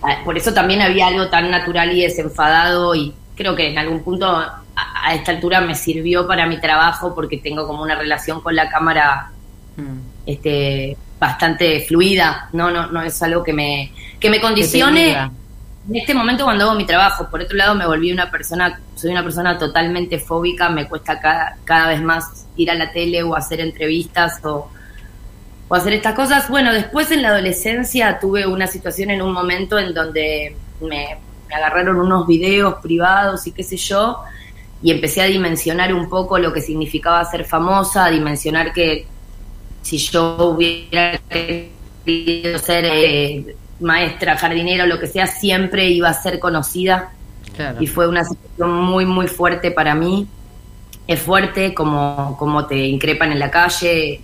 ah, 0.02 0.18
por 0.24 0.38
eso 0.38 0.54
también 0.54 0.80
había 0.80 1.08
algo 1.08 1.28
tan 1.28 1.50
natural 1.50 1.96
y 1.96 2.02
desenfadado 2.02 2.94
y 2.94 3.12
creo 3.34 3.56
que 3.56 3.72
en 3.72 3.78
algún 3.78 4.04
punto 4.04 4.28
a, 4.28 4.62
a 4.76 5.14
esta 5.14 5.32
altura 5.32 5.60
me 5.60 5.74
sirvió 5.74 6.28
para 6.28 6.46
mi 6.46 6.60
trabajo 6.60 7.12
porque 7.12 7.38
tengo 7.38 7.66
como 7.66 7.82
una 7.82 7.96
relación 7.96 8.40
con 8.40 8.54
la 8.54 8.68
cámara 8.68 9.32
este 10.26 10.96
bastante 11.20 11.84
fluida 11.86 12.48
no 12.52 12.70
no 12.70 12.88
no 12.88 13.02
es 13.02 13.22
algo 13.22 13.44
que 13.44 13.52
me 13.52 13.92
que 14.18 14.30
me 14.30 14.40
condicione. 14.40 15.30
En 15.88 15.96
este 15.96 16.14
momento 16.14 16.44
cuando 16.44 16.64
hago 16.64 16.74
mi 16.74 16.86
trabajo 16.86 17.28
por 17.30 17.40
otro 17.40 17.56
lado 17.56 17.74
me 17.74 17.86
volví 17.86 18.12
una 18.12 18.30
persona 18.30 18.80
soy 18.94 19.10
una 19.10 19.22
persona 19.22 19.58
totalmente 19.58 20.18
fóbica 20.18 20.68
me 20.68 20.88
cuesta 20.88 21.20
cada, 21.20 21.56
cada 21.64 21.88
vez 21.88 22.02
más 22.02 22.46
ir 22.56 22.70
a 22.70 22.74
la 22.74 22.92
tele 22.92 23.22
o 23.22 23.34
hacer 23.34 23.60
entrevistas 23.60 24.44
o 24.44 24.70
o 25.68 25.74
hacer 25.74 25.92
estas 25.92 26.14
cosas. 26.14 26.48
Bueno, 26.48 26.72
después 26.72 27.10
en 27.10 27.22
la 27.22 27.28
adolescencia 27.28 28.18
tuve 28.18 28.46
una 28.46 28.66
situación 28.66 29.10
en 29.10 29.22
un 29.22 29.32
momento 29.32 29.78
en 29.78 29.94
donde 29.94 30.56
me, 30.80 31.18
agarraron 31.54 31.98
unos 31.98 32.26
videos 32.26 32.76
privados 32.82 33.46
y 33.46 33.52
qué 33.52 33.62
sé 33.62 33.76
yo, 33.76 34.18
y 34.82 34.90
empecé 34.90 35.22
a 35.22 35.24
dimensionar 35.24 35.92
un 35.92 36.08
poco 36.08 36.38
lo 36.38 36.52
que 36.52 36.60
significaba 36.60 37.24
ser 37.24 37.44
famosa, 37.44 38.06
a 38.06 38.10
dimensionar 38.10 38.72
que 38.72 39.06
si 39.82 39.98
yo 39.98 40.36
hubiera 40.38 41.18
querido 41.28 42.58
ser 42.58 42.84
eh, 42.86 43.56
maestra, 43.80 44.36
jardinera 44.36 44.84
o 44.84 44.86
lo 44.86 44.98
que 44.98 45.06
sea, 45.06 45.26
siempre 45.26 45.88
iba 45.88 46.08
a 46.08 46.14
ser 46.14 46.38
conocida. 46.38 47.10
Claro. 47.54 47.78
Y 47.80 47.86
fue 47.86 48.08
una 48.08 48.24
situación 48.24 48.72
muy, 48.72 49.06
muy 49.06 49.26
fuerte 49.26 49.70
para 49.70 49.94
mí. 49.94 50.26
Es 51.06 51.20
fuerte 51.20 51.74
como, 51.74 52.36
como 52.38 52.66
te 52.66 52.76
increpan 52.76 53.32
en 53.32 53.38
la 53.38 53.50
calle, 53.50 54.20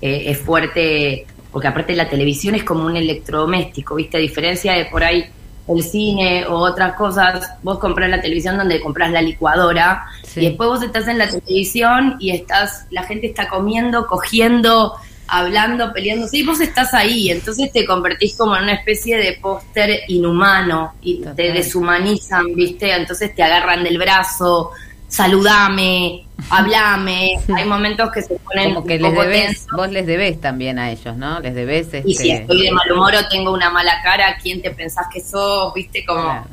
eh, 0.00 0.24
es 0.26 0.38
fuerte, 0.38 1.26
porque 1.50 1.68
aparte 1.68 1.96
la 1.96 2.08
televisión 2.08 2.54
es 2.54 2.64
como 2.64 2.84
un 2.84 2.96
electrodoméstico, 2.96 3.94
¿viste? 3.94 4.18
A 4.18 4.20
diferencia 4.20 4.74
de 4.74 4.84
por 4.86 5.02
ahí 5.02 5.24
el 5.68 5.82
cine 5.82 6.46
o 6.46 6.54
otras 6.54 6.94
cosas, 6.94 7.50
vos 7.62 7.78
comprás 7.78 8.08
la 8.08 8.20
televisión 8.20 8.56
donde 8.56 8.80
compras 8.80 9.10
la 9.10 9.20
licuadora 9.20 10.06
y 10.36 10.46
después 10.46 10.68
vos 10.68 10.82
estás 10.82 11.08
en 11.08 11.18
la 11.18 11.28
televisión 11.28 12.16
y 12.20 12.30
estás, 12.30 12.86
la 12.90 13.02
gente 13.02 13.26
está 13.26 13.48
comiendo, 13.48 14.06
cogiendo, 14.06 14.94
hablando, 15.28 15.92
peleándose 15.92 16.38
y 16.38 16.42
vos 16.44 16.60
estás 16.60 16.94
ahí, 16.94 17.30
entonces 17.30 17.72
te 17.72 17.84
convertís 17.84 18.36
como 18.36 18.56
en 18.56 18.64
una 18.64 18.74
especie 18.74 19.16
de 19.18 19.38
póster 19.40 20.00
inhumano 20.08 20.94
y 21.02 21.22
te 21.22 21.52
deshumanizan, 21.52 22.54
¿viste? 22.54 22.92
Entonces 22.92 23.34
te 23.34 23.42
agarran 23.42 23.82
del 23.84 23.98
brazo, 23.98 24.70
saludame, 25.08 26.26
hablame, 26.50 27.38
hay 27.56 27.64
momentos 27.64 28.10
que 28.12 28.22
se 28.22 28.36
ponen 28.36 28.74
Como 28.74 28.86
que 28.86 28.96
un 28.96 29.02
les 29.02 29.10
poco 29.10 29.22
tensos. 29.24 29.66
vos 29.76 29.90
les 29.90 30.06
debes 30.06 30.40
también 30.40 30.78
a 30.78 30.90
ellos, 30.90 31.16
¿no? 31.16 31.40
Les 31.40 31.54
debes 31.54 31.86
este... 31.86 32.02
Y 32.04 32.14
si 32.14 32.30
estoy 32.30 32.62
de 32.62 32.72
mal 32.72 32.90
humor 32.92 33.14
o 33.14 33.28
tengo 33.28 33.52
una 33.52 33.70
mala 33.70 34.00
cara, 34.02 34.36
¿quién 34.42 34.62
te 34.62 34.70
pensás 34.70 35.06
que 35.12 35.20
sos? 35.20 35.72
¿Viste? 35.74 36.04
Como... 36.04 36.46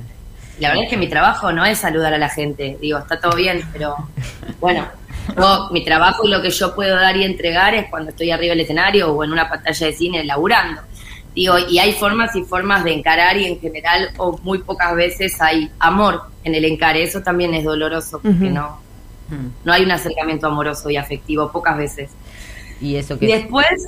La 0.60 0.70
verdad 0.70 0.84
es 0.84 0.90
que 0.92 0.98
mi 0.98 1.08
trabajo 1.08 1.52
no 1.52 1.66
es 1.66 1.80
saludar 1.80 2.14
a 2.14 2.18
la 2.20 2.30
gente. 2.30 2.78
Digo, 2.80 3.00
está 3.00 3.20
todo 3.20 3.36
bien, 3.36 3.62
pero 3.74 3.96
bueno, 4.60 4.88
yo- 5.38 5.70
mi 5.72 5.84
trabajo 5.84 6.26
y 6.26 6.30
lo 6.30 6.42
que 6.42 6.50
yo 6.50 6.74
puedo 6.76 6.96
dar 6.96 7.16
y 7.18 7.24
entregar 7.24 7.74
es 7.74 7.90
cuando 7.90 8.12
estoy 8.12 8.32
arriba 8.32 8.52
del 8.52 8.62
escenario 8.62 9.12
o 9.12 9.24
en 9.24 9.32
una 9.32 9.50
pantalla 9.50 9.88
de 9.88 9.94
cine 9.94 10.24
laburando. 10.24 10.82
Digo, 11.36 11.56
y 11.58 11.80
hay 11.80 11.94
formas 11.94 12.36
y 12.36 12.44
formas 12.44 12.84
de 12.84 12.94
encarar 12.94 13.38
y 13.38 13.46
en 13.48 13.60
general 13.60 14.10
o 14.18 14.38
muy 14.44 14.60
pocas 14.60 14.96
veces 14.96 15.42
hay 15.42 15.72
amor 15.80 16.22
en 16.44 16.54
el 16.54 16.64
encare. 16.66 17.02
Eso 17.02 17.22
también 17.22 17.54
es 17.56 17.64
doloroso 17.64 18.20
porque 18.22 18.50
no, 18.52 18.80
no 19.64 19.74
hay 19.74 19.84
un 19.84 19.92
acercamiento 19.92 20.46
amoroso 20.48 20.90
y 20.92 20.98
afectivo, 20.98 21.52
pocas 21.52 21.76
veces. 21.78 22.12
Y 22.80 22.98
eso 22.98 23.18
que 23.18 23.26
después, 23.26 23.88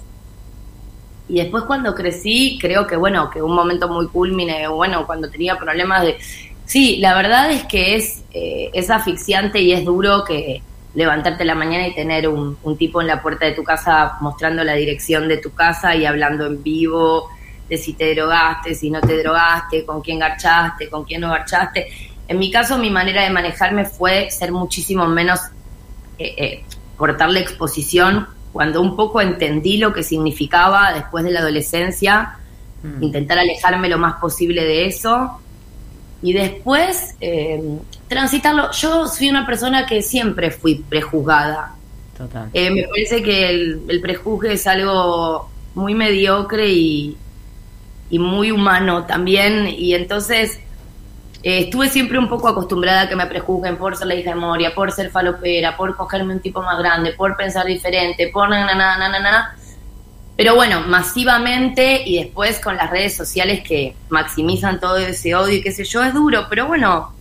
y 1.28 1.36
después 1.40 1.64
cuando 1.66 1.94
crecí, 1.94 2.58
creo 2.62 2.88
que 2.88 2.96
bueno, 2.96 3.30
que 3.30 3.42
un 3.42 3.54
momento 3.54 3.88
muy 3.90 4.08
culmine, 4.08 4.68
bueno, 4.68 5.06
cuando 5.06 5.30
tenía 5.30 5.58
problemas 5.58 6.04
de... 6.04 6.18
Sí, 6.66 6.98
la 6.98 7.14
verdad 7.14 7.52
es 7.52 7.64
que 7.66 7.96
es, 7.96 8.24
eh, 8.34 8.72
es 8.74 8.90
asfixiante 8.90 9.62
y 9.62 9.72
es 9.72 9.86
duro 9.86 10.24
que 10.24 10.64
levantarte 10.96 11.44
a 11.44 11.46
la 11.46 11.56
mañana 11.56 11.88
y 11.88 11.94
tener 11.94 12.28
un, 12.28 12.58
un 12.64 12.78
tipo 12.78 13.02
en 13.02 13.08
la 13.08 13.22
puerta 13.22 13.46
de 13.46 13.52
tu 13.52 13.64
casa 13.64 14.18
mostrando 14.22 14.64
la 14.64 14.74
dirección 14.74 15.28
de 15.28 15.38
tu 15.38 15.54
casa 15.54 15.96
y 15.96 16.06
hablando 16.06 16.48
en 16.48 16.64
vivo 16.64 17.30
de 17.70 17.78
si 17.78 17.94
te 17.94 18.14
drogaste, 18.14 18.76
si 18.76 18.90
no 18.90 19.02
te 19.02 19.18
drogaste, 19.18 19.86
con 19.86 20.02
quién 20.02 20.20
garchaste, 20.20 20.90
con 20.90 21.04
quién 21.04 21.22
no 21.22 21.30
garchaste. 21.30 21.88
En 22.28 22.40
mi 22.40 22.52
caso, 22.52 22.78
mi 22.78 22.90
manera 22.90 23.24
de 23.24 23.30
manejarme 23.30 23.86
fue 23.86 24.30
ser 24.30 24.52
muchísimo 24.52 25.06
menos 25.08 25.40
eh, 26.18 26.34
eh, 26.38 26.64
cortarle 26.96 27.40
exposición. 27.40 28.28
Cuando 28.54 28.82
un 28.82 28.96
poco 28.96 29.20
entendí 29.20 29.78
lo 29.78 29.94
que 29.94 30.04
significaba 30.04 30.94
después 30.94 31.24
de 31.24 31.32
la 31.32 31.42
adolescencia, 31.42 32.38
intentar 33.02 33.40
alejarme 33.40 33.90
lo 33.90 33.98
más 33.98 34.16
posible 34.22 34.64
de 34.64 34.86
eso. 34.86 35.40
Y 36.22 36.34
después 36.34 37.16
eh, 37.20 37.62
transitarlo. 38.08 38.72
Yo 38.72 39.08
soy 39.08 39.30
una 39.30 39.46
persona 39.46 39.86
que 39.86 40.02
siempre 40.02 40.52
fui 40.52 40.76
prejuzgada. 40.76 41.76
Total. 42.18 42.50
Eh, 42.54 42.72
me 42.72 42.84
parece 42.84 43.22
que 43.22 43.50
el, 43.50 43.82
el 43.88 44.02
prejuzgue 44.02 44.54
es 44.54 44.68
algo 44.68 45.50
muy 45.74 45.94
mediocre 45.94 46.68
y, 46.70 47.18
y 48.10 48.20
muy 48.20 48.52
humano 48.52 49.06
también. 49.06 49.68
Y 49.68 49.94
entonces 49.94 50.60
eh, 51.44 51.60
estuve 51.60 51.90
siempre 51.90 52.18
un 52.18 52.30
poco 52.30 52.48
acostumbrada 52.48 53.02
a 53.02 53.10
que 53.10 53.16
me 53.16 53.26
prejuzguen 53.28 53.78
por 53.78 53.96
ser 53.96 54.08
la 54.08 54.16
hija 54.16 54.32
de 54.32 54.36
Moria, 54.38 54.74
por 54.74 54.92
ser 54.92 55.12
falopera, 55.12 55.76
por 55.78 55.96
cogerme 55.96 56.34
un 56.34 56.40
tipo 56.40 56.62
más 56.62 56.78
grande, 56.80 57.14
por 57.14 57.36
pensar 57.36 57.66
diferente, 57.66 58.30
por 58.30 58.50
na, 58.50 58.66
na, 58.66 58.76
na, 58.76 58.98
na, 58.98 59.10
na, 59.10 59.20
na. 59.20 59.56
Pero 60.38 60.56
bueno, 60.56 60.82
masivamente 60.82 62.02
y 62.06 62.18
después 62.18 62.60
con 62.60 62.76
las 62.76 62.90
redes 62.90 63.16
sociales 63.16 63.62
que 63.62 63.96
maximizan 64.10 64.80
todo 64.80 64.98
ese 64.98 65.34
odio 65.36 65.56
y 65.56 65.62
qué 65.62 65.72
sé 65.72 65.86
yo, 65.86 66.04
es 66.04 66.14
duro, 66.14 66.48
pero 66.50 66.68
bueno, 66.68 67.14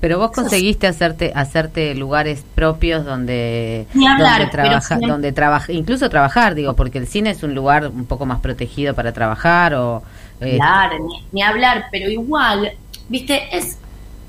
Pero 0.00 0.18
vos 0.18 0.30
conseguiste 0.30 0.86
hacerte 0.86 1.32
hacerte 1.34 1.94
lugares 1.94 2.44
propios 2.54 3.04
donde 3.04 3.86
Ni 3.94 4.06
hablar, 4.06 4.38
donde 4.38 4.50
pero 4.52 4.68
trabaja, 4.68 4.98
donde 4.98 5.32
trabaja, 5.32 5.72
incluso 5.72 6.08
trabajar, 6.08 6.54
digo, 6.54 6.74
porque 6.74 6.98
el 6.98 7.06
cine 7.06 7.30
es 7.30 7.42
un 7.42 7.54
lugar 7.54 7.88
un 7.88 8.06
poco 8.06 8.24
más 8.24 8.40
protegido 8.40 8.94
para 8.94 9.12
trabajar 9.12 9.74
o 9.74 10.02
eh, 10.40 10.56
Claro, 10.56 10.98
ni, 11.04 11.26
ni 11.32 11.42
hablar, 11.42 11.86
pero 11.90 12.08
igual, 12.10 12.72
viste, 13.08 13.56
es 13.56 13.78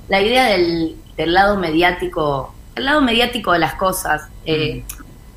la 0.08 0.22
idea 0.22 0.46
del, 0.46 0.96
del 1.16 1.34
lado 1.34 1.58
mediático, 1.58 2.54
el 2.76 2.86
lado 2.86 3.02
mediático 3.02 3.52
de 3.52 3.60
las 3.60 3.76
cosas. 3.76 4.24
Eh, 4.46 4.84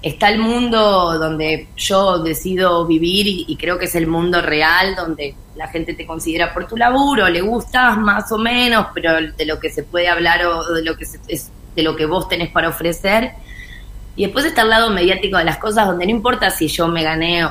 Está 0.03 0.29
el 0.31 0.41
mundo 0.41 1.17
donde 1.19 1.69
yo 1.77 2.19
decido 2.19 2.85
vivir 2.87 3.27
y, 3.29 3.45
y 3.49 3.57
creo 3.57 3.79
que 3.79 3.85
es 3.85 3.95
el 3.95 4.09
mundo 4.09 4.43
real, 4.43 4.97
donde 4.97 5.35
la 5.55 5.69
gente 5.69 5.95
te 5.95 6.07
considera 6.07 6.53
por 6.53 6.67
tu 6.67 6.77
laburo, 6.77 7.29
le 7.29 7.41
gustas 7.41 7.97
más 7.99 8.31
o 8.33 8.39
menos, 8.39 8.87
pero 8.95 9.13
de 9.15 9.47
lo 9.47 9.61
que 9.61 9.71
se 9.71 9.85
puede 9.85 10.09
hablar 10.09 10.45
o 10.47 10.73
de 10.75 10.83
lo 10.83 10.97
que 10.97 11.05
se- 11.05 11.21
es 11.29 11.51
de 11.77 11.83
lo 11.83 11.95
que 11.95 12.07
vos 12.07 12.29
tenés 12.29 12.51
para 12.51 12.69
ofrecer. 12.69 13.31
Y 14.17 14.25
después 14.25 14.45
está 14.45 14.63
el 14.63 14.71
lado 14.71 14.91
mediático 14.91 15.39
de 15.39 15.45
las 15.45 15.59
cosas, 15.59 15.87
donde 15.87 16.05
no 16.05 16.11
importa 16.11 16.51
si 16.51 16.67
yo 16.69 16.89
me 16.89 17.03
gané 17.05 17.47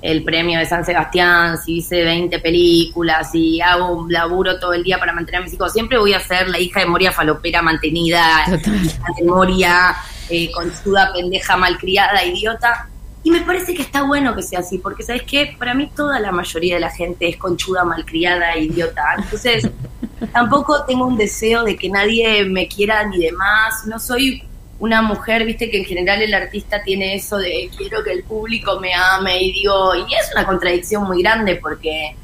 el 0.00 0.24
premio 0.24 0.58
de 0.58 0.66
San 0.66 0.84
Sebastián, 0.84 1.56
si 1.58 1.76
hice 1.78 2.02
20 2.02 2.38
películas, 2.40 3.30
si 3.30 3.60
hago 3.60 3.92
un 3.92 4.12
laburo 4.12 4.58
todo 4.58 4.72
el 4.72 4.82
día 4.82 4.98
para 4.98 5.12
mantener 5.12 5.40
a 5.40 5.44
mis 5.44 5.52
hijos, 5.54 5.72
siempre 5.72 5.98
voy 5.98 6.12
a 6.14 6.20
ser 6.20 6.48
la 6.48 6.58
hija 6.58 6.80
de 6.80 6.86
Moria 6.86 7.12
falopera 7.12 7.62
mantenida, 7.62 8.44
de 8.48 9.24
Moria, 9.24 9.94
eh, 10.28 10.50
conchuda, 10.52 11.12
pendeja, 11.12 11.56
malcriada, 11.56 12.24
idiota. 12.24 12.88
Y 13.22 13.30
me 13.30 13.40
parece 13.40 13.74
que 13.74 13.82
está 13.82 14.02
bueno 14.02 14.34
que 14.34 14.42
sea 14.42 14.58
así, 14.58 14.78
porque 14.78 15.02
¿sabes 15.02 15.22
qué? 15.22 15.56
Para 15.58 15.74
mí 15.74 15.90
toda 15.94 16.20
la 16.20 16.30
mayoría 16.30 16.74
de 16.74 16.80
la 16.80 16.90
gente 16.90 17.28
es 17.28 17.36
conchuda, 17.36 17.84
malcriada, 17.84 18.56
idiota. 18.56 19.02
Entonces, 19.16 19.68
tampoco 20.32 20.84
tengo 20.84 21.06
un 21.06 21.16
deseo 21.16 21.64
de 21.64 21.76
que 21.76 21.88
nadie 21.88 22.44
me 22.44 22.68
quiera 22.68 23.06
ni 23.06 23.18
demás. 23.18 23.86
No 23.86 23.98
soy 23.98 24.42
una 24.78 25.00
mujer, 25.00 25.44
viste 25.46 25.70
que 25.70 25.78
en 25.78 25.84
general 25.84 26.20
el 26.20 26.34
artista 26.34 26.82
tiene 26.82 27.14
eso 27.14 27.38
de 27.38 27.70
quiero 27.76 28.02
que 28.02 28.12
el 28.12 28.24
público 28.24 28.78
me 28.80 28.92
ame 28.92 29.42
y 29.42 29.52
digo, 29.52 29.94
y 29.94 30.02
es 30.14 30.30
una 30.34 30.44
contradicción 30.44 31.04
muy 31.04 31.22
grande 31.22 31.56
porque, 31.56 32.14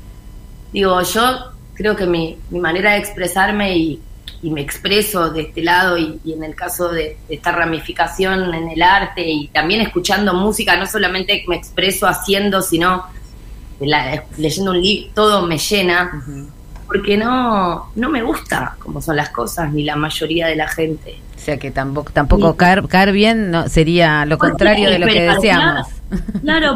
digo, 0.73 1.01
yo 1.03 1.53
creo 1.75 1.97
que 1.97 2.07
mi, 2.07 2.39
mi 2.51 2.61
manera 2.61 2.93
de 2.93 2.99
expresarme 2.99 3.77
y, 3.77 4.03
y 4.43 4.51
me 4.51 4.61
expreso 4.61 5.31
de 5.31 5.43
este 5.43 5.63
lado 5.63 5.99
y, 5.99 6.19
y 6.25 6.33
en 6.33 6.45
el 6.45 6.55
caso 6.55 6.89
de, 6.89 7.17
de 7.29 7.35
esta 7.35 7.53
ramificación 7.53 8.55
en 8.55 8.71
el 8.71 8.83
arte 8.83 9.23
y 9.27 9.49
también 9.49 9.81
escuchando 9.81 10.35
música, 10.35 10.77
no 10.77 10.87
solamente 10.87 11.45
me 11.49 11.57
expreso 11.57 12.07
haciendo, 12.07 12.63
sino 12.63 13.05
la- 13.81 14.25
leyendo 14.39 14.73
un 14.73 14.81
libro, 14.83 15.11
todo 15.15 15.47
me 15.47 15.59
llena, 15.59 16.23
porque 16.87 17.17
no, 17.17 17.91
no 17.95 18.11
me 18.11 18.23
gusta 18.23 18.77
cómo 18.79 19.01
son 19.01 19.17
las 19.17 19.31
cosas 19.31 19.73
ni 19.73 19.85
la 19.85 19.97
mayoría 19.97 20.47
de 20.49 20.57
la 20.57 20.69
gente. 20.69 21.17
o 21.37 21.39
sea 21.39 21.57
que 21.59 21.71
tampoco 21.71 22.13
tampoco 22.13 22.57
caer, 22.57 22.87
caer 22.89 23.13
bien 23.13 23.51
no 23.51 23.69
sería 23.69 24.25
lo 24.27 24.37
¿Por 24.39 24.49
qué 24.49 24.51
contrario 24.51 24.91
de 24.91 24.99
lo 24.99 25.07
que 25.07 25.23
deseamos. 25.23 25.87
Claro, 25.87 26.00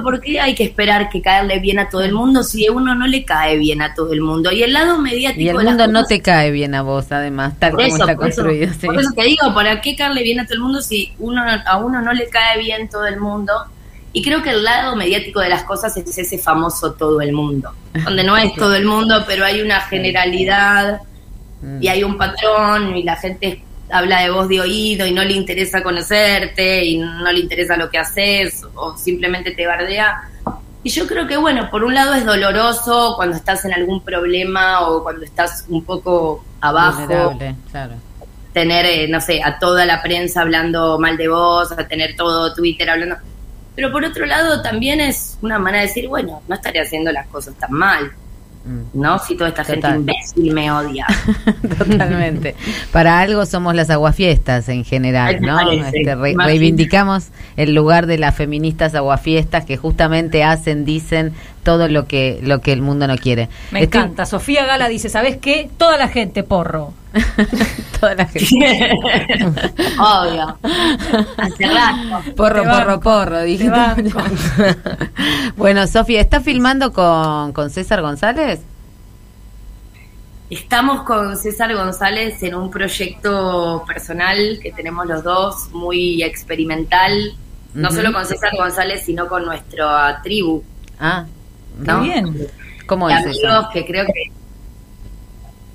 porque 0.02 0.40
hay 0.40 0.55
que 0.55 0.65
esperar 0.65 1.09
que 1.09 1.20
caerle 1.20 1.59
bien 1.59 1.78
a 1.78 1.89
todo 1.89 2.02
el 2.02 2.12
mundo 2.12 2.43
si 2.43 2.66
a 2.66 2.73
uno 2.73 2.94
no 2.94 3.06
le 3.06 3.24
cae 3.24 3.56
bien 3.59 3.82
a 3.82 3.94
todo 3.94 4.12
el 4.12 4.20
mundo? 4.20 4.52
Y 4.52 4.62
el 4.62 4.73
lado 4.73 4.98
mediático 4.98 5.40
Y 5.40 5.48
el 5.48 5.56
mundo 5.56 5.86
no 5.89 6.05
te 6.05 6.20
cae 6.20 6.51
bien 6.51 6.74
a 6.74 6.82
vos, 6.82 7.11
además, 7.11 7.55
tal 7.59 7.73
como 7.73 7.82
eso, 7.82 7.97
está 7.97 8.16
por 8.16 8.28
eso, 8.28 8.43
construido. 8.43 8.73
sí. 8.78 8.86
por 8.86 8.98
eso 8.98 9.11
te 9.15 9.23
digo, 9.24 9.55
¿para 9.55 9.81
qué 9.81 9.97
caerle 9.97 10.23
bien 10.23 10.40
a 10.40 10.44
todo 10.44 10.55
el 10.55 10.61
mundo 10.61 10.81
si 10.81 11.12
uno 11.19 11.43
a 11.66 11.77
uno 11.78 12.01
no 12.01 12.12
le 12.12 12.28
cae 12.28 12.59
bien 12.59 12.89
todo 12.89 13.06
el 13.06 13.19
mundo? 13.19 13.52
Y 14.12 14.23
creo 14.23 14.43
que 14.43 14.51
el 14.51 14.62
lado 14.62 14.94
mediático 14.94 15.40
de 15.40 15.48
las 15.48 15.65
cosas 15.65 15.97
es 15.97 16.16
ese 16.16 16.39
famoso 16.39 16.93
todo 16.93 17.20
el 17.20 17.32
mundo, 17.32 17.70
donde 18.05 18.23
no 18.23 18.36
es 18.36 18.55
todo 18.56 18.74
el 18.74 18.85
mundo, 18.85 19.24
pero 19.27 19.44
hay 19.44 19.61
una 19.61 19.81
generalidad 19.81 21.01
y 21.81 21.89
hay 21.89 22.05
un 22.05 22.16
patrón 22.19 22.94
y 22.97 23.02
la 23.02 23.16
gente 23.16 23.65
habla 23.95 24.23
de 24.23 24.31
voz 24.31 24.49
de 24.49 24.61
oído 24.61 25.07
y 25.07 25.12
no 25.12 25.23
le 25.23 25.35
interesa 25.35 25.81
conocerte 25.81 26.85
y 26.85 26.99
no 26.99 27.31
le 27.31 27.39
interesa 27.39 27.77
lo 27.77 27.89
que 27.89 27.99
haces 27.99 28.62
o 28.75 28.97
simplemente 28.97 29.53
te 29.53 29.66
bardea. 29.69 30.31
Y 30.83 30.91
yo 30.91 31.07
creo 31.07 31.29
que, 31.29 31.37
bueno, 31.37 31.71
por 31.71 31.85
un 31.85 31.95
lado 31.95 32.12
es 32.15 32.27
doloroso 32.27 33.15
cuando 33.16 33.37
estás 33.37 33.65
en 33.65 33.73
algún 33.73 34.03
problema 34.03 34.89
o 34.89 35.05
cuando 35.05 35.25
estás 35.25 35.65
un 35.69 35.85
poco 35.85 36.45
abajo 36.61 37.39
claro. 37.71 37.95
tener, 38.53 38.85
eh, 38.85 39.07
no 39.09 39.21
sé, 39.21 39.41
a 39.45 39.61
toda 39.61 39.87
la 39.87 40.03
prensa 40.03 40.41
hablando 40.41 40.99
mal 40.99 41.16
de 41.16 41.29
vos, 41.29 41.71
a 41.71 41.87
tener 41.87 42.16
todo 42.16 42.53
Twitter 42.53 42.91
hablando. 42.91 43.16
Pero 43.77 43.93
por 43.93 44.05
otro 44.05 44.27
lado 44.27 44.61
también 44.61 45.01
es 45.01 45.39
una 45.41 45.61
manera 45.61 45.83
de 45.83 45.89
decir, 45.89 46.09
bueno, 46.09 46.43
no 46.49 46.55
estaré 46.57 46.81
haciendo 46.81 47.12
las 47.12 47.29
cosas 47.29 47.55
tan 47.55 47.71
mal, 47.71 48.12
¿no? 48.95 49.19
Si 49.19 49.36
toda 49.36 49.51
esta 49.51 49.62
Total. 49.65 49.93
gente 49.95 50.12
imbécil 50.12 50.55
me 50.55 50.70
odia. 50.73 51.07
Totalmente. 51.78 52.55
Para 52.93 53.20
algo 53.20 53.45
somos 53.47 53.74
las 53.74 53.91
aguafiestas 53.91 54.69
en 54.69 54.85
general, 54.85 55.41
¿no? 55.41 55.57
parece, 55.57 55.86
Este, 55.99 56.15
re- 56.15 56.31
imagínate. 56.31 56.47
reivindicamos 56.47 57.28
el 57.57 57.74
lugar 57.74 58.07
de 58.07 58.19
las 58.19 58.35
feministas 58.35 58.95
aguafiestas 58.95 59.65
que 59.65 59.77
justamente 59.77 60.43
hacen, 60.45 60.85
dicen 60.85 61.32
todo 61.62 61.89
lo 61.89 62.07
que 62.07 62.41
lo 62.43 62.61
que 62.61 62.73
el 62.73 62.82
mundo 62.82 63.07
no 63.07 63.16
quiere. 63.16 63.49
Me 63.70 63.82
Estoy- 63.82 64.01
encanta. 64.01 64.27
Sofía 64.27 64.65
Gala 64.66 64.89
dice, 64.89 65.09
¿sabes 65.09 65.36
qué? 65.36 65.69
Toda 65.77 65.97
la 65.99 66.09
gente 66.09 66.43
porro. 66.43 66.93
Toda 68.01 68.15
la 68.15 68.27
gente. 68.27 68.91
Obvio. 69.99 70.59
Hace 71.36 71.66
rato. 71.66 72.35
Porro, 72.36 72.62
Te 72.62 72.69
porro, 72.69 73.01
banco, 73.01 73.01
porro, 73.01 73.41
banco. 73.70 74.23
bueno, 75.57 75.86
Sofía, 75.86 76.20
¿estás 76.20 76.43
filmando 76.43 76.93
con, 76.93 77.53
con 77.53 77.70
César 77.70 78.03
González? 78.03 78.61
Estamos 80.51 81.03
con 81.05 81.36
César 81.36 81.74
González 81.74 82.43
en 82.43 82.55
un 82.55 82.70
proyecto 82.70 83.82
personal 83.86 84.59
que 84.62 84.73
tenemos 84.73 85.07
los 85.07 85.24
dos, 85.24 85.70
muy 85.73 86.23
experimental, 86.23 87.35
no 87.73 87.91
solo 87.91 88.12
con 88.12 88.27
César 88.27 88.53
González, 88.57 89.03
sino 89.05 89.27
con 89.27 89.45
nuestra 89.45 90.20
tribu. 90.23 90.62
Ah, 91.01 91.24
¿no? 91.78 92.03
bien. 92.03 92.47
¿Cómo 92.86 93.09
de 93.09 93.15
es 93.15 93.20
amigos 93.20 93.39
eso? 93.43 93.69
que 93.73 93.86
creo 93.86 94.05
que... 94.07 94.44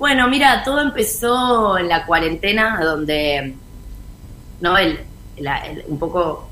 Bueno, 0.00 0.28
mira, 0.28 0.64
todo 0.64 0.80
empezó 0.80 1.78
en 1.78 1.88
la 1.88 2.06
cuarentena, 2.06 2.80
donde 2.82 3.60
no 4.60 4.76
el, 4.78 5.06
la- 5.38 5.58
el- 5.66 5.84
un 5.88 5.98
poco 5.98 6.50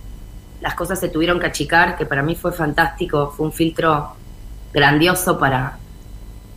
las 0.60 0.74
cosas 0.74 1.00
se 1.00 1.08
tuvieron 1.10 1.40
que 1.40 1.46
achicar, 1.46 1.96
que 1.96 2.06
para 2.06 2.22
mí 2.22 2.36
fue 2.36 2.52
fantástico, 2.52 3.32
fue 3.36 3.46
un 3.46 3.52
filtro 3.52 4.16
grandioso 4.72 5.38
para, 5.38 5.80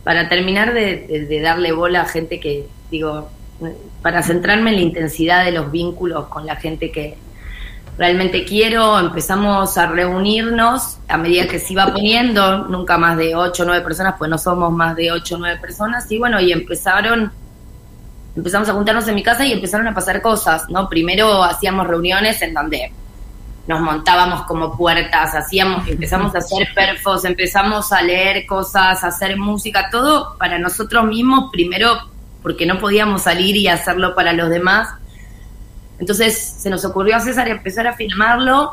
para 0.04 0.28
terminar 0.28 0.74
de, 0.74 1.40
darle 1.42 1.72
bola 1.72 2.02
a 2.02 2.06
gente 2.06 2.40
que, 2.40 2.68
digo, 2.90 3.30
para 4.02 4.22
centrarme 4.22 4.70
en 4.70 4.76
la 4.76 4.82
intensidad 4.82 5.44
de 5.44 5.52
los 5.52 5.70
vínculos 5.72 6.28
con 6.28 6.46
la 6.46 6.56
gente 6.56 6.92
que 6.92 7.21
realmente 8.02 8.44
quiero, 8.44 8.98
empezamos 8.98 9.78
a 9.78 9.86
reunirnos 9.86 10.98
a 11.06 11.16
medida 11.16 11.46
que 11.46 11.60
se 11.60 11.72
iba 11.72 11.86
poniendo, 11.86 12.66
nunca 12.66 12.98
más 12.98 13.16
de 13.16 13.36
8 13.36 13.62
o 13.62 13.66
9 13.66 13.80
personas, 13.84 14.16
pues 14.18 14.28
no 14.28 14.38
somos 14.38 14.72
más 14.72 14.96
de 14.96 15.12
8 15.12 15.36
o 15.36 15.38
9 15.38 15.60
personas, 15.60 16.10
y 16.10 16.18
bueno, 16.18 16.40
y 16.40 16.50
empezaron, 16.50 17.30
empezamos 18.34 18.68
a 18.68 18.72
juntarnos 18.72 19.06
en 19.06 19.14
mi 19.14 19.22
casa 19.22 19.46
y 19.46 19.52
empezaron 19.52 19.86
a 19.86 19.94
pasar 19.94 20.20
cosas, 20.20 20.68
¿no? 20.68 20.88
Primero 20.88 21.44
hacíamos 21.44 21.86
reuniones 21.86 22.42
en 22.42 22.54
donde 22.54 22.92
nos 23.68 23.80
montábamos 23.80 24.46
como 24.46 24.76
puertas, 24.76 25.36
hacíamos, 25.36 25.86
empezamos 25.88 26.34
a 26.34 26.38
hacer 26.38 26.70
perfos, 26.74 27.24
empezamos 27.24 27.92
a 27.92 28.02
leer 28.02 28.46
cosas, 28.46 29.04
a 29.04 29.06
hacer 29.06 29.36
música, 29.36 29.90
todo 29.92 30.36
para 30.38 30.58
nosotros 30.58 31.04
mismos, 31.04 31.50
primero 31.52 32.00
porque 32.42 32.66
no 32.66 32.80
podíamos 32.80 33.22
salir 33.22 33.54
y 33.54 33.68
hacerlo 33.68 34.16
para 34.16 34.32
los 34.32 34.50
demás. 34.50 34.88
Entonces 36.02 36.56
se 36.58 36.68
nos 36.68 36.84
ocurrió 36.84 37.14
a 37.14 37.20
César 37.20 37.46
empezar 37.48 37.86
a 37.86 37.92
filmarlo 37.92 38.72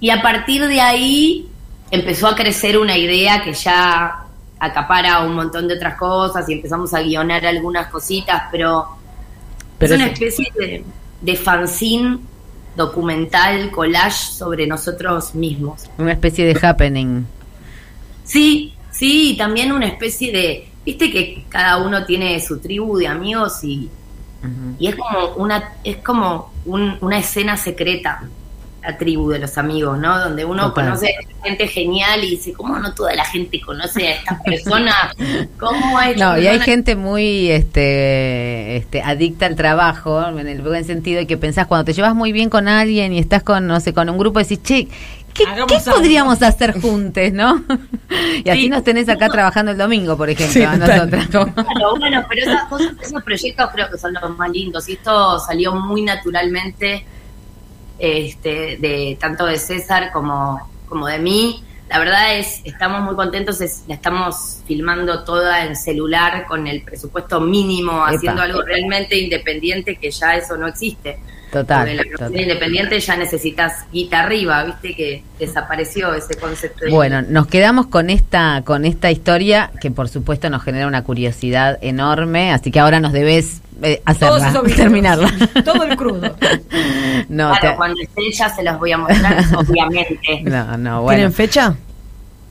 y 0.00 0.10
a 0.10 0.20
partir 0.20 0.66
de 0.66 0.80
ahí 0.80 1.48
empezó 1.92 2.26
a 2.26 2.34
crecer 2.34 2.76
una 2.76 2.98
idea 2.98 3.40
que 3.44 3.54
ya 3.54 4.24
acapara 4.58 5.20
un 5.20 5.36
montón 5.36 5.68
de 5.68 5.74
otras 5.74 5.96
cosas 5.96 6.48
y 6.48 6.54
empezamos 6.54 6.92
a 6.92 7.02
guionar 7.02 7.46
algunas 7.46 7.86
cositas, 7.86 8.42
pero, 8.50 8.84
Pero 9.78 9.94
es 9.94 10.00
una 10.00 10.06
es- 10.10 10.14
especie 10.20 10.52
de, 10.58 10.84
de 11.20 11.36
fanzine 11.36 12.18
documental, 12.74 13.70
collage 13.70 14.32
sobre 14.32 14.66
nosotros 14.66 15.36
mismos. 15.36 15.84
Una 15.98 16.14
especie 16.14 16.52
de 16.52 16.66
happening. 16.66 17.26
Sí, 18.24 18.74
sí, 18.90 19.34
y 19.34 19.36
también 19.36 19.70
una 19.70 19.86
especie 19.86 20.32
de, 20.32 20.68
viste 20.84 21.12
que 21.12 21.44
cada 21.48 21.76
uno 21.76 22.04
tiene 22.04 22.40
su 22.40 22.58
tribu 22.58 22.98
de 22.98 23.06
amigos 23.06 23.62
y, 23.62 23.88
y 24.78 24.88
es 24.88 24.96
como 24.96 25.28
una, 25.36 25.72
es 25.84 25.96
como 25.98 26.52
un- 26.64 26.96
una 27.00 27.18
escena 27.18 27.56
secreta, 27.56 28.22
la 28.82 28.96
tribu 28.98 29.30
de 29.30 29.40
los 29.40 29.58
amigos, 29.58 29.98
¿no? 29.98 30.16
Donde 30.20 30.44
uno 30.44 30.68
Total. 30.68 30.84
conoce 30.86 31.12
gente 31.42 31.66
genial 31.66 32.22
y 32.22 32.30
dice, 32.30 32.52
¿cómo 32.52 32.78
no 32.78 32.94
toda 32.94 33.14
la 33.14 33.24
gente 33.24 33.60
conoce 33.60 34.06
a 34.06 34.14
esta 34.14 34.40
persona? 34.44 34.94
¿Cómo 35.58 36.00
es? 36.00 36.16
No, 36.16 36.38
y 36.38 36.46
hay 36.46 36.60
gente 36.60 36.94
muy 36.94 37.50
este, 37.50 38.76
este, 38.76 39.02
adicta 39.02 39.46
al 39.46 39.56
trabajo, 39.56 40.24
en 40.28 40.46
el 40.46 40.62
buen 40.62 40.84
sentido, 40.84 41.20
y 41.20 41.26
que 41.26 41.36
pensás 41.36 41.66
cuando 41.66 41.84
te 41.84 41.94
llevas 41.94 42.14
muy 42.14 42.30
bien 42.32 42.48
con 42.48 42.68
alguien 42.68 43.12
y 43.12 43.18
estás 43.18 43.42
con, 43.42 43.66
no 43.66 43.80
sé, 43.80 43.92
con 43.92 44.08
un 44.08 44.18
grupo, 44.18 44.38
decís, 44.38 44.62
che, 44.62 44.88
¿qué, 45.36 45.44
¿qué 45.66 45.90
podríamos 45.90 46.42
hacer 46.42 46.80
juntos, 46.80 47.32
no? 47.32 47.62
y 48.44 48.48
así 48.48 48.68
nos 48.68 48.82
tenés 48.84 49.08
acá 49.08 49.28
trabajando 49.28 49.72
el 49.72 49.78
domingo, 49.78 50.16
por 50.16 50.30
ejemplo, 50.30 50.52
Sí, 50.52 50.62
a 50.62 50.76
nosotras. 50.76 51.26
Claro, 51.28 51.96
bueno, 51.98 52.24
pero 52.28 52.42
esas 52.42 52.64
cosas, 52.64 52.92
esos 53.02 53.22
proyectos 53.22 53.70
creo 53.72 53.90
que 53.90 53.98
son 53.98 54.14
los 54.14 54.36
más 54.36 54.50
lindos. 54.50 54.88
Y 54.88 54.92
esto 54.94 55.38
salió 55.40 55.74
muy 55.74 56.02
naturalmente, 56.02 57.04
este, 57.98 58.76
de 58.78 59.16
tanto 59.20 59.46
de 59.46 59.58
César 59.58 60.10
como, 60.12 60.68
como 60.88 61.06
de 61.06 61.18
mí. 61.18 61.62
La 61.88 61.98
verdad 62.00 62.36
es, 62.36 62.62
estamos 62.64 63.02
muy 63.02 63.14
contentos, 63.14 63.60
es- 63.60 63.84
la 63.86 63.94
estamos 63.94 64.58
filmando 64.66 65.22
toda 65.24 65.64
en 65.64 65.76
celular 65.76 66.44
con 66.46 66.66
el 66.66 66.82
presupuesto 66.82 67.40
mínimo, 67.40 67.92
Epa. 67.92 68.16
haciendo 68.16 68.42
algo 68.42 68.62
realmente 68.62 69.16
independiente 69.18 69.96
que 69.96 70.10
ya 70.10 70.34
eso 70.34 70.56
no 70.56 70.66
existe. 70.66 71.18
Total, 71.60 71.86
Porque 71.96 72.10
la 72.10 72.16
total. 72.18 72.40
independiente 72.40 73.00
ya 73.00 73.16
necesitas 73.16 73.86
guita 73.92 74.20
arriba, 74.20 74.64
viste 74.64 74.94
que 74.94 75.22
desapareció 75.38 76.12
ese 76.14 76.34
concepto. 76.36 76.84
de 76.84 76.90
Bueno, 76.90 77.22
nos 77.22 77.46
quedamos 77.46 77.86
con 77.86 78.10
esta, 78.10 78.62
con 78.64 78.84
esta 78.84 79.10
historia 79.10 79.70
que 79.80 79.90
por 79.90 80.08
supuesto 80.08 80.50
nos 80.50 80.62
genera 80.62 80.86
una 80.86 81.02
curiosidad 81.04 81.78
enorme, 81.80 82.52
así 82.52 82.70
que 82.70 82.80
ahora 82.80 83.00
nos 83.00 83.12
debes 83.12 83.62
eh, 83.82 84.02
hacerla, 84.04 84.52
terminarla. 84.76 85.32
Todo 85.64 85.84
el 85.84 85.96
crudo. 85.96 86.34
No, 87.28 87.48
claro, 87.50 87.70
te- 87.70 87.76
cuando 87.76 88.00
esté 88.00 88.30
ya 88.32 88.48
se 88.48 88.62
los 88.62 88.78
voy 88.78 88.92
a 88.92 88.98
mostrar, 88.98 89.42
obviamente. 89.56 90.42
no, 90.42 90.76
no, 90.76 91.02
bueno. 91.02 91.16
¿Tienen 91.18 91.32
fecha? 91.32 91.74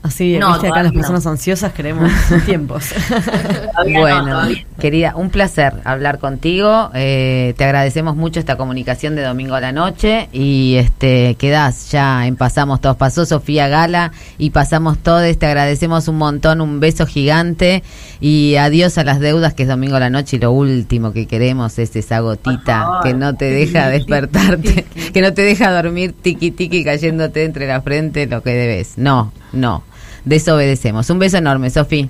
Así, 0.02 0.38
No, 0.38 0.52
viste, 0.52 0.68
acá 0.68 0.82
las 0.84 0.92
no. 0.92 1.00
personas 1.00 1.26
ansiosas 1.26 1.72
queremos 1.72 2.10
tiempos. 2.44 2.90
Todavía 3.74 3.94
no, 3.94 4.00
Bueno, 4.00 4.24
todavía 4.26 4.66
querida, 4.76 5.14
un 5.16 5.30
placer 5.30 5.74
hablar 5.84 6.18
contigo. 6.18 6.90
Eh, 6.94 7.54
te 7.56 7.64
agradecemos 7.64 8.16
mucho 8.16 8.40
esta 8.40 8.56
comunicación 8.56 9.16
de 9.16 9.22
domingo 9.22 9.54
a 9.54 9.60
la 9.60 9.72
noche 9.72 10.28
y 10.32 10.76
este 10.76 11.34
quedás 11.36 11.90
ya 11.90 12.26
en 12.26 12.36
Pasamos 12.36 12.80
Todos. 12.80 12.96
Pasó 12.96 13.26
Sofía 13.26 13.68
Gala 13.68 14.12
y 14.38 14.50
pasamos 14.50 14.98
todos. 14.98 15.36
Te 15.38 15.46
agradecemos 15.46 16.08
un 16.08 16.18
montón, 16.18 16.60
un 16.60 16.80
beso 16.80 17.06
gigante 17.06 17.82
y 18.20 18.56
adiós 18.56 18.98
a 18.98 19.04
las 19.04 19.20
deudas 19.20 19.54
que 19.54 19.64
es 19.64 19.68
domingo 19.68 19.96
a 19.96 20.00
la 20.00 20.10
noche 20.10 20.36
y 20.36 20.40
lo 20.40 20.52
último 20.52 21.12
que 21.12 21.26
queremos 21.26 21.78
es 21.78 21.96
esa 21.96 22.20
gotita 22.20 23.00
que 23.02 23.14
no 23.14 23.34
te 23.34 23.46
deja 23.46 23.88
despertarte, 23.90 24.86
que 25.12 25.20
no 25.20 25.32
te 25.32 25.42
deja 25.42 25.70
dormir 25.70 26.14
tiqui 26.20 26.50
tiqui 26.50 26.84
cayéndote 26.84 27.44
entre 27.44 27.66
la 27.66 27.80
frente 27.82 28.26
lo 28.26 28.42
que 28.42 28.50
debes. 28.50 28.98
No, 28.98 29.32
no. 29.52 29.82
Desobedecemos. 30.24 31.08
Un 31.08 31.20
beso 31.20 31.38
enorme, 31.38 31.70
Sofía. 31.70 32.08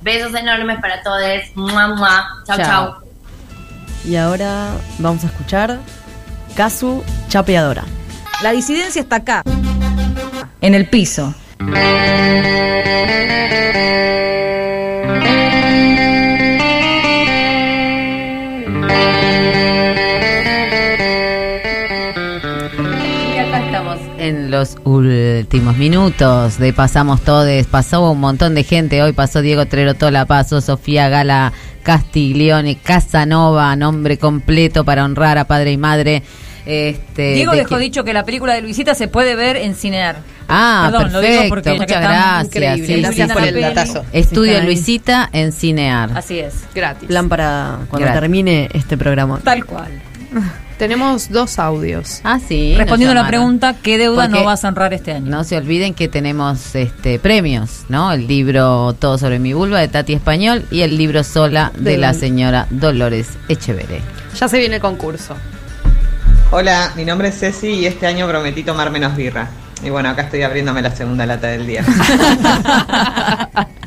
Besos 0.00 0.34
enormes 0.34 0.78
para 0.80 1.02
todos. 1.02 1.20
Mua, 1.54 1.88
mua. 1.88 2.26
Chau, 2.46 2.56
Chao. 2.56 2.66
chau. 2.66 2.94
Y 4.04 4.16
ahora 4.16 4.70
vamos 4.98 5.24
a 5.24 5.26
escuchar 5.26 5.78
Casu 6.56 7.04
Chapeadora. 7.28 7.84
La 8.42 8.52
disidencia 8.52 9.02
está 9.02 9.16
acá, 9.16 9.42
en 10.62 10.74
el 10.74 10.88
piso. 10.88 11.34
En 24.30 24.50
los 24.50 24.76
últimos 24.84 25.76
minutos 25.76 26.58
de 26.58 26.72
Pasamos 26.72 27.20
Todes. 27.22 27.66
Pasó 27.66 28.10
un 28.10 28.20
montón 28.20 28.54
de 28.54 28.62
gente 28.64 29.02
hoy. 29.02 29.12
Pasó 29.12 29.42
Diego 29.42 29.66
Trerotola, 29.66 30.24
pasó 30.24 30.60
Sofía 30.60 31.08
Gala 31.08 31.52
Castiglione, 31.82 32.76
Casanova, 32.76 33.74
nombre 33.76 34.16
completo 34.18 34.84
para 34.84 35.04
honrar 35.04 35.36
a 35.38 35.44
padre 35.44 35.72
y 35.72 35.76
madre. 35.76 36.22
Este, 36.64 37.34
Diego 37.34 37.52
de 37.52 37.58
dejó 37.58 37.76
que- 37.76 37.82
dicho 37.82 38.04
que 38.04 38.12
la 38.12 38.24
película 38.24 38.54
de 38.54 38.62
Luisita 38.62 38.94
se 38.94 39.08
puede 39.08 39.34
ver 39.34 39.56
en 39.56 39.74
Cinear. 39.74 40.16
Ah, 40.48 40.88
Perdón, 40.90 41.12
lo 41.12 41.20
digo 41.20 41.32
perfecto. 41.34 41.48
porque 41.48 41.72
Muchas 41.74 42.00
gracias. 42.02 42.44
increíble. 42.46 42.86
Sí, 42.86 43.00
Gracias 43.02 43.28
sí, 43.28 43.32
por 43.34 43.42
sí. 43.42 43.48
el 43.48 43.60
datazo. 43.60 44.04
Estudio 44.12 44.58
ahí. 44.58 44.64
Luisita 44.66 45.28
en 45.32 45.52
Cinear. 45.52 46.10
Así 46.16 46.38
es. 46.38 46.54
Gratis. 46.74 47.08
Plan 47.08 47.28
para 47.28 47.78
cuando 47.88 48.12
termine 48.12 48.68
este 48.72 48.96
programa. 48.96 49.40
Tal 49.42 49.64
cual. 49.64 49.90
Tenemos 50.80 51.30
dos 51.30 51.58
audios. 51.58 52.22
Ah, 52.24 52.40
sí. 52.40 52.74
Respondiendo 52.74 53.12
a 53.12 53.22
la 53.22 53.28
pregunta, 53.28 53.76
¿qué 53.82 53.98
deuda 53.98 54.22
Porque 54.22 54.38
no 54.38 54.46
vas 54.46 54.64
a 54.64 54.68
honrar 54.68 54.94
este 54.94 55.12
año? 55.12 55.30
No 55.30 55.44
se 55.44 55.58
olviden 55.58 55.92
que 55.92 56.08
tenemos 56.08 56.74
este 56.74 57.18
premios, 57.18 57.84
¿no? 57.90 58.10
El 58.10 58.26
libro 58.26 58.94
Todo 58.94 59.18
sobre 59.18 59.38
mi 59.38 59.52
vulva 59.52 59.78
de 59.78 59.88
Tati 59.88 60.14
Español 60.14 60.64
y 60.70 60.80
el 60.80 60.96
libro 60.96 61.22
Sola 61.22 61.70
de 61.76 61.90
De 61.90 61.98
la 61.98 62.14
señora 62.14 62.66
Dolores 62.70 63.28
Echeveré. 63.50 64.00
Ya 64.38 64.48
se 64.48 64.58
viene 64.58 64.76
el 64.76 64.80
concurso. 64.80 65.36
Hola, 66.50 66.92
mi 66.96 67.04
nombre 67.04 67.28
es 67.28 67.38
Ceci 67.38 67.68
y 67.68 67.84
este 67.84 68.06
año 68.06 68.26
prometí 68.26 68.62
tomar 68.62 68.90
menos 68.90 69.14
birra. 69.14 69.50
Y 69.84 69.90
bueno, 69.90 70.08
acá 70.08 70.22
estoy 70.22 70.44
abriéndome 70.44 70.80
la 70.80 70.96
segunda 70.96 71.26
lata 71.26 71.48
del 71.48 71.66
día. 71.66 71.84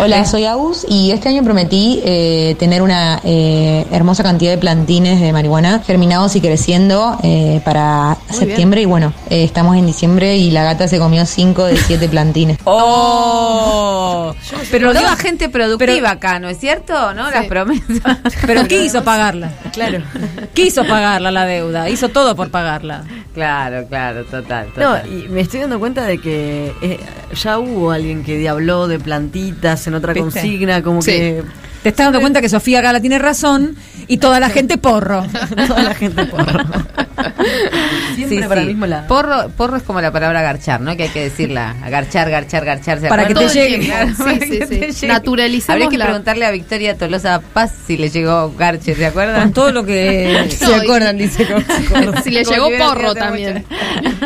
Hola, 0.00 0.24
soy 0.26 0.44
Agus 0.44 0.86
y 0.88 1.10
este 1.10 1.28
año 1.28 1.42
prometí 1.42 2.00
eh, 2.04 2.54
tener 2.60 2.82
una 2.82 3.20
eh, 3.24 3.84
hermosa 3.90 4.22
cantidad 4.22 4.52
de 4.52 4.58
plantines 4.58 5.20
de 5.20 5.32
marihuana 5.32 5.80
germinados 5.84 6.36
y 6.36 6.40
creciendo 6.40 7.18
eh, 7.24 7.60
para 7.64 8.16
septiembre. 8.30 8.80
Y 8.80 8.84
bueno, 8.84 9.12
eh, 9.28 9.42
estamos 9.42 9.76
en 9.76 9.86
diciembre 9.86 10.36
y 10.36 10.52
la 10.52 10.62
gata 10.62 10.86
se 10.86 11.00
comió 11.00 11.26
5 11.26 11.64
de 11.64 11.76
7 11.76 12.08
plantines. 12.10 12.58
¡Oh! 12.62 14.32
Pero 14.70 14.92
Pero 14.92 14.92
toda 14.92 15.16
gente 15.16 15.48
productiva 15.48 16.12
acá, 16.12 16.38
¿no 16.38 16.48
es 16.48 16.58
cierto? 16.58 17.12
¿No? 17.14 17.28
Las 17.28 17.46
promesas. 17.46 18.18
¿Pero 18.46 18.68
qué 18.68 18.84
hizo 18.84 19.02
pagarla? 19.02 19.50
Claro. 19.72 20.04
Quiso 20.54 20.84
pagarla 20.86 21.32
la 21.32 21.44
deuda, 21.44 21.88
hizo 21.88 22.08
todo 22.08 22.36
por 22.36 22.52
pagarla. 22.52 23.04
Claro, 23.34 23.86
claro, 23.88 24.24
total. 24.24 24.68
No, 24.76 24.94
total. 24.96 25.12
y 25.12 25.28
me 25.28 25.40
estoy 25.40 25.60
dando 25.60 25.78
cuenta 25.78 26.04
de 26.04 26.18
que 26.18 26.72
eh, 26.82 27.00
ya 27.34 27.58
hubo 27.58 27.90
alguien 27.90 28.24
que 28.24 28.48
habló 28.48 28.88
de 28.88 28.98
plantitas 28.98 29.87
en 29.88 29.94
otra 29.94 30.12
¿Viste? 30.12 30.22
consigna, 30.22 30.82
como 30.82 31.02
Sí. 31.02 31.10
que 31.10 31.42
Te 31.82 31.90
estás 31.90 32.06
dando 32.06 32.20
cuenta 32.20 32.40
que 32.40 32.48
Sofía 32.48 32.80
Gala 32.80 33.00
tiene 33.00 33.18
razón 33.18 33.76
y 34.08 34.16
toda 34.18 34.40
la 34.40 34.48
gente 34.50 34.78
porro. 34.78 35.24
toda 35.68 35.82
la 35.82 35.94
gente 35.94 36.24
porro. 36.26 36.64
Siempre 38.14 38.38
Sí, 38.42 38.48
para 38.48 38.60
sí. 38.60 38.66
el 38.66 38.66
mismo 38.66 38.86
lado. 38.86 39.06
Porro, 39.06 39.48
porro 39.56 39.76
es 39.76 39.82
como 39.84 40.00
la 40.00 40.10
palabra 40.10 40.42
garchar, 40.42 40.80
¿no? 40.80 40.96
Que 40.96 41.04
hay 41.04 41.08
que 41.10 41.22
decirla. 41.22 41.74
Garchar, 41.88 42.30
garchar, 42.30 42.64
garchar. 42.64 43.00
¿se 43.00 43.08
Para 43.08 43.26
que 43.28 43.34
te 43.34 43.48
llegue. 43.48 43.86
Claro, 43.86 44.08
Sí, 44.16 44.22
para 44.22 44.32
sí, 44.34 44.38
que 44.40 44.46
sí. 44.46 44.58
te 44.80 44.92
llegue. 44.92 45.06
Naturalicemos 45.08 45.70
Habría 45.74 45.88
que 45.88 45.98
la- 45.98 46.04
preguntarle 46.06 46.46
a 46.46 46.50
Victoria 46.50 46.96
Tolosa 46.96 47.40
Paz 47.52 47.72
si 47.86 47.96
le 47.96 48.10
llegó 48.10 48.52
garche, 48.56 48.94
¿se 48.94 49.06
acuerdan? 49.06 49.40
Con 49.42 49.52
todo 49.52 49.72
lo 49.72 49.84
que 49.84 50.44
No, 50.44 50.50
se 50.68 50.76
y- 50.76 50.80
acuerdan, 50.80 51.16
dice. 51.16 51.46
como- 51.46 52.20
Si 52.22 52.30
le 52.30 52.44
llegó 52.44 52.68
porro 52.76 53.14
también. 53.14 53.64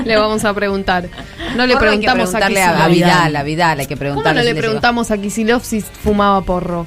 Le 0.04 0.16
vamos 0.16 0.44
a 0.44 0.54
preguntar. 0.54 1.08
No 1.56 1.66
le 1.66 1.74
Porro 1.74 1.90
hay 1.90 1.98
que 1.98 2.06
preguntamos 2.06 2.34
a 2.34 2.38
preguntarle 2.38 2.62
a, 2.62 2.84
a. 2.84 2.88
Vidal, 2.88 3.36
a 3.36 3.42
Vidal 3.42 3.80
hay 3.80 3.86
que 3.86 3.94
¿Cómo 3.94 3.98
preguntarle. 4.00 4.40
no 4.40 4.42
si 4.42 4.46
le 4.48 4.52
llegó. 4.54 4.62
preguntamos 4.62 5.10
a 5.10 5.18
Kisilov 5.18 5.62
si 5.62 5.80
fumaba 5.82 6.40
porro? 6.42 6.86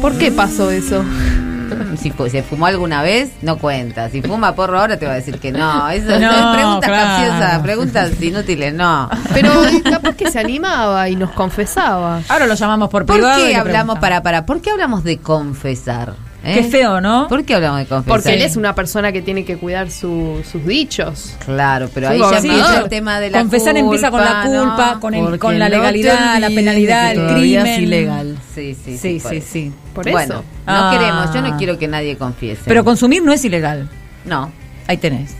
¿Por 0.00 0.16
qué 0.18 0.30
pasó 0.32 0.70
eso? 0.70 1.04
si 2.00 2.12
se 2.30 2.42
fumó 2.42 2.66
alguna 2.66 3.02
vez, 3.02 3.30
no 3.42 3.56
cuenta. 3.58 4.08
Si 4.10 4.22
fuma 4.22 4.54
porro 4.54 4.78
ahora 4.78 4.98
te 4.98 5.06
va 5.06 5.12
a 5.12 5.16
decir 5.16 5.38
que 5.38 5.52
no. 5.52 5.88
Eso 5.90 6.18
No, 6.18 6.32
son 6.32 6.54
preguntas 6.54 6.90
claro. 6.90 7.06
capciosas, 7.06 7.62
preguntas 7.62 8.22
inútiles, 8.22 8.74
no. 8.74 9.08
Pero 9.32 9.64
eh, 9.66 9.82
capaz 9.82 10.14
que 10.14 10.30
se 10.30 10.38
animaba 10.38 11.08
y 11.08 11.16
nos 11.16 11.30
confesaba. 11.32 12.20
Ahora 12.28 12.46
lo 12.46 12.54
llamamos 12.54 12.88
por 12.90 13.06
¿Por 13.06 13.16
privado. 13.16 13.44
y 13.44 13.50
qué 13.50 13.56
hablamos 13.56 13.98
para 13.98 14.22
para? 14.22 14.46
¿Por 14.46 14.60
qué 14.60 14.70
hablamos 14.70 15.04
de 15.04 15.18
confesar? 15.18 16.14
Eh? 16.44 16.54
Qué 16.54 16.64
feo, 16.64 17.00
¿no? 17.00 17.26
¿Por 17.28 17.44
qué 17.44 17.54
hablamos 17.54 17.78
de 17.80 17.86
confesar? 17.86 18.14
Porque 18.20 18.34
él 18.34 18.42
es 18.42 18.56
una 18.56 18.74
persona 18.74 19.12
que 19.12 19.22
tiene 19.22 19.44
que 19.44 19.56
cuidar 19.56 19.90
su- 19.90 20.42
sus 20.50 20.64
dichos. 20.66 21.34
Claro, 21.44 21.88
pero 21.92 22.08
ahí 22.08 22.18
ya 22.18 22.36
empieza 22.38 22.80
el 22.82 22.88
tema 22.88 23.20
de 23.20 23.30
la 23.30 23.38
Confesar 23.40 23.76
empieza 23.76 24.10
con 24.10 24.20
la 24.20 24.42
culpa, 24.46 24.98
con, 25.00 25.14
el- 25.14 25.38
con 25.38 25.58
la 25.58 25.68
no 25.68 25.76
legalidad, 25.76 26.38
la 26.40 26.48
penalidad, 26.48 27.12
el 27.12 27.34
crimen. 27.34 27.66
es 27.66 27.78
ilegal. 27.78 28.38
Sí, 28.54 28.76
sí, 28.84 28.98
Sí, 28.98 29.18
por 29.22 29.30
sí, 29.32 29.36
eso. 29.38 29.46
sí. 29.52 29.72
Por 29.94 30.10
bueno, 30.10 30.34
eso. 30.34 30.44
no 30.66 30.72
Ah. 30.72 30.90
queremos, 30.96 31.34
yo 31.34 31.40
no 31.42 31.56
quiero 31.56 31.78
que 31.78 31.88
nadie 31.88 32.16
confiese. 32.16 32.62
Pero 32.66 32.84
consumir 32.84 33.22
no 33.22 33.32
es 33.32 33.44
ilegal. 33.44 33.88
no, 34.24 34.50
Ahí 34.86 34.98
tenés. 34.98 35.34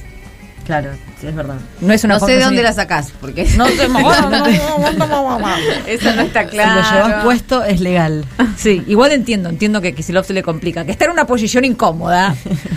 Claro, 0.65 0.91
sí, 1.21 1.27
es 1.27 1.35
verdad. 1.35 1.57
No 1.81 1.93
es 1.93 2.05
una 2.05 2.15
no 2.19 2.27
sé 2.27 2.37
de 2.37 2.45
dónde 2.45 2.63
la 2.63 2.73
sacás, 2.73 3.13
porque 3.21 3.45
No 3.57 3.67
sé, 3.69 3.85
eso 5.87 6.15
no 6.15 6.23
está 6.23 6.49
Si 6.49 6.57
lo 6.57 6.63
llevas 6.63 6.91
claro. 6.91 7.23
puesto 7.23 7.65
es 7.65 7.81
legal. 7.81 8.25
Sí, 8.57 8.83
igual 8.87 9.13
entiendo, 9.13 9.49
entiendo 9.51 9.81
que 9.81 9.95
Kisilov 9.95 10.25
se 10.25 10.33
le 10.33 10.43
complica, 10.43 10.85
que 10.85 10.93
está 10.93 11.05
en 11.05 11.11
una 11.11 11.27
posición 11.27 11.65
incómoda, 11.65 12.35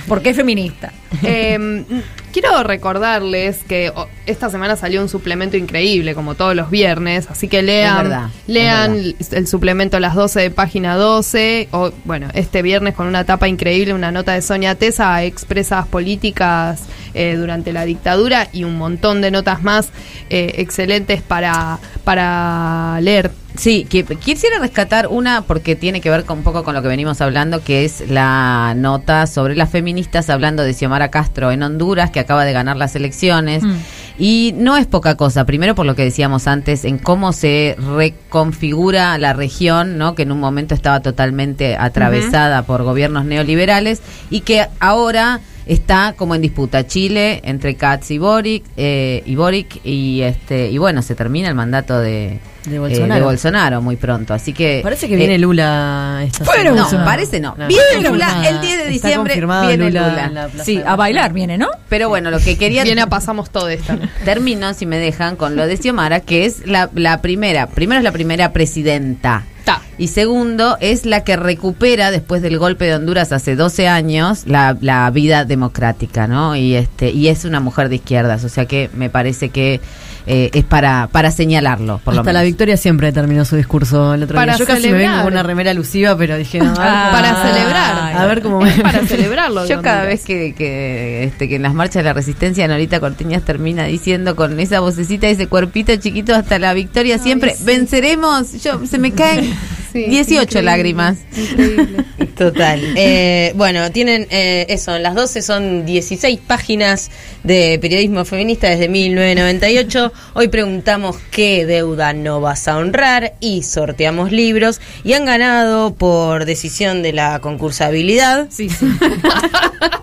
porque 0.07 0.31
es 0.31 0.35
feminista. 0.35 0.91
Eh, 1.23 1.85
quiero 2.31 2.63
recordarles 2.63 3.59
que 3.67 3.91
oh, 3.95 4.07
esta 4.25 4.49
semana 4.49 4.75
salió 4.75 5.01
un 5.01 5.09
suplemento 5.09 5.57
increíble, 5.57 6.13
como 6.13 6.35
todos 6.35 6.55
los 6.55 6.69
viernes, 6.69 7.27
así 7.29 7.47
que 7.47 7.61
lean, 7.61 8.03
verdad, 8.03 8.29
lean 8.45 9.15
el 9.31 9.47
suplemento 9.47 9.97
a 9.97 9.99
las 9.99 10.13
12 10.13 10.41
de 10.41 10.51
página 10.51 10.95
12, 10.95 11.69
o 11.71 11.91
bueno, 12.05 12.27
este 12.33 12.61
viernes 12.61 12.93
con 12.93 13.07
una 13.07 13.23
tapa 13.23 13.47
increíble, 13.47 13.93
una 13.93 14.11
nota 14.11 14.33
de 14.33 14.41
Sonia 14.41 14.75
Tesa 14.75 15.15
a 15.15 15.23
expresas 15.23 15.87
políticas 15.87 16.81
eh, 17.17 17.35
durante 17.35 17.73
la 17.73 17.83
dictadura 17.83 18.47
y 18.53 18.63
un 18.63 18.77
montón 18.77 19.21
de 19.21 19.31
notas 19.31 19.63
más 19.63 19.89
eh, 20.29 20.53
excelentes 20.57 21.21
para, 21.21 21.79
para 22.03 22.99
leer. 23.01 23.31
Sí, 23.57 23.87
que 23.89 24.03
quisiera 24.03 24.59
rescatar 24.59 25.07
una 25.07 25.41
porque 25.41 25.75
tiene 25.75 25.99
que 25.99 26.11
ver 26.11 26.25
con 26.25 26.37
un 26.39 26.43
poco 26.43 26.63
con 26.63 26.75
lo 26.75 26.83
que 26.83 26.87
venimos 26.87 27.21
hablando, 27.21 27.63
que 27.63 27.85
es 27.85 28.07
la 28.07 28.75
nota 28.77 29.25
sobre 29.25 29.55
las 29.55 29.71
feministas 29.71 30.29
hablando 30.29 30.61
de 30.61 30.75
Xiomara 30.75 31.09
Castro 31.09 31.51
en 31.51 31.63
Honduras, 31.63 32.11
que 32.11 32.19
acaba 32.19 32.45
de 32.45 32.53
ganar 32.53 32.77
las 32.77 32.95
elecciones. 32.95 33.63
Mm. 33.63 33.75
Y 34.19 34.53
no 34.57 34.77
es 34.77 34.85
poca 34.85 35.15
cosa, 35.15 35.45
primero 35.45 35.73
por 35.73 35.87
lo 35.87 35.95
que 35.95 36.03
decíamos 36.03 36.47
antes, 36.47 36.85
en 36.85 36.99
cómo 36.99 37.33
se 37.33 37.75
reconfigura 37.95 39.17
la 39.17 39.33
región, 39.33 39.97
¿no? 39.97 40.13
que 40.13 40.23
en 40.23 40.31
un 40.31 40.39
momento 40.39 40.75
estaba 40.75 41.01
totalmente 41.01 41.77
atravesada 41.77 42.63
por 42.63 42.83
gobiernos 42.83 43.25
neoliberales 43.25 44.01
y 44.29 44.41
que 44.41 44.67
ahora 44.79 45.41
está 45.67 46.13
como 46.17 46.35
en 46.35 46.41
disputa 46.41 46.87
Chile 46.87 47.41
entre 47.43 47.75
Katz 47.75 48.11
y 48.11 48.17
Boric, 48.17 48.63
eh, 48.77 49.21
y 49.25 49.35
Boric 49.35 49.85
y 49.85 50.21
este 50.21 50.69
y 50.69 50.77
bueno 50.77 51.01
se 51.01 51.15
termina 51.15 51.49
el 51.49 51.55
mandato 51.55 51.99
de, 51.99 52.39
De 52.69 52.75
eh, 52.75 52.79
Bolsonaro. 52.79 53.15
de 53.15 53.21
Bolsonaro 53.21 53.81
muy 53.81 53.95
pronto 53.95 54.33
así 54.33 54.53
que 54.53 54.81
Parece 54.83 55.07
que 55.07 55.15
viene 55.15 55.35
eh, 55.35 55.39
Lula 55.39 56.21
esta 56.25 56.45
Fuera 56.45 56.71
semana. 56.73 56.87
no 56.91 57.05
parece 57.05 57.39
no, 57.39 57.55
No. 57.57 57.67
viene 57.67 57.83
Lula 58.09 58.25
confirmada. 58.27 58.49
el 58.49 58.61
10 58.61 58.61
de 58.77 58.77
Está 58.77 58.89
diciembre 59.07 59.33
confirmado 59.33 59.67
viene 59.69 59.85
Lula 59.85 60.09
Lula, 60.09 60.25
en 60.25 60.33
la 60.33 60.47
Plaza 60.47 60.63
Sí, 60.65 60.77
de 60.77 60.85
a 60.85 60.95
bailar 60.95 61.33
viene, 61.33 61.57
¿no? 61.57 61.67
pero 61.89 62.09
bueno 62.09 62.29
lo 62.31 62.39
que 62.39 62.57
quería 62.57 62.83
Viene 62.83 63.01
a 63.01 63.07
pasamos 63.07 63.49
todo 63.49 63.69
esto. 63.69 63.93
termino 64.25 64.73
si 64.73 64.85
me 64.85 64.97
dejan 64.97 65.35
con 65.35 65.55
lo 65.55 65.65
de 65.65 65.77
Xiomara 65.77 66.19
que 66.19 66.45
es 66.45 66.65
la, 66.67 66.89
la 66.93 67.21
primera 67.21 67.67
primero 67.67 67.99
es 67.99 68.03
la 68.03 68.11
primera 68.11 68.51
presidenta 68.53 69.43
Ta. 69.63 69.81
Y 69.97 70.07
segundo, 70.07 70.77
es 70.79 71.05
la 71.05 71.25
que 71.25 71.35
recupera 71.35 72.09
después 72.09 72.41
del 72.41 72.57
golpe 72.57 72.85
de 72.85 72.95
Honduras 72.95 73.33
hace 73.33 73.57
12 73.57 73.89
años 73.89 74.43
la, 74.45 74.77
la 74.79 75.09
vida 75.11 75.43
democrática, 75.43 76.25
¿no? 76.25 76.55
Y 76.55 76.75
este 76.75 77.09
y 77.11 77.27
es 77.27 77.43
una 77.43 77.59
mujer 77.59 77.89
de 77.89 77.95
izquierdas, 77.95 78.45
o 78.45 78.49
sea 78.49 78.65
que 78.65 78.89
me 78.95 79.09
parece 79.09 79.49
que 79.49 79.81
eh, 80.27 80.49
es 80.53 80.63
para 80.65 81.07
para 81.11 81.31
señalarlo, 81.31 81.99
por 82.03 82.13
lo 82.13 82.19
Hasta 82.19 82.33
la 82.33 82.39
menos. 82.39 82.49
victoria 82.51 82.77
siempre 82.77 83.11
terminó 83.13 83.45
su 83.45 83.55
discurso 83.55 84.13
el 84.13 84.23
otro 84.23 84.35
Para 84.35 84.53
día. 84.53 84.59
Yo 84.59 84.65
casi 84.65 84.81
me 84.81 84.87
celebrar. 84.89 85.11
vengo 85.11 85.23
con 85.23 85.33
una 85.33 85.43
remera 85.43 85.71
alusiva, 85.71 86.17
pero 86.17 86.37
dije, 86.37 86.59
no, 86.59 86.73
Ah, 86.79 87.09
para 87.11 87.41
celebrar. 87.49 88.15
A 88.17 88.25
ver 88.25 88.41
cómo 88.41 88.65
Es 88.65 88.79
para 88.81 89.05
celebrarlo. 89.05 89.65
Yo 89.67 89.81
cada 89.81 90.03
vez 90.03 90.25
que, 90.25 90.53
que, 90.53 91.23
este, 91.23 91.47
que 91.47 91.55
en 91.55 91.61
las 91.63 91.73
marchas 91.73 91.95
de 91.95 92.03
la 92.03 92.13
resistencia 92.13 92.67
Norita 92.67 92.99
Cortiñas 92.99 93.43
termina 93.43 93.85
diciendo 93.85 94.35
con 94.35 94.59
esa 94.59 94.79
vocecita, 94.81 95.27
ese 95.27 95.47
cuerpito 95.47 95.95
chiquito 95.95 96.35
hasta 96.35 96.59
la 96.59 96.73
victoria 96.73 97.17
siempre, 97.17 97.55
venceremos, 97.63 98.61
yo 98.63 98.85
se 98.85 98.97
me 98.99 99.11
caen 99.13 99.53
Sí, 100.05 100.09
18 100.09 100.41
increíble, 100.43 100.61
lágrimas. 100.63 101.17
Increíble. 101.35 102.05
Total. 102.37 102.79
Eh, 102.95 103.51
bueno, 103.55 103.89
tienen 103.91 104.27
eh, 104.29 104.65
eso, 104.69 104.97
las 104.99 105.15
12 105.15 105.41
son 105.41 105.85
16 105.85 106.39
páginas 106.45 107.09
de 107.43 107.79
periodismo 107.81 108.25
feminista 108.25 108.69
desde 108.69 108.89
1998. 108.89 110.13
Hoy 110.33 110.47
preguntamos 110.49 111.17
qué 111.31 111.65
deuda 111.65 112.13
no 112.13 112.39
vas 112.41 112.67
a 112.67 112.77
honrar 112.77 113.33
y 113.39 113.63
sorteamos 113.63 114.31
libros 114.31 114.79
y 115.03 115.13
han 115.13 115.25
ganado 115.25 115.95
por 115.95 116.45
decisión 116.45 117.01
de 117.01 117.13
la 117.13 117.39
concursabilidad. 117.39 118.47
Sí, 118.51 118.69
sí. 118.69 118.85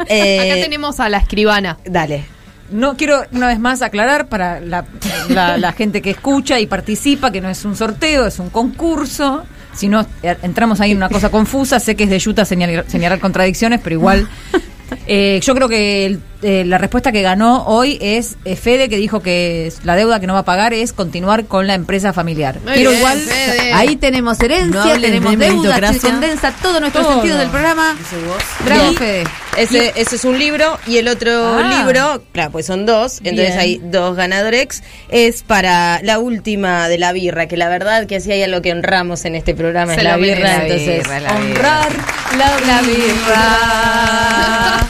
Eh, 0.09 0.53
Acá 0.53 0.63
tenemos 0.63 1.01
a 1.01 1.09
la 1.09 1.19
escribana. 1.19 1.79
Dale. 1.85 2.25
No 2.71 2.97
quiero 2.97 3.25
una 3.33 3.47
vez 3.49 3.59
más 3.59 3.81
aclarar 3.83 4.29
para 4.29 4.61
la, 4.61 4.85
la- 5.29 5.57
la 5.57 5.73
gente 5.73 6.03
que 6.03 6.11
escucha 6.11 6.61
y 6.61 6.67
participa 6.67 7.31
que 7.33 7.41
no 7.41 7.49
es 7.49 7.65
un 7.65 7.75
sorteo, 7.77 8.27
es 8.27 8.39
un 8.39 8.51
concurso. 8.51 9.45
Si 9.75 9.89
no 9.89 10.07
eh, 10.23 10.37
entramos 10.43 10.81
ahí 10.81 10.93
en 10.93 10.99
una 10.99 11.09
cosa 11.09 11.31
confusa, 11.31 11.81
sé 11.81 11.95
que 11.97 12.05
es 12.05 12.11
de 12.11 12.19
Yuta 12.19 12.45
señalar, 12.45 12.85
señalar 12.89 13.19
contradicciones, 13.21 13.81
pero 13.83 13.95
igual. 13.95 14.29
eh, 15.07 15.41
yo 15.43 15.55
creo 15.55 15.69
que 15.69 16.07
el- 16.07 16.21
eh, 16.45 16.65
la 16.67 16.79
respuesta 16.79 17.11
que 17.11 17.23
ganó 17.23 17.65
hoy 17.67 17.99
es 18.01 18.37
eh, 18.45 18.55
Fede, 18.57 18.89
que 18.89 18.97
dijo 18.97 19.21
que 19.21 19.73
la 19.83 19.97
deuda 19.97 20.21
que 20.21 20.27
no 20.27 20.35
va 20.35 20.41
a 20.41 20.45
pagar 20.45 20.75
es 20.75 20.93
continuar 20.93 21.47
con 21.47 21.67
la 21.67 21.75
empresa 21.75 22.13
familiar. 22.13 22.59
Muy 22.65 22.75
bien, 22.79 22.93
igual. 22.99 23.19
Fede. 23.19 23.73
Ahí 23.73 23.97
tenemos 23.97 24.39
herencia, 24.41 24.99
tenemos 25.01 25.37
de 25.39 25.47
deuda, 25.47 25.93
se 25.93 25.99
condensa 26.01 26.53
todo 26.63 26.79
nuestro 26.81 27.03
Todo. 27.03 27.13
sentido 27.15 27.39
del 27.39 27.49
programa. 27.49 27.97
Bravo, 28.65 28.93
Y 28.93 28.97
Fede. 28.97 29.25
Ese, 29.57 29.93
ese 29.97 30.17
es 30.17 30.25
un 30.25 30.37
libro 30.39 30.79
y 30.87 30.99
el 30.99 31.07
otro 31.09 31.31
Ah. 31.59 31.79
libro, 31.79 32.23
claro, 32.33 32.51
pues 32.51 32.67
son 32.67 32.87
dos, 32.87 33.19
entonces 33.19 33.51
Bien. 33.55 33.59
hay 33.61 33.81
dos 33.85 34.17
ganadores, 34.17 34.83
es 35.09 35.45
para 35.45 36.01
la 36.03 36.19
última 36.19 36.89
de 36.89 36.99
la 36.99 37.13
birra, 37.13 37.47
que 37.47 37.57
la 37.57 37.69
verdad 37.69 38.07
que 38.07 38.21
si 38.21 38.33
hay 38.33 38.43
algo 38.43 38.61
que 38.63 38.73
honramos 38.73 39.25
en 39.25 39.37
este 39.37 39.55
programa 39.55 39.93
Se 39.95 40.01
es 40.01 40.05
la 40.05 40.17
birra, 40.17 40.41
La 40.41 40.63
entonces 40.65 41.05
birra, 41.05 41.21
la 41.21 41.33
birra. 41.39 41.81
Honrar 41.87 41.93
la, 42.67 42.83
birra. 42.83 44.81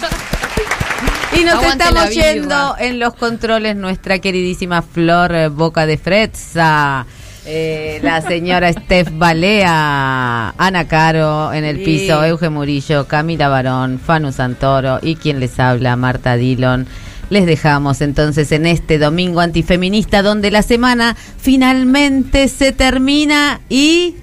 Y 1.44 1.46
nos 1.46 1.54
Aguante 1.56 1.84
estamos 1.84 2.10
yendo 2.10 2.74
en 2.78 2.98
los 2.98 3.14
controles 3.14 3.76
nuestra 3.76 4.18
queridísima 4.18 4.80
Flor 4.82 5.34
eh, 5.34 5.48
Boca 5.48 5.84
de 5.86 5.98
Frezza. 5.98 7.04
eh, 7.46 8.00
la 8.02 8.22
señora 8.22 8.72
Steph 8.84 9.10
Balea, 9.12 10.54
Ana 10.56 10.88
Caro 10.88 11.52
en 11.52 11.64
el 11.64 11.76
Sí. 11.78 11.84
piso, 11.84 12.24
Euge 12.24 12.48
Murillo, 12.48 13.06
Camila 13.06 13.48
Barón, 13.48 14.00
Fanu 14.00 14.32
Santoro 14.32 14.98
y 15.02 15.16
quien 15.16 15.40
les 15.40 15.60
habla, 15.60 15.96
Marta 15.96 16.36
Dillon. 16.36 16.86
Les 17.28 17.44
dejamos 17.44 18.00
entonces 18.00 18.50
en 18.52 18.64
este 18.66 18.98
domingo 18.98 19.40
antifeminista 19.40 20.22
donde 20.22 20.50
la 20.50 20.62
semana 20.62 21.14
finalmente 21.38 22.48
se 22.48 22.72
termina 22.72 23.60
y 23.68 24.14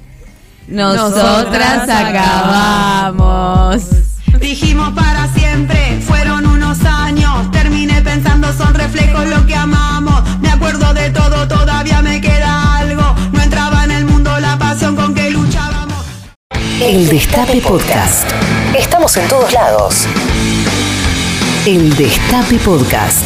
nosotras 0.67 1.87
acabamos. 1.89 3.83
Dijimos 4.41 4.91
para 4.93 5.31
siempre, 5.33 6.01
fueron 6.05 6.45
unos 6.45 6.83
años. 6.83 7.49
Terminé 7.51 8.01
pensando, 8.01 8.51
son 8.51 8.73
reflejos 8.73 9.25
lo 9.27 9.45
que 9.45 9.55
amamos. 9.55 10.21
Me 10.41 10.49
acuerdo 10.49 10.93
de 10.93 11.09
todo, 11.11 11.47
todavía 11.47 12.01
me 12.01 12.19
queda 12.19 12.77
algo. 12.77 13.15
No 13.31 13.41
entraba 13.41 13.85
en 13.85 13.91
el 13.91 14.05
mundo 14.05 14.37
la 14.39 14.57
pasión 14.57 14.95
con 14.95 15.13
que 15.13 15.29
luchábamos. 15.29 16.05
El 16.81 17.07
Destape 17.07 17.61
Podcast. 17.61 18.29
Estamos 18.77 19.15
en 19.15 19.27
todos 19.29 19.53
lados. 19.53 20.07
El 21.65 21.95
Destape 21.95 22.57
Podcast. 22.57 23.23